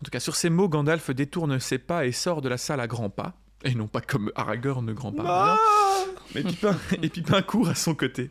En 0.00 0.04
tout 0.04 0.10
cas, 0.10 0.20
sur 0.20 0.36
ces 0.36 0.50
mots, 0.50 0.68
Gandalf 0.68 1.10
détourne 1.10 1.60
ses 1.60 1.78
pas 1.78 2.06
et 2.06 2.12
sort 2.12 2.42
de 2.42 2.48
la 2.48 2.58
salle 2.58 2.80
à 2.80 2.86
grands 2.86 3.10
pas. 3.10 3.34
Et 3.64 3.74
non 3.74 3.86
pas 3.86 4.00
comme 4.00 4.32
Aragorn 4.34 4.92
grand 4.92 5.12
pas. 5.12 5.56
Mais 6.34 6.42
Pipin, 6.42 6.76
et 7.02 7.08
Pipin 7.08 7.42
court 7.42 7.68
à 7.68 7.74
son 7.74 7.94
côté. 7.94 8.30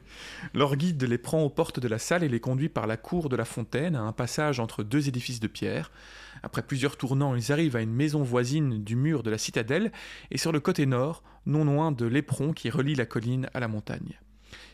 Leur 0.53 0.75
guide 0.75 1.03
les 1.03 1.17
prend 1.17 1.41
aux 1.43 1.49
portes 1.49 1.79
de 1.79 1.87
la 1.87 1.99
salle 1.99 2.23
et 2.23 2.29
les 2.29 2.39
conduit 2.39 2.69
par 2.69 2.87
la 2.87 2.97
cour 2.97 3.29
de 3.29 3.35
la 3.35 3.45
fontaine 3.45 3.95
à 3.95 4.01
un 4.01 4.11
passage 4.11 4.59
entre 4.59 4.83
deux 4.83 5.07
édifices 5.07 5.39
de 5.39 5.47
pierre. 5.47 5.91
Après 6.43 6.63
plusieurs 6.63 6.97
tournants, 6.97 7.35
ils 7.35 7.51
arrivent 7.51 7.75
à 7.75 7.81
une 7.81 7.93
maison 7.93 8.23
voisine 8.23 8.83
du 8.83 8.95
mur 8.95 9.23
de 9.23 9.29
la 9.29 9.37
citadelle 9.37 9.91
et 10.31 10.37
sur 10.37 10.51
le 10.51 10.59
côté 10.59 10.85
nord, 10.85 11.23
non 11.45 11.63
loin 11.63 11.91
de 11.91 12.05
l'éperon 12.05 12.53
qui 12.53 12.69
relie 12.69 12.95
la 12.95 13.05
colline 13.05 13.49
à 13.53 13.59
la 13.59 13.67
montagne. 13.67 14.19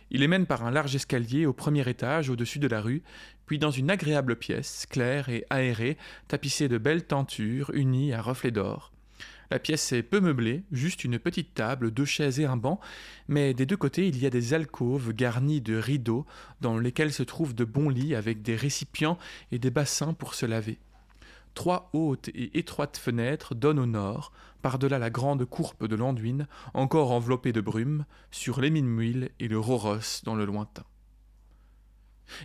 Il 0.09 0.21
les 0.21 0.27
mène 0.27 0.45
par 0.45 0.65
un 0.65 0.71
large 0.71 0.95
escalier 0.95 1.45
au 1.45 1.53
premier 1.53 1.87
étage 1.89 2.29
au-dessus 2.29 2.59
de 2.59 2.67
la 2.67 2.81
rue, 2.81 3.03
puis 3.45 3.59
dans 3.59 3.71
une 3.71 3.89
agréable 3.89 4.35
pièce, 4.35 4.85
claire 4.89 5.29
et 5.29 5.45
aérée, 5.49 5.97
tapissée 6.27 6.67
de 6.67 6.77
belles 6.77 7.05
tentures 7.05 7.71
unies 7.73 8.13
à 8.13 8.21
reflets 8.21 8.51
d'or. 8.51 8.91
La 9.49 9.59
pièce 9.59 9.93
est 9.93 10.03
peu 10.03 10.19
meublée, 10.19 10.63
juste 10.71 11.05
une 11.05 11.19
petite 11.19 11.53
table, 11.53 11.91
deux 11.91 12.05
chaises 12.05 12.39
et 12.39 12.45
un 12.45 12.57
banc, 12.57 12.81
mais 13.29 13.53
des 13.53 13.65
deux 13.65 13.77
côtés 13.77 14.07
il 14.07 14.19
y 14.19 14.25
a 14.25 14.29
des 14.29 14.53
alcôves 14.53 15.13
garnies 15.13 15.61
de 15.61 15.77
rideaux 15.77 16.25
dans 16.59 16.77
lesquels 16.77 17.13
se 17.13 17.23
trouvent 17.23 17.55
de 17.55 17.63
bons 17.63 17.89
lits 17.89 18.15
avec 18.15 18.41
des 18.41 18.55
récipients 18.55 19.17
et 19.53 19.59
des 19.59 19.71
bassins 19.71 20.13
pour 20.13 20.33
se 20.33 20.45
laver. 20.45 20.79
Trois 21.57 21.89
hautes 21.93 22.29
et 22.35 22.59
étroites 22.59 22.97
fenêtres 22.97 23.55
donnent 23.55 23.79
au 23.79 23.87
nord, 23.87 24.31
par-delà 24.61 24.99
la 24.99 25.09
grande 25.09 25.43
courpe 25.43 25.87
de 25.87 25.95
l'Anduin, 25.95 26.45
encore 26.75 27.11
enveloppée 27.11 27.51
de 27.51 27.61
brume, 27.61 28.05
sur 28.29 28.61
l'Émine-Muil 28.61 29.31
et 29.39 29.47
le 29.47 29.57
Roros 29.57 30.21
dans 30.23 30.35
le 30.35 30.45
lointain. 30.45 30.83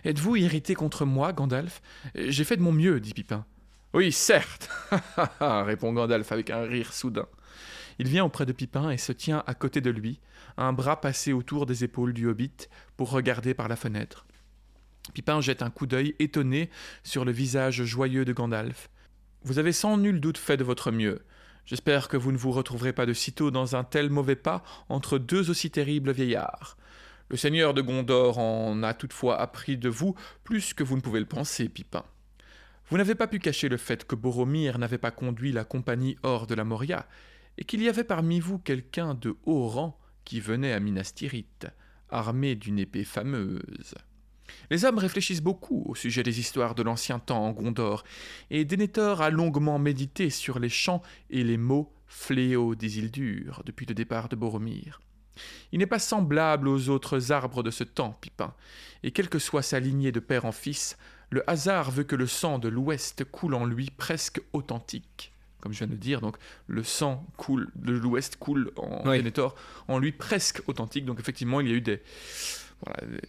Êtes-vous 0.03 0.37
irrité 0.37 0.73
contre 0.73 1.05
moi, 1.05 1.31
Gandalf? 1.31 1.83
J'ai 2.15 2.43
fait 2.43 2.57
de 2.57 2.63
mon 2.63 2.71
mieux, 2.71 2.99
dit 2.99 3.13
Pipin. 3.13 3.45
Oui, 3.93 4.11
certes, 4.11 4.67
répond 5.39 5.93
Gandalf 5.93 6.31
avec 6.31 6.49
un 6.49 6.63
rire 6.63 6.91
soudain. 6.91 7.27
Il 7.99 8.07
vient 8.07 8.25
auprès 8.25 8.47
de 8.47 8.51
Pipin 8.51 8.89
et 8.89 8.97
se 8.97 9.11
tient 9.11 9.43
à 9.45 9.53
côté 9.53 9.79
de 9.79 9.91
lui, 9.91 10.21
un 10.57 10.73
bras 10.73 10.99
passé 10.99 11.33
autour 11.33 11.67
des 11.67 11.83
épaules 11.83 12.13
du 12.13 12.27
hobbit 12.27 12.67
pour 12.97 13.11
regarder 13.11 13.53
par 13.53 13.67
la 13.67 13.75
fenêtre. 13.75 14.25
Pipin 15.13 15.39
jette 15.39 15.61
un 15.61 15.69
coup 15.69 15.85
d'œil 15.85 16.15
étonné 16.17 16.71
sur 17.03 17.25
le 17.25 17.31
visage 17.31 17.83
joyeux 17.83 18.25
de 18.25 18.33
Gandalf. 18.33 18.89
Vous 19.45 19.59
avez 19.59 19.73
sans 19.73 19.97
nul 19.97 20.21
doute 20.21 20.37
fait 20.37 20.55
de 20.55 20.63
votre 20.63 20.89
mieux. 20.91 21.21
J'espère 21.65 22.07
que 22.07 22.15
vous 22.15 22.31
ne 22.31 22.37
vous 22.37 22.51
retrouverez 22.51 22.93
pas 22.93 23.05
de 23.05 23.11
sitôt 23.11 23.51
dans 23.51 23.75
un 23.75 23.83
tel 23.83 24.09
mauvais 24.09 24.37
pas 24.37 24.63
entre 24.87 25.17
deux 25.17 25.49
aussi 25.49 25.69
terribles 25.69 26.13
vieillards. 26.13 26.77
Le 27.27 27.35
seigneur 27.35 27.73
de 27.73 27.81
Gondor 27.81 28.37
en 28.37 28.83
a 28.83 28.93
toutefois 28.93 29.41
appris 29.41 29.77
de 29.77 29.89
vous 29.89 30.15
plus 30.45 30.73
que 30.73 30.83
vous 30.83 30.95
ne 30.95 31.01
pouvez 31.01 31.19
le 31.19 31.25
penser, 31.25 31.67
Pipin. 31.67 32.05
Vous 32.89 32.97
n'avez 32.97 33.15
pas 33.15 33.27
pu 33.27 33.39
cacher 33.39 33.67
le 33.67 33.75
fait 33.77 34.07
que 34.07 34.15
Boromir 34.15 34.79
n'avait 34.79 34.97
pas 34.97 35.11
conduit 35.11 35.51
la 35.51 35.65
compagnie 35.65 36.17
hors 36.23 36.47
de 36.47 36.55
la 36.55 36.63
Moria, 36.63 37.05
et 37.57 37.65
qu'il 37.65 37.83
y 37.83 37.89
avait 37.89 38.05
parmi 38.05 38.39
vous 38.39 38.59
quelqu'un 38.59 39.13
de 39.13 39.35
haut 39.45 39.67
rang 39.67 39.99
qui 40.23 40.39
venait 40.39 40.73
à 40.73 40.79
Minas 40.79 41.11
Tirith, 41.15 41.67
armé 42.09 42.55
d'une 42.55 42.79
épée 42.79 43.03
fameuse. 43.03 43.95
Les 44.69 44.85
hommes 44.85 44.97
réfléchissent 44.97 45.41
beaucoup 45.41 45.83
au 45.87 45.95
sujet 45.95 46.23
des 46.23 46.39
histoires 46.39 46.75
de 46.75 46.83
l'ancien 46.83 47.19
temps 47.19 47.45
en 47.45 47.51
Gondor, 47.51 48.03
et 48.49 48.65
Denethor 48.65 49.21
a 49.21 49.29
longuement 49.29 49.79
médité 49.79 50.29
sur 50.29 50.59
les 50.59 50.69
chants 50.69 51.01
et 51.29 51.43
les 51.43 51.57
mots 51.57 51.91
fléaux 52.07 52.75
des 52.75 52.99
îles 52.99 53.11
dures 53.11 53.63
depuis 53.65 53.85
le 53.85 53.93
départ 53.93 54.29
de 54.29 54.35
Boromir. 54.35 55.01
Il 55.71 55.79
n'est 55.79 55.87
pas 55.87 55.99
semblable 55.99 56.67
aux 56.67 56.89
autres 56.89 57.31
arbres 57.31 57.63
de 57.63 57.71
ce 57.71 57.83
temps, 57.83 58.17
Pipin, 58.21 58.53
et 59.01 59.11
quelle 59.11 59.29
que 59.29 59.39
soit 59.39 59.63
sa 59.63 59.79
lignée 59.79 60.11
de 60.11 60.19
père 60.19 60.45
en 60.45 60.51
fils, 60.51 60.97
le 61.29 61.47
hasard 61.49 61.89
veut 61.89 62.03
que 62.03 62.15
le 62.15 62.27
sang 62.27 62.59
de 62.59 62.69
l'Ouest 62.69 63.25
coule 63.25 63.55
en 63.55 63.65
lui 63.65 63.89
presque 63.89 64.39
authentique. 64.53 65.33
Comme 65.61 65.71
je 65.71 65.79
viens 65.79 65.87
de 65.87 65.93
le 65.93 65.97
dire, 65.97 66.21
donc 66.21 66.37
le 66.67 66.83
sang 66.83 67.25
coule 67.37 67.71
de 67.75 67.93
l'Ouest 67.93 68.35
coule 68.35 68.71
en 68.75 69.03
Denethor 69.03 69.55
en 69.87 69.97
lui 69.97 70.11
presque 70.11 70.61
authentique. 70.67 71.05
Donc 71.05 71.19
effectivement, 71.19 71.61
il 71.61 71.69
y 71.69 71.71
a 71.71 71.75
eu 71.75 71.81
des, 71.81 72.01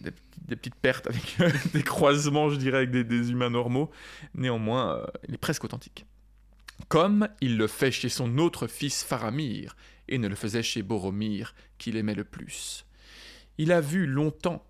des, 0.01 0.55
petites 0.55 0.75
pertes 0.75 1.07
avec 1.07 1.37
des 1.73 1.83
croisements, 1.83 2.49
je 2.49 2.57
dirais, 2.57 2.77
avec 2.77 2.91
des, 2.91 3.31
humains 3.31 3.49
normaux. 3.49 3.91
Néanmoins, 4.33 4.97
euh, 4.97 5.05
il 5.27 5.33
est 5.33 5.39
presque 5.39 5.63
authentique. 5.63 6.05
Comme 6.87 7.27
il 7.41 7.57
le 7.57 7.67
fait 7.67 7.91
chez 7.91 8.09
son 8.09 8.37
autre 8.37 8.67
fils 8.67 9.03
Faramir, 9.03 9.75
et 10.07 10.17
ne 10.17 10.27
le 10.27 10.35
faisait 10.35 10.63
chez 10.63 10.83
Boromir, 10.83 11.55
qu'il 11.77 11.97
aimait 11.97 12.15
le 12.15 12.23
plus. 12.23 12.85
Il 13.57 13.71
a 13.71 13.81
vu 13.81 14.05
longtemps. 14.05 14.65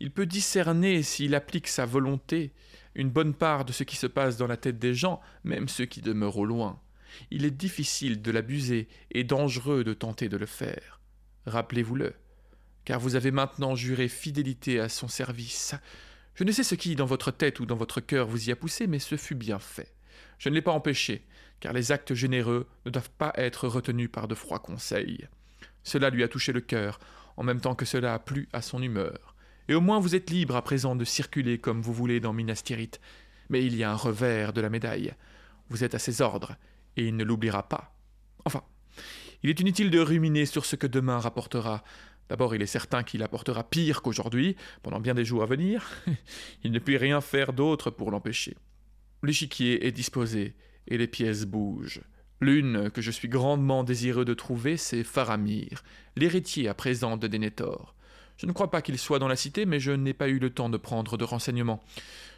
Il 0.00 0.10
peut 0.10 0.26
discerner, 0.26 1.02
s'il 1.02 1.34
applique 1.34 1.68
sa 1.68 1.86
volonté, 1.86 2.52
une 2.94 3.10
bonne 3.10 3.34
part 3.34 3.64
de 3.64 3.72
ce 3.72 3.84
qui 3.84 3.96
se 3.96 4.06
passe 4.06 4.36
dans 4.36 4.46
la 4.46 4.56
tête 4.56 4.78
des 4.78 4.94
gens, 4.94 5.20
même 5.44 5.68
ceux 5.68 5.86
qui 5.86 6.00
demeurent 6.00 6.38
au 6.38 6.44
loin. 6.44 6.80
Il 7.30 7.44
est 7.44 7.50
difficile 7.50 8.22
de 8.22 8.30
l'abuser 8.30 8.88
et 9.10 9.24
dangereux 9.24 9.84
de 9.84 9.94
tenter 9.94 10.28
de 10.28 10.36
le 10.36 10.46
faire. 10.46 11.00
Rappelez-vous-le, 11.46 12.14
car 12.88 12.98
vous 12.98 13.16
avez 13.16 13.32
maintenant 13.32 13.74
juré 13.74 14.08
fidélité 14.08 14.80
à 14.80 14.88
son 14.88 15.08
service. 15.08 15.74
Je 16.34 16.42
ne 16.42 16.50
sais 16.50 16.62
ce 16.62 16.74
qui, 16.74 16.96
dans 16.96 17.04
votre 17.04 17.30
tête 17.30 17.60
ou 17.60 17.66
dans 17.66 17.76
votre 17.76 18.00
cœur, 18.00 18.26
vous 18.26 18.48
y 18.48 18.50
a 18.50 18.56
poussé, 18.56 18.86
mais 18.86 18.98
ce 18.98 19.16
fut 19.18 19.34
bien 19.34 19.58
fait. 19.58 19.92
Je 20.38 20.48
ne 20.48 20.54
l'ai 20.54 20.62
pas 20.62 20.72
empêché, 20.72 21.26
car 21.60 21.74
les 21.74 21.92
actes 21.92 22.14
généreux 22.14 22.66
ne 22.86 22.90
doivent 22.90 23.10
pas 23.10 23.34
être 23.34 23.68
retenus 23.68 24.10
par 24.10 24.26
de 24.26 24.34
froids 24.34 24.58
conseils. 24.58 25.28
Cela 25.82 26.08
lui 26.08 26.22
a 26.22 26.28
touché 26.28 26.50
le 26.50 26.62
cœur, 26.62 26.98
en 27.36 27.42
même 27.42 27.60
temps 27.60 27.74
que 27.74 27.84
cela 27.84 28.14
a 28.14 28.18
plu 28.18 28.48
à 28.54 28.62
son 28.62 28.82
humeur. 28.82 29.34
Et 29.68 29.74
au 29.74 29.82
moins 29.82 30.00
vous 30.00 30.14
êtes 30.14 30.30
libre 30.30 30.56
à 30.56 30.64
présent 30.64 30.96
de 30.96 31.04
circuler 31.04 31.58
comme 31.58 31.82
vous 31.82 31.92
voulez 31.92 32.20
dans 32.20 32.32
Minas 32.32 32.62
Tirith. 32.64 33.02
Mais 33.50 33.66
il 33.66 33.76
y 33.76 33.84
a 33.84 33.92
un 33.92 33.96
revers 33.96 34.54
de 34.54 34.62
la 34.62 34.70
médaille. 34.70 35.12
Vous 35.68 35.84
êtes 35.84 35.94
à 35.94 35.98
ses 35.98 36.22
ordres, 36.22 36.56
et 36.96 37.04
il 37.04 37.16
ne 37.16 37.24
l'oubliera 37.24 37.68
pas. 37.68 37.94
Enfin, 38.46 38.62
il 39.42 39.50
est 39.50 39.60
inutile 39.60 39.90
de 39.90 40.00
ruminer 40.00 40.46
sur 40.46 40.64
ce 40.64 40.74
que 40.74 40.86
demain 40.86 41.18
rapportera. 41.18 41.84
D'abord, 42.28 42.54
il 42.54 42.62
est 42.62 42.66
certain 42.66 43.02
qu'il 43.02 43.22
apportera 43.22 43.64
pire 43.64 44.02
qu'aujourd'hui, 44.02 44.56
pendant 44.82 45.00
bien 45.00 45.14
des 45.14 45.24
jours 45.24 45.42
à 45.42 45.46
venir. 45.46 45.88
il 46.64 46.72
ne 46.72 46.78
peut 46.78 46.96
rien 46.96 47.20
faire 47.20 47.52
d'autre 47.52 47.90
pour 47.90 48.10
l'empêcher. 48.10 48.56
L'échiquier 49.22 49.86
est 49.86 49.92
disposé, 49.92 50.54
et 50.86 50.98
les 50.98 51.06
pièces 51.06 51.44
bougent. 51.44 52.02
L'une 52.40 52.90
que 52.90 53.02
je 53.02 53.10
suis 53.10 53.28
grandement 53.28 53.82
désireux 53.82 54.24
de 54.24 54.34
trouver, 54.34 54.76
c'est 54.76 55.02
Faramir, 55.02 55.82
l'héritier 56.16 56.68
à 56.68 56.74
présent 56.74 57.16
de 57.16 57.26
Denethor. 57.26 57.94
Je 58.36 58.46
ne 58.46 58.52
crois 58.52 58.70
pas 58.70 58.82
qu'il 58.82 58.98
soit 58.98 59.18
dans 59.18 59.26
la 59.26 59.34
cité, 59.34 59.66
mais 59.66 59.80
je 59.80 59.90
n'ai 59.90 60.14
pas 60.14 60.28
eu 60.28 60.38
le 60.38 60.50
temps 60.50 60.68
de 60.68 60.76
prendre 60.76 61.16
de 61.16 61.24
renseignements. 61.24 61.82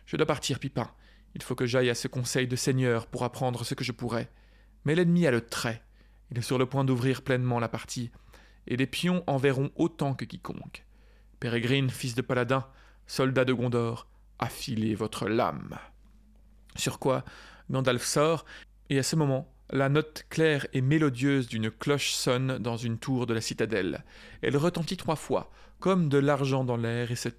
Je 0.07 0.17
dois 0.17 0.25
partir, 0.25 0.59
Pipin. 0.59 0.91
Il 1.35 1.43
faut 1.43 1.55
que 1.55 1.67
j'aille 1.67 1.91
à 1.91 1.95
ce 1.95 2.09
conseil 2.09 2.47
de 2.47 2.57
seigneur 2.57 3.07
pour 3.07 3.25
apprendre 3.25 3.65
ce 3.65 3.75
que 3.75 3.85
je 3.85 3.93
pourrais. 3.93 4.31
Mais 4.85 4.95
l'ennemi 4.95 5.27
a 5.27 5.31
le 5.31 5.43
trait. 5.43 5.83
Il 6.31 6.39
est 6.39 6.43
sur 6.43 6.59
le 6.59 6.65
point 6.65 6.85
d'ouvrir 6.85 7.21
pleinement 7.21 7.61
la 7.61 7.69
partie, 7.69 8.11
et 8.67 8.77
les 8.77 8.87
pions 8.87 9.25
en 9.27 9.37
verront 9.37 9.71
autant 9.77 10.15
que 10.15 10.25
quiconque. 10.25 10.85
Pérégrine, 11.41 11.91
fils 11.91 12.15
de 12.15 12.23
paladin, 12.23 12.67
soldat 13.07 13.45
de 13.45 13.53
Gondor, 13.53 14.07
affilez 14.39 14.95
votre 14.95 15.29
lame. 15.29 15.79
Sur 16.77 16.99
quoi 16.99 17.25
Gandalf 17.71 18.05
sort, 18.05 18.45
et 18.89 18.99
à 18.99 19.03
ce 19.03 19.17
moment, 19.17 19.53
La 19.73 19.89
note 19.89 20.25
claire 20.31 20.67
et 20.73 20.81
mélodieuse 20.81 21.47
d'une 21.47 21.71
cloche 21.71 22.11
sonne 22.11 22.59
dans 22.59 22.77
une 22.77 22.99
tour 22.99 23.27
de 23.27 23.35
la 23.35 23.41
citadelle. 23.41 24.05
Elle 24.43 24.57
retentit 24.57 24.97
trois 24.97 25.15
fois, 25.15 25.53
comme 25.79 26.09
de 26.09 26.19
l'argent 26.19 26.65
dans 26.65 26.77
l'air, 26.77 27.13
et 27.13 27.17
se. 27.17 27.31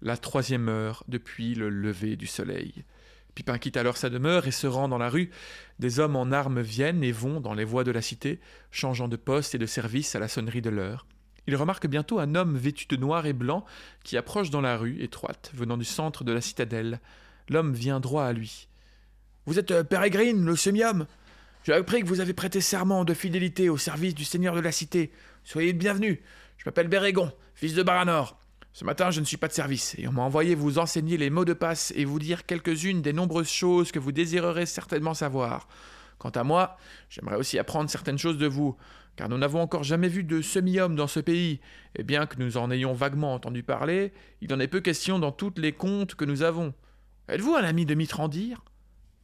La 0.00 0.16
troisième 0.16 0.70
heure 0.70 1.04
depuis 1.06 1.54
le 1.54 1.68
lever 1.68 2.16
du 2.16 2.26
soleil. 2.26 2.84
Pipin 3.34 3.58
quitte 3.58 3.76
alors 3.76 3.96
sa 3.96 4.10
demeure 4.10 4.46
et 4.46 4.50
se 4.50 4.66
rend 4.66 4.88
dans 4.88 4.98
la 4.98 5.08
rue. 5.08 5.30
Des 5.78 6.00
hommes 6.00 6.16
en 6.16 6.32
armes 6.32 6.60
viennent 6.60 7.04
et 7.04 7.12
vont 7.12 7.40
dans 7.40 7.54
les 7.54 7.64
voies 7.64 7.84
de 7.84 7.90
la 7.90 8.02
cité, 8.02 8.40
changeant 8.70 9.08
de 9.08 9.16
poste 9.16 9.54
et 9.54 9.58
de 9.58 9.66
service 9.66 10.14
à 10.14 10.18
la 10.18 10.28
sonnerie 10.28 10.62
de 10.62 10.70
l'heure. 10.70 11.06
Il 11.46 11.56
remarque 11.56 11.86
bientôt 11.86 12.18
un 12.18 12.34
homme 12.34 12.56
vêtu 12.56 12.86
de 12.86 12.96
noir 12.96 13.26
et 13.26 13.32
blanc 13.32 13.64
qui 14.04 14.16
approche 14.16 14.50
dans 14.50 14.60
la 14.60 14.76
rue 14.76 15.02
étroite, 15.02 15.50
venant 15.54 15.76
du 15.76 15.84
centre 15.84 16.24
de 16.24 16.32
la 16.32 16.40
citadelle. 16.40 17.00
L'homme 17.48 17.72
vient 17.72 18.00
droit 18.00 18.24
à 18.24 18.32
lui. 18.32 18.68
Vous 19.46 19.58
êtes 19.58 19.70
euh, 19.70 19.84
Pérégrine, 19.84 20.44
le 20.44 20.56
semi-homme? 20.56 21.06
J'ai 21.64 21.72
appris 21.72 22.00
que 22.00 22.06
vous 22.06 22.20
avez 22.20 22.32
prêté 22.32 22.60
serment 22.60 23.04
de 23.04 23.14
fidélité 23.14 23.68
au 23.68 23.76
service 23.76 24.14
du 24.14 24.24
seigneur 24.24 24.54
de 24.54 24.60
la 24.60 24.72
cité. 24.72 25.12
Soyez 25.44 25.72
bienvenu. 25.72 26.22
Je 26.56 26.64
m'appelle 26.66 26.88
Bérégon, 26.88 27.32
fils 27.54 27.74
de 27.74 27.82
Baranor. 27.82 28.39
Ce 28.72 28.84
matin, 28.84 29.10
je 29.10 29.20
ne 29.20 29.24
suis 29.24 29.36
pas 29.36 29.48
de 29.48 29.52
service, 29.52 29.96
et 29.98 30.06
on 30.06 30.12
m'a 30.12 30.22
envoyé 30.22 30.54
vous 30.54 30.78
enseigner 30.78 31.16
les 31.16 31.28
mots 31.28 31.44
de 31.44 31.52
passe 31.52 31.92
et 31.96 32.04
vous 32.04 32.20
dire 32.20 32.46
quelques-unes 32.46 33.02
des 33.02 33.12
nombreuses 33.12 33.50
choses 33.50 33.90
que 33.90 33.98
vous 33.98 34.12
désirerez 34.12 34.64
certainement 34.64 35.14
savoir. 35.14 35.66
Quant 36.18 36.30
à 36.30 36.44
moi, 36.44 36.76
j'aimerais 37.08 37.36
aussi 37.36 37.58
apprendre 37.58 37.90
certaines 37.90 38.18
choses 38.18 38.38
de 38.38 38.46
vous, 38.46 38.76
car 39.16 39.28
nous 39.28 39.38
n'avons 39.38 39.60
encore 39.60 39.82
jamais 39.82 40.08
vu 40.08 40.22
de 40.22 40.40
semi-homme 40.40 40.94
dans 40.94 41.08
ce 41.08 41.18
pays, 41.18 41.60
et 41.96 42.04
bien 42.04 42.26
que 42.26 42.38
nous 42.38 42.58
en 42.58 42.70
ayons 42.70 42.92
vaguement 42.92 43.34
entendu 43.34 43.64
parler, 43.64 44.12
il 44.40 44.54
en 44.54 44.60
est 44.60 44.68
peu 44.68 44.80
question 44.80 45.18
dans 45.18 45.32
toutes 45.32 45.58
les 45.58 45.72
contes 45.72 46.14
que 46.14 46.24
nous 46.24 46.42
avons. 46.42 46.72
Êtes-vous 47.28 47.54
un 47.54 47.64
ami 47.64 47.86
de 47.86 47.94
Mitrandir? 47.94 48.62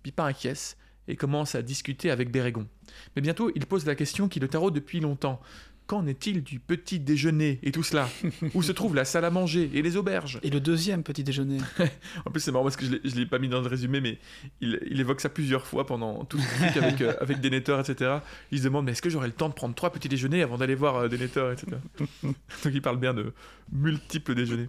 Pipin 0.02 0.26
acquiesce 0.26 0.76
et 1.06 1.14
commence 1.14 1.54
à 1.54 1.62
discuter 1.62 2.10
avec 2.10 2.32
Bérégon. 2.32 2.66
Mais 3.14 3.22
bientôt, 3.22 3.52
il 3.54 3.66
pose 3.66 3.86
la 3.86 3.94
question 3.94 4.28
qui 4.28 4.40
le 4.40 4.48
taraude 4.48 4.74
depuis 4.74 4.98
longtemps. 4.98 5.40
Qu'en 5.86 6.06
est-il 6.06 6.42
du 6.42 6.58
petit 6.58 6.98
déjeuner 6.98 7.60
et 7.62 7.70
tout 7.70 7.84
cela 7.84 8.08
Où 8.54 8.62
se 8.62 8.72
trouve 8.72 8.96
la 8.96 9.04
salle 9.04 9.24
à 9.24 9.30
manger 9.30 9.70
et 9.72 9.82
les 9.82 9.96
auberges 9.96 10.40
Et 10.42 10.50
le 10.50 10.58
deuxième 10.58 11.02
petit 11.02 11.22
déjeuner. 11.22 11.58
En 12.24 12.30
plus, 12.30 12.40
c'est 12.40 12.50
marrant 12.50 12.64
parce 12.64 12.76
que 12.76 12.86
je 12.86 12.92
ne 12.92 13.20
l'ai 13.20 13.26
pas 13.26 13.38
mis 13.38 13.48
dans 13.48 13.60
le 13.60 13.68
résumé, 13.68 14.00
mais 14.00 14.18
il, 14.60 14.80
il 14.90 15.00
évoque 15.00 15.20
ça 15.20 15.28
plusieurs 15.28 15.66
fois 15.66 15.86
pendant 15.86 16.24
tout 16.24 16.38
le 16.38 16.42
truc 16.42 16.82
avec, 16.82 17.00
euh, 17.00 17.14
avec 17.20 17.40
Denethor, 17.40 17.78
etc. 17.80 18.18
Il 18.50 18.58
se 18.58 18.64
demande 18.64 18.86
mais 18.86 18.92
est-ce 18.92 19.02
que 19.02 19.10
j'aurai 19.10 19.28
le 19.28 19.32
temps 19.32 19.48
de 19.48 19.54
prendre 19.54 19.74
trois 19.74 19.90
petits 19.90 20.08
déjeuners 20.08 20.42
avant 20.42 20.58
d'aller 20.58 20.74
voir 20.74 20.96
euh, 20.96 21.08
Denethor, 21.08 21.52
etc. 21.52 21.76
Donc 22.22 22.36
il 22.64 22.82
parle 22.82 22.98
bien 22.98 23.14
de 23.14 23.32
multiples 23.70 24.34
déjeuners. 24.34 24.68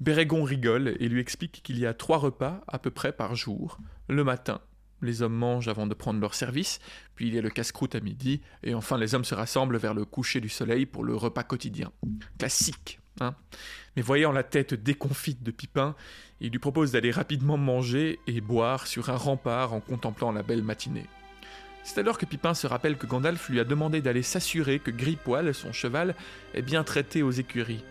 Bérégon 0.00 0.44
rigole 0.44 0.96
et 1.00 1.08
lui 1.08 1.20
explique 1.20 1.62
qu'il 1.62 1.78
y 1.78 1.86
a 1.86 1.94
trois 1.94 2.18
repas 2.18 2.62
à 2.68 2.78
peu 2.78 2.90
près 2.90 3.12
par 3.12 3.34
jour. 3.34 3.78
Le 4.08 4.24
matin, 4.24 4.60
les 5.02 5.22
hommes 5.22 5.34
mangent 5.34 5.68
avant 5.68 5.86
de 5.86 5.94
prendre 5.94 6.20
leur 6.20 6.34
service, 6.34 6.78
puis 7.14 7.28
il 7.28 7.34
y 7.34 7.38
a 7.38 7.42
le 7.42 7.50
casse-croûte 7.50 7.94
à 7.94 8.00
midi, 8.00 8.40
et 8.62 8.74
enfin 8.74 8.98
les 8.98 9.14
hommes 9.14 9.24
se 9.24 9.34
rassemblent 9.34 9.76
vers 9.76 9.94
le 9.94 10.04
coucher 10.04 10.40
du 10.40 10.48
soleil 10.48 10.86
pour 10.86 11.04
le 11.04 11.14
repas 11.14 11.42
quotidien. 11.42 11.92
Classique, 12.38 13.00
hein 13.20 13.34
Mais 13.96 14.02
voyant 14.02 14.32
la 14.32 14.42
tête 14.42 14.74
déconfite 14.74 15.42
de 15.42 15.50
Pipin, 15.50 15.94
il 16.40 16.50
lui 16.50 16.58
propose 16.58 16.92
d'aller 16.92 17.10
rapidement 17.10 17.56
manger 17.56 18.20
et 18.26 18.40
boire 18.40 18.86
sur 18.86 19.10
un 19.10 19.16
rempart 19.16 19.72
en 19.72 19.80
contemplant 19.80 20.32
la 20.32 20.42
belle 20.42 20.62
matinée. 20.62 21.06
C'est 21.82 22.00
alors 22.00 22.18
que 22.18 22.26
Pipin 22.26 22.52
se 22.52 22.66
rappelle 22.66 22.98
que 22.98 23.06
Gandalf 23.06 23.48
lui 23.48 23.60
a 23.60 23.64
demandé 23.64 24.02
d'aller 24.02 24.22
s'assurer 24.22 24.80
que 24.80 24.90
Gripoil, 24.90 25.54
son 25.54 25.72
cheval, 25.72 26.16
est 26.52 26.62
bien 26.62 26.82
traité 26.82 27.22
aux 27.22 27.30
écuries. 27.30 27.84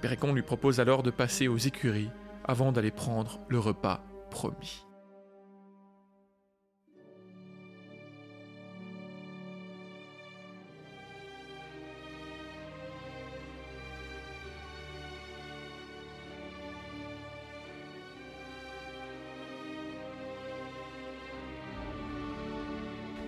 Bérégon 0.00 0.32
lui 0.32 0.42
propose 0.42 0.78
alors 0.78 1.02
de 1.02 1.10
passer 1.10 1.48
aux 1.48 1.58
écuries 1.58 2.10
avant 2.44 2.70
d'aller 2.72 2.92
prendre 2.92 3.40
le 3.48 3.58
repas 3.58 4.04
promis. 4.30 4.84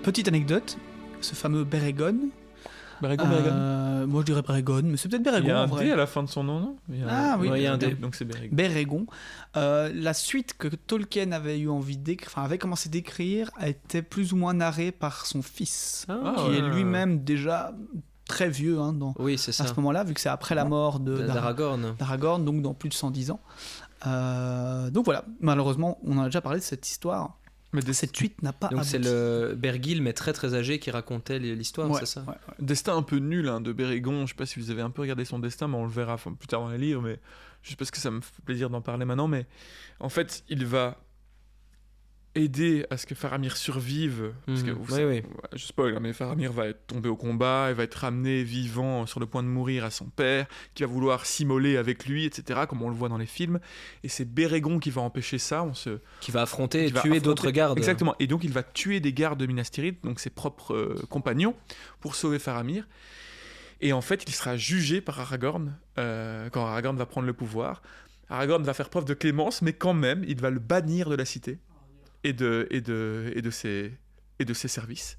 Petite 0.04 0.28
anecdote, 0.28 0.76
ce 1.20 1.34
fameux 1.34 1.64
Bérégon. 1.64 2.16
Bérégon, 3.02 3.24
euh, 3.28 4.06
moi 4.06 4.20
je 4.20 4.26
dirais 4.26 4.42
Bérégon, 4.42 4.82
mais 4.84 4.96
c'est 4.96 5.08
peut-être 5.08 5.22
Bérégon 5.22 5.46
Il 5.46 5.48
y 5.48 5.52
a 5.52 5.60
un 5.60 5.66
vrai. 5.66 5.84
D 5.86 5.90
à 5.90 5.96
la 5.96 6.06
fin 6.06 6.22
de 6.22 6.28
son 6.28 6.44
nom, 6.44 6.60
non? 6.60 6.76
Il 6.90 7.00
y 7.00 7.02
a 7.02 7.06
Ah 7.10 7.36
oui, 7.40 7.48
Ouais, 7.48 7.60
il 7.60 7.64
y 7.64 7.66
a 7.66 7.72
un. 7.72 7.78
D. 7.78 7.94
Donc 7.94 8.14
c'est 8.14 8.24
Bérégon. 8.24 8.54
Bérégon. 8.54 9.06
Euh, 9.56 9.90
la 9.94 10.14
suite 10.14 10.54
que 10.56 10.68
Tolkien 10.68 11.32
avait 11.32 11.58
eu 11.58 11.68
envie 11.68 11.96
d'écrire, 11.96 12.28
enfin 12.30 12.44
avait 12.44 12.58
commencé 12.58 12.88
d'écrire, 12.88 13.50
a 13.56 13.68
été 13.68 14.02
plus 14.02 14.32
ou 14.32 14.36
moins 14.36 14.54
narrée 14.54 14.92
par 14.92 15.26
son 15.26 15.42
fils, 15.42 16.06
Ah, 16.08 16.34
qui 16.36 16.50
ouais. 16.50 16.58
est 16.58 16.62
lui-même 16.62 17.24
déjà 17.24 17.72
très 18.28 18.48
vieux 18.48 18.78
hein, 18.78 18.92
dans, 18.92 19.14
Oui, 19.18 19.36
c'est 19.38 19.50
à 19.50 19.52
ça. 19.52 19.66
ce 19.66 19.74
moment-là, 19.74 20.04
vu 20.04 20.14
que 20.14 20.20
c'est 20.20 20.28
après 20.28 20.54
la 20.54 20.64
mort 20.64 21.00
D'Aragorn. 21.00 21.94
d'Aragorn, 21.98 22.44
donc 22.44 22.62
dans 22.62 22.74
plus 22.74 22.88
de 22.90 22.94
110 22.94 23.30
ans. 23.32 23.40
Euh, 24.06 24.90
donc 24.90 25.04
voilà, 25.06 25.24
malheureusement, 25.40 25.98
on 26.04 26.16
en 26.18 26.22
a 26.22 26.24
déjà 26.26 26.40
parlé 26.42 26.58
de 26.60 26.64
cette 26.64 26.88
histoire. 26.88 27.38
Mais 27.74 27.82
des- 27.82 27.92
Cette 27.92 28.16
suite 28.16 28.40
n'a 28.42 28.52
pas 28.54 28.68
Donc 28.68 28.84
c'est 28.84 28.98
le 28.98 29.54
Bergil, 29.56 30.00
mais 30.00 30.12
très 30.14 30.32
très 30.32 30.54
âgé, 30.54 30.78
qui 30.78 30.90
racontait 30.90 31.38
l'histoire, 31.38 31.90
Ouais, 31.90 32.00
c'est 32.00 32.06
ça 32.06 32.20
ouais, 32.22 32.28
ouais. 32.28 32.54
destin 32.60 32.96
un 32.96 33.02
peu 33.02 33.16
nul 33.16 33.48
hein, 33.48 33.60
de 33.60 33.72
Bérégon. 33.72 34.24
Je 34.26 34.32
sais 34.32 34.36
pas 34.36 34.46
si 34.46 34.58
vous 34.60 34.70
avez 34.70 34.80
un 34.82 34.90
peu 34.90 35.02
regardé 35.02 35.24
son 35.26 35.38
destin, 35.38 35.68
mais 35.68 35.76
on 35.76 35.84
le 35.84 35.90
verra 35.90 36.16
plus 36.16 36.46
tard 36.46 36.60
dans 36.60 36.70
les 36.70 36.78
livres. 36.78 37.02
Mais 37.02 37.18
juste 37.62 37.78
parce 37.78 37.90
que 37.90 37.98
ça 37.98 38.10
me 38.10 38.20
fait 38.20 38.42
plaisir 38.44 38.70
d'en 38.70 38.80
parler 38.80 39.04
maintenant. 39.04 39.28
Mais 39.28 39.46
en 40.00 40.08
fait, 40.08 40.44
il 40.48 40.64
va 40.64 40.98
aider 42.34 42.86
à 42.90 42.96
ce 42.96 43.06
que 43.06 43.14
Faramir 43.14 43.56
survive. 43.56 44.32
Parce 44.46 44.62
que 44.62 44.70
vous 44.70 44.94
ouais, 44.94 45.24
je 45.52 45.64
spoil, 45.64 45.96
hein, 45.96 46.00
mais 46.00 46.12
Faramir 46.12 46.52
va 46.52 46.66
être 46.68 46.86
tombé 46.86 47.08
au 47.08 47.16
combat, 47.16 47.68
il 47.70 47.74
va 47.74 47.84
être 47.84 47.94
ramené 47.94 48.42
vivant 48.42 49.06
sur 49.06 49.20
le 49.20 49.26
point 49.26 49.42
de 49.42 49.48
mourir 49.48 49.84
à 49.84 49.90
son 49.90 50.06
père, 50.06 50.46
qui 50.74 50.82
va 50.82 50.88
vouloir 50.88 51.26
s'immoler 51.26 51.76
avec 51.76 52.06
lui, 52.06 52.24
etc., 52.24 52.60
comme 52.68 52.82
on 52.82 52.88
le 52.88 52.94
voit 52.94 53.08
dans 53.08 53.18
les 53.18 53.26
films. 53.26 53.60
Et 54.02 54.08
c'est 54.08 54.24
Bérégon 54.24 54.78
qui 54.78 54.90
va 54.90 55.02
empêcher 55.02 55.38
ça. 55.38 55.62
On 55.62 55.74
se, 55.74 55.98
Qui 56.20 56.30
va 56.30 56.42
affronter 56.42 56.86
et 56.86 56.92
tuer 56.92 57.20
d'autres 57.20 57.50
gardes. 57.50 57.78
Exactement. 57.78 58.14
Et 58.18 58.26
donc 58.26 58.44
il 58.44 58.52
va 58.52 58.62
tuer 58.62 59.00
des 59.00 59.12
gardes 59.12 59.38
de 59.38 59.46
Minas 59.46 59.68
Tirith, 59.70 60.02
donc 60.04 60.20
ses 60.20 60.30
propres 60.30 60.74
euh, 60.74 61.02
compagnons, 61.08 61.54
pour 62.00 62.14
sauver 62.14 62.38
Faramir. 62.38 62.86
Et 63.80 63.92
en 63.92 64.00
fait, 64.00 64.24
il 64.26 64.34
sera 64.34 64.56
jugé 64.56 65.00
par 65.00 65.20
Aragorn 65.20 65.76
euh, 65.98 66.48
quand 66.50 66.64
Aragorn 66.64 66.96
va 66.96 67.06
prendre 67.06 67.26
le 67.26 67.32
pouvoir. 67.32 67.82
Aragorn 68.30 68.62
va 68.62 68.72
faire 68.72 68.88
preuve 68.88 69.04
de 69.04 69.14
clémence, 69.14 69.62
mais 69.62 69.72
quand 69.72 69.94
même, 69.94 70.24
il 70.26 70.40
va 70.40 70.50
le 70.50 70.58
bannir 70.58 71.10
de 71.10 71.14
la 71.14 71.24
cité 71.24 71.58
et 72.24 72.32
de, 72.32 72.66
et 72.70 72.80
de, 72.80 73.32
et 73.36 73.42
de, 73.42 73.50
ses, 73.50 73.92
et 74.40 74.44
de 74.44 74.54
ses 74.54 74.68
services. 74.68 75.18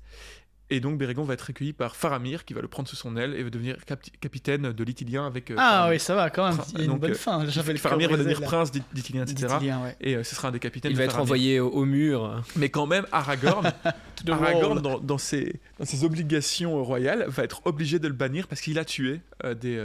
Et 0.72 0.80
donc 0.80 0.98
Bérégon 0.98 1.24
va 1.24 1.36
être 1.36 1.44
recueilli 1.44 1.74
par 1.74 1.96
Faramir, 1.96 2.44
qui 2.44 2.56
va 2.56 2.62
le 2.62 2.68
prendre 2.68 2.90
sous 2.90 2.96
son 2.96 3.16
aile 3.18 3.36
et 3.36 3.44
va 3.44 3.52
devenir 3.52 3.78
capi- 3.86 4.10
capitaine 4.20 4.72
de 4.74 4.84
l'Itilien 4.84 5.28
avec. 5.28 5.52
euh, 5.52 5.56
Ah 5.60 5.70
Faramir. 5.70 5.92
oui, 5.94 6.00
ça 6.00 6.16
va 6.16 6.32
quand 6.32 6.50
même. 6.50 6.58
Il 6.74 6.78
y 6.80 6.82
a 6.82 6.86
une 6.86 6.90
donc, 6.90 7.02
bonne 7.02 7.12
euh, 7.12 7.14
fin. 7.14 7.44
Le 7.46 7.78
Faramir 7.78 8.10
va 8.10 8.18
devenir 8.18 8.42
prince 8.42 8.72
d'It- 8.72 8.84
d'Itilien, 8.92 9.26
etc. 9.28 9.48
ouais. 9.62 9.96
Et 10.02 10.16
euh, 10.16 10.24
ce 10.24 10.34
sera 10.36 10.48
un 10.48 10.52
des 10.52 10.58
capitaines 10.60 10.90
Il 10.92 10.96
de 10.96 10.98
va 10.98 11.06
être 11.06 11.20
envoyé 11.20 11.60
au, 11.60 11.70
au 11.70 11.86
mur. 11.86 12.44
Mais 12.56 12.70
quand 12.70 12.88
même, 12.88 13.06
Aragorn, 13.12 13.72
the 14.26 14.30
Aragorn 14.32 14.82
dans, 14.82 14.98
dans 15.00 15.20
ses, 15.20 15.60
dans 15.78 15.86
ses 15.86 16.04
obligations 16.04 16.84
royales, 16.84 17.26
va 17.28 17.44
être 17.44 17.62
obligé 17.66 18.00
de 18.00 18.08
le 18.08 18.16
bannir 18.16 18.48
parce 18.48 18.62
qu'il 18.62 18.80
a 18.80 18.86
tué 18.86 19.22
euh, 19.44 19.54
des. 19.54 19.78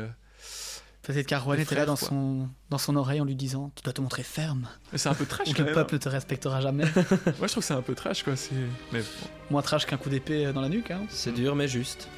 Euh, 1.02 1.12
Peut-être 1.12 1.26
qu'Arwen 1.26 1.56
des 1.56 1.62
était 1.62 1.74
là 1.74 1.86
dans 1.86 1.96
quoi. 1.96 2.08
son, 2.08 2.48
dans 2.68 2.78
son 2.78 2.96
oreille 2.96 3.20
en 3.20 3.24
lui 3.24 3.34
disant 3.34 3.70
Tu 3.74 3.82
dois 3.82 3.92
te 3.92 4.00
montrer 4.00 4.22
ferme, 4.22 4.68
C'est 4.94 5.08
un 5.08 5.14
peu 5.14 5.26
trash 5.26 5.48
ou 5.48 5.54
quand 5.54 5.64
le 5.64 5.72
peuple 5.72 5.94
ne 5.94 5.98
te 5.98 6.08
respectera 6.08 6.60
jamais. 6.60 6.84
Moi, 6.94 7.46
je 7.46 7.46
trouve 7.46 7.54
que 7.56 7.62
c'est 7.62 7.74
un 7.74 7.82
peu 7.82 7.94
trash, 7.94 8.22
quoi. 8.22 8.36
c'est- 8.36 8.54
Mais 8.92 9.00
bon. 9.00 9.06
Moins 9.50 9.62
trash 9.62 9.86
qu'un 9.86 9.96
coup 9.96 10.10
d'épée 10.10 10.52
dans 10.52 10.60
la 10.60 10.68
nuque. 10.68 10.90
Hein. 10.90 11.02
C'est 11.08 11.32
dur, 11.32 11.54
mais 11.56 11.68
juste. 11.68 12.08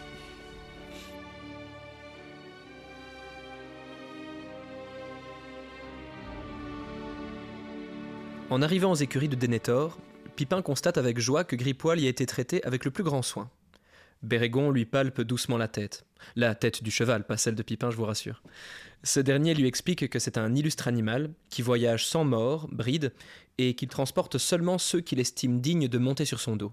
En 8.50 8.60
arrivant 8.62 8.90
aux 8.92 8.96
écuries 8.96 9.28
de 9.28 9.36
Denethor, 9.36 9.98
Pipin 10.36 10.62
constate 10.62 10.98
avec 10.98 11.18
joie 11.18 11.44
que 11.44 11.56
Gripoil 11.56 12.00
y 12.00 12.06
a 12.06 12.10
été 12.10 12.26
traité 12.26 12.62
avec 12.64 12.84
le 12.84 12.90
plus 12.90 13.04
grand 13.04 13.22
soin. 13.22 13.48
Bérégon 14.22 14.70
lui 14.70 14.86
palpe 14.86 15.20
doucement 15.20 15.58
la 15.58 15.68
tête. 15.68 16.06
La 16.36 16.54
tête 16.54 16.82
du 16.82 16.90
cheval, 16.90 17.26
pas 17.26 17.36
celle 17.36 17.56
de 17.56 17.62
Pipin, 17.62 17.90
je 17.90 17.96
vous 17.96 18.04
rassure. 18.04 18.42
Ce 19.02 19.18
dernier 19.18 19.54
lui 19.54 19.66
explique 19.66 20.08
que 20.08 20.18
c'est 20.20 20.38
un 20.38 20.54
illustre 20.54 20.86
animal 20.86 21.30
qui 21.50 21.62
voyage 21.62 22.06
sans 22.06 22.24
mort, 22.24 22.68
bride, 22.70 23.12
et 23.58 23.74
qu'il 23.74 23.88
transporte 23.88 24.38
seulement 24.38 24.78
ceux 24.78 25.00
qu'il 25.00 25.18
estime 25.18 25.60
dignes 25.60 25.88
de 25.88 25.98
monter 25.98 26.24
sur 26.24 26.40
son 26.40 26.54
dos. 26.54 26.72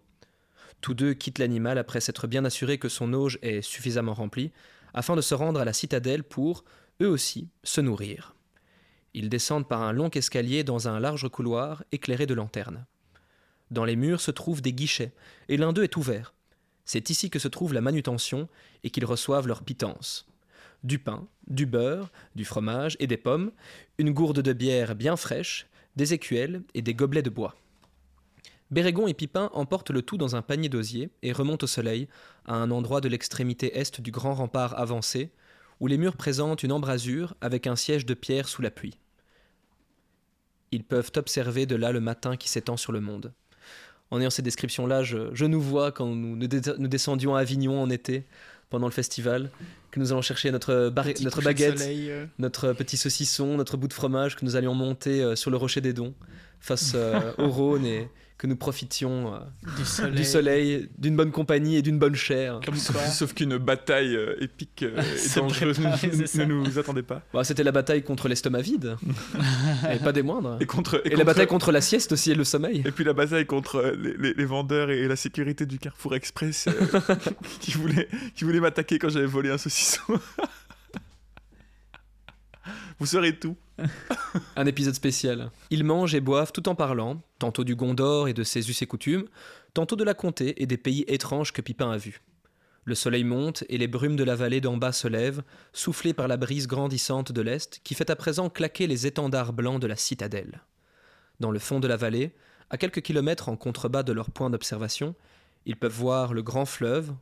Tous 0.82 0.94
deux 0.94 1.14
quittent 1.14 1.40
l'animal 1.40 1.78
après 1.78 2.02
s'être 2.02 2.28
bien 2.28 2.46
assurés 2.46 2.78
que 2.78 2.88
son 2.88 3.14
auge 3.14 3.40
est 3.42 3.62
suffisamment 3.62 4.14
rempli, 4.14 4.52
afin 4.94 5.16
de 5.16 5.22
se 5.22 5.34
rendre 5.34 5.60
à 5.60 5.66
la 5.66 5.74
citadelle 5.74 6.24
pour, 6.24 6.64
eux 7.02 7.10
aussi, 7.10 7.50
se 7.64 7.82
nourrir. 7.82 8.36
Ils 9.16 9.30
descendent 9.30 9.68
par 9.68 9.82
un 9.82 9.92
long 9.92 10.10
escalier 10.10 10.64
dans 10.64 10.88
un 10.88 11.00
large 11.00 11.28
couloir 11.30 11.84
éclairé 11.92 12.28
de 12.28 12.36
lanternes. 12.36 12.86
Dans 13.72 13.86
les 13.86 13.96
murs 13.96 14.22
se 14.22 14.32
trouvent 14.32 14.62
des 14.62 14.74
guichets, 14.74 15.14
et 15.48 15.58
l'un 15.58 15.74
d'eux 15.74 15.84
est 15.84 15.98
ouvert. 15.98 16.34
C'est 16.92 17.12
ici 17.12 17.30
que 17.30 17.38
se 17.38 17.48
trouve 17.48 17.76
la 17.76 17.82
manutention 17.82 18.50
et 18.84 18.90
qu'ils 18.90 19.06
reçoivent 19.06 19.46
leur 19.46 19.62
pitance. 19.62 20.26
Du 20.84 20.98
pain, 20.98 21.28
du 21.46 21.68
beurre, 21.68 22.12
du 22.34 22.46
fromage 22.46 22.98
et 23.00 23.06
des 23.06 23.16
pommes, 23.16 23.52
une 24.00 24.10
gourde 24.10 24.40
de 24.40 24.54
bière 24.54 24.96
bien 24.96 25.16
fraîche, 25.16 25.68
des 25.96 26.16
écuelles 26.16 26.64
et 26.74 26.82
des 26.82 26.96
gobelets 26.96 27.22
de 27.22 27.30
bois. 27.30 27.56
Bérégon 28.72 29.06
et 29.06 29.14
Pipin 29.14 29.52
emportent 29.54 29.92
le 29.92 30.02
tout 30.02 30.18
dans 30.18 30.36
un 30.36 30.42
panier 30.42 30.68
d'osier 30.68 31.12
et 31.22 31.32
remontent 31.32 31.66
au 31.66 31.68
soleil, 31.68 32.08
à 32.46 32.56
un 32.56 32.72
endroit 32.72 33.02
de 33.02 33.08
l'extrémité 33.08 33.78
est 33.78 34.02
du 34.02 34.10
grand 34.10 34.34
rempart 34.34 34.76
avancé, 34.76 35.32
où 35.80 35.86
les 35.86 36.00
murs 36.00 36.18
présentent 36.18 36.64
une 36.64 36.72
embrasure 36.72 37.36
avec 37.40 37.68
un 37.68 37.76
siège 37.76 38.08
de 38.08 38.16
pierre 38.16 38.48
sous 38.48 38.64
la 38.64 38.72
pluie. 38.72 38.98
Ils 40.72 40.84
peuvent 40.84 41.12
observer 41.18 41.68
de 41.68 41.76
là 41.76 41.92
le 41.92 42.02
matin 42.02 42.36
qui 42.36 42.50
s'étend 42.50 42.78
sur 42.78 42.92
le 42.92 43.00
monde. 43.00 43.32
En 44.12 44.20
ayant 44.20 44.30
ces 44.30 44.42
descriptions-là, 44.42 45.04
je, 45.04 45.46
nous 45.46 45.62
vois 45.62 45.92
quand 45.92 46.08
nous, 46.08 46.36
nous, 46.36 46.88
descendions 46.88 47.36
à 47.36 47.42
Avignon 47.42 47.82
en 47.82 47.90
été, 47.90 48.24
pendant 48.70 48.88
le 48.88 48.94
festival, 48.94 49.50
que 49.92 50.00
nous 50.00 50.12
allons 50.12 50.22
chercher 50.22 50.52
notre, 50.52 50.92
notre 51.22 51.42
baguette, 51.42 51.82
euh. 51.82 52.26
notre 52.38 52.74
petit 52.74 52.98
saucisson, 52.98 53.58
notre 53.58 53.78
bout 53.78 53.88
de 53.88 53.94
fromage, 53.94 54.36
que 54.36 54.46
nous 54.46 54.56
allions 54.56 54.76
monter 54.76 55.22
euh, 55.22 55.36
sur 55.36 55.52
le 55.52 55.58
rocher 55.58 55.82
des 55.82 55.94
dons, 55.94 56.14
face 56.60 56.94
euh, 56.96 57.34
au 57.38 57.50
Rhône 57.50 57.86
et 57.86 58.10
que 58.40 58.48
nous 58.48 58.56
profitions 58.56 59.34
euh, 59.36 60.10
du 60.12 60.24
soleil, 60.24 60.90
d'une 60.98 61.18
bonne 61.18 61.32
compagnie 61.32 61.76
et 61.76 61.82
d'une 61.82 62.00
bonne 62.00 62.16
chair. 62.16 62.62
Sauf, 63.12 63.34
qu'une 63.34 63.58
bataille 63.58 64.16
euh, 64.16 64.42
épique 64.42 64.82
et 64.84 65.36
dangereuse 65.36 65.80
ne, 65.80 66.46
nous 66.46 66.80
attendait 66.80 67.04
pas. 67.04 67.22
Bah, 67.34 67.44
C'était 67.44 67.66
la 67.66 67.74
bataille 67.74 68.02
contre 68.02 68.30
l'estomac 68.30 68.62
vide, 68.62 68.96
et 69.94 70.00
pas 70.00 70.14
des 70.14 70.24
moindres. 70.24 70.58
Et, 70.62 70.66
contre, 70.66 71.02
et, 71.04 71.18
la 71.18 71.26
bataille 71.26 71.48
contre 71.48 71.74
la 71.74 71.82
sieste 71.82 72.14
aussi 72.14 72.32
et 72.32 72.36
le 72.36 72.46
sommeil. 72.46 72.82
Et 72.86 72.92
puis 72.92 73.04
la 73.04 73.12
bataille 73.12 73.46
contre 73.46 73.94
les, 73.98 74.46
vendeurs 74.46 74.90
et 74.90 75.06
la 75.10 75.18
sécurité 75.18 75.66
du 75.66 75.78
Carrefour 75.78 76.16
Express 76.16 76.70
qui 77.60 77.72
voulaient, 77.72 78.08
qui 78.36 78.46
voulait 78.46 78.62
m'attaquer 78.62 79.00
quand 79.00 79.10
j'avais 79.10 79.26
volé 79.26 79.50
un 79.50 79.58
saucisson. 79.58 80.14
Vous 83.00 83.06
saurez 83.06 83.40
tout. 83.40 83.56
un 84.58 84.66
épisode 84.66 84.94
spécial. 84.94 85.52
Ils 85.70 85.86
mangent 85.86 86.16
et 86.16 86.20
boivent 86.20 86.52
tout 86.52 86.68
en 86.68 86.76
parlant, 86.76 87.22
tantôt 87.40 87.64
du 87.64 87.76
Gondor 87.76 88.28
et 88.28 88.34
de 88.34 88.44
ses 88.44 88.70
us 88.70 88.82
et 88.82 88.88
coutumes, 88.88 89.26
tantôt 89.74 89.96
de 89.96 90.04
la 90.04 90.14
comté 90.14 90.62
et 90.62 90.66
des 90.66 90.78
pays 90.78 91.06
étranges 91.08 91.54
que 91.54 91.62
Pipin 91.62 91.92
a 91.92 91.98
vus. 91.98 92.22
Le 92.84 92.96
soleil 92.96 93.24
monte 93.24 93.64
et 93.70 93.78
les 93.78 93.88
brumes 93.88 94.18
de 94.18 94.24
la 94.26 94.36
vallée 94.36 94.60
d'en 94.60 94.76
bas 94.76 94.92
se 94.92 95.08
lèvent, 95.08 95.44
soufflées 95.72 96.14
par 96.14 96.28
la 96.28 96.36
brise 96.36 96.68
grandissante 96.68 97.32
de 97.32 97.42
l'est 97.42 97.80
qui 97.86 97.94
fait 97.94 98.10
à 98.10 98.18
présent 98.18 98.50
claquer 98.50 98.86
les 98.86 99.08
étendards 99.08 99.54
blancs 99.54 99.82
de 99.82 99.88
la 99.88 99.96
citadelle. 99.96 100.62
Dans 101.40 101.52
le 101.52 101.60
fond 101.60 101.80
de 101.80 101.88
la 101.88 101.98
vallée, 101.98 102.34
à 102.70 102.78
quelques 102.78 103.02
kilomètres 103.02 103.48
en 103.48 103.56
contrebas 103.56 104.04
de 104.04 104.12
leur 104.12 104.30
point 104.30 104.50
d'observation, 104.50 105.16
ils 105.66 105.78
peuvent 105.78 105.94
voir 105.94 106.34
le 106.34 106.42
grand 106.42 106.66
fleuve, 106.66 107.14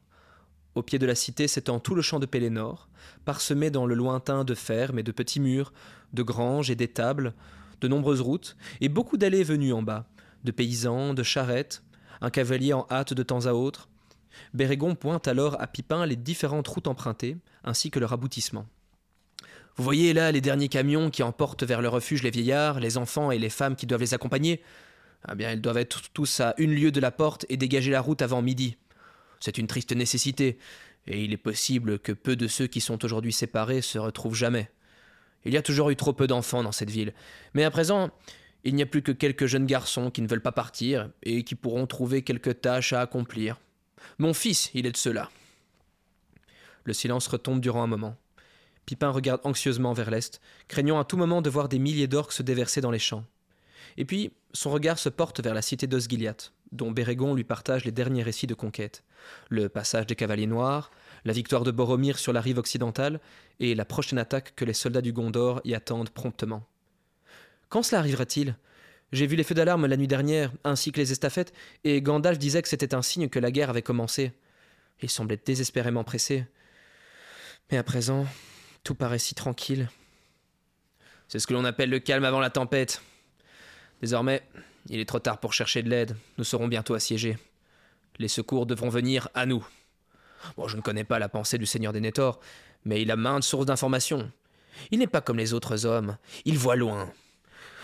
au 0.77 0.83
pied 0.83 0.99
de 0.99 1.05
la 1.05 1.15
cité 1.15 1.47
s'étend 1.47 1.79
tout 1.79 1.95
le 1.95 2.01
champ 2.01 2.19
de 2.19 2.25
Pélénor, 2.25 2.87
parsemé 3.25 3.71
dans 3.71 3.85
le 3.85 3.95
lointain 3.95 4.43
de 4.43 4.53
fermes 4.53 4.99
et 4.99 5.03
de 5.03 5.11
petits 5.11 5.39
murs, 5.39 5.73
de 6.13 6.23
granges 6.23 6.69
et 6.69 6.75
d'étables, 6.75 7.33
de 7.81 7.87
nombreuses 7.87 8.21
routes, 8.21 8.55
et 8.79 8.89
beaucoup 8.89 9.17
d'allées 9.17 9.43
venues 9.43 9.73
en 9.73 9.81
bas, 9.81 10.07
de 10.43 10.51
paysans, 10.51 11.13
de 11.13 11.23
charrettes, 11.23 11.83
un 12.21 12.29
cavalier 12.29 12.73
en 12.73 12.85
hâte 12.91 13.13
de 13.13 13.23
temps 13.23 13.47
à 13.47 13.53
autre. 13.53 13.89
Bérégon 14.53 14.93
pointe 14.93 15.27
alors 15.27 15.59
à 15.59 15.67
Pipin 15.67 16.05
les 16.05 16.15
différentes 16.15 16.67
routes 16.67 16.87
empruntées, 16.87 17.37
ainsi 17.63 17.89
que 17.89 17.99
leur 17.99 18.13
aboutissement. 18.13 18.67
Vous 19.75 19.83
voyez 19.83 20.13
là 20.13 20.31
les 20.31 20.41
derniers 20.41 20.69
camions 20.69 21.09
qui 21.09 21.23
emportent 21.23 21.63
vers 21.63 21.81
le 21.81 21.89
refuge 21.89 22.23
les 22.23 22.31
vieillards, 22.31 22.79
les 22.79 22.97
enfants 22.97 23.31
et 23.31 23.39
les 23.39 23.49
femmes 23.49 23.75
qui 23.75 23.85
doivent 23.87 24.01
les 24.01 24.13
accompagner? 24.13 24.61
Eh 25.31 25.35
bien, 25.35 25.51
ils 25.51 25.61
doivent 25.61 25.77
être 25.77 26.01
tous 26.13 26.39
à 26.39 26.53
une 26.57 26.73
lieue 26.73 26.91
de 26.91 26.99
la 26.99 27.11
porte 27.11 27.45
et 27.49 27.57
dégager 27.57 27.91
la 27.91 28.01
route 28.01 28.21
avant 28.21 28.41
midi. 28.41 28.77
C'est 29.39 29.57
une 29.57 29.67
triste 29.67 29.91
nécessité, 29.95 30.57
et 31.07 31.23
il 31.23 31.33
est 31.33 31.37
possible 31.37 31.99
que 31.99 32.11
peu 32.11 32.35
de 32.35 32.47
ceux 32.47 32.67
qui 32.67 32.81
sont 32.81 33.03
aujourd'hui 33.05 33.33
séparés 33.33 33.81
se 33.81 33.97
retrouvent 33.97 34.35
jamais. 34.35 34.69
Il 35.45 35.53
y 35.53 35.57
a 35.57 35.61
toujours 35.61 35.89
eu 35.89 35.95
trop 35.95 36.13
peu 36.13 36.27
d'enfants 36.27 36.63
dans 36.63 36.71
cette 36.71 36.89
ville, 36.89 37.13
mais 37.53 37.63
à 37.63 37.71
présent, 37.71 38.11
il 38.63 38.75
n'y 38.75 38.81
a 38.81 38.87
plus 38.87 39.01
que 39.01 39.11
quelques 39.11 39.45
jeunes 39.45 39.65
garçons 39.65 40.11
qui 40.11 40.21
ne 40.21 40.27
veulent 40.27 40.41
pas 40.41 40.51
partir 40.51 41.09
et 41.23 41.43
qui 41.43 41.55
pourront 41.55 41.87
trouver 41.87 42.23
quelques 42.23 42.61
tâches 42.61 42.91
à 42.91 43.01
accomplir. 43.01 43.59
Mon 44.17 44.33
fils, 44.33 44.71
il 44.73 44.85
est 44.85 44.91
de 44.91 44.97
cela. 44.97 45.29
Le 46.83 46.93
silence 46.93 47.27
retombe 47.27 47.61
durant 47.61 47.83
un 47.83 47.87
moment. 47.87 48.17
Pipin 48.85 49.09
regarde 49.09 49.41
anxieusement 49.43 49.93
vers 49.93 50.09
l'est, 50.09 50.41
craignant 50.67 50.99
à 50.99 51.05
tout 51.05 51.17
moment 51.17 51.41
de 51.41 51.49
voir 51.49 51.69
des 51.69 51.79
milliers 51.79 52.07
d'orques 52.07 52.31
se 52.31 52.43
déverser 52.43 52.81
dans 52.81 52.91
les 52.91 52.99
champs. 52.99 53.25
Et 53.97 54.05
puis, 54.05 54.31
son 54.53 54.71
regard 54.71 54.99
se 54.99 55.09
porte 55.09 55.41
vers 55.41 55.53
la 55.53 55.61
cité 55.61 55.87
d'Osgiliath, 55.87 56.53
dont 56.71 56.91
Bérégon 56.91 57.35
lui 57.35 57.43
partage 57.43 57.85
les 57.85 57.91
derniers 57.91 58.23
récits 58.23 58.47
de 58.47 58.53
conquête 58.53 59.03
le 59.49 59.69
passage 59.69 60.07
des 60.07 60.15
cavaliers 60.15 60.47
noirs, 60.47 60.91
la 61.25 61.33
victoire 61.33 61.63
de 61.63 61.71
Boromir 61.71 62.19
sur 62.19 62.33
la 62.33 62.41
rive 62.41 62.57
occidentale 62.57 63.19
et 63.59 63.75
la 63.75 63.85
prochaine 63.85 64.19
attaque 64.19 64.53
que 64.55 64.65
les 64.65 64.73
soldats 64.73 65.01
du 65.01 65.13
Gondor 65.13 65.61
y 65.63 65.73
attendent 65.73 66.09
promptement. 66.09 66.65
Quand 67.69 67.83
cela 67.83 67.99
arrivera-t-il? 67.99 68.55
J'ai 69.11 69.25
vu 69.25 69.35
les 69.35 69.43
feux 69.43 69.55
d'alarme 69.55 69.85
la 69.85 69.95
nuit 69.95 70.07
dernière, 70.07 70.51
ainsi 70.63 70.91
que 70.91 70.99
les 70.99 71.11
estafettes, 71.11 71.53
et 71.85 72.01
Gandalf 72.01 72.37
disait 72.37 72.61
que 72.61 72.67
c'était 72.67 72.93
un 72.93 73.01
signe 73.01 73.29
que 73.29 73.39
la 73.39 73.51
guerre 73.51 73.69
avait 73.69 73.81
commencé. 73.81 74.33
Il 75.01 75.09
semblait 75.09 75.39
désespérément 75.43 76.03
pressé. 76.03 76.45
Mais 77.71 77.77
à 77.77 77.83
présent, 77.83 78.25
tout 78.83 78.95
paraît 78.95 79.19
si 79.19 79.33
tranquille. 79.33 79.89
C'est 81.27 81.39
ce 81.39 81.47
que 81.47 81.53
l'on 81.53 81.65
appelle 81.65 81.89
le 81.89 81.99
calme 81.99 82.25
avant 82.25 82.39
la 82.39 82.49
tempête. 82.49 83.01
Désormais, 84.01 84.43
il 84.89 84.99
est 84.99 85.05
trop 85.05 85.19
tard 85.19 85.39
pour 85.39 85.53
chercher 85.53 85.83
de 85.83 85.89
l'aide. 85.89 86.15
Nous 86.37 86.43
serons 86.43 86.67
bientôt 86.67 86.93
assiégés. 86.93 87.37
Les 88.19 88.27
secours 88.27 88.65
devront 88.65 88.89
venir 88.89 89.29
à 89.33 89.45
nous. 89.45 89.65
Bon, 90.55 90.67
je 90.67 90.77
ne 90.77 90.81
connais 90.81 91.03
pas 91.03 91.19
la 91.19 91.29
pensée 91.29 91.57
du 91.57 91.65
Seigneur 91.65 91.93
des 91.93 91.99
Nétors, 91.99 92.39
mais 92.85 93.01
il 93.01 93.11
a 93.11 93.15
maintes 93.15 93.43
sources 93.43 93.65
d'informations. 93.65 94.31
Il 94.91 94.99
n'est 94.99 95.07
pas 95.07 95.21
comme 95.21 95.37
les 95.37 95.53
autres 95.53 95.85
hommes, 95.85 96.17
il 96.45 96.57
voit 96.57 96.75
loin. 96.75 97.11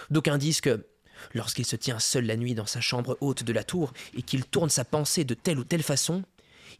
D'aucuns 0.09 0.37
disent 0.37 0.61
que, 0.61 0.85
lorsqu'il 1.33 1.65
se 1.65 1.75
tient 1.75 1.99
seul 1.99 2.25
la 2.25 2.35
nuit 2.35 2.55
dans 2.55 2.65
sa 2.65 2.81
chambre 2.81 3.17
haute 3.21 3.43
de 3.43 3.53
la 3.53 3.63
tour 3.63 3.93
et 4.15 4.21
qu'il 4.21 4.45
tourne 4.45 4.69
sa 4.69 4.85
pensée 4.85 5.23
de 5.23 5.33
telle 5.33 5.59
ou 5.59 5.63
telle 5.63 5.83
façon, 5.83 6.23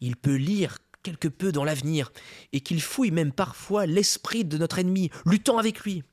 il 0.02 0.16
peut 0.16 0.36
lire 0.36 0.78
quelque 1.02 1.28
peu 1.28 1.52
dans 1.52 1.64
l'avenir 1.64 2.12
et 2.54 2.62
qu'il 2.62 2.82
fouille 2.82 3.12
même 3.12 3.32
parfois 3.32 3.86
l'esprit 3.86 4.46
de 4.46 4.58
notre 4.58 4.80
ennemi, 4.80 5.10
luttant 5.26 5.58
avec 5.58 5.82
lui. 5.82 6.04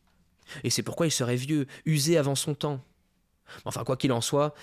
Et 0.64 0.70
c'est 0.70 0.82
pourquoi 0.82 1.06
il 1.06 1.12
serait 1.12 1.36
vieux, 1.36 1.66
usé 1.84 2.18
avant 2.18 2.34
son 2.34 2.54
temps. 2.54 2.84
Enfin, 3.64 3.84
quoi 3.84 3.96
qu'il 3.96 4.12
en 4.12 4.20
soit, 4.20 4.54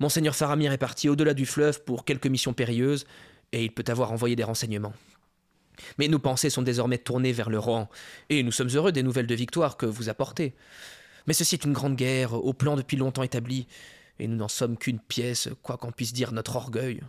Monseigneur 0.00 0.34
Faramir 0.34 0.72
est 0.72 0.78
parti 0.78 1.10
au-delà 1.10 1.34
du 1.34 1.44
fleuve 1.44 1.84
pour 1.84 2.06
quelques 2.06 2.26
missions 2.26 2.54
périlleuses, 2.54 3.04
et 3.52 3.64
il 3.64 3.72
peut 3.72 3.84
avoir 3.86 4.12
envoyé 4.12 4.34
des 4.34 4.44
renseignements. 4.44 4.94
Mais 5.98 6.08
nos 6.08 6.18
pensées 6.18 6.48
sont 6.48 6.62
désormais 6.62 6.96
tournées 6.96 7.32
vers 7.32 7.50
le 7.50 7.58
Rohan, 7.58 7.88
et 8.30 8.42
nous 8.42 8.50
sommes 8.50 8.70
heureux 8.70 8.92
des 8.92 9.02
nouvelles 9.02 9.26
de 9.26 9.34
victoire 9.34 9.76
que 9.76 9.84
vous 9.84 10.08
apportez. 10.08 10.54
Mais 11.26 11.34
ceci 11.34 11.54
est 11.54 11.64
une 11.64 11.74
grande 11.74 11.96
guerre, 11.96 12.32
au 12.32 12.54
plan 12.54 12.76
depuis 12.76 12.96
longtemps 12.96 13.22
établi, 13.22 13.66
et 14.18 14.26
nous 14.26 14.36
n'en 14.36 14.48
sommes 14.48 14.78
qu'une 14.78 15.00
pièce, 15.00 15.50
quoi 15.62 15.76
qu'on 15.76 15.92
puisse 15.92 16.14
dire 16.14 16.32
notre 16.32 16.56
orgueil. 16.56 17.02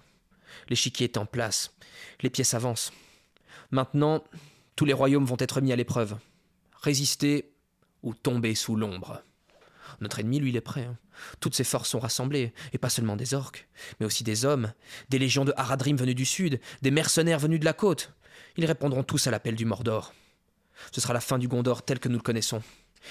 L'échiquier 0.69 1.05
est 1.05 1.17
en 1.17 1.25
place, 1.25 1.73
les 2.21 2.29
pièces 2.29 2.53
avancent. 2.53 2.91
Maintenant, 3.71 4.21
tous 4.75 4.83
les 4.83 4.93
royaumes 4.93 5.25
vont 5.25 5.37
être 5.39 5.61
mis 5.61 5.71
à 5.71 5.77
l'épreuve. 5.77 6.17
Résister 6.81 7.53
ou 8.03 8.13
tomber 8.13 8.53
sous 8.53 8.75
l'ombre. 8.75 9.23
Notre 10.01 10.19
ennemi, 10.19 10.39
lui, 10.39 10.49
il 10.49 10.57
est 10.57 10.61
prêt. 10.61 10.83
Hein. 10.83 10.97
Toutes 11.39 11.55
ses 11.55 11.63
forces 11.63 11.89
sont 11.89 11.99
rassemblées, 11.99 12.53
et 12.73 12.79
pas 12.79 12.89
seulement 12.89 13.15
des 13.15 13.35
orques, 13.35 13.67
mais 13.99 14.05
aussi 14.05 14.23
des 14.23 14.45
hommes, 14.45 14.73
des 15.09 15.19
légions 15.19 15.45
de 15.45 15.53
Haradrim 15.55 15.95
venus 15.95 16.15
du 16.15 16.25
sud, 16.25 16.59
des 16.81 16.91
mercenaires 16.91 17.39
venus 17.39 17.59
de 17.59 17.65
la 17.65 17.73
côte. 17.73 18.11
Ils 18.57 18.65
répondront 18.65 19.03
tous 19.03 19.27
à 19.27 19.31
l'appel 19.31 19.55
du 19.55 19.63
Mordor. 19.63 20.13
Ce 20.91 20.99
sera 20.99 21.13
la 21.13 21.21
fin 21.21 21.37
du 21.37 21.47
Gondor 21.47 21.83
tel 21.83 21.99
que 21.99 22.09
nous 22.09 22.17
le 22.17 22.23
connaissons, 22.23 22.63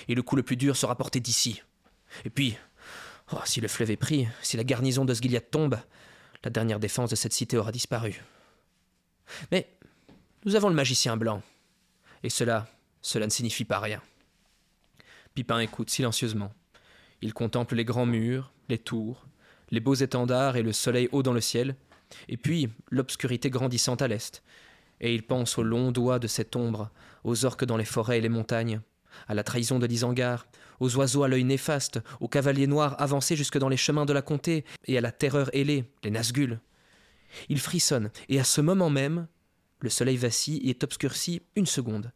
et 0.08 0.16
le 0.16 0.22
coup 0.22 0.34
le 0.34 0.42
plus 0.42 0.56
dur 0.56 0.76
sera 0.76 0.96
porté 0.96 1.20
d'ici. 1.20 1.62
Et 2.24 2.30
puis, 2.30 2.56
oh, 3.32 3.38
si 3.44 3.60
le 3.60 3.68
fleuve 3.68 3.92
est 3.92 3.96
pris, 3.96 4.26
si 4.42 4.56
la 4.56 4.64
garnison 4.64 5.04
de 5.04 5.14
Sgiliath 5.14 5.52
tombe, 5.52 5.78
la 6.42 6.50
dernière 6.50 6.80
défense 6.80 7.10
de 7.10 7.16
cette 7.16 7.32
cité 7.32 7.56
aura 7.56 7.70
disparu. 7.70 8.20
Mais 9.52 9.70
nous 10.44 10.56
avons 10.56 10.68
le 10.68 10.74
magicien 10.74 11.16
blanc, 11.16 11.40
et 12.24 12.30
cela, 12.30 12.66
cela 13.00 13.26
ne 13.26 13.30
signifie 13.30 13.64
pas 13.64 13.78
rien. 13.78 14.02
Pipin 15.34 15.60
écoute 15.60 15.90
silencieusement. 15.90 16.52
Il 17.22 17.34
contemple 17.34 17.74
les 17.74 17.84
grands 17.84 18.06
murs, 18.06 18.52
les 18.68 18.78
tours, 18.78 19.26
les 19.70 19.80
beaux 19.80 19.94
étendards 19.94 20.56
et 20.56 20.62
le 20.62 20.72
soleil 20.72 21.08
haut 21.12 21.22
dans 21.22 21.32
le 21.32 21.40
ciel, 21.40 21.76
et 22.28 22.36
puis 22.36 22.68
l'obscurité 22.90 23.50
grandissante 23.50 24.02
à 24.02 24.08
l'est. 24.08 24.42
Et 25.00 25.14
il 25.14 25.26
pense 25.26 25.58
aux 25.58 25.62
longs 25.62 25.92
doigts 25.92 26.18
de 26.18 26.26
cette 26.26 26.56
ombre, 26.56 26.90
aux 27.24 27.44
orques 27.44 27.64
dans 27.64 27.76
les 27.76 27.84
forêts 27.84 28.18
et 28.18 28.22
les 28.22 28.28
montagnes, 28.28 28.80
à 29.28 29.34
la 29.34 29.44
trahison 29.44 29.78
de 29.78 29.86
l'Isangar, 29.86 30.46
aux 30.78 30.96
oiseaux 30.96 31.22
à 31.22 31.28
l'œil 31.28 31.44
néfaste, 31.44 32.00
aux 32.20 32.28
cavaliers 32.28 32.66
noirs 32.66 33.00
avancés 33.00 33.36
jusque 33.36 33.58
dans 33.58 33.68
les 33.68 33.76
chemins 33.76 34.06
de 34.06 34.12
la 34.12 34.22
comté, 34.22 34.64
et 34.86 34.96
à 34.96 35.00
la 35.00 35.12
terreur 35.12 35.50
ailée, 35.54 35.84
les 36.02 36.10
Nazgûl. 36.10 36.60
Il 37.48 37.60
frissonne, 37.60 38.10
et 38.28 38.40
à 38.40 38.44
ce 38.44 38.60
moment 38.60 38.90
même, 38.90 39.26
le 39.80 39.90
soleil 39.90 40.16
vacille 40.16 40.58
et 40.58 40.70
est 40.70 40.84
obscurci 40.84 41.42
une 41.54 41.66
seconde, 41.66 42.12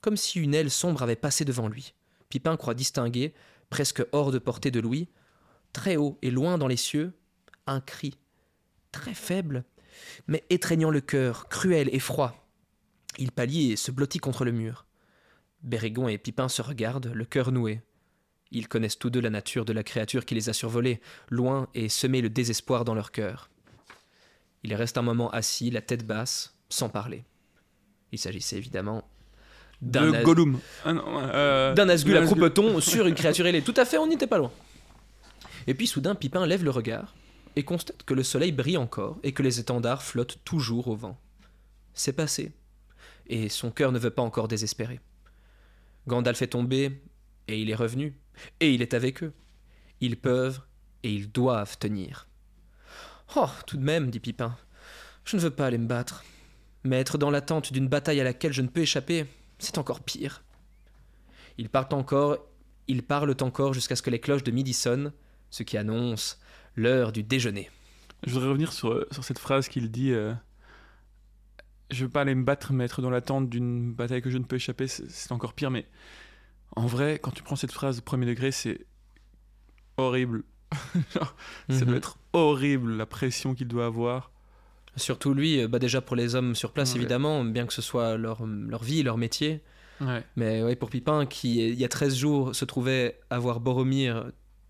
comme 0.00 0.16
si 0.16 0.40
une 0.40 0.54
aile 0.54 0.70
sombre 0.70 1.02
avait 1.02 1.16
passé 1.16 1.44
devant 1.44 1.68
lui. 1.68 1.94
Pipin 2.28 2.56
croit 2.56 2.74
distinguer, 2.74 3.34
presque 3.72 4.04
hors 4.12 4.32
de 4.32 4.38
portée 4.38 4.70
de 4.70 4.80
Louis, 4.80 5.08
très 5.72 5.96
haut 5.96 6.18
et 6.20 6.30
loin 6.30 6.58
dans 6.58 6.66
les 6.68 6.76
cieux, 6.76 7.14
un 7.66 7.80
cri, 7.80 8.18
très 8.92 9.14
faible, 9.14 9.64
mais 10.26 10.44
étreignant 10.50 10.90
le 10.90 11.00
cœur, 11.00 11.48
cruel 11.48 11.88
et 11.90 11.98
froid. 11.98 12.46
Il 13.16 13.32
pâlit 13.32 13.72
et 13.72 13.76
se 13.76 13.90
blottit 13.90 14.18
contre 14.18 14.44
le 14.44 14.52
mur. 14.52 14.84
Bérégon 15.62 16.06
et 16.06 16.18
Pipin 16.18 16.50
se 16.50 16.60
regardent, 16.60 17.12
le 17.14 17.24
cœur 17.24 17.50
noué. 17.50 17.80
Ils 18.50 18.68
connaissent 18.68 18.98
tous 18.98 19.08
deux 19.08 19.22
la 19.22 19.30
nature 19.30 19.64
de 19.64 19.72
la 19.72 19.82
créature 19.82 20.26
qui 20.26 20.34
les 20.34 20.50
a 20.50 20.52
survolés, 20.52 21.00
loin 21.30 21.66
et 21.72 21.88
semé 21.88 22.20
le 22.20 22.28
désespoir 22.28 22.84
dans 22.84 22.94
leur 22.94 23.10
cœur. 23.10 23.48
Il 24.64 24.74
reste 24.74 24.98
un 24.98 25.02
moment 25.02 25.30
assis, 25.30 25.70
la 25.70 25.80
tête 25.80 26.06
basse, 26.06 26.58
sans 26.68 26.90
parler. 26.90 27.24
Il 28.12 28.18
s'agissait 28.18 28.58
évidemment 28.58 29.08
d'un 29.82 30.10
De 30.12 30.16
as- 30.16 30.22
Gollum. 30.22 30.58
Ah 30.84 30.90
euh, 30.90 31.74
d'un 31.74 31.88
Asgul 31.88 32.16
à 32.16 32.22
croupeton 32.24 32.80
sur 32.80 33.06
une 33.06 33.14
créature 33.14 33.46
ailée. 33.48 33.62
Tout 33.62 33.74
à 33.76 33.84
fait, 33.84 33.98
on 33.98 34.06
n'y 34.06 34.14
était 34.14 34.26
pas 34.26 34.38
loin. 34.38 34.52
Et 35.66 35.74
puis 35.74 35.86
soudain, 35.86 36.14
Pipin 36.14 36.46
lève 36.46 36.64
le 36.64 36.70
regard 36.70 37.14
et 37.56 37.64
constate 37.64 38.02
que 38.04 38.14
le 38.14 38.22
soleil 38.22 38.52
brille 38.52 38.78
encore 38.78 39.18
et 39.22 39.32
que 39.32 39.42
les 39.42 39.60
étendards 39.60 40.02
flottent 40.02 40.38
toujours 40.44 40.88
au 40.88 40.96
vent. 40.96 41.18
C'est 41.94 42.12
passé. 42.14 42.52
Et 43.26 43.48
son 43.48 43.70
cœur 43.70 43.92
ne 43.92 43.98
veut 43.98 44.10
pas 44.10 44.22
encore 44.22 44.48
désespérer. 44.48 45.00
Gandalf 46.08 46.42
est 46.42 46.48
tombé 46.48 47.00
et 47.48 47.60
il 47.60 47.70
est 47.70 47.74
revenu. 47.74 48.16
Et 48.60 48.72
il 48.72 48.82
est 48.82 48.94
avec 48.94 49.22
eux. 49.22 49.32
Ils 50.00 50.16
peuvent 50.16 50.60
et 51.02 51.12
ils 51.12 51.30
doivent 51.30 51.78
tenir. 51.78 52.26
Oh, 53.36 53.48
tout 53.66 53.76
de 53.76 53.84
même, 53.84 54.10
dit 54.10 54.20
Pipin, 54.20 54.56
je 55.24 55.36
ne 55.36 55.42
veux 55.42 55.50
pas 55.50 55.66
aller 55.66 55.78
me 55.78 55.86
battre. 55.86 56.24
Mais 56.84 56.98
être 56.98 57.18
dans 57.18 57.30
l'attente 57.30 57.72
d'une 57.72 57.88
bataille 57.88 58.20
à 58.20 58.24
laquelle 58.24 58.52
je 58.52 58.62
ne 58.62 58.68
peux 58.68 58.80
échapper, 58.80 59.26
c'est 59.62 59.78
encore 59.78 60.00
pire. 60.00 60.44
Ils 61.58 61.68
parlent 61.68 61.92
encore, 61.92 62.38
ils 62.88 63.02
parlent 63.02 63.36
encore 63.40 63.72
jusqu'à 63.74 63.96
ce 63.96 64.02
que 64.02 64.10
les 64.10 64.20
cloches 64.20 64.42
de 64.44 64.50
midi 64.50 64.72
sonnent, 64.74 65.12
ce 65.50 65.62
qui 65.62 65.76
annonce 65.76 66.40
l'heure 66.76 67.12
du 67.12 67.22
déjeuner. 67.22 67.70
Je 68.26 68.32
voudrais 68.32 68.48
revenir 68.48 68.72
sur, 68.72 69.04
sur 69.10 69.24
cette 69.24 69.38
phrase 69.38 69.68
qu'il 69.68 69.90
dit 69.90 70.12
euh, 70.12 70.32
Je 71.90 72.04
veux 72.04 72.10
pas 72.10 72.22
aller 72.22 72.34
me 72.34 72.44
battre, 72.44 72.72
mais 72.72 72.84
être 72.84 73.02
dans 73.02 73.10
l'attente 73.10 73.48
d'une 73.50 73.92
bataille 73.92 74.22
que 74.22 74.30
je 74.30 74.38
ne 74.38 74.44
peux 74.44 74.56
échapper, 74.56 74.86
c'est 74.88 75.32
encore 75.32 75.52
pire. 75.54 75.70
Mais 75.70 75.86
en 76.76 76.86
vrai, 76.86 77.18
quand 77.22 77.30
tu 77.32 77.42
prends 77.42 77.56
cette 77.56 77.72
phrase 77.72 77.98
au 77.98 78.02
premier 78.02 78.26
degré, 78.26 78.50
c'est 78.50 78.86
horrible. 79.98 80.44
Genre, 81.14 81.34
Ça 81.68 81.74
Mhm. 81.80 81.84
doit 81.84 81.96
être 81.96 82.18
horrible, 82.32 82.92
la 82.96 83.06
pression 83.06 83.54
qu'il 83.54 83.68
doit 83.68 83.86
avoir. 83.86 84.31
Surtout 84.96 85.32
lui, 85.34 85.60
euh, 85.60 85.68
bah 85.68 85.78
déjà 85.78 86.00
pour 86.00 86.16
les 86.16 86.34
hommes 86.34 86.54
sur 86.54 86.72
place 86.72 86.92
Ouais. 86.92 86.98
évidemment, 86.98 87.44
bien 87.44 87.66
que 87.66 87.72
ce 87.72 87.82
soit 87.82 88.16
leur, 88.16 88.44
leur 88.46 88.82
vie, 88.82 89.02
leur 89.02 89.16
métier. 89.18 89.60
Ouais. 90.00 90.22
Mais 90.36 90.62
ouais, 90.62 90.76
pour 90.76 90.90
Pipin, 90.90 91.26
qui 91.26 91.68
il 91.68 91.78
y 91.78 91.84
a 91.84 91.88
13 91.88 92.14
jours 92.16 92.54
se 92.54 92.64
trouvait 92.64 93.18
avoir 93.30 93.60
Boromir 93.60 94.26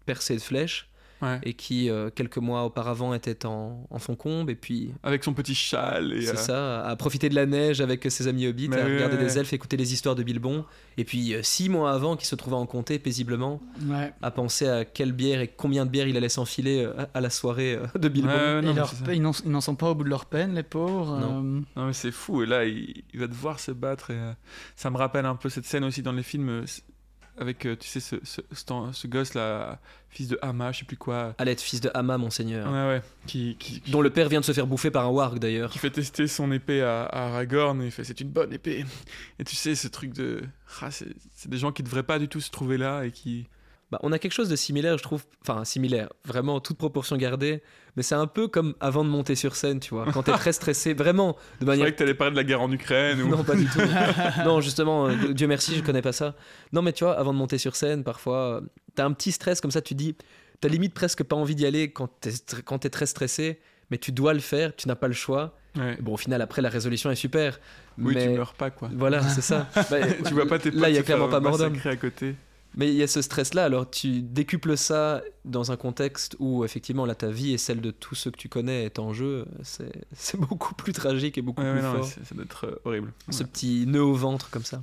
percé 0.07 0.35
de 0.37 0.41
flèches, 0.41 0.89
Ouais. 1.23 1.39
et 1.45 1.55
qui 1.55 1.89
euh, 1.89 2.11
quelques 2.15 2.39
mois 2.39 2.65
auparavant 2.65 3.15
était 3.15 3.47
en, 3.47 3.87
en 3.89 3.99
Foncombe, 3.99 4.51
et 4.51 4.55
puis 4.57 4.93
Avec 5.05 5.23
son 5.25 5.33
petit 5.35 5.55
châle. 5.55 6.13
Et, 6.13 6.23
c'est 6.23 6.33
euh, 6.33 6.37
ça, 6.37 6.87
à 6.87 6.97
profiter 6.97 7.29
de 7.29 7.35
la 7.37 7.47
neige 7.47 7.81
avec 7.81 8.05
ses 8.11 8.27
amis 8.29 8.47
hobbits, 8.47 8.69
Mais 8.69 8.81
à 8.81 8.85
regarder 8.85 9.17
ouais, 9.17 9.23
des 9.25 9.39
elfes, 9.39 9.53
écouter 9.53 9.77
les 9.77 9.93
histoires 9.93 10.15
de 10.17 10.23
Bilbon, 10.23 10.65
et 10.97 11.05
puis 11.05 11.33
euh, 11.35 11.43
six 11.43 11.69
mois 11.69 11.93
avant, 11.93 12.17
qui 12.17 12.27
se 12.27 12.35
trouvait 12.35 12.57
en 12.57 12.67
comté 12.67 12.99
paisiblement, 12.99 13.61
Ouais. 13.87 14.13
à 14.21 14.31
penser 14.31 14.67
à 14.69 14.85
quelle 14.85 15.13
bière 15.13 15.41
et 15.41 15.49
combien 15.49 15.87
de 15.87 15.91
bières 15.91 16.09
il 16.09 16.17
allait 16.17 16.29
s'enfiler 16.29 16.85
euh, 16.85 16.93
à 17.15 17.21
la 17.21 17.31
soirée 17.31 17.75
euh, 17.77 17.99
de 17.99 18.09
Bilbon. 18.09 18.61
Non, 18.63 18.75
leur 18.75 18.93
ils 19.13 19.23
n'en- 19.23 19.61
sont 19.61 19.77
pas 19.77 19.91
au 19.91 19.95
bout 19.95 20.05
de 20.05 20.09
leur 20.11 20.27
peine, 20.27 20.55
les 20.55 20.63
pauvres. 20.65 21.19
Non. 21.19 21.39
euh, 21.39 21.61
Non 21.77 21.87
mais 21.87 21.93
c'est 21.93 22.11
fou 22.11 22.43
et 22.43 22.47
là 22.47 22.65
il, 22.65 23.05
il 23.15 23.21
va 23.21 23.27
devoir 23.29 23.61
se 23.61 23.71
battre 23.71 24.11
et 24.11 24.19
euh, 24.19 24.33
ça 24.75 24.91
me 24.91 24.97
rappelle 24.97 25.25
un 25.27 25.37
peu 25.37 25.49
cette 25.49 25.65
scène 25.67 25.85
aussi 25.85 26.03
dans 26.03 26.13
les 26.13 26.23
films 26.25 26.65
avec 27.39 27.65
euh, 27.67 27.77
tu 27.77 27.89
sais 27.89 28.01
ce, 28.01 28.17
ce, 28.25 28.41
ce- 28.53 28.91
ce 28.93 29.07
gosse 29.07 29.35
là 29.35 29.81
fils 30.13 30.29
de 30.29 30.39
Hama 30.43 30.71
je 30.73 30.79
sais 30.81 30.85
plus 30.85 30.97
quoi 30.97 31.35
Allez, 31.39 31.57
fils 31.57 31.81
de 31.81 31.91
Hama, 31.95 32.19
monseigneur. 32.19 32.71
ouais 32.71 32.87
ouais 32.97 33.03
qui, 33.27 33.57
qui, 33.59 33.81
qui- 33.81 33.91
Dont 33.91 34.03
le 34.03 34.11
père 34.11 34.29
vient 34.29 34.41
de 34.41 34.45
se 34.45 34.53
faire 34.53 34.67
bouffer 34.67 34.91
par 34.91 35.05
un 35.07 35.09
warg 35.11 35.39
d'ailleurs. 35.39 35.71
qui 35.71 35.79
fait 35.79 35.91
tester 35.91 36.27
son 36.27 36.53
épée 36.53 36.83
à, 36.83 37.05
à 37.05 37.27
Aragorn 37.29 37.81
et 37.83 37.87
il 37.87 37.91
fait 37.91 38.05
c'est 38.05 38.21
une 38.21 38.29
bonne 38.31 38.53
épée 38.53 38.85
et 39.39 39.45
tu 39.45 39.57
sais 39.57 39.75
ce 39.75 39.89
truc 39.89 40.13
de 40.13 40.43
ah, 40.83 40.91
c'est 40.91 41.09
c'est 41.35 41.51
des 41.51 41.57
gens 41.59 41.73
qui 41.73 41.83
devraient 41.83 42.03
pas 42.03 42.19
du 42.19 42.29
tout 42.29 42.41
se 42.41 42.51
trouver 42.51 42.77
là 42.79 43.05
et 43.05 43.11
qui 43.11 43.47
Bah, 43.93 43.99
on 44.03 44.11
a 44.11 44.19
quelque 44.19 44.33
chose 44.33 44.49
de 44.49 44.57
similaire, 44.57 44.97
je 44.97 45.03
trouve. 45.03 45.23
Enfin, 45.47 45.65
similaire, 45.65 46.09
vraiment, 46.25 46.61
toute 46.61 46.79
proportion 46.79 47.17
gardée. 47.19 47.63
Mais 47.95 48.03
c'est 48.03 48.15
un 48.15 48.27
peu 48.27 48.49
comme 48.49 48.75
avant 48.81 49.05
de 49.05 49.11
monter 49.11 49.35
sur 49.35 49.55
scène, 49.55 49.79
tu 49.81 49.93
vois. 49.95 50.07
Quand 50.11 50.23
t'es 50.23 50.33
très 50.33 50.55
stressé, 50.55 50.95
vraiment, 51.05 51.33
de 51.33 51.37
c'est 51.61 51.67
manière. 51.67 51.85
vrai 51.85 51.93
que 51.93 51.99
t'allais 51.99 52.15
parler 52.15 52.31
de 52.33 52.37
la 52.37 52.45
guerre 52.45 52.63
en 52.63 52.73
Ukraine 52.73 53.21
ou 53.21 53.29
Non, 53.29 53.45
pas 53.45 53.55
du 53.55 53.67
tout. 53.67 53.81
non, 54.47 54.63
justement, 54.63 55.09
euh, 55.09 55.35
Dieu 55.35 55.47
merci, 55.47 55.77
je 55.77 55.83
connais 55.83 56.01
pas 56.01 56.13
ça. 56.13 56.35
Non, 56.73 56.81
mais 56.81 56.95
tu 56.95 57.05
vois, 57.05 57.19
avant 57.19 57.35
de 57.35 57.39
monter 57.39 57.59
sur 57.59 57.77
scène, 57.77 58.03
parfois, 58.03 58.39
euh, 58.39 58.61
t'as 58.95 59.05
un 59.05 59.13
petit 59.13 59.31
stress 59.31 59.61
comme 59.61 59.71
ça, 59.71 59.83
tu 59.83 59.95
dis, 59.95 60.17
t'as 60.63 60.69
limite 60.69 60.95
presque 60.95 61.23
pas 61.23 61.37
envie 61.37 61.55
d'y 61.55 61.67
aller 61.67 61.93
quand 61.93 62.09
t'es 62.21 62.31
quand 62.65 62.79
t'es 62.79 62.89
très 62.89 63.05
stressé, 63.05 63.61
mais 63.91 63.99
tu 63.99 64.11
dois 64.11 64.33
le 64.33 64.41
faire, 64.41 64.75
tu 64.75 64.89
n'as 64.89 64.95
pas 64.97 65.09
le 65.09 65.13
choix. 65.13 65.59
ouais. 65.77 65.99
Bon, 66.01 66.15
au 66.15 66.17
final, 66.17 66.41
après, 66.41 66.63
la 66.63 66.71
résolution 66.71 67.11
est 67.11 67.15
super. 67.15 67.61
oui 67.99 68.15
mais 68.15 68.29
tu 68.29 68.31
meurs 68.39 68.55
pas 68.55 68.71
quoi 68.71 68.89
Voilà, 68.95 69.21
c'est 69.29 69.43
ça. 69.43 69.69
Bah, 69.91 69.99
tu 70.27 70.33
vois 70.33 70.47
pas 70.47 70.59
tes 70.59 70.71
potes 70.71 70.81
Là, 70.81 70.89
il 70.89 70.95
y 70.95 70.99
a 70.99 71.03
clairement 71.03 71.29
pas 71.29 71.41
mort 71.41 71.59
d'homme. 71.59 71.77
à 71.85 71.97
côté 71.97 72.37
Mais 72.75 72.89
il 72.89 72.95
y 72.95 73.03
a 73.03 73.07
ce 73.07 73.21
stress-là, 73.21 73.65
alors 73.67 73.91
tu 73.91 74.23
décuples 74.23 74.79
ça 74.79 75.23
dans 75.45 75.73
un 75.73 75.77
contexte 75.77 76.37
où 76.39 76.65
effectivement 76.65 77.05
là 77.05 77.15
ta 77.15 77.29
vie 77.31 77.53
et 77.53 77.59
celle 77.59 77.83
de 77.83 77.91
tous 77.91 78.15
ceux 78.15 78.31
que 78.31 78.39
tu 78.39 78.49
connais 78.49 78.85
est 78.85 78.99
en 78.99 79.13
jeu, 79.13 79.47
c'est 79.63 80.41
beaucoup 80.41 80.75
plus 80.75 80.95
tragique 80.95 81.37
et 81.37 81.43
beaucoup 81.43 81.61
ouais, 81.63 81.73
plus 81.73 81.83
non, 81.83 81.97
fort. 81.97 82.05
c'est- 82.07 82.25
ça 82.25 82.35
doit 82.35 82.45
être 82.45 82.67
euh, 82.67 82.81
horrible 82.87 83.13
Ce 83.29 83.43
petit 83.45 83.85
nœud 83.87 84.03
au 84.03 84.15
ventre 84.15 84.49
comme 84.51 84.65
ça. 84.65 84.83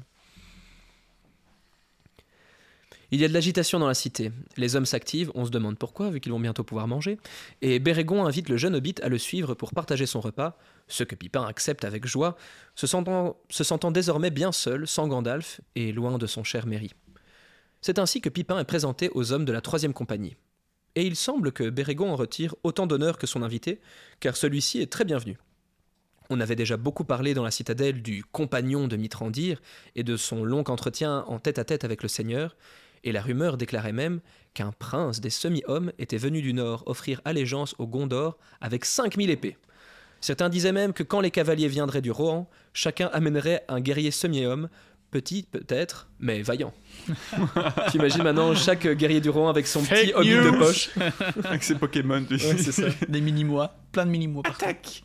Il 3.12 3.20
y 3.20 3.26
a 3.26 3.28
de 3.28 3.34
l'agitation 3.34 3.80
dans 3.80 3.88
la 3.88 3.96
cité. 3.96 4.32
Les 4.56 4.76
hommes 4.76 4.86
s'activent, 4.86 5.32
on 5.34 5.44
se 5.44 5.50
demande 5.50 5.80
pourquoi, 5.80 6.12
vu 6.12 6.20
qu'ils 6.20 6.32
vont 6.32 6.40
bientôt 6.40 6.64
pouvoir 6.64 6.88
manger, 6.88 7.18
et 7.64 7.80
Bérégon 7.80 8.24
invite 8.28 8.50
le 8.50 8.58
jeune 8.58 8.76
hobbit 8.76 8.94
à 9.02 9.10
le 9.10 9.18
suivre 9.18 9.56
pour 9.56 9.72
partager 9.74 10.06
son 10.06 10.22
repas, 10.22 10.56
ce 10.88 11.04
que 11.04 11.16
Pipin 11.16 11.44
accepte 11.44 11.86
avec 11.86 12.06
joie, 12.06 12.38
se 12.76 12.86
sentant, 12.86 13.36
se 13.50 13.64
sentant 13.64 13.90
désormais 13.90 14.30
bien 14.30 14.52
seul, 14.52 14.88
sans 14.88 15.08
Gandalf, 15.08 15.60
et 15.76 15.92
loin 15.92 16.20
de 16.20 16.28
son 16.28 16.44
cher 16.44 16.68
Merry. 16.68 16.92
C'est 17.82 18.00
ainsi 18.00 18.20
que 18.20 18.30
Pipin 18.30 18.60
est 18.60 18.66
présenté 18.66 19.10
aux 19.14 19.32
hommes 19.32 19.46
de 19.46 19.54
la 19.54 19.62
troisième 19.62 19.94
compagnie. 19.94 20.36
Et 20.96 21.04
il 21.04 21.16
semble 21.16 21.52
que 21.52 21.70
Bérégon 21.70 22.12
en 22.12 22.16
retire 22.16 22.56
autant 22.64 22.88
d'honneur 22.88 23.18
que 23.18 23.28
son 23.28 23.42
invité, 23.42 23.80
car 24.20 24.36
celui-ci 24.36 24.82
est 24.82 24.92
très 24.92 25.06
bienvenu. 25.06 25.38
On 26.30 26.42
avait 26.42 26.56
déjà 26.56 26.78
beaucoup 26.78 27.06
parlé 27.06 27.34
dans 27.34 27.44
la 27.44 27.52
citadelle 27.52 28.02
du 28.02 28.24
compagnon 28.24 28.88
de 28.88 28.98
Mitrandir 28.98 29.62
et 29.96 30.04
de 30.04 30.18
son 30.18 30.44
long 30.44 30.64
entretien 30.68 31.24
en 31.28 31.40
tête-à-tête 31.40 31.84
avec 31.84 32.04
le 32.04 32.10
seigneur, 32.10 32.56
et 33.04 33.12
la 33.12 33.22
rumeur 33.22 33.56
déclarait 33.56 33.94
même 33.94 34.20
qu'un 34.54 34.72
prince 34.72 35.22
des 35.22 35.30
semi-hommes 35.30 35.92
était 35.98 36.18
venu 36.18 36.42
du 36.42 36.54
nord 36.54 36.84
offrir 36.86 37.22
allégeance 37.24 37.76
au 37.78 37.88
Gondor 37.88 38.38
avec 38.60 38.84
5000 38.84 39.30
épées. 39.30 39.58
Certains 40.22 40.50
disaient 40.50 40.74
même 40.74 40.92
que 40.92 41.04
quand 41.04 41.22
les 41.22 41.32
cavaliers 41.32 41.70
viendraient 41.70 42.02
du 42.02 42.12
Rohan, 42.12 42.50
chacun 42.74 43.10
amènerait 43.14 43.64
un 43.70 43.80
guerrier 43.80 44.12
semi-homme, 44.12 44.68
petit 45.12 45.44
peut-être, 45.44 46.10
mais 46.20 46.42
vaillant. 46.42 46.74
T'imagines 47.92 48.24
maintenant 48.24 48.54
chaque 48.56 48.88
guerrier 48.88 49.22
du 49.22 49.30
Rohan 49.30 49.50
avec 49.50 49.68
son 49.68 49.82
petit 49.82 50.14
hobbit 50.14 50.30
de 50.30 50.52
poche. 50.58 50.92
avec 51.44 51.64
ses 51.64 51.76
Pokémon 51.76 52.24
tu 52.24 52.38
sais. 52.38 52.48
Ouais, 52.48 52.58
c'est 52.58 52.72
ça. 52.72 52.88
Des 53.08 53.22
mini-mois, 53.22 53.76
plein 53.92 54.06
de 54.06 54.12
mini-mois. 54.12 54.44
par 54.44 54.54
attaque 54.54 55.04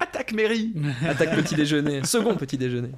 attaque 0.00 0.32
Mary 0.32 0.72
Attaque 1.06 1.34
petit 1.36 1.54
déjeuner, 1.54 2.04
second 2.04 2.34
petit 2.36 2.58
déjeuner. 2.58 2.92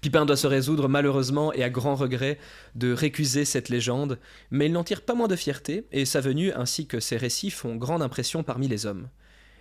Pipin 0.00 0.26
doit 0.26 0.36
se 0.36 0.48
résoudre 0.48 0.88
malheureusement 0.88 1.52
et 1.52 1.62
à 1.62 1.70
grand 1.70 1.94
regret 1.94 2.38
de 2.74 2.92
récuser 2.92 3.44
cette 3.44 3.68
légende, 3.68 4.18
mais 4.50 4.66
il 4.66 4.72
n'en 4.72 4.82
tire 4.82 5.02
pas 5.02 5.14
moins 5.14 5.28
de 5.28 5.36
fierté, 5.36 5.86
et 5.92 6.04
sa 6.04 6.20
venue 6.20 6.52
ainsi 6.52 6.86
que 6.86 6.98
ses 6.98 7.16
récits 7.16 7.50
font 7.50 7.76
grande 7.76 8.02
impression 8.02 8.42
parmi 8.42 8.66
les 8.66 8.84
hommes. 8.84 9.08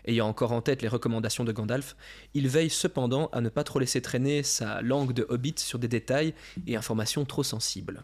Ayant 0.06 0.28
encore 0.28 0.52
en 0.52 0.62
tête 0.62 0.82
les 0.82 0.88
recommandations 0.88 1.44
de 1.44 1.52
Gandalf, 1.52 1.96
il 2.34 2.48
veille 2.48 2.70
cependant 2.70 3.28
à 3.28 3.42
ne 3.42 3.50
pas 3.50 3.64
trop 3.64 3.80
laisser 3.80 4.02
traîner 4.02 4.44
sa 4.44 4.82
langue 4.82 5.14
de 5.14 5.26
hobbit 5.30 5.56
sur 5.58 5.80
des 5.80 5.88
détails 5.88 6.34
et 6.68 6.76
informations 6.76 7.26
trop 7.26 7.44
sensibles. 7.44 8.04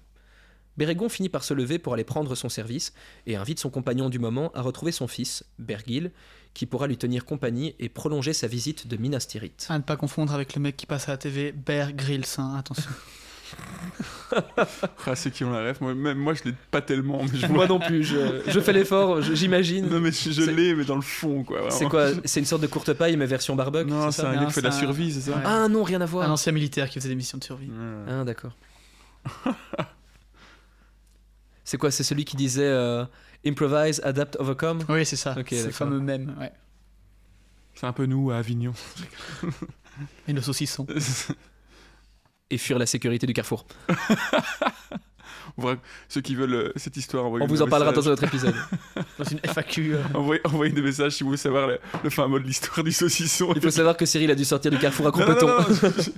Bérégon 0.77 1.09
finit 1.09 1.29
par 1.29 1.43
se 1.43 1.55
lever 1.55 1.79
pour 1.79 1.95
aller 1.95 2.03
prendre 2.03 2.35
son 2.35 2.49
service 2.49 2.93
et 3.25 3.35
invite 3.35 3.59
son 3.59 3.71
compagnon 3.71 4.09
du 4.09 4.19
moment 4.19 4.51
à 4.53 4.61
retrouver 4.61 4.91
son 4.91 5.07
fils, 5.07 5.43
Bergil, 5.57 6.11
qui 6.53 6.67
pourra 6.67 6.85
lui 6.87 6.97
tenir 6.97 7.25
compagnie 7.25 7.75
et 7.79 7.89
prolonger 7.89 8.33
sa 8.33 8.47
visite 8.47 8.87
de 8.87 8.95
Minas 8.95 9.25
Tirith. 9.27 9.65
À 9.69 9.77
ne 9.79 9.83
pas 9.83 9.97
confondre 9.97 10.33
avec 10.33 10.53
le 10.55 10.61
mec 10.61 10.77
qui 10.77 10.85
passe 10.85 11.09
à 11.09 11.13
la 11.13 11.17
TV, 11.17 11.51
Bear 11.51 11.93
Grylls, 11.93 12.25
hein, 12.37 12.55
attention. 12.57 12.91
Ah, 15.05 15.15
ceux 15.15 15.29
qui 15.29 15.43
ont 15.45 15.51
la 15.51 15.69
ref, 15.69 15.79
moi, 15.79 15.95
même 15.95 16.17
moi 16.17 16.33
je 16.33 16.43
l'ai 16.43 16.53
pas 16.69 16.81
tellement, 16.81 17.23
mais 17.23 17.37
je. 17.39 17.47
Moi 17.47 17.65
non 17.67 17.79
plus, 17.79 18.03
je, 18.03 18.41
je 18.47 18.59
fais 18.59 18.73
l'effort, 18.73 19.21
j'imagine. 19.21 19.87
Non 19.87 19.99
mais 20.01 20.11
je, 20.11 20.31
je 20.31 20.41
C'est- 20.43 20.51
l'ai, 20.51 20.75
mais 20.75 20.83
dans 20.83 20.95
le 20.97 21.01
fond 21.01 21.43
quoi. 21.43 21.69
C'est 21.71 21.87
quoi? 21.87 22.09
C'est 22.25 22.41
une 22.41 22.45
sorte 22.45 22.61
de 22.61 22.67
courte 22.67 22.91
paille, 22.93 23.15
mais 23.15 23.25
version 23.25 23.55
barbecue 23.55 23.89
Non, 23.89 24.11
c'est 24.11 24.17
c'est 24.17 24.21
ça 24.23 24.29
un 24.31 24.35
gars 24.35 24.45
qui 24.47 24.51
fait 24.53 24.61
de 24.61 24.65
la 24.65 24.71
c'est 24.71 24.79
survie, 24.81 25.13
c'est 25.13 25.21
ça? 25.31 25.37
Ouais. 25.37 25.43
Ah 25.45 25.67
non, 25.69 25.83
rien 25.83 26.01
à 26.01 26.05
voir. 26.05 26.27
Un 26.27 26.31
ancien 26.33 26.51
militaire 26.51 26.89
qui 26.89 26.95
faisait 26.99 27.09
des 27.09 27.15
missions 27.15 27.37
de 27.37 27.43
survie. 27.43 27.67
Ouais. 27.67 28.05
Ah 28.11 28.23
d'accord. 28.25 28.51
c'est 31.63 31.77
quoi? 31.77 31.91
C'est 31.91 32.03
celui 32.03 32.25
qui 32.25 32.35
disait 32.37 32.63
euh, 32.67 33.05
improvise, 33.45 34.01
adapt, 34.03 34.35
overcome? 34.39 34.79
Oui, 34.89 35.05
c'est 35.05 35.15
ça. 35.15 35.35
Ok, 35.37 35.47
c'est 35.51 35.71
fameux 35.71 35.99
même. 35.99 36.35
Ouais. 36.39 36.51
C'est 37.75 37.85
un 37.85 37.93
peu 37.93 38.05
nous 38.05 38.31
à 38.31 38.37
Avignon. 38.37 38.73
Et 40.27 40.33
le 40.33 40.41
saucisson. 40.41 40.85
et 42.49 42.57
fuir 42.57 42.79
la 42.79 42.85
sécurité 42.85 43.27
du 43.27 43.33
carrefour. 43.33 43.67
Ceux 46.07 46.21
qui 46.21 46.35
veulent 46.35 46.53
euh, 46.53 46.71
cette 46.75 46.97
histoire, 46.97 47.25
On 47.25 47.47
vous 47.47 47.63
en 47.63 47.67
parlera 47.67 47.91
dans 47.91 48.07
un 48.07 48.11
autre 48.11 48.23
épisode. 48.25 48.53
Dans 49.17 49.23
une 49.23 49.39
FAQ. 49.39 49.95
euh. 49.95 50.03
Envoyez, 50.13 50.39
envoyez 50.45 50.71
des 50.71 50.83
messages 50.83 51.13
si 51.13 51.23
vous 51.23 51.29
voulez 51.29 51.37
savoir 51.37 51.67
le, 51.67 51.79
le 52.03 52.09
fin 52.11 52.27
mot 52.27 52.37
de 52.37 52.43
l'histoire 52.45 52.83
du 52.83 52.91
saucisson. 52.91 53.51
Il 53.55 53.61
faut 53.61 53.71
savoir 53.71 53.97
que 53.97 54.05
Cyril 54.05 54.29
a 54.29 54.35
dû 54.35 54.45
sortir 54.45 54.69
du 54.69 54.77
carrefour 54.77 55.07
à 55.07 55.11
je- 55.17 56.09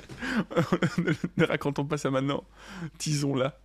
ne, 1.02 1.14
ne 1.38 1.46
racontons 1.46 1.86
pas 1.86 1.98
ça 1.98 2.12
maintenant. 2.12 2.44
Tisons 2.98 3.34
là. 3.36 3.58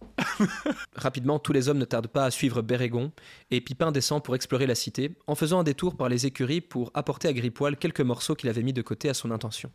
Rapidement, 0.95 1.41
tous 1.41 1.53
les 1.53 1.69
hommes 1.69 1.79
ne 1.79 1.85
tardent 1.85 2.07
pas 2.07 2.27
à 2.27 2.31
suivre 2.31 2.63
Bérégon, 2.63 3.11
et 3.51 3.61
Pipin 3.61 3.91
descend 3.91 4.23
pour 4.23 4.37
explorer 4.37 4.69
la 4.69 4.77
cité, 4.77 5.17
en 5.27 5.35
faisant 5.35 5.59
un 5.61 5.65
détour 5.65 5.97
par 5.97 6.09
les 6.09 6.27
écuries 6.27 6.61
pour 6.61 6.93
apporter 6.95 7.27
à 7.27 7.33
Gripoil 7.33 7.77
quelques 7.77 8.01
morceaux 8.03 8.37
qu'il 8.37 8.49
avait 8.49 8.63
mis 8.63 8.73
de 8.73 8.83
côté 8.83 9.09
à 9.09 9.15
son 9.15 9.33
intention. 9.33 9.73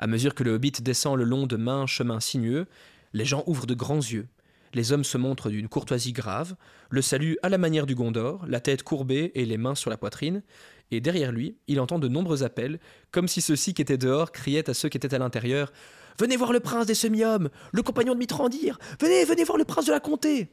À 0.00 0.06
mesure 0.06 0.34
que 0.34 0.42
le 0.42 0.54
hobbit 0.54 0.72
descend 0.80 1.18
le 1.18 1.24
long 1.24 1.46
de 1.46 1.56
maints 1.56 1.86
chemins 1.86 2.20
sinueux, 2.20 2.66
les 3.12 3.26
gens 3.26 3.44
ouvrent 3.46 3.66
de 3.66 3.74
grands 3.74 3.98
yeux. 3.98 4.28
Les 4.72 4.92
hommes 4.92 5.04
se 5.04 5.18
montrent 5.18 5.50
d'une 5.50 5.68
courtoisie 5.68 6.14
grave, 6.14 6.56
le 6.88 7.02
saluent 7.02 7.36
à 7.42 7.50
la 7.50 7.58
manière 7.58 7.84
du 7.84 7.94
Gondor, 7.94 8.42
la 8.48 8.60
tête 8.60 8.82
courbée 8.82 9.30
et 9.34 9.44
les 9.44 9.58
mains 9.58 9.74
sur 9.74 9.90
la 9.90 9.98
poitrine, 9.98 10.42
et 10.90 11.02
derrière 11.02 11.32
lui, 11.32 11.58
il 11.68 11.80
entend 11.80 11.98
de 11.98 12.08
nombreux 12.08 12.42
appels, 12.42 12.80
comme 13.10 13.28
si 13.28 13.42
ceux-ci 13.42 13.74
qui 13.74 13.82
étaient 13.82 13.98
dehors 13.98 14.32
criaient 14.32 14.70
à 14.70 14.74
ceux 14.74 14.88
qui 14.88 14.96
étaient 14.96 15.14
à 15.14 15.18
l'intérieur 15.18 15.70
Venez 16.18 16.38
voir 16.38 16.54
le 16.54 16.60
prince 16.60 16.86
des 16.86 16.94
semi-hommes, 16.94 17.50
le 17.70 17.82
compagnon 17.82 18.14
de 18.14 18.18
Mitrandir 18.18 18.78
Venez, 19.00 19.26
venez 19.26 19.44
voir 19.44 19.58
le 19.58 19.64
prince 19.64 19.84
de 19.84 19.92
la 19.92 20.00
comté 20.00 20.48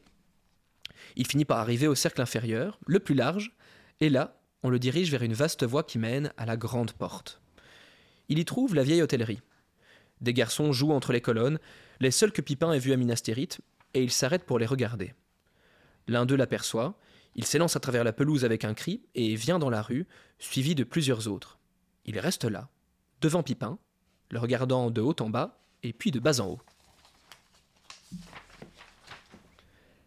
Il 1.16 1.26
finit 1.26 1.46
par 1.46 1.58
arriver 1.58 1.88
au 1.88 1.94
cercle 1.94 2.20
inférieur, 2.20 2.78
le 2.86 3.00
plus 3.00 3.14
large, 3.14 3.56
et 4.00 4.10
là, 4.10 4.42
on 4.62 4.68
le 4.68 4.78
dirige 4.78 5.10
vers 5.10 5.22
une 5.22 5.32
vaste 5.32 5.64
voie 5.64 5.84
qui 5.84 5.98
mène 5.98 6.34
à 6.36 6.44
la 6.44 6.58
grande 6.58 6.92
porte. 6.92 7.40
Il 8.28 8.38
y 8.38 8.44
trouve 8.44 8.74
la 8.74 8.82
vieille 8.82 9.02
hôtellerie. 9.02 9.40
Des 10.20 10.34
garçons 10.34 10.72
jouent 10.72 10.92
entre 10.92 11.12
les 11.12 11.20
colonnes, 11.20 11.58
les 12.00 12.10
seuls 12.10 12.32
que 12.32 12.42
Pipin 12.42 12.72
ait 12.72 12.78
vus 12.78 12.92
à 12.92 12.96
Minas 12.96 13.20
Tirith, 13.22 13.60
et 13.94 14.02
il 14.02 14.10
s'arrête 14.10 14.44
pour 14.44 14.58
les 14.58 14.66
regarder. 14.66 15.14
L'un 16.06 16.26
d'eux 16.26 16.36
l'aperçoit, 16.36 16.98
il 17.34 17.44
s'élance 17.44 17.76
à 17.76 17.80
travers 17.80 18.04
la 18.04 18.12
pelouse 18.12 18.44
avec 18.44 18.64
un 18.64 18.74
cri 18.74 19.02
et 19.14 19.34
vient 19.34 19.58
dans 19.58 19.70
la 19.70 19.82
rue, 19.82 20.06
suivi 20.38 20.74
de 20.74 20.84
plusieurs 20.84 21.28
autres. 21.28 21.58
Il 22.04 22.18
reste 22.18 22.44
là, 22.44 22.68
devant 23.20 23.42
Pipin, 23.42 23.78
le 24.30 24.38
regardant 24.38 24.90
de 24.90 25.00
haut 25.00 25.16
en 25.20 25.30
bas 25.30 25.60
et 25.82 25.92
puis 25.92 26.10
de 26.10 26.18
bas 26.18 26.40
en 26.40 26.48
haut. 26.48 26.60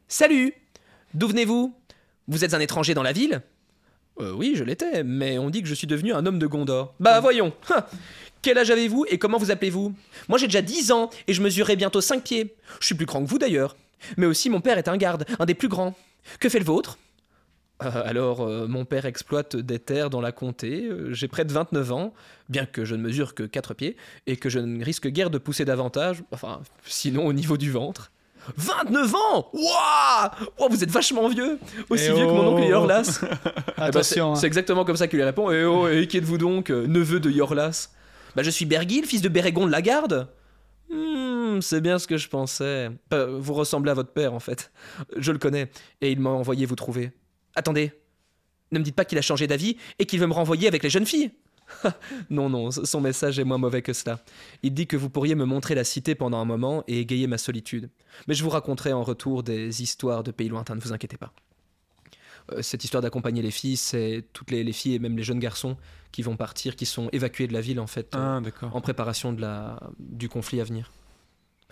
Salut 0.07 0.53
D'où 1.13 1.27
venez-vous? 1.27 1.75
Vous 2.27 2.43
êtes 2.43 2.53
un 2.53 2.59
étranger 2.59 2.93
dans 2.93 3.03
la 3.03 3.11
ville? 3.11 3.41
Euh, 4.19 4.33
Oui, 4.33 4.53
je 4.55 4.63
l'étais, 4.63 5.03
mais 5.03 5.37
on 5.37 5.49
dit 5.49 5.61
que 5.61 5.67
je 5.67 5.73
suis 5.73 5.87
devenu 5.87 6.13
un 6.13 6.25
homme 6.25 6.39
de 6.39 6.47
Gondor. 6.47 6.93
Bah 6.99 7.19
voyons 7.19 7.53
Quel 8.41 8.57
âge 8.57 8.71
avez-vous 8.71 9.05
et 9.09 9.17
comment 9.17 9.37
vous 9.37 9.51
appelez-vous? 9.51 9.93
Moi 10.27 10.37
j'ai 10.37 10.47
déjà 10.47 10.61
10 10.61 10.91
ans 10.91 11.09
et 11.27 11.33
je 11.33 11.41
mesurerai 11.41 11.75
bientôt 11.75 12.01
5 12.01 12.23
pieds. 12.23 12.55
Je 12.79 12.87
suis 12.87 12.95
plus 12.95 13.05
grand 13.05 13.23
que 13.23 13.29
vous 13.29 13.37
d'ailleurs. 13.37 13.75
Mais 14.17 14.25
aussi 14.25 14.49
mon 14.49 14.61
père 14.61 14.77
est 14.77 14.87
un 14.87 14.97
garde, 14.97 15.25
un 15.39 15.45
des 15.45 15.53
plus 15.53 15.67
grands. 15.67 15.95
Que 16.39 16.49
fait 16.49 16.59
le 16.59 16.65
vôtre? 16.65 16.97
Euh, 17.83 17.89
alors, 18.05 18.41
euh, 18.41 18.67
mon 18.67 18.85
père 18.85 19.05
exploite 19.05 19.55
des 19.55 19.79
terres 19.79 20.09
dans 20.09 20.21
la 20.21 20.31
comté, 20.31 20.85
euh, 20.85 21.13
j'ai 21.13 21.27
près 21.27 21.45
de 21.45 21.51
29 21.53 21.91
ans, 21.91 22.13
bien 22.49 22.65
que 22.65 22.85
je 22.85 22.95
ne 22.95 23.01
mesure 23.01 23.33
que 23.33 23.43
4 23.43 23.73
pieds, 23.73 23.97
et 24.27 24.37
que 24.37 24.49
je 24.49 24.59
ne 24.59 24.83
risque 24.83 25.07
guère 25.07 25.29
de 25.31 25.39
pousser 25.39 25.65
davantage, 25.65 26.23
enfin, 26.31 26.61
sinon 26.85 27.25
au 27.25 27.33
niveau 27.33 27.57
du 27.57 27.71
ventre. 27.71 28.11
29 28.57 29.15
ans 29.15 29.49
Wouah 29.53 30.31
Ouah, 30.59 30.67
Vous 30.69 30.83
êtes 30.83 30.91
vachement 30.91 31.27
vieux 31.27 31.59
Aussi 31.89 32.05
Eh 32.09 32.13
vieux 32.13 32.25
que 32.25 32.31
mon 32.31 32.47
oh. 32.47 32.57
oncle 32.57 32.67
Yorlas 32.67 33.21
Eh 33.23 33.25
ben, 33.25 33.39
c'est- 33.75 33.81
Attention. 33.83 34.35
C'est 34.35 34.45
hein. 34.45 34.47
exactement 34.47 34.85
comme 34.85 34.97
ça 34.97 35.07
qu'il 35.07 35.17
lui 35.17 35.25
répond. 35.25 35.51
Et 35.51 35.63
oh, 35.63 35.87
et 35.87 36.07
qui 36.07 36.17
êtes-vous 36.17 36.37
donc, 36.37 36.69
euh, 36.69 36.87
neveu 36.87 37.19
de 37.19 37.29
Yorlas? 37.29 37.89
Bah, 38.35 38.43
je 38.43 38.49
suis 38.49 38.65
Bergil, 38.65 39.05
fils 39.05 39.21
de 39.21 39.29
Bérégon 39.29 39.65
de 39.65 39.71
la 39.71 39.81
Garde. 39.81 40.27
Hmm, 40.89 41.61
c'est 41.61 41.81
bien 41.81 41.99
ce 41.99 42.07
que 42.07 42.17
je 42.17 42.27
pensais. 42.27 42.89
Euh, 43.13 43.37
vous 43.39 43.53
ressemblez 43.53 43.91
à 43.91 43.93
votre 43.93 44.11
père, 44.11 44.33
en 44.33 44.39
fait. 44.39 44.71
Je 45.17 45.31
le 45.31 45.37
connais, 45.37 45.69
et 46.01 46.11
il 46.11 46.19
m'a 46.19 46.29
envoyé 46.29 46.65
vous 46.65 46.75
trouver. 46.75 47.11
Attendez, 47.55 47.91
ne 48.71 48.79
me 48.79 48.83
dites 48.83 48.95
pas 48.95 49.05
qu'il 49.05 49.17
a 49.17 49.21
changé 49.21 49.47
d'avis 49.47 49.77
et 49.99 50.05
qu'il 50.05 50.19
veut 50.19 50.27
me 50.27 50.33
renvoyer 50.33 50.67
avec 50.67 50.83
les 50.83 50.89
jeunes 50.89 51.05
filles. 51.05 51.31
non, 52.29 52.49
non, 52.49 52.71
son 52.71 53.01
message 53.01 53.39
est 53.39 53.43
moins 53.43 53.57
mauvais 53.57 53.81
que 53.81 53.93
cela. 53.93 54.19
Il 54.63 54.73
dit 54.73 54.87
que 54.87 54.97
vous 54.97 55.09
pourriez 55.09 55.35
me 55.35 55.45
montrer 55.45 55.75
la 55.75 55.83
cité 55.83 56.15
pendant 56.15 56.39
un 56.39 56.45
moment 56.45 56.83
et 56.87 56.99
égayer 56.99 57.27
ma 57.27 57.37
solitude. 57.37 57.89
Mais 58.27 58.33
je 58.33 58.43
vous 58.43 58.49
raconterai 58.49 58.93
en 58.93 59.03
retour 59.03 59.43
des 59.43 59.81
histoires 59.81 60.23
de 60.23 60.31
pays 60.31 60.49
lointains, 60.49 60.75
ne 60.75 60.81
vous 60.81 60.93
inquiétez 60.93 61.17
pas. 61.17 61.33
Euh, 62.53 62.61
Cette 62.61 62.83
histoire 62.83 63.01
d'accompagner 63.01 63.41
les 63.41 63.51
filles, 63.51 63.77
c'est 63.77 64.25
toutes 64.33 64.51
les, 64.51 64.63
les 64.63 64.73
filles 64.73 64.95
et 64.95 64.99
même 64.99 65.17
les 65.17 65.23
jeunes 65.23 65.39
garçons 65.39 65.77
qui 66.11 66.21
vont 66.23 66.35
partir, 66.35 66.75
qui 66.75 66.85
sont 66.85 67.09
évacués 67.11 67.47
de 67.47 67.53
la 67.53 67.61
ville 67.61 67.79
en 67.79 67.87
fait, 67.87 68.13
euh, 68.15 68.39
Ah, 68.61 68.67
en 68.73 68.81
préparation 68.81 69.31
de 69.33 69.41
la, 69.41 69.79
du 69.99 70.27
conflit 70.29 70.59
à 70.61 70.63
venir. 70.63 70.91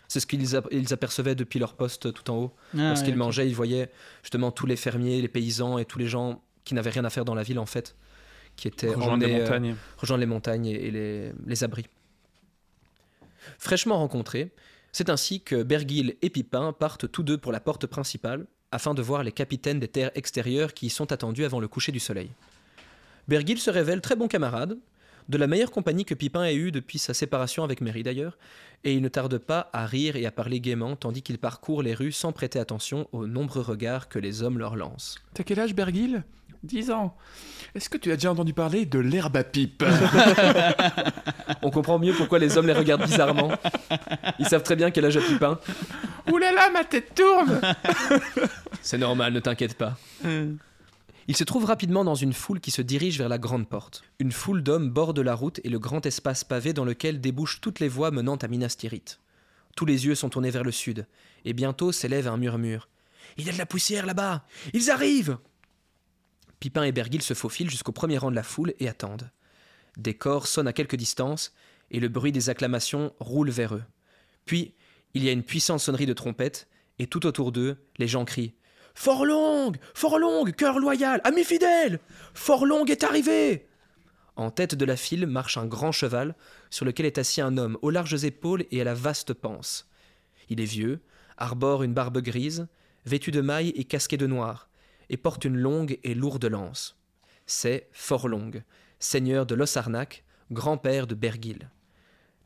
C'est 0.07 0.19
ce 0.19 0.25
qu'ils 0.25 0.43
ils 0.71 0.93
apercevaient 0.93 1.35
depuis 1.35 1.59
leur 1.59 1.75
poste 1.75 2.11
tout 2.13 2.31
en 2.31 2.35
haut. 2.37 2.53
Ah, 2.73 2.89
Lorsqu'ils 2.89 3.15
mangeaient, 3.15 3.47
ils 3.47 3.53
voyaient 3.55 3.91
justement 4.23 4.51
tous 4.51 4.65
les 4.65 4.75
fermiers, 4.75 5.21
les 5.21 5.27
paysans 5.27 5.77
et 5.77 5.85
tous 5.85 5.99
les 5.99 6.07
gens 6.07 6.41
qui 6.63 6.73
n'avaient 6.73 6.89
rien 6.89 7.05
à 7.05 7.09
faire 7.11 7.25
dans 7.25 7.35
la 7.35 7.43
ville 7.43 7.59
en 7.59 7.65
fait, 7.67 7.95
qui 8.59 8.67
étaient 8.67 8.89
Rejoindre 8.89 9.25
les 9.25 9.31
emmenés, 9.33 9.39
euh, 9.39 9.43
montagnes. 9.45 9.75
rejoindre 9.97 10.19
les 10.21 10.25
montagnes 10.27 10.65
et, 10.67 10.87
et 10.87 10.91
les, 10.91 11.31
les 11.45 11.63
abris. 11.63 11.85
Fraîchement 13.57 13.97
rencontrés, 13.97 14.51
c'est 14.91 15.09
ainsi 15.09 15.41
que 15.41 15.63
Bergil 15.63 16.15
et 16.21 16.29
Pipin 16.29 16.73
partent 16.73 17.11
tous 17.11 17.23
deux 17.23 17.37
pour 17.37 17.51
la 17.51 17.59
porte 17.59 17.87
principale 17.87 18.45
afin 18.71 18.93
de 18.93 19.01
voir 19.01 19.23
les 19.23 19.31
capitaines 19.31 19.79
des 19.79 19.87
terres 19.87 20.11
extérieures 20.15 20.73
qui 20.73 20.87
y 20.87 20.89
sont 20.89 21.11
attendus 21.11 21.45
avant 21.45 21.59
le 21.59 21.67
coucher 21.67 21.91
du 21.91 21.99
soleil. 21.99 22.29
Bergil 23.27 23.59
se 23.59 23.69
révèle 23.71 24.01
très 24.01 24.15
bon 24.15 24.27
camarade, 24.27 24.77
de 25.27 25.37
la 25.37 25.45
meilleure 25.45 25.69
compagnie 25.71 26.05
que 26.05 26.15
Pipin 26.15 26.43
ait 26.43 26.55
eue 26.55 26.71
depuis 26.71 26.97
sa 26.97 27.13
séparation 27.13 27.63
avec 27.63 27.81
Merry 27.81 28.01
d'ailleurs, 28.01 28.37
et 28.83 28.93
il 28.93 29.01
ne 29.01 29.09
tarde 29.09 29.37
pas 29.37 29.69
à 29.73 29.85
rire 29.85 30.15
et 30.15 30.25
à 30.25 30.31
parler 30.31 30.59
gaiement 30.59 30.95
tandis 30.95 31.21
qu'il 31.21 31.37
parcourt 31.37 31.83
les 31.83 31.93
rues 31.93 32.11
sans 32.11 32.31
prêter 32.31 32.57
attention 32.57 33.07
aux 33.11 33.27
nombreux 33.27 33.61
regards 33.61 34.09
que 34.09 34.17
les 34.17 34.41
hommes 34.41 34.57
leur 34.57 34.75
lancent. 34.75 35.19
T'as 35.35 35.43
quel 35.43 35.59
âge, 35.59 35.75
Bergil? 35.75 36.23
10 36.63 36.91
ans. 36.91 37.15
Est-ce 37.75 37.89
que 37.89 37.97
tu 37.97 38.11
as 38.11 38.15
déjà 38.15 38.31
entendu 38.31 38.53
parler 38.53 38.85
de 38.85 38.99
l'herbe 38.99 39.37
à 39.37 39.43
pipe? 39.43 39.83
On 41.61 41.69
comprend 41.69 41.99
mieux 41.99 42.13
pourquoi 42.13 42.39
les 42.39 42.57
hommes 42.57 42.67
les 42.67 42.73
regardent 42.73 43.05
bizarrement. 43.05 43.51
Ils 44.39 44.47
savent 44.47 44.63
très 44.63 44.75
bien 44.75 44.91
quel 44.91 45.05
âge 45.05 45.17
a 45.17 45.21
Pipin. 45.21 45.59
Ouh 46.31 46.37
là 46.37 46.51
là, 46.51 46.69
ma 46.71 46.83
tête 46.83 47.13
tourne 47.15 47.61
C'est 48.81 48.97
normal, 48.97 49.33
ne 49.33 49.39
t'inquiète 49.39 49.75
pas. 49.75 49.97
Euh, 50.25 50.53
Il 51.27 51.35
se 51.35 51.43
trouve 51.43 51.65
rapidement 51.65 52.03
dans 52.03 52.15
une 52.15 52.33
foule 52.33 52.59
qui 52.59 52.71
se 52.71 52.81
dirige 52.81 53.17
vers 53.17 53.29
la 53.29 53.37
grande 53.37 53.67
porte. 53.67 54.03
Une 54.19 54.31
foule 54.31 54.63
d'hommes 54.63 54.89
borde 54.89 55.19
la 55.19 55.35
route 55.35 55.59
et 55.63 55.69
le 55.69 55.79
grand 55.79 56.05
espace 56.05 56.43
pavé 56.43 56.73
dans 56.73 56.85
lequel 56.85 57.21
débouchent 57.21 57.61
toutes 57.61 57.79
les 57.79 57.87
voies 57.89 58.11
menant 58.11 58.35
à 58.35 58.47
Minas 58.47 58.75
Tirith. 58.77 59.19
Tous 59.75 59.85
les 59.85 60.05
yeux 60.05 60.15
sont 60.15 60.29
tournés 60.29 60.49
vers 60.49 60.63
le 60.63 60.71
sud, 60.71 61.05
et 61.45 61.53
bientôt 61.53 61.91
s'élève 61.91 62.27
un 62.27 62.37
murmure. 62.37 62.89
Il 63.37 63.45
y 63.45 63.49
a 63.49 63.53
de 63.53 63.57
la 63.57 63.65
poussière 63.65 64.05
là-bas 64.05 64.43
Ils 64.73 64.91
arrivent 64.91 65.37
Pipin 66.59 66.83
et 66.83 66.91
Bergil 66.91 67.21
se 67.21 67.33
faufilent 67.33 67.69
jusqu'au 67.69 67.91
premier 67.91 68.17
rang 68.17 68.31
de 68.31 68.35
la 68.35 68.43
foule 68.43 68.73
et 68.79 68.89
attendent. 68.89 69.31
Des 69.97 70.13
corps 70.13 70.47
sonnent 70.47 70.67
à 70.67 70.73
quelque 70.73 70.95
distance, 70.95 71.53
et 71.91 71.99
le 71.99 72.07
bruit 72.07 72.31
des 72.31 72.49
acclamations 72.49 73.13
roule 73.19 73.49
vers 73.49 73.75
eux. 73.75 73.83
Puis, 74.45 74.73
il 75.13 75.23
y 75.23 75.29
a 75.29 75.31
une 75.31 75.43
puissante 75.43 75.79
sonnerie 75.79 76.05
de 76.05 76.13
trompette, 76.13 76.67
et 76.99 77.07
tout 77.07 77.25
autour 77.25 77.51
d'eux, 77.51 77.77
les 77.97 78.07
gens 78.07 78.25
crient 78.25 78.53
Fort 78.93 79.25
longue 79.25 79.77
Fort 79.93 80.19
longue 80.19 80.53
Cœur 80.53 80.79
loyal 80.79 81.21
Ami 81.23 81.43
fidèle 81.43 81.99
Fort 82.33 82.65
longue 82.65 82.91
est 82.91 83.03
arrivé 83.03 83.67
En 84.35 84.51
tête 84.51 84.75
de 84.75 84.85
la 84.85 84.97
file 84.97 85.25
marche 85.25 85.57
un 85.57 85.65
grand 85.65 85.91
cheval, 85.91 86.35
sur 86.69 86.85
lequel 86.85 87.05
est 87.05 87.17
assis 87.17 87.41
un 87.41 87.57
homme 87.57 87.77
aux 87.81 87.89
larges 87.89 88.25
épaules 88.25 88.65
et 88.71 88.81
à 88.81 88.83
la 88.83 88.93
vaste 88.93 89.33
panse. 89.33 89.89
Il 90.49 90.59
est 90.59 90.65
vieux, 90.65 90.99
arbore 91.37 91.83
une 91.83 91.93
barbe 91.93 92.19
grise, 92.19 92.67
vêtu 93.05 93.31
de 93.31 93.41
mailles 93.41 93.73
et 93.75 93.85
casqué 93.85 94.17
de 94.17 94.27
noir, 94.27 94.68
et 95.09 95.17
porte 95.17 95.45
une 95.45 95.57
longue 95.57 95.99
et 96.03 96.13
lourde 96.13 96.45
lance. 96.45 96.97
C'est 97.45 97.89
Forlong, 97.91 98.63
seigneur 98.99 99.45
de 99.45 99.55
Lossarnac, 99.55 100.23
grand-père 100.51 101.07
de 101.07 101.15
Bergil. 101.15 101.69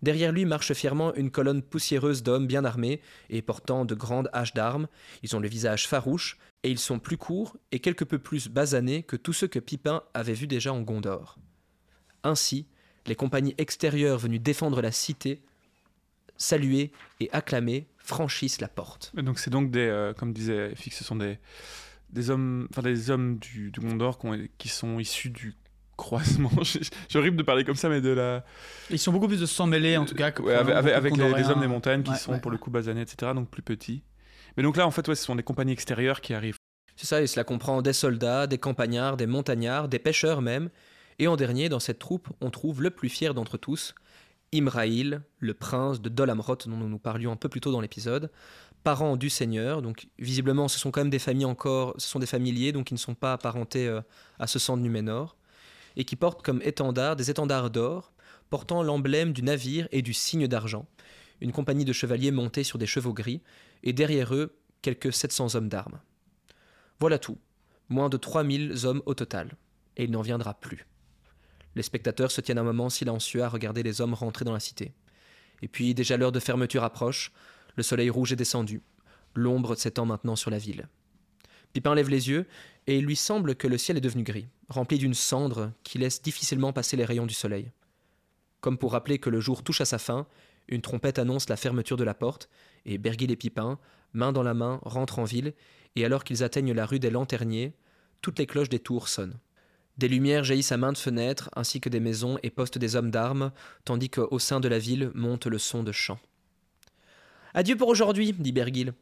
Derrière 0.02 0.34
lui 0.34 0.44
marche 0.44 0.74
fièrement 0.74 1.14
une 1.16 1.32
colonne 1.32 1.62
poussiéreuse 1.62 2.24
d'hommes 2.24 2.46
bien 2.46 2.66
armés 2.66 3.02
et 3.30 3.42
portant 3.42 3.86
de 3.86 3.96
grandes 3.96 4.30
haches 4.34 4.54
d'armes. 4.54 4.88
Ils 5.24 5.34
ont 5.36 5.40
le 5.40 5.48
visage 5.48 5.88
farouche 5.88 6.38
et 6.64 6.70
ils 6.70 6.80
sont 6.80 7.00
plus 7.00 7.16
courts 7.16 7.56
et 7.72 7.80
quelque 7.80 8.04
peu 8.04 8.20
plus 8.20 8.50
basanés 8.50 9.04
que 9.04 9.16
tous 9.16 9.32
ceux 9.32 9.48
que 9.48 9.60
Pipin 9.60 10.04
avait 10.14 10.34
vus 10.34 10.48
déjà 10.48 10.74
en 10.74 10.82
Gondor. 10.82 11.38
Ainsi, 12.24 12.68
les 13.06 13.16
compagnies 13.16 13.56
extérieures 13.58 14.18
venues 14.18 14.40
défendre 14.40 14.82
la 14.82 14.92
cité, 14.92 15.42
saluées 16.36 16.92
et 17.22 17.30
acclamées, 17.32 17.88
franchissent 17.98 18.60
la 18.60 18.68
porte. 18.68 19.14
Donc 19.16 19.40
c'est 19.40 19.50
donc 19.50 19.72
des, 19.72 19.88
euh, 19.88 20.14
comme 20.14 20.34
disait 20.34 20.76
Fix, 20.76 20.98
ce 20.98 21.06
sont 21.06 21.16
des, 21.16 21.40
des 22.14 22.30
hommes, 22.30 22.68
enfin 22.72 22.82
des 22.82 23.10
hommes 23.12 23.38
du, 23.40 23.72
du 23.72 23.80
Gondor 23.80 24.18
qui, 24.20 24.26
ont- 24.28 24.48
qui 24.58 24.70
sont 24.70 25.00
issus 25.00 25.30
du 25.30 25.56
croisement. 25.98 26.52
J'ai 27.10 27.20
horrible 27.20 27.38
de 27.38 27.44
parler 27.44 27.64
comme 27.66 27.76
ça, 27.76 27.90
mais 27.90 28.02
de 28.02 28.10
la, 28.10 28.46
Ils 28.90 29.00
sont 29.00 29.12
beaucoup 29.12 29.28
plus 29.28 29.40
de 29.42 29.46
sang 29.46 29.68
mêlés 29.68 29.98
en 29.98 30.06
tout 30.06 30.16
cas. 30.16 30.32
Que 30.32 30.42
Ouais, 30.42 30.54
avec, 30.56 31.16
les, 31.18 31.50
hommes 31.50 31.62
des 31.62 31.68
montagnes 31.68 32.04
qui 32.04 32.12
Ouais, 32.12 32.18
sont 32.18 32.32
ouais, 32.34 32.40
pour 32.40 32.52
le 32.52 32.58
coup 32.58 32.72
basanés, 32.72 33.02
etc. 33.02 33.32
Donc 33.36 33.50
plus 33.50 33.62
petits. 33.64 34.04
Mais 34.56 34.64
donc 34.64 34.78
là, 34.78 34.86
en 34.88 34.92
fait, 34.92 35.08
ouais, 35.08 35.16
ce 35.16 35.24
sont 35.26 35.36
des 35.36 35.44
compagnies 35.44 35.74
extérieures 35.74 36.22
qui 36.22 36.34
arrivent. 36.34 36.58
C'est 36.96 37.08
ça, 37.08 37.22
et 37.22 37.28
cela 37.28 37.44
comprend 37.44 37.82
des 37.82 37.94
soldats, 37.94 38.46
des 38.46 38.60
campagnards, 38.60 39.18
des 39.18 39.26
montagnards, 39.26 39.88
des 39.90 39.98
pêcheurs 40.00 40.42
même. 40.44 40.70
Et 41.18 41.28
en 41.28 41.36
dernier, 41.36 41.70
dans 41.70 41.80
cette 41.80 41.98
troupe, 42.00 42.30
on 42.42 42.52
trouve 42.52 42.82
le 42.84 42.92
plus 42.92 43.10
fier 43.10 43.34
d'entre 43.34 43.58
tous, 43.58 43.96
Imraïl, 44.52 45.22
le 45.40 45.54
prince 45.56 46.02
de 46.02 46.10
Dol 46.10 46.30
Amroth 46.30 46.68
dont 46.68 46.78
nous 46.78 46.90
nous 46.90 47.00
parlions 47.00 47.32
un 47.32 47.36
peu 47.36 47.50
plus 47.50 47.62
tôt 47.62 47.72
dans 47.72 47.82
l'épisode, 47.82 48.32
parents 48.84 49.18
du 49.18 49.30
seigneur. 49.30 49.82
Donc 49.82 50.08
visiblement, 50.20 50.68
ce 50.68 50.80
sont 50.80 50.92
quand 50.92 51.02
même 51.02 51.10
des 51.10 51.20
familles 51.20 51.46
encore, 51.46 51.96
ce 51.98 52.08
sont 52.08 52.20
des 52.20 52.26
familiers, 52.26 52.72
donc 52.72 52.92
ils 52.92 52.96
ne 52.96 53.00
sont 53.00 53.16
pas 53.16 53.34
apparentés 53.34 53.88
euh, 53.88 54.02
à 54.40 54.48
ce 54.48 54.60
sang 54.60 54.78
de 54.78 54.82
Numénor, 54.82 55.36
et 55.96 56.06
qui 56.06 56.16
portent 56.16 56.44
comme 56.44 56.62
étendard 56.64 57.16
des 57.16 57.30
étendards 57.30 57.70
d'or, 57.70 58.14
portant 58.50 58.84
l'emblème 58.84 59.34
du 59.34 59.42
navire 59.42 59.88
et 59.92 60.02
du 60.02 60.14
signe 60.14 60.48
d'argent. 60.48 60.86
Une 61.42 61.52
compagnie 61.52 61.86
de 61.86 61.94
chevaliers 61.94 62.32
montés 62.32 62.64
sur 62.64 62.78
des 62.78 62.86
chevaux 62.86 63.14
gris, 63.14 63.42
et 63.84 63.94
derrière 63.94 64.34
eux, 64.34 64.58
quelques 64.82 65.14
700 65.14 65.56
hommes 65.56 65.70
d'armes. 65.70 66.00
Voilà 67.00 67.18
tout. 67.18 67.38
Moins 67.90 68.10
de 68.10 68.18
3000 68.18 68.86
hommes 68.86 69.02
au 69.06 69.14
total. 69.14 69.58
Et 69.98 70.06
il 70.06 70.12
n'en 70.12 70.22
viendra 70.22 70.54
plus. 70.54 70.86
Les 71.76 71.84
spectateurs 71.84 72.32
se 72.32 72.42
tiennent 72.42 72.60
un 72.60 72.64
moment 72.64 72.90
silencieux 72.90 73.44
à 73.44 73.50
regarder 73.50 73.84
les 73.84 74.02
hommes 74.02 74.14
rentrer 74.14 74.46
dans 74.46 74.54
la 74.54 74.60
cité. 74.60 74.94
Et 75.62 75.68
puis, 75.68 75.94
déjà 75.94 76.18
l'heure 76.18 76.32
de 76.32 76.40
fermeture 76.40 76.84
approche, 76.84 77.32
le 77.76 77.84
soleil 77.84 78.10
rouge 78.10 78.32
est 78.32 78.38
descendu, 78.38 78.82
l'ombre 79.36 79.76
s'étend 79.76 80.06
maintenant 80.06 80.36
sur 80.36 80.52
la 80.52 80.58
ville. 80.58 80.88
Pipin 81.74 81.96
lève 81.96 82.10
les 82.10 82.30
yeux, 82.30 82.46
et 82.86 82.98
il 82.98 83.06
lui 83.06 83.16
semble 83.16 83.56
que 83.56 83.68
le 83.68 83.78
ciel 83.78 83.98
est 83.98 84.02
devenu 84.02 84.24
gris, 84.24 84.48
rempli 84.70 84.98
d'une 84.98 85.14
cendre 85.14 85.72
qui 85.84 85.98
laisse 85.98 86.22
difficilement 86.22 86.74
passer 86.74 86.96
les 86.96 87.06
rayons 87.06 87.26
du 87.26 87.34
soleil. 87.34 87.72
Comme 88.62 88.78
pour 88.78 88.92
rappeler 88.92 89.18
que 89.18 89.30
le 89.30 89.40
jour 89.40 89.64
touche 89.64 89.82
à 89.82 89.86
sa 89.86 89.98
fin, 89.98 90.28
une 90.68 90.82
trompette 90.82 91.20
annonce 91.20 91.50
la 91.50 91.58
fermeture 91.58 91.98
de 91.98 92.04
la 92.04 92.14
porte, 92.14 92.50
et 92.86 92.98
Berguil 92.98 93.32
et 93.32 93.36
Pipin, 93.36 93.80
main 94.14 94.32
dans 94.32 94.44
la 94.44 94.54
main, 94.54 94.80
rentrent 94.84 95.20
en 95.20 95.24
ville, 95.24 95.54
et 95.96 96.06
alors 96.06 96.24
qu'ils 96.24 96.44
atteignent 96.44 96.74
la 96.74 96.86
rue 96.86 97.00
des 97.00 97.10
Lanterniers, 97.10 97.74
toutes 98.22 98.40
les 98.40 98.48
cloches 98.48 98.70
des 98.70 98.80
tours 98.80 99.08
sonnent. 99.08 99.40
Des 99.98 100.08
lumières 100.08 100.44
jaillissent 100.44 100.72
à 100.72 100.78
maintes 100.78 100.98
fenêtres, 100.98 101.50
ainsi 101.56 101.82
que 101.82 101.90
des 101.90 102.00
maisons 102.00 102.38
et 102.42 102.50
postent 102.50 102.78
des 102.78 102.96
hommes 102.96 103.12
d'armes, 103.12 103.52
tandis 103.86 104.10
qu'au 104.10 104.40
sein 104.40 104.60
de 104.60 104.68
la 104.68 104.80
ville 104.80 105.12
monte 105.14 105.46
le 105.46 105.58
son 105.58 105.84
de 105.84 105.92
chants. 105.92 106.20
Adieu 107.54 107.76
pour 107.76 107.88
aujourd'hui, 107.88 108.34
dit 108.34 108.52
Bergil. 108.52 108.94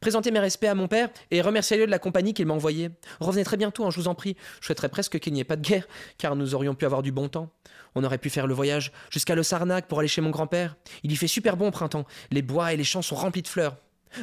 Présentez 0.00 0.30
mes 0.30 0.40
respects 0.40 0.64
à 0.64 0.74
mon 0.74 0.88
père 0.88 1.10
et 1.30 1.42
remerciez-le 1.42 1.86
de 1.86 1.90
la 1.90 1.98
compagnie 1.98 2.34
qu'il 2.34 2.46
m'a 2.46 2.54
envoyée. 2.54 2.90
Revenez 3.20 3.44
très 3.44 3.56
bientôt, 3.56 3.84
hein, 3.84 3.90
je 3.90 4.00
vous 4.00 4.08
en 4.08 4.14
prie. 4.14 4.36
Je 4.60 4.66
souhaiterais 4.66 4.88
presque 4.88 5.18
qu'il 5.18 5.32
n'y 5.32 5.40
ait 5.40 5.44
pas 5.44 5.56
de 5.56 5.62
guerre, 5.62 5.86
car 6.18 6.36
nous 6.36 6.54
aurions 6.54 6.74
pu 6.74 6.86
avoir 6.86 7.02
du 7.02 7.12
bon 7.12 7.28
temps. 7.28 7.50
On 7.94 8.02
aurait 8.02 8.18
pu 8.18 8.30
faire 8.30 8.46
le 8.46 8.54
voyage 8.54 8.92
jusqu'à 9.10 9.34
Le 9.34 9.42
Sarnac 9.42 9.86
pour 9.86 9.98
aller 9.98 10.08
chez 10.08 10.20
mon 10.20 10.30
grand-père. 10.30 10.76
Il 11.02 11.12
y 11.12 11.16
fait 11.16 11.28
super 11.28 11.56
bon 11.56 11.68
au 11.68 11.70
printemps. 11.70 12.04
Les 12.30 12.42
bois 12.42 12.72
et 12.72 12.76
les 12.76 12.84
champs 12.84 13.02
sont 13.02 13.16
remplis 13.16 13.42
de 13.42 13.48
fleurs. 13.48 13.76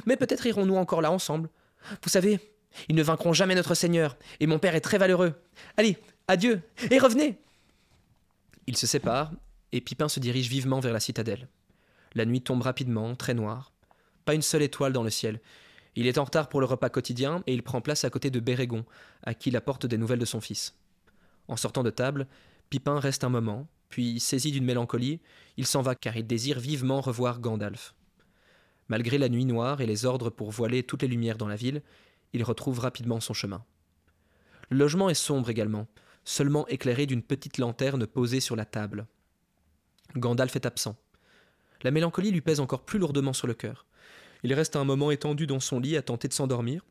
Mais 0.05 0.17
peut-être 0.17 0.45
irons-nous 0.45 0.75
encore 0.75 1.01
là 1.01 1.11
ensemble. 1.11 1.49
Vous 2.03 2.09
savez, 2.09 2.39
ils 2.89 2.95
ne 2.95 3.03
vaincront 3.03 3.33
jamais 3.33 3.55
notre 3.55 3.75
Seigneur, 3.75 4.17
et 4.39 4.47
mon 4.47 4.59
père 4.59 4.75
est 4.75 4.81
très 4.81 4.97
valeureux. 4.97 5.33
Allez, 5.77 5.97
adieu, 6.27 6.61
et 6.91 6.99
revenez 6.99 7.39
Ils 8.67 8.77
se 8.77 8.87
séparent, 8.87 9.31
et 9.71 9.81
Pipin 9.81 10.09
se 10.09 10.19
dirige 10.19 10.49
vivement 10.49 10.79
vers 10.79 10.93
la 10.93 10.99
citadelle. 10.99 11.47
La 12.15 12.25
nuit 12.25 12.41
tombe 12.41 12.61
rapidement, 12.61 13.15
très 13.15 13.33
noire. 13.33 13.71
Pas 14.27 14.33
une 14.33 14.41
seule 14.41 14.63
étoile 14.63 14.91
dans 14.91 15.03
le 15.03 15.09
ciel. 15.09 15.39
Il 15.95 16.05
est 16.05 16.17
en 16.17 16.25
retard 16.25 16.49
pour 16.49 16.59
le 16.59 16.65
repas 16.65 16.89
quotidien, 16.89 17.41
et 17.47 17.53
il 17.53 17.63
prend 17.63 17.79
place 17.79 18.03
à 18.03 18.09
côté 18.09 18.29
de 18.29 18.41
Bérégon, 18.41 18.83
à 19.23 19.33
qui 19.33 19.47
il 19.47 19.55
apporte 19.55 19.85
des 19.85 19.97
nouvelles 19.97 20.19
de 20.19 20.25
son 20.25 20.41
fils. 20.41 20.75
En 21.47 21.55
sortant 21.55 21.81
de 21.81 21.91
table, 21.91 22.27
Pipin 22.69 22.99
reste 22.99 23.23
un 23.23 23.29
moment, 23.29 23.69
puis, 23.87 24.19
saisi 24.19 24.51
d'une 24.51 24.65
mélancolie, 24.65 25.21
il 25.55 25.65
s'en 25.65 25.81
va 25.81 25.95
car 25.95 26.17
il 26.17 26.27
désire 26.27 26.59
vivement 26.59 26.99
revoir 26.99 27.39
Gandalf. 27.39 27.95
Malgré 28.89 29.17
la 29.17 29.29
nuit 29.29 29.45
noire 29.45 29.79
et 29.79 29.85
les 29.85 30.05
ordres 30.05 30.29
pour 30.29 30.51
voiler 30.51 30.83
toutes 30.83 31.03
les 31.03 31.07
lumières 31.07 31.37
dans 31.37 31.47
la 31.47 31.55
ville, 31.55 31.81
il 32.33 32.43
retrouve 32.43 32.79
rapidement 32.79 33.21
son 33.21 33.33
chemin. 33.33 33.63
Le 34.69 34.77
logement 34.77 35.09
est 35.09 35.13
sombre 35.13 35.49
également, 35.49 35.87
seulement 36.25 36.67
éclairé 36.67 37.05
d'une 37.05 37.23
petite 37.23 37.59
lanterne 37.59 38.05
posée 38.05 38.41
sur 38.41 38.57
la 38.57 38.65
table. 38.65 39.07
Gandalf 40.17 40.57
est 40.57 40.65
absent. 40.65 40.97
La 41.81 41.91
mélancolie 41.91 42.31
lui 42.31 42.41
pèse 42.41 42.59
encore 42.59 42.83
plus 42.83 42.99
lourdement 42.99 43.31
sur 43.31 43.47
le 43.47 43.53
cœur. 43.53 43.86
Il 44.47 44.53
reste 44.53 44.77
un 44.77 44.85
moment 44.85 45.11
étendu 45.11 45.45
dans 45.45 45.59
son 45.59 45.77
lit 45.77 45.97
à 45.97 46.01
tenter 46.01 46.29
de 46.29 46.33
s'endormir, 46.33 46.85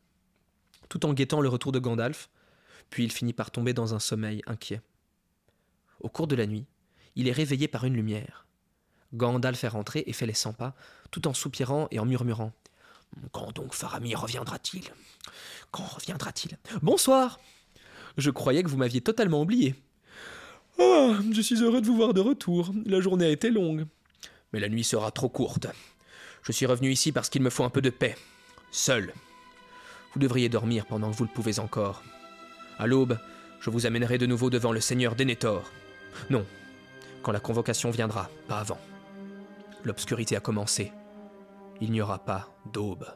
tout 0.90 1.06
en 1.06 1.14
guettant 1.14 1.40
le 1.40 1.48
retour 1.48 1.72
de 1.72 1.78
Gandalf, 1.78 2.28
puis 2.90 3.02
il 3.02 3.10
finit 3.10 3.32
par 3.32 3.50
tomber 3.50 3.72
dans 3.72 3.94
un 3.94 3.98
sommeil 3.98 4.42
inquiet. 4.46 4.82
Au 6.00 6.10
cours 6.10 6.26
de 6.26 6.36
la 6.36 6.46
nuit, 6.46 6.66
il 7.14 7.28
est 7.28 7.32
réveillé 7.32 7.66
par 7.66 7.84
une 7.84 7.94
lumière. 7.94 8.46
Gandalf 9.14 9.64
est 9.64 9.68
rentré 9.68 10.04
et 10.06 10.12
fait 10.12 10.26
les 10.26 10.34
cent 10.34 10.52
pas, 10.52 10.74
tout 11.10 11.26
en 11.26 11.32
soupirant 11.32 11.88
et 11.90 11.98
en 11.98 12.04
murmurant. 12.04 12.52
Quand 13.32 13.52
donc 13.52 13.72
Faramir 13.72 14.20
reviendra-t-il? 14.20 14.82
Quand 15.70 15.86
reviendra-t-il? 15.86 16.58
Bonsoir 16.82 17.40
Je 18.18 18.28
croyais 18.28 18.64
que 18.64 18.68
vous 18.68 18.76
m'aviez 18.76 19.00
totalement 19.00 19.40
oublié. 19.40 19.74
Ah, 20.78 21.14
je 21.32 21.40
suis 21.40 21.62
heureux 21.62 21.80
de 21.80 21.86
vous 21.86 21.96
voir 21.96 22.12
de 22.12 22.20
retour. 22.20 22.74
La 22.84 23.00
journée 23.00 23.24
a 23.24 23.30
été 23.30 23.48
longue. 23.48 23.86
Mais 24.52 24.60
la 24.60 24.68
nuit 24.68 24.84
sera 24.84 25.10
trop 25.10 25.30
courte. 25.30 25.68
Je 26.46 26.52
suis 26.52 26.66
revenu 26.66 26.92
ici 26.92 27.10
parce 27.10 27.28
qu'il 27.28 27.42
me 27.42 27.50
faut 27.50 27.64
un 27.64 27.70
peu 27.70 27.82
de 27.82 27.90
paix. 27.90 28.14
Seul. 28.70 29.12
Vous 30.14 30.20
devriez 30.20 30.48
dormir 30.48 30.86
pendant 30.86 31.10
que 31.10 31.16
vous 31.16 31.24
le 31.24 31.30
pouvez 31.34 31.58
encore. 31.58 32.04
À 32.78 32.86
l'aube, 32.86 33.18
je 33.58 33.68
vous 33.68 33.84
amènerai 33.84 34.16
de 34.16 34.26
nouveau 34.26 34.48
devant 34.48 34.70
le 34.70 34.80
seigneur 34.80 35.16
Denethor. 35.16 35.68
Non, 36.30 36.46
quand 37.24 37.32
la 37.32 37.40
convocation 37.40 37.90
viendra, 37.90 38.30
pas 38.46 38.60
avant. 38.60 38.78
L'obscurité 39.82 40.36
a 40.36 40.40
commencé. 40.40 40.92
Il 41.80 41.90
n'y 41.90 42.00
aura 42.00 42.20
pas 42.20 42.56
d'aube. 42.72 43.08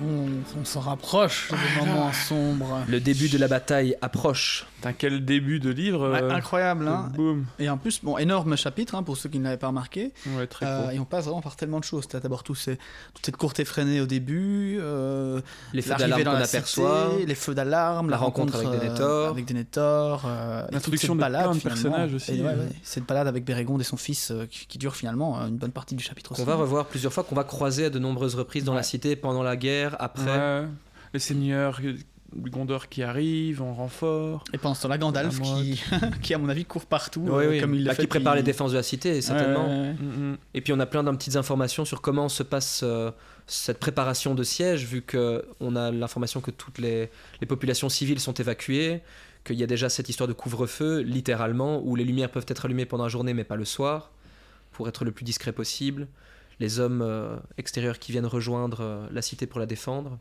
On, 0.00 0.64
s'en 0.64 0.80
rapproche 0.80 1.50
des 1.50 1.86
moments 1.86 2.12
sombres. 2.12 2.78
Le 2.88 3.00
début 3.00 3.28
de 3.28 3.38
la 3.38 3.48
bataille 3.48 3.96
approche. 4.00 4.66
T'as 4.80 4.92
quel 4.92 5.24
début 5.24 5.58
de 5.58 5.70
livre 5.70 6.08
Ouais, 6.10 6.22
euh, 6.22 6.30
incroyable, 6.30 6.86
hein. 6.86 7.10
Et 7.58 7.68
en 7.68 7.78
plus, 7.78 8.00
bon, 8.04 8.16
énorme 8.16 8.56
chapitre 8.56 8.94
hein, 8.94 9.02
pour 9.02 9.16
ceux 9.16 9.28
qui 9.28 9.38
ne 9.40 9.44
l'avaient 9.44 9.56
pas 9.56 9.66
remarqué. 9.68 10.12
Ouais, 10.36 10.46
très 10.46 10.66
Euh, 10.66 10.90
et 10.90 10.98
on 11.00 11.04
passe 11.04 11.24
vraiment 11.24 11.40
par 11.40 11.56
tellement 11.56 11.80
de 11.80 11.84
choses. 11.84 12.06
T'as 12.06 12.20
d'abord 12.20 12.44
ces- 12.54 12.76
toute 13.14 13.26
cette 13.26 13.36
courte 13.36 13.58
effrénée 13.58 14.00
au 14.00 14.06
début, 14.06 14.78
euh, 14.80 15.40
Les 15.72 15.82
feux 15.82 15.96
d'alarme 15.96 16.22
dans 16.22 16.30
qu'on 16.32 16.36
aperçoit. 16.36 17.10
cité, 17.12 17.26
les 17.26 17.34
feux 17.34 17.54
d'alarme, 17.54 18.08
la 18.10 18.18
rencontre 18.18 18.54
avec 18.56 18.68
euh, 18.68 18.78
Denethor. 18.78 19.30
avec 19.30 19.46
Denethor, 19.46 20.22
euh, 20.26 20.64
L'introduction 20.70 21.16
de 21.16 21.20
balade, 21.20 21.44
plein 21.46 21.54
de 21.54 21.58
finalement. 21.58 21.82
personnages 21.82 22.14
aussi, 22.14 22.36
Et 22.38 22.42
ouais, 22.42 22.48
euh. 22.50 22.56
ouais, 22.66 22.68
cette 22.84 23.04
balade 23.06 23.26
avec 23.26 23.44
Bérégonde 23.44 23.80
et 23.80 23.84
son 23.84 23.96
fils 23.96 24.30
euh, 24.30 24.46
qui, 24.48 24.66
qui 24.66 24.78
dure 24.78 24.94
finalement 24.94 25.40
euh, 25.40 25.48
une 25.48 25.56
bonne 25.56 25.72
partie 25.72 25.96
du 25.96 26.04
chapitre 26.04 26.34
Qu'on 26.34 26.44
va 26.44 26.54
revoir 26.54 26.86
plusieurs 26.86 27.12
fois, 27.12 27.24
qu'on 27.24 27.34
va 27.34 27.44
croiser 27.44 27.86
à 27.86 27.90
de 27.90 27.98
nombreuses 27.98 28.36
reprises 28.36 28.62
dans 28.64 28.74
la 28.74 28.84
cité 28.84 29.16
pendant 29.16 29.42
la 29.42 29.56
guerre, 29.56 29.97
après. 29.98 30.24
Ouais. 30.62 30.66
Les 31.14 31.20
seigneurs 31.20 31.80
euh, 31.84 31.94
du 32.36 32.50
Gondor 32.50 32.88
qui 32.88 33.02
arrivent 33.02 33.62
en 33.62 33.72
renfort. 33.72 34.44
Et 34.52 34.58
pendant 34.58 34.74
ce 34.74 34.82
temps-là, 34.82 34.98
Gandalf 34.98 35.38
La 35.38 35.44
qui, 35.44 35.82
qui, 36.22 36.34
à 36.34 36.38
mon 36.38 36.48
avis, 36.50 36.64
court 36.66 36.84
partout, 36.86 37.22
Oui, 37.26 37.44
euh, 37.44 37.50
oui. 37.50 37.60
comme 37.60 37.74
il 37.74 37.84
l'a 37.84 37.92
Bah, 37.92 37.94
fait. 37.94 38.02
qui 38.02 38.08
prépare 38.08 38.34
les 38.34 38.42
défenses 38.42 38.72
de 38.72 38.76
la 38.76 38.82
cité, 38.82 39.20
certainement. 39.22 39.66
Ouais, 39.66 39.72
ouais, 39.72 39.86
ouais. 39.88 39.92
Mm, 39.94 40.32
mm. 40.32 40.38
Et 40.54 40.60
puis 40.60 40.72
on 40.74 40.80
a 40.80 40.86
plein 40.86 41.02
de 41.02 41.10
petites 41.12 41.36
informations 41.36 41.84
sur 41.86 42.02
comment 42.02 42.28
se 42.28 42.42
passe 42.42 42.82
euh, 42.84 43.10
cette 43.46 43.78
préparation 43.80 44.34
de 44.34 44.42
siège, 44.42 44.84
vu 44.84 45.00
que 45.00 45.46
on 45.60 45.74
a 45.76 45.90
l'information 45.90 46.42
que 46.42 46.50
toutes 46.50 46.76
les, 46.78 47.08
les 47.40 47.46
populations 47.46 47.88
civiles 47.88 48.20
sont 48.20 48.34
évacuées, 48.34 49.00
qu'il 49.44 49.56
y 49.56 49.62
a 49.62 49.66
déjà 49.66 49.88
cette 49.88 50.10
histoire 50.10 50.28
de 50.28 50.34
couvre-feu, 50.34 51.00
littéralement, 51.00 51.80
où 51.82 51.96
les 51.96 52.04
lumières 52.04 52.30
peuvent 52.30 52.44
être 52.48 52.66
allumées 52.66 52.84
pendant 52.84 53.04
la 53.04 53.08
journée 53.08 53.32
mais 53.32 53.44
pas 53.44 53.56
le 53.56 53.64
soir, 53.64 54.10
pour 54.72 54.86
être 54.86 55.06
le 55.06 55.12
plus 55.12 55.24
discret 55.24 55.52
possible. 55.52 56.06
Les 56.60 56.80
hommes 56.80 57.02
euh, 57.02 57.36
extérieurs 57.56 57.98
qui 57.98 58.12
viennent 58.12 58.26
rejoindre 58.26 58.80
euh, 58.80 59.06
la 59.12 59.22
cité 59.22 59.46
pour 59.46 59.60
la 59.60 59.66
défendre. 59.66 60.18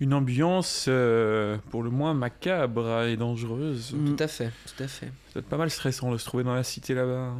Une 0.00 0.14
ambiance 0.14 0.86
euh, 0.88 1.58
pour 1.70 1.82
le 1.82 1.90
moins 1.90 2.14
macabre 2.14 3.02
et 3.02 3.16
dangereuse. 3.16 3.92
Mm. 3.92 4.16
Tout 4.16 4.22
à 4.22 4.28
fait, 4.28 4.52
tout 4.64 4.82
à 4.82 4.88
fait. 4.88 5.06
Ça 5.06 5.34
doit 5.34 5.40
être 5.40 5.48
pas 5.48 5.56
mal 5.56 5.70
stressant 5.70 6.12
de 6.12 6.18
se 6.18 6.24
trouver 6.24 6.44
dans 6.44 6.54
la 6.54 6.62
cité 6.62 6.94
là-bas. 6.94 7.34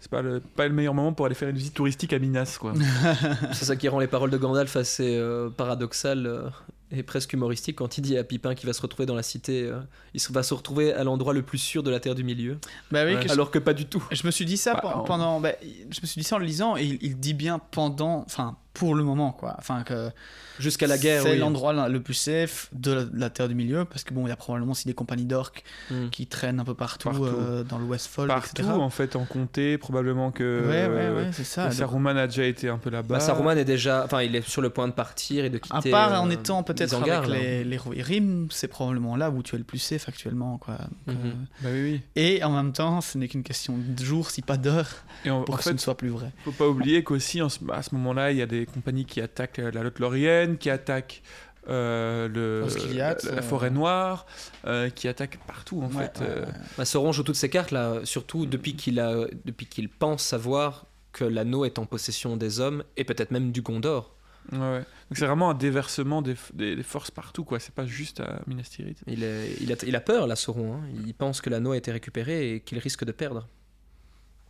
C'est 0.00 0.10
pas 0.10 0.22
le, 0.22 0.40
pas 0.40 0.66
le 0.66 0.72
meilleur 0.72 0.94
moment 0.94 1.12
pour 1.12 1.26
aller 1.26 1.34
faire 1.34 1.50
une 1.50 1.56
visite 1.56 1.74
touristique 1.74 2.14
à 2.14 2.18
Minas, 2.18 2.56
quoi. 2.58 2.72
C'est 3.52 3.66
ça 3.66 3.76
qui 3.76 3.86
rend 3.86 3.98
les 3.98 4.06
paroles 4.06 4.30
de 4.30 4.38
Gandalf 4.38 4.74
assez 4.76 5.14
euh, 5.16 5.50
paradoxales 5.50 6.26
euh, 6.26 6.48
et 6.92 7.02
presque 7.02 7.32
humoristiques 7.32 7.76
quand 7.76 7.98
il 7.98 8.00
dit 8.02 8.16
à 8.18 8.24
Pipin 8.24 8.54
qu'il 8.54 8.66
va 8.66 8.72
se 8.72 8.82
retrouver 8.82 9.06
dans 9.06 9.14
la 9.14 9.22
cité. 9.22 9.62
euh, 9.64 9.80
il 10.14 10.20
va 10.30 10.42
se 10.42 10.54
retrouver 10.54 10.92
à 10.92 11.04
l'endroit 11.04 11.32
le 11.32 11.42
plus 11.42 11.58
sûr 11.58 11.82
de 11.82 11.90
la 11.90 12.00
Terre 12.00 12.14
du 12.14 12.24
Milieu. 12.24 12.58
Bah 12.90 13.04
oui, 13.04 13.14
Ouais. 13.14 13.20
que 13.22 13.28
je- 13.28 13.32
Alors 13.32 13.50
que 13.50 13.58
pas 13.58 13.74
du 13.74 13.86
tout. 13.86 14.02
Je 14.10 14.26
me 14.26 14.30
suis 14.30 14.44
dit 14.44 14.56
ça 14.56 14.74
Bah, 14.74 14.94
on- 14.96 15.04
pendant. 15.04 15.40
bah, 15.40 15.52
je 15.62 16.00
me 16.00 16.06
suis 16.06 16.20
dit 16.20 16.24
ça 16.26 16.36
en 16.36 16.38
le 16.38 16.46
lisant 16.46 16.76
et 16.76 16.84
il, 16.84 16.98
il 17.02 17.18
dit 17.20 17.34
bien 17.34 17.60
pendant. 17.70 18.24
Enfin, 18.26 18.56
pour 18.74 18.94
le 18.94 19.02
moment, 19.04 19.32
quoi. 19.32 19.54
Enfin, 19.58 19.82
que 19.82 20.10
Jusqu'à 20.58 20.86
la 20.86 20.98
guerre, 20.98 21.22
c'est 21.22 21.32
oui. 21.32 21.38
l'endroit 21.38 21.88
le 21.88 22.00
plus 22.02 22.12
safe 22.12 22.68
de 22.74 22.92
la, 22.92 23.04
de 23.04 23.18
la 23.18 23.30
Terre 23.30 23.48
du 23.48 23.54
Milieu, 23.54 23.86
parce 23.86 24.04
que 24.04 24.12
bon, 24.12 24.26
il 24.26 24.28
y 24.28 24.32
a 24.32 24.36
probablement 24.36 24.72
aussi 24.72 24.86
des 24.86 24.92
compagnies 24.94 25.24
d'orques 25.24 25.64
Mm. 25.90 26.08
qui 26.10 26.26
traînent 26.26 26.60
un 26.60 26.64
peu 26.64 26.74
partout, 26.74 27.08
Partout. 27.08 27.24
euh, 27.24 27.64
dans 27.64 27.78
le 27.78 27.84
Westfold, 27.86 28.28
Partout, 28.28 28.50
etc. 28.60 28.68
en 28.70 28.90
fait, 28.90 29.16
en 29.16 29.24
comté, 29.24 29.78
probablement 29.78 30.30
que 30.32 30.60
Ouais, 30.62 30.86
ouais, 30.86 31.06
euh, 31.06 31.16
ouais, 31.24 31.30
c'est 31.32 31.44
ça. 31.44 31.70
Saruman 31.70 32.16
a 32.18 32.26
déjà 32.26 32.44
été 32.44 32.68
un 32.68 32.76
peu 32.76 32.90
là-bas. 32.90 33.14
Bah, 33.14 33.20
Saruman 33.20 33.56
est 33.56 33.64
déjà, 33.64 34.04
enfin, 34.04 34.20
il 34.22 34.36
est 34.36 34.46
sur 34.46 34.60
le 34.60 34.68
point 34.68 34.86
de 34.86 34.92
partir 34.92 35.44
et 35.46 35.50
de 35.50 35.56
quitter. 35.58 35.74
à 35.88 35.90
part 35.90 36.12
euh, 36.12 36.18
en 36.18 36.28
étant 36.28 36.62
peut-être 36.62 36.94
avec 36.94 37.06
là. 37.08 37.22
les, 37.26 37.64
les 37.64 37.76
Rohirrim, 37.78 38.48
c'est 38.50 38.68
probablement 38.68 39.16
là 39.16 39.30
où 39.30 39.42
tu 39.42 39.54
es 39.54 39.58
le 39.58 39.64
plus 39.64 39.78
safe 39.78 40.08
actuellement, 40.10 40.58
quoi. 40.58 40.76
Donc, 41.06 41.16
Mhm. 41.16 41.26
euh, 41.26 41.32
Bah 41.62 41.68
oui, 41.72 41.82
oui. 41.92 42.00
Et 42.22 42.44
en 42.44 42.50
même 42.50 42.72
temps, 42.72 43.00
ce 43.00 43.16
n'est 43.16 43.28
qu'une 43.28 43.42
question 43.44 43.76
de 43.78 44.04
jours, 44.04 44.30
si 44.30 44.42
pas 44.42 44.58
d'heures, 44.58 44.90
pour 45.24 45.54
en 45.54 45.56
que 45.56 45.64
ce 45.64 45.70
ne 45.70 45.78
soit 45.78 45.96
plus 45.96 46.10
vrai. 46.10 46.32
faut 46.44 46.52
pas 46.52 46.68
oublier 46.68 47.02
qu'aussi, 47.02 47.40
en 47.40 47.48
ce- 47.48 47.58
à 47.72 47.82
ce 47.82 47.94
moment-là, 47.94 48.30
il 48.30 48.36
y 48.36 48.42
a 48.42 48.46
des 48.46 48.59
compagnies 48.66 49.04
qui 49.04 49.20
attaquent 49.20 49.58
la 49.58 49.82
Lothlorienne, 49.82 50.56
qui 50.58 50.70
attaquent 50.70 51.22
euh, 51.68 52.26
le, 52.28 52.66
la, 52.96 53.14
la 53.30 53.42
forêt 53.42 53.70
noire, 53.70 54.26
euh, 54.66 54.88
qui 54.90 55.08
attaquent 55.08 55.38
partout, 55.46 55.82
en 55.82 55.86
Ouais, 55.94 56.04
fait. 56.14 56.20
ouais, 56.20 56.26
euh. 56.28 56.46
ouais. 56.46 56.52
Bah, 56.78 56.84
Sauron 56.84 57.12
joue 57.12 57.22
toutes 57.22 57.36
ses 57.36 57.50
cartes 57.50 57.70
là, 57.70 58.00
surtout 58.04 58.46
depuis 58.46 58.74
qu'il 58.76 58.98
a, 58.98 59.26
depuis 59.44 59.66
qu'il 59.66 59.88
pense 59.88 60.22
savoir 60.24 60.86
que 61.12 61.24
l'anneau 61.24 61.64
est 61.64 61.78
en 61.78 61.86
possession 61.86 62.36
des 62.36 62.60
hommes 62.60 62.82
et 62.96 63.04
peut-être 63.04 63.30
même 63.30 63.52
du 63.52 63.62
Gondor. 63.62 64.14
Ouais, 64.52 64.58
ouais. 64.58 64.78
Donc 64.78 65.18
c'est 65.18 65.26
vraiment 65.26 65.50
un 65.50 65.54
déversement 65.54 66.22
des, 66.22 66.34
des- 66.54 66.76
des 66.76 66.82
forces 66.82 67.10
partout, 67.10 67.44
quoi. 67.44 67.60
C'est 67.60 67.74
pas 67.74 67.84
juste 67.86 68.20
à 68.20 68.40
Minas 68.46 68.68
Tirith. 68.70 69.02
Il, 69.06 69.22
est- 69.22 69.54
il, 69.60 69.70
a, 69.72 69.76
il 69.86 69.94
a 69.94 70.00
peur 70.00 70.26
là, 70.26 70.36
Sauron. 70.36 70.74
hein. 70.76 70.80
Il 71.06 71.12
pense 71.14 71.40
que 71.42 71.50
l'anneau 71.50 71.72
a 71.72 71.76
été 71.76 71.92
récupéré 71.92 72.54
et 72.54 72.60
qu'il 72.60 72.78
risque 72.78 73.04
de 73.04 73.12
perdre. 73.12 73.46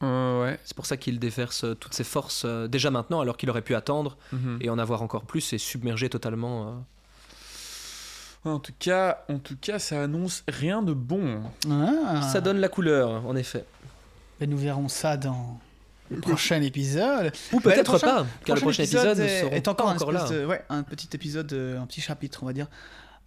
Euh, 0.03 0.43
ouais. 0.43 0.59
C'est 0.65 0.75
pour 0.75 0.87
ça 0.87 0.97
qu'il 0.97 1.19
déverse 1.19 1.65
euh, 1.65 1.75
toutes 1.75 1.93
ses 1.95 2.05
forces 2.05 2.45
euh, 2.47 2.67
déjà 2.69 2.91
maintenant, 2.91 3.21
alors 3.21 3.37
qu'il 3.37 3.51
aurait 3.51 3.61
pu 3.63 3.75
attendre 3.75 4.17
Mhm. 4.33 4.59
et 4.63 4.71
en 4.71 4.79
avoir 4.79 5.03
encore 5.03 5.25
plus 5.25 5.53
et 5.53 5.59
submerger 5.59 6.09
totalement. 6.09 6.69
euh. 6.69 6.73
En 8.51 8.59
tout 8.59 8.73
cas, 8.79 9.25
en 9.29 9.39
tout 9.39 9.57
cas, 9.61 9.79
ça 9.79 10.03
annonce 10.03 10.43
rien 10.49 10.83
de 10.83 10.95
bon. 10.95 11.43
Ah. 11.71 12.23
Ça 12.33 12.41
donne 12.41 12.59
la 12.59 12.69
couleur, 12.71 13.27
en 13.27 13.37
effet. 13.37 13.65
Mais 14.41 14.47
nous 14.47 14.57
verrons 14.57 14.89
ça 14.89 15.19
dans 15.19 15.61
le 16.11 16.21
prochain 16.21 16.63
épisode. 16.63 17.33
Ou 17.53 17.61
peut-être 17.61 17.99
pas, 17.99 18.25
car 18.47 18.57
le 18.57 18.63
prochain 18.63 18.85
épisode, 18.85 19.19
est, 19.19 19.69
encore, 19.69 19.95
là. 20.11 20.27
de- 20.31 20.47
ouais, 20.47 20.65
un 20.71 20.83
petit 20.83 21.11
épisode, 21.13 21.53
un 21.53 21.85
petit 21.85 22.01
chapitre, 22.01 22.43
on 22.43 22.47
va 22.47 22.55
dire. 22.55 22.69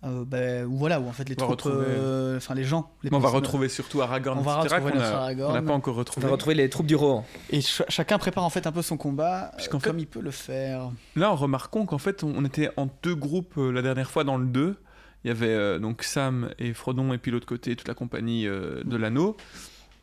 Euh, 0.06 0.66
où 0.66 0.76
voilà, 0.78 1.00
où 1.00 1.08
en 1.08 1.14
fait 1.14 1.30
les 1.30 1.36
On 1.36 1.46
troupes, 1.46 1.62
retrouver- 1.62 1.86
euh, 1.88 2.36
enfin 2.38 2.54
les 2.56 2.66
gens, 2.66 2.92
les 3.04 3.10
Mais 3.10 3.16
on 3.16 3.20
va 3.22 3.30
retrouver 3.30 3.70
surtout 3.70 4.02
Aragorn, 4.02 4.38
On 4.38 4.42
va 4.42 4.58
retrouver 4.58 5.00
a- 5.00 5.18
Aragorn. 5.20 5.52
on 5.52 5.54
n'a 5.54 5.62
pas 5.62 5.74
encore 5.74 5.96
On 5.96 6.00
retrouvé. 6.00 6.26
va 6.26 6.32
retrouver 6.34 6.56
les 6.56 6.70
troupes 6.70 6.88
du 6.88 6.96
Rohan. 6.96 7.26
Et 7.52 7.62
ch- 7.62 7.84
chacun 7.88 8.18
prépare 8.18 8.44
en 8.44 8.50
fait 8.50 8.68
un 8.68 8.74
peu 8.74 8.82
son 8.82 8.98
combat, 8.98 9.52
euh, 9.58 9.64
comme 9.72 9.80
fait- 9.80 9.94
il 9.98 10.08
peut 10.08 10.20
le 10.20 10.32
faire. 10.32 10.92
Là, 11.16 11.32
en 11.32 11.36
remarquons 11.36 11.86
qu'en 11.86 11.98
fait, 12.00 12.24
on 12.24 12.34
on 12.36 12.44
était 12.44 12.70
en 12.76 12.90
deux 13.02 13.16
groupes 13.16 13.58
euh, 13.58 13.72
la 13.72 13.82
dernière 13.82 14.12
fois 14.12 14.24
dans 14.26 14.36
le 14.38 14.46
2. 14.46 14.76
Il 15.24 15.30
y 15.30 15.32
avait 15.32 15.48
euh, 15.54 15.80
donc 15.80 16.04
Sam 16.04 16.50
et 16.60 16.74
Frodon, 16.74 17.14
et 17.14 17.18
puis 17.18 17.32
l'autre 17.32 17.48
côté, 17.48 17.74
toute 17.78 17.88
la 17.88 17.94
compagnie 17.94 18.46
euh, 18.46 18.84
de 18.84 18.98
l'anneau. 18.98 19.38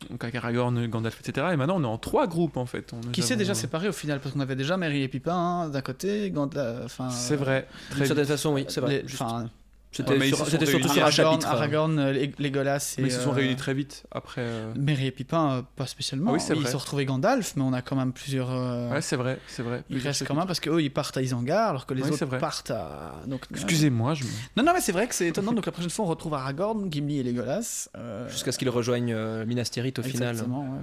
Donc 0.09 0.23
avec 0.23 0.33
Aragorn, 0.33 0.87
Gandalf, 0.87 1.19
etc. 1.19 1.49
Et 1.53 1.57
maintenant, 1.57 1.75
on 1.79 1.83
est 1.83 1.85
en 1.85 1.99
trois 1.99 2.25
groupes, 2.25 2.57
en 2.57 2.65
fait. 2.65 2.91
On- 2.91 3.11
Qui 3.11 3.21
s'est 3.21 3.35
déjà 3.35 3.53
séparé 3.53 3.87
au 3.87 3.91
final 3.91 4.19
parce 4.19 4.33
qu'on 4.33 4.39
avait 4.39 4.55
déjà 4.55 4.77
Merry 4.77 5.03
et 5.03 5.07
Pipin 5.07 5.35
hein, 5.35 5.69
d'un 5.69 5.81
côté, 5.81 6.31
Gandalf. 6.31 6.99
C'est 7.11 7.35
vrai. 7.35 7.67
D'une 7.89 7.97
Très 7.97 8.05
certaine 8.07 8.25
façon, 8.25 8.53
oui, 8.53 8.65
c'est 8.67 8.81
vrai. 8.81 9.03
les- 9.03 9.07
Juste. 9.07 9.21
Enfin, 9.21 9.47
C'était 9.93 10.11
Ouais, 10.17 10.29
ils 10.29 10.33
sur- 10.35 10.47
surtout 10.47 10.65
sur 10.65 10.79
un 10.79 10.81
Aragorn, 11.01 11.11
chapitre. 11.11 11.47
euh. 11.47 11.51
Aragorn, 11.51 12.11
Legolas 12.39 12.95
et. 12.97 13.01
Mais 13.01 13.09
ils 13.09 13.11
se 13.11 13.19
sont 13.19 13.31
euh, 13.31 13.33
réunis 13.33 13.57
très 13.57 13.73
vite 13.73 14.03
après. 14.09 14.39
euh, 14.41 14.73
Merry 14.77 15.07
et 15.07 15.11
Pipin, 15.11 15.65
pas 15.75 15.85
spécialement. 15.85 16.31
Ah 16.31 16.33
oui, 16.35 16.39
c'est 16.39 16.53
ils 16.53 16.59
vrai. 16.59 16.67
se 16.67 16.71
sont 16.71 16.77
retrouvés 16.77 17.03
Gandalf, 17.03 17.57
mais 17.57 17.63
on 17.63 17.73
a 17.73 17.81
quand 17.81 17.97
même 17.97 18.13
plusieurs. 18.13 18.49
euh, 18.51 18.89
Ouais, 18.89 19.01
c'est 19.01 19.17
vrai, 19.17 19.37
c'est 19.47 19.63
vrai. 19.63 19.83
ils 19.89 19.99
restent 19.99 20.25
quand 20.25 20.33
même 20.35 20.47
parce 20.47 20.61
qu'eux 20.61 20.81
ils 20.81 20.91
partent 20.93 21.17
à 21.17 21.21
Isengard 21.21 21.71
alors 21.71 21.85
que 21.85 21.93
les 21.93 22.03
Ouais, 22.03 22.11
autres 22.11 22.37
partent 22.37 22.71
à. 22.71 23.15
Donc, 23.27 23.41
Excusez-moi, 23.51 24.13
je 24.13 24.23
me- 24.23 24.29
Non, 24.55 24.63
non, 24.63 24.71
mais 24.73 24.79
c'est 24.79 24.93
vrai 24.93 25.07
que 25.07 25.13
c'est 25.15 25.27
étonnant. 25.27 25.51
Donc 25.51 25.65
la 25.65 25.73
prochaine 25.73 25.89
fois 25.89 26.05
on 26.05 26.07
retrouve 26.07 26.35
Aragorn, 26.35 26.89
Gimli 26.89 27.19
et 27.19 27.23
Legolas. 27.23 27.89
euh, 27.97 28.29
Jusqu'à 28.29 28.53
ce 28.53 28.57
qu'ils 28.57 28.69
rejoignent 28.69 29.13
euh, 29.13 29.45
Minas 29.45 29.65
Tirith 29.65 29.99
au 29.99 30.03
final. 30.03 30.29
exactement, 30.29 30.61
ouais. 30.61 30.79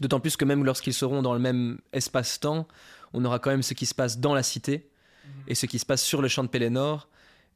D'autant 0.00 0.18
plus 0.18 0.36
que 0.36 0.44
même 0.44 0.64
lorsqu'ils 0.64 0.92
seront 0.92 1.22
dans 1.22 1.32
le 1.34 1.38
même 1.38 1.78
espace-temps, 1.92 2.66
on 3.14 3.24
aura 3.24 3.38
quand 3.38 3.50
même 3.50 3.62
ce 3.62 3.74
qui 3.74 3.86
se 3.86 3.94
passe 3.94 4.18
dans 4.18 4.34
la 4.34 4.42
cité 4.42 4.90
et 5.48 5.54
ce 5.54 5.66
qui 5.66 5.78
se 5.78 5.86
passe 5.86 6.02
sur 6.02 6.20
le 6.20 6.26
champ 6.28 6.42
de 6.42 6.48
Pélénor. 6.48 7.08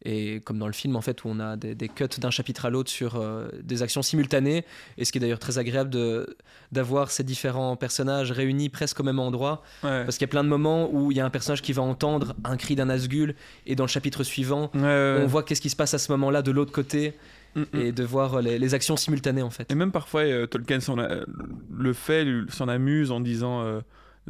Et 0.04 0.40
comme 0.40 0.58
dans 0.58 0.66
le 0.66 0.72
film, 0.72 0.96
en 0.96 1.02
fait, 1.02 1.24
où 1.24 1.28
on 1.28 1.40
a 1.40 1.56
des, 1.56 1.74
des 1.74 1.88
cuts 1.88 2.04
d'un 2.18 2.30
chapitre 2.30 2.64
à 2.64 2.70
l'autre 2.70 2.90
sur 2.90 3.16
euh, 3.16 3.48
des 3.62 3.82
actions 3.82 4.00
simultanées, 4.00 4.64
et 4.96 5.04
ce 5.04 5.12
qui 5.12 5.18
est 5.18 5.20
d'ailleurs 5.20 5.38
très 5.38 5.58
agréable 5.58 5.90
de- 5.90 6.36
d'avoir 6.72 7.10
ces 7.10 7.22
différents 7.22 7.76
personnages 7.76 8.32
réunis 8.32 8.70
presque 8.70 8.98
au 9.00 9.02
même 9.02 9.18
endroit, 9.18 9.62
Ouais. 9.84 10.04
parce 10.04 10.16
qu'il 10.16 10.22
y 10.26 10.30
a 10.30 10.32
plein 10.32 10.44
de 10.44 10.48
moments 10.48 10.88
où 10.90 11.10
il 11.12 11.18
y 11.18 11.20
a 11.20 11.26
un 11.26 11.30
personnage 11.30 11.60
qui 11.60 11.72
va 11.74 11.82
entendre 11.82 12.34
un 12.44 12.56
cri 12.56 12.76
d'un 12.76 12.88
Asgul, 12.88 13.34
et 13.66 13.76
dans 13.76 13.84
le 13.84 13.88
chapitre 13.88 14.24
suivant, 14.24 14.70
Ouais, 14.74 14.80
ouais, 14.80 15.20
on 15.22 15.26
voit 15.26 15.42
qu'est-ce 15.42 15.60
qui 15.60 15.70
se 15.70 15.76
passe 15.76 15.92
à 15.92 15.98
ce 15.98 16.10
moment-là 16.12 16.40
de 16.42 16.50
l'autre 16.50 16.72
côté, 16.72 17.14
Mm, 17.56 17.60
mm. 17.62 17.80
et 17.80 17.90
de 17.92 18.04
voir 18.04 18.40
les, 18.42 18.60
les 18.60 18.74
actions 18.74 18.96
simultanées, 18.96 19.42
en 19.42 19.50
fait. 19.50 19.70
Et 19.72 19.74
même 19.74 19.90
parfois, 19.90 20.20
euh, 20.22 20.46
Tolkien 20.46 20.78
s'en 20.78 20.94
le 20.96 21.92
fait, 21.92 22.24
s'en 22.48 22.68
amuse 22.68 23.10
en 23.10 23.18
disant 23.20 23.62
euh, 23.64 23.80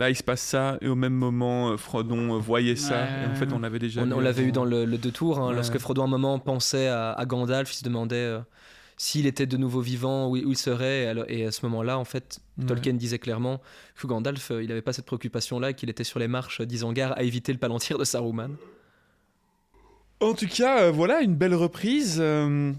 là 0.00 0.10
il 0.10 0.16
se 0.16 0.22
passe 0.24 0.40
ça, 0.40 0.78
et 0.80 0.88
au 0.88 0.96
même 0.96 1.12
moment, 1.14 1.70
euh, 1.70 1.76
Frodon 1.76 2.34
euh, 2.34 2.38
voyait 2.38 2.74
ça. 2.74 3.02
Ouais. 3.04 3.08
Et 3.24 3.30
en 3.30 3.34
fait, 3.36 3.52
on 3.52 3.60
l'avait 3.60 3.78
déjà 3.78 4.00
On, 4.02 4.06
vu 4.06 4.12
on 4.14 4.20
l'avait 4.20 4.42
eu 4.42 4.50
dans 4.52 4.64
le, 4.64 4.84
le 4.84 4.98
deux 4.98 5.12
tours, 5.12 5.38
hein, 5.38 5.50
Ouais. 5.50 5.54
lorsque 5.54 5.78
Frodon 5.78 6.02
à 6.02 6.04
un 6.06 6.08
moment 6.08 6.38
pensait 6.40 6.88
à, 6.88 7.12
à 7.12 7.24
Gandalf, 7.26 7.72
il 7.72 7.76
se 7.76 7.84
demandait 7.84 8.16
euh, 8.16 8.40
s'il 8.96 9.26
était 9.26 9.46
de 9.46 9.56
nouveau 9.56 9.80
vivant, 9.80 10.28
où, 10.28 10.36
il- 10.36 10.44
où 10.44 10.50
il 10.50 10.58
serait. 10.58 11.04
Et, 11.04 11.06
alors- 11.06 11.24
et 11.28 11.46
à 11.46 11.52
ce 11.52 11.64
moment-là, 11.66 11.98
en 11.98 12.04
fait, 12.04 12.40
Ouais. 12.58 12.66
Tolkien 12.66 12.92
disait 12.94 13.18
clairement 13.18 13.60
que 13.98 14.06
Gandalf, 14.06 14.50
euh, 14.50 14.62
il 14.62 14.68
n'avait 14.68 14.82
pas 14.82 14.92
cette 14.92 15.06
préoccupation-là, 15.06 15.70
et 15.70 15.74
qu'il 15.74 15.88
était 15.88 16.04
sur 16.04 16.18
les 16.18 16.28
marches 16.28 16.60
d'Isengard 16.62 17.12
à 17.16 17.22
éviter 17.22 17.52
le 17.52 17.58
palantir 17.58 17.96
de 17.96 18.04
Saruman. 18.04 18.50
En 20.20 20.34
tout 20.34 20.46
cas, 20.48 20.82
euh, 20.82 20.90
voilà 20.90 21.22
une 21.22 21.34
belle 21.34 21.54
reprise. 21.54 22.18
euh, 22.20 22.72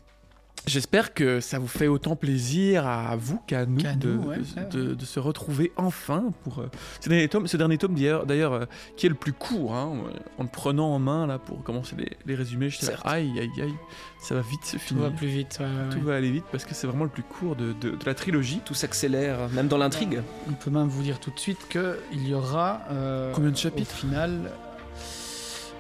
J'espère 0.68 1.14
que 1.16 1.40
ça 1.40 1.58
vous 1.58 1.68
fait 1.68 1.88
autant 1.88 2.16
plaisir 2.16 2.86
à 2.86 3.16
vous 3.16 3.40
qu'à 3.48 3.66
nous, 3.66 3.82
de, 3.82 4.12
nous, 4.14 4.22
ouais, 4.28 4.38
de- 4.38 4.42
ouais, 4.60 4.66
de- 4.90 4.94
de 4.94 5.06
se 5.06 5.20
retrouver 5.20 5.72
enfin 5.76 6.26
pour 6.44 6.60
euh, 6.60 6.70
ce 7.00 7.10
dernier 7.10 7.28
tome, 7.28 7.48
ce 7.48 7.58
dernier 7.58 7.78
tome 7.80 7.96
d'ailleurs, 7.96 8.54
euh, 8.54 8.66
qui 8.96 9.08
est 9.08 9.10
le 9.10 9.16
plus 9.16 9.34
court, 9.34 9.74
hein, 9.74 9.92
en 10.38 10.44
le 10.44 10.50
prenant 10.50 10.94
en 10.94 11.00
main 11.00 11.26
là 11.26 11.40
pour 11.40 11.64
commencer 11.64 11.96
les, 11.98 12.12
les 12.28 12.36
résumés. 12.36 12.70
J'étais 12.70 12.86
là, 12.86 12.92
Certes. 12.92 13.08
aïe 13.08 13.32
aïe 13.40 13.50
aïe, 13.62 13.74
ça 14.22 14.36
va 14.36 14.42
vite 14.42 14.64
se 14.64 14.74
Tout 14.74 14.80
finir. 14.80 15.04
va 15.04 15.10
plus 15.10 15.28
vite. 15.28 15.58
ouais, 15.60 15.66
ouais, 15.66 15.90
Tout 16.00 16.06
va 16.06 16.16
aller 16.16 16.30
vite 16.32 16.46
parce 16.52 16.66
que 16.66 16.76
c'est 16.76 16.86
vraiment 16.88 17.06
le 17.06 17.10
plus 17.10 17.24
court 17.24 17.56
de, 17.56 17.74
de- 17.74 17.92
de 17.92 18.06
la 18.06 18.14
trilogie. 18.14 18.62
Tout 18.64 18.76
s'accélère, 18.76 19.50
même 19.50 19.68
dans 19.68 19.78
l'intrigue. 19.80 20.22
On 20.48 20.54
peut 20.54 20.70
même 20.70 20.88
vous 20.88 21.02
dire 21.02 21.20
tout 21.20 21.32
de 21.32 21.40
suite 21.40 21.68
qu'il 21.70 22.28
y 22.28 22.34
aura. 22.36 22.82
euh, 22.92 23.32
Combien 23.34 23.50
de 23.52 23.58
chapitres? 23.58 23.96
Au 23.96 24.08
final. 24.08 24.52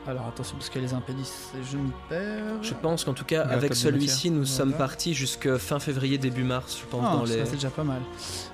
Alors 0.08 0.26
attention, 0.28 0.56
parce 0.58 0.70
que 0.70 0.80
les 0.80 0.94
impédices, 0.94 1.52
je 1.72 1.78
m'y 1.78 1.92
perds. 2.10 2.64
Je 2.64 2.74
pense 2.74 3.04
qu'en 3.04 3.14
tout 3.14 3.24
cas, 3.26 3.44
avec 3.44 3.76
celui-ci, 3.76 4.32
nous 4.32 4.38
Voilà. 4.38 4.52
sommes 4.52 4.74
partis 4.74 5.14
jusque 5.14 5.58
fin 5.58 5.80
février, 5.80 6.18
début 6.18 6.44
mars, 6.44 6.80
je 6.82 6.86
pense, 6.88 7.06
Ah, 7.08 7.18
dans 7.18 7.26
ça, 7.28 7.36
les, 7.36 7.46
c'est 7.46 7.52
déjà 7.54 7.70
pas 7.70 7.84
mal. 7.84 8.02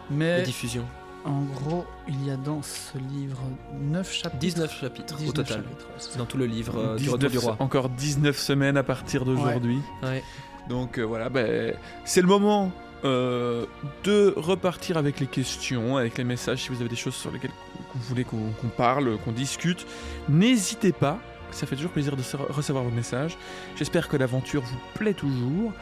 les 0.10 0.16
Mais 0.18 0.42
diffusions. 0.44 0.84
en 1.24 1.44
gros, 1.44 1.86
il 2.10 2.26
y 2.26 2.32
a 2.32 2.36
dans 2.36 2.62
ce 2.62 2.98
livre 2.98 3.40
9 3.80 4.12
chapitres. 4.14 4.38
19 4.40 4.80
chapitres 4.82 5.14
au 5.16 5.18
19 5.20 5.34
total. 5.36 5.64
chapitres. 5.64 6.18
Dans 6.18 6.26
tout 6.26 6.38
le 6.38 6.46
livre 6.48 6.78
euh, 6.78 6.96
du 6.98 7.04
19 7.06 7.14
Retour 7.14 7.30
du 7.30 7.38
Roi. 7.38 7.56
Encore 7.60 7.90
19 7.90 8.38
semaines 8.38 8.76
à 8.78 8.84
partir 8.84 9.24
d'aujourd'hui. 9.24 9.80
Ouais. 10.04 10.24
Donc 10.68 10.98
euh, 11.00 11.04
voilà, 11.04 11.30
ben, 11.30 11.74
c'est 12.04 12.22
le 12.22 12.28
moment 12.28 12.72
euh, 13.06 13.66
de 14.04 14.34
repartir 14.36 14.98
avec 14.98 15.22
les 15.22 15.28
questions, 15.28 15.96
avec 15.96 16.18
les 16.18 16.26
messages. 16.26 16.64
Si 16.64 16.70
vous 16.70 16.82
avez 16.82 16.90
des 16.90 16.96
choses 16.98 17.16
sur 17.16 17.32
lesquelles 17.32 17.52
vous 17.96 18.02
voulez 18.04 18.26
qu'on 18.26 18.52
qu'on 18.62 18.68
parle, 18.68 19.18
qu'on 19.20 19.32
discute, 19.32 19.86
n'hésitez 20.28 20.92
pas. 20.92 21.20
Ça 21.52 21.66
fait 21.66 21.76
toujours 21.76 21.92
plaisir 21.92 22.16
de 22.16 22.22
recevoir 22.50 22.84
vos 22.84 22.92
messages. 22.92 23.38
J'espère 23.78 24.08
que 24.10 24.18
l'aventure 24.18 24.62
vous 24.62 24.78
plaît 24.94 25.14
toujours. 25.14 25.74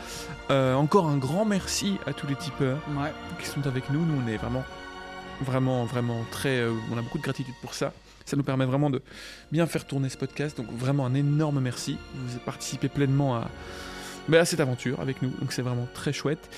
Euh, 0.52 0.74
encore 0.76 1.08
un 1.08 1.18
grand 1.18 1.44
merci 1.44 1.98
à 2.08 2.14
tous 2.14 2.28
les 2.28 2.36
tipeurs 2.36 2.78
Ouais. 2.98 3.12
qui 3.42 3.48
sont 3.48 3.66
avec 3.68 3.90
nous. 3.90 4.06
Nous, 4.06 4.22
on 4.24 4.28
est 4.28 4.38
vraiment, 4.38 4.64
vraiment, 5.42 5.84
vraiment 5.86 6.24
très. 6.32 6.60
euh, 6.60 6.72
on 6.94 6.98
a 6.98 7.02
beaucoup 7.02 7.18
de 7.18 7.24
gratitude 7.24 7.56
pour 7.62 7.74
ça. 7.74 7.92
Ça 8.26 8.38
nous 8.38 8.44
permet 8.44 8.66
vraiment 8.66 8.90
de 8.90 9.02
bien 9.52 9.68
faire 9.68 9.86
tourner 9.86 10.10
ce 10.10 10.18
podcast. 10.18 10.56
Donc, 10.58 10.68
vraiment 10.72 11.06
un 11.06 11.14
énorme 11.14 11.60
merci. 11.60 11.98
Vous 12.16 12.40
participez 12.40 12.88
pleinement 12.88 13.36
à, 13.36 13.50
à 14.34 14.46
cette 14.46 14.60
aventure 14.62 15.00
avec 15.02 15.22
nous. 15.22 15.30
Donc, 15.42 15.52
c'est 15.52 15.62
vraiment 15.62 15.88
très 15.94 16.14
chouette. 16.14 16.50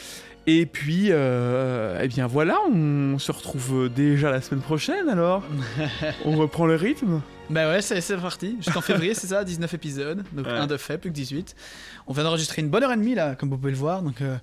Et 0.50 0.66
puis, 0.66 1.08
euh, 1.12 2.00
eh 2.02 2.08
bien 2.08 2.26
voilà, 2.26 2.58
on 2.74 3.20
se 3.20 3.32
retrouve 3.34 3.90
déjà 3.90 4.32
la 4.32 4.40
semaine 4.42 4.64
prochaine 4.64 5.10
alors. 5.10 5.44
on 6.26 6.38
reprend 6.38 6.66
le 6.66 6.76
rythme. 6.76 7.22
Bah 7.50 7.68
ouais, 7.70 7.82
c'est 7.82 8.00
c'est 8.00 8.16
parti. 8.18 8.56
Jusqu'en 8.62 8.80
février, 8.82 9.14
c'est 9.14 9.28
ça, 9.28 9.44
19 9.44 9.74
épisodes. 9.74 10.24
Donc 10.32 10.46
Ouais. 10.46 10.52
un 10.54 10.66
de 10.68 10.78
fait, 10.78 10.98
plus 10.98 11.10
que 11.10 11.16
18. 11.16 11.54
On 12.08 12.14
vient 12.14 12.24
d'enregistrer 12.24 12.62
une 12.62 12.70
bonne 12.70 12.84
heure 12.84 12.94
et 12.94 12.98
demie 12.98 13.14
là, 13.16 13.36
comme 13.36 13.50
vous 13.50 13.58
pouvez 13.58 13.72
le 13.72 13.78
voir. 13.78 14.02
Donc 14.02 14.22
euh, 14.22 14.38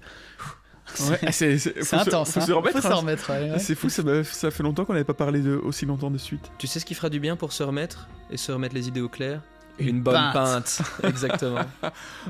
Ouais, 1.09 1.19
c'est 1.33 1.57
c'est- 1.59 1.59
c'est 1.59 1.85
faut 1.85 1.97
se- 1.97 2.09
intense. 2.09 2.33
Faut 2.33 2.41
hein. 2.41 2.47
se 2.47 2.53
remettre. 2.53 2.81
Faut 2.81 2.87
hein. 2.87 2.91
s'en 2.91 3.01
remettre. 3.01 3.31
ouais, 3.31 3.51
ouais. 3.53 3.59
C'est 3.59 3.75
fou, 3.75 3.89
ça 3.89 4.51
fait 4.51 4.63
longtemps 4.63 4.85
qu'on 4.85 4.93
n'avait 4.93 5.05
pas 5.05 5.15
parlé 5.15 5.41
de 5.41 5.55
aussi 5.57 5.87
longtemps 5.87 6.11
de 6.11 6.19
suite. 6.19 6.51
Tu 6.59 6.67
sais 6.67 6.79
ce 6.81 6.85
qui 6.85 6.93
fera 6.95 7.09
du 7.09 7.19
bien 7.19 7.37
pour 7.37 7.53
se 7.55 7.63
remettre 7.63 8.09
et 8.31 8.37
se 8.37 8.53
remettre 8.53 8.75
les 8.75 8.89
idées 8.89 9.01
au 9.01 9.09
clair? 9.09 9.41
Une, 9.79 10.03
bonne 10.03 10.31
pinte. 10.33 10.81
Exactement. 11.03 11.61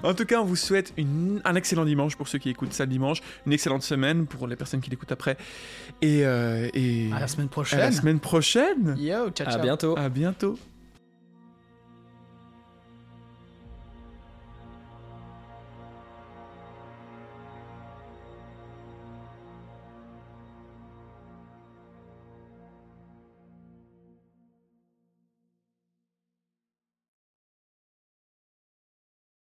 En 0.02 0.14
tout 0.14 0.24
cas, 0.24 0.40
on 0.40 0.44
vous 0.44 0.56
souhaite 0.56 0.92
une- 0.96 1.40
un 1.44 1.54
excellent 1.54 1.84
dimanche 1.84 2.16
pour 2.16 2.26
ceux 2.28 2.38
qui 2.38 2.48
écoutent 2.50 2.72
ça 2.72 2.84
le 2.84 2.90
dimanche, 2.90 3.20
une 3.46 3.52
excellente 3.52 3.82
semaine 3.82 4.26
pour 4.26 4.46
les 4.46 4.56
personnes 4.56 4.80
qui 4.80 4.90
l'écoutent 4.90 5.12
après. 5.12 5.36
Et, 6.02 6.24
euh, 6.24 6.68
et 6.74 7.10
À 7.14 7.20
la 7.20 7.28
semaine 7.28 7.46
à 7.46 7.50
prochaine. 7.50 7.78
la 7.80 7.92
semaine 7.92 8.18
prochaine. 8.20 8.96
Yo, 8.98 9.30
ciao, 9.30 9.48
À 9.48 9.52
ciao. 9.52 9.62
bientôt. 9.62 9.98
À 9.98 10.08
bientôt. 10.08 10.58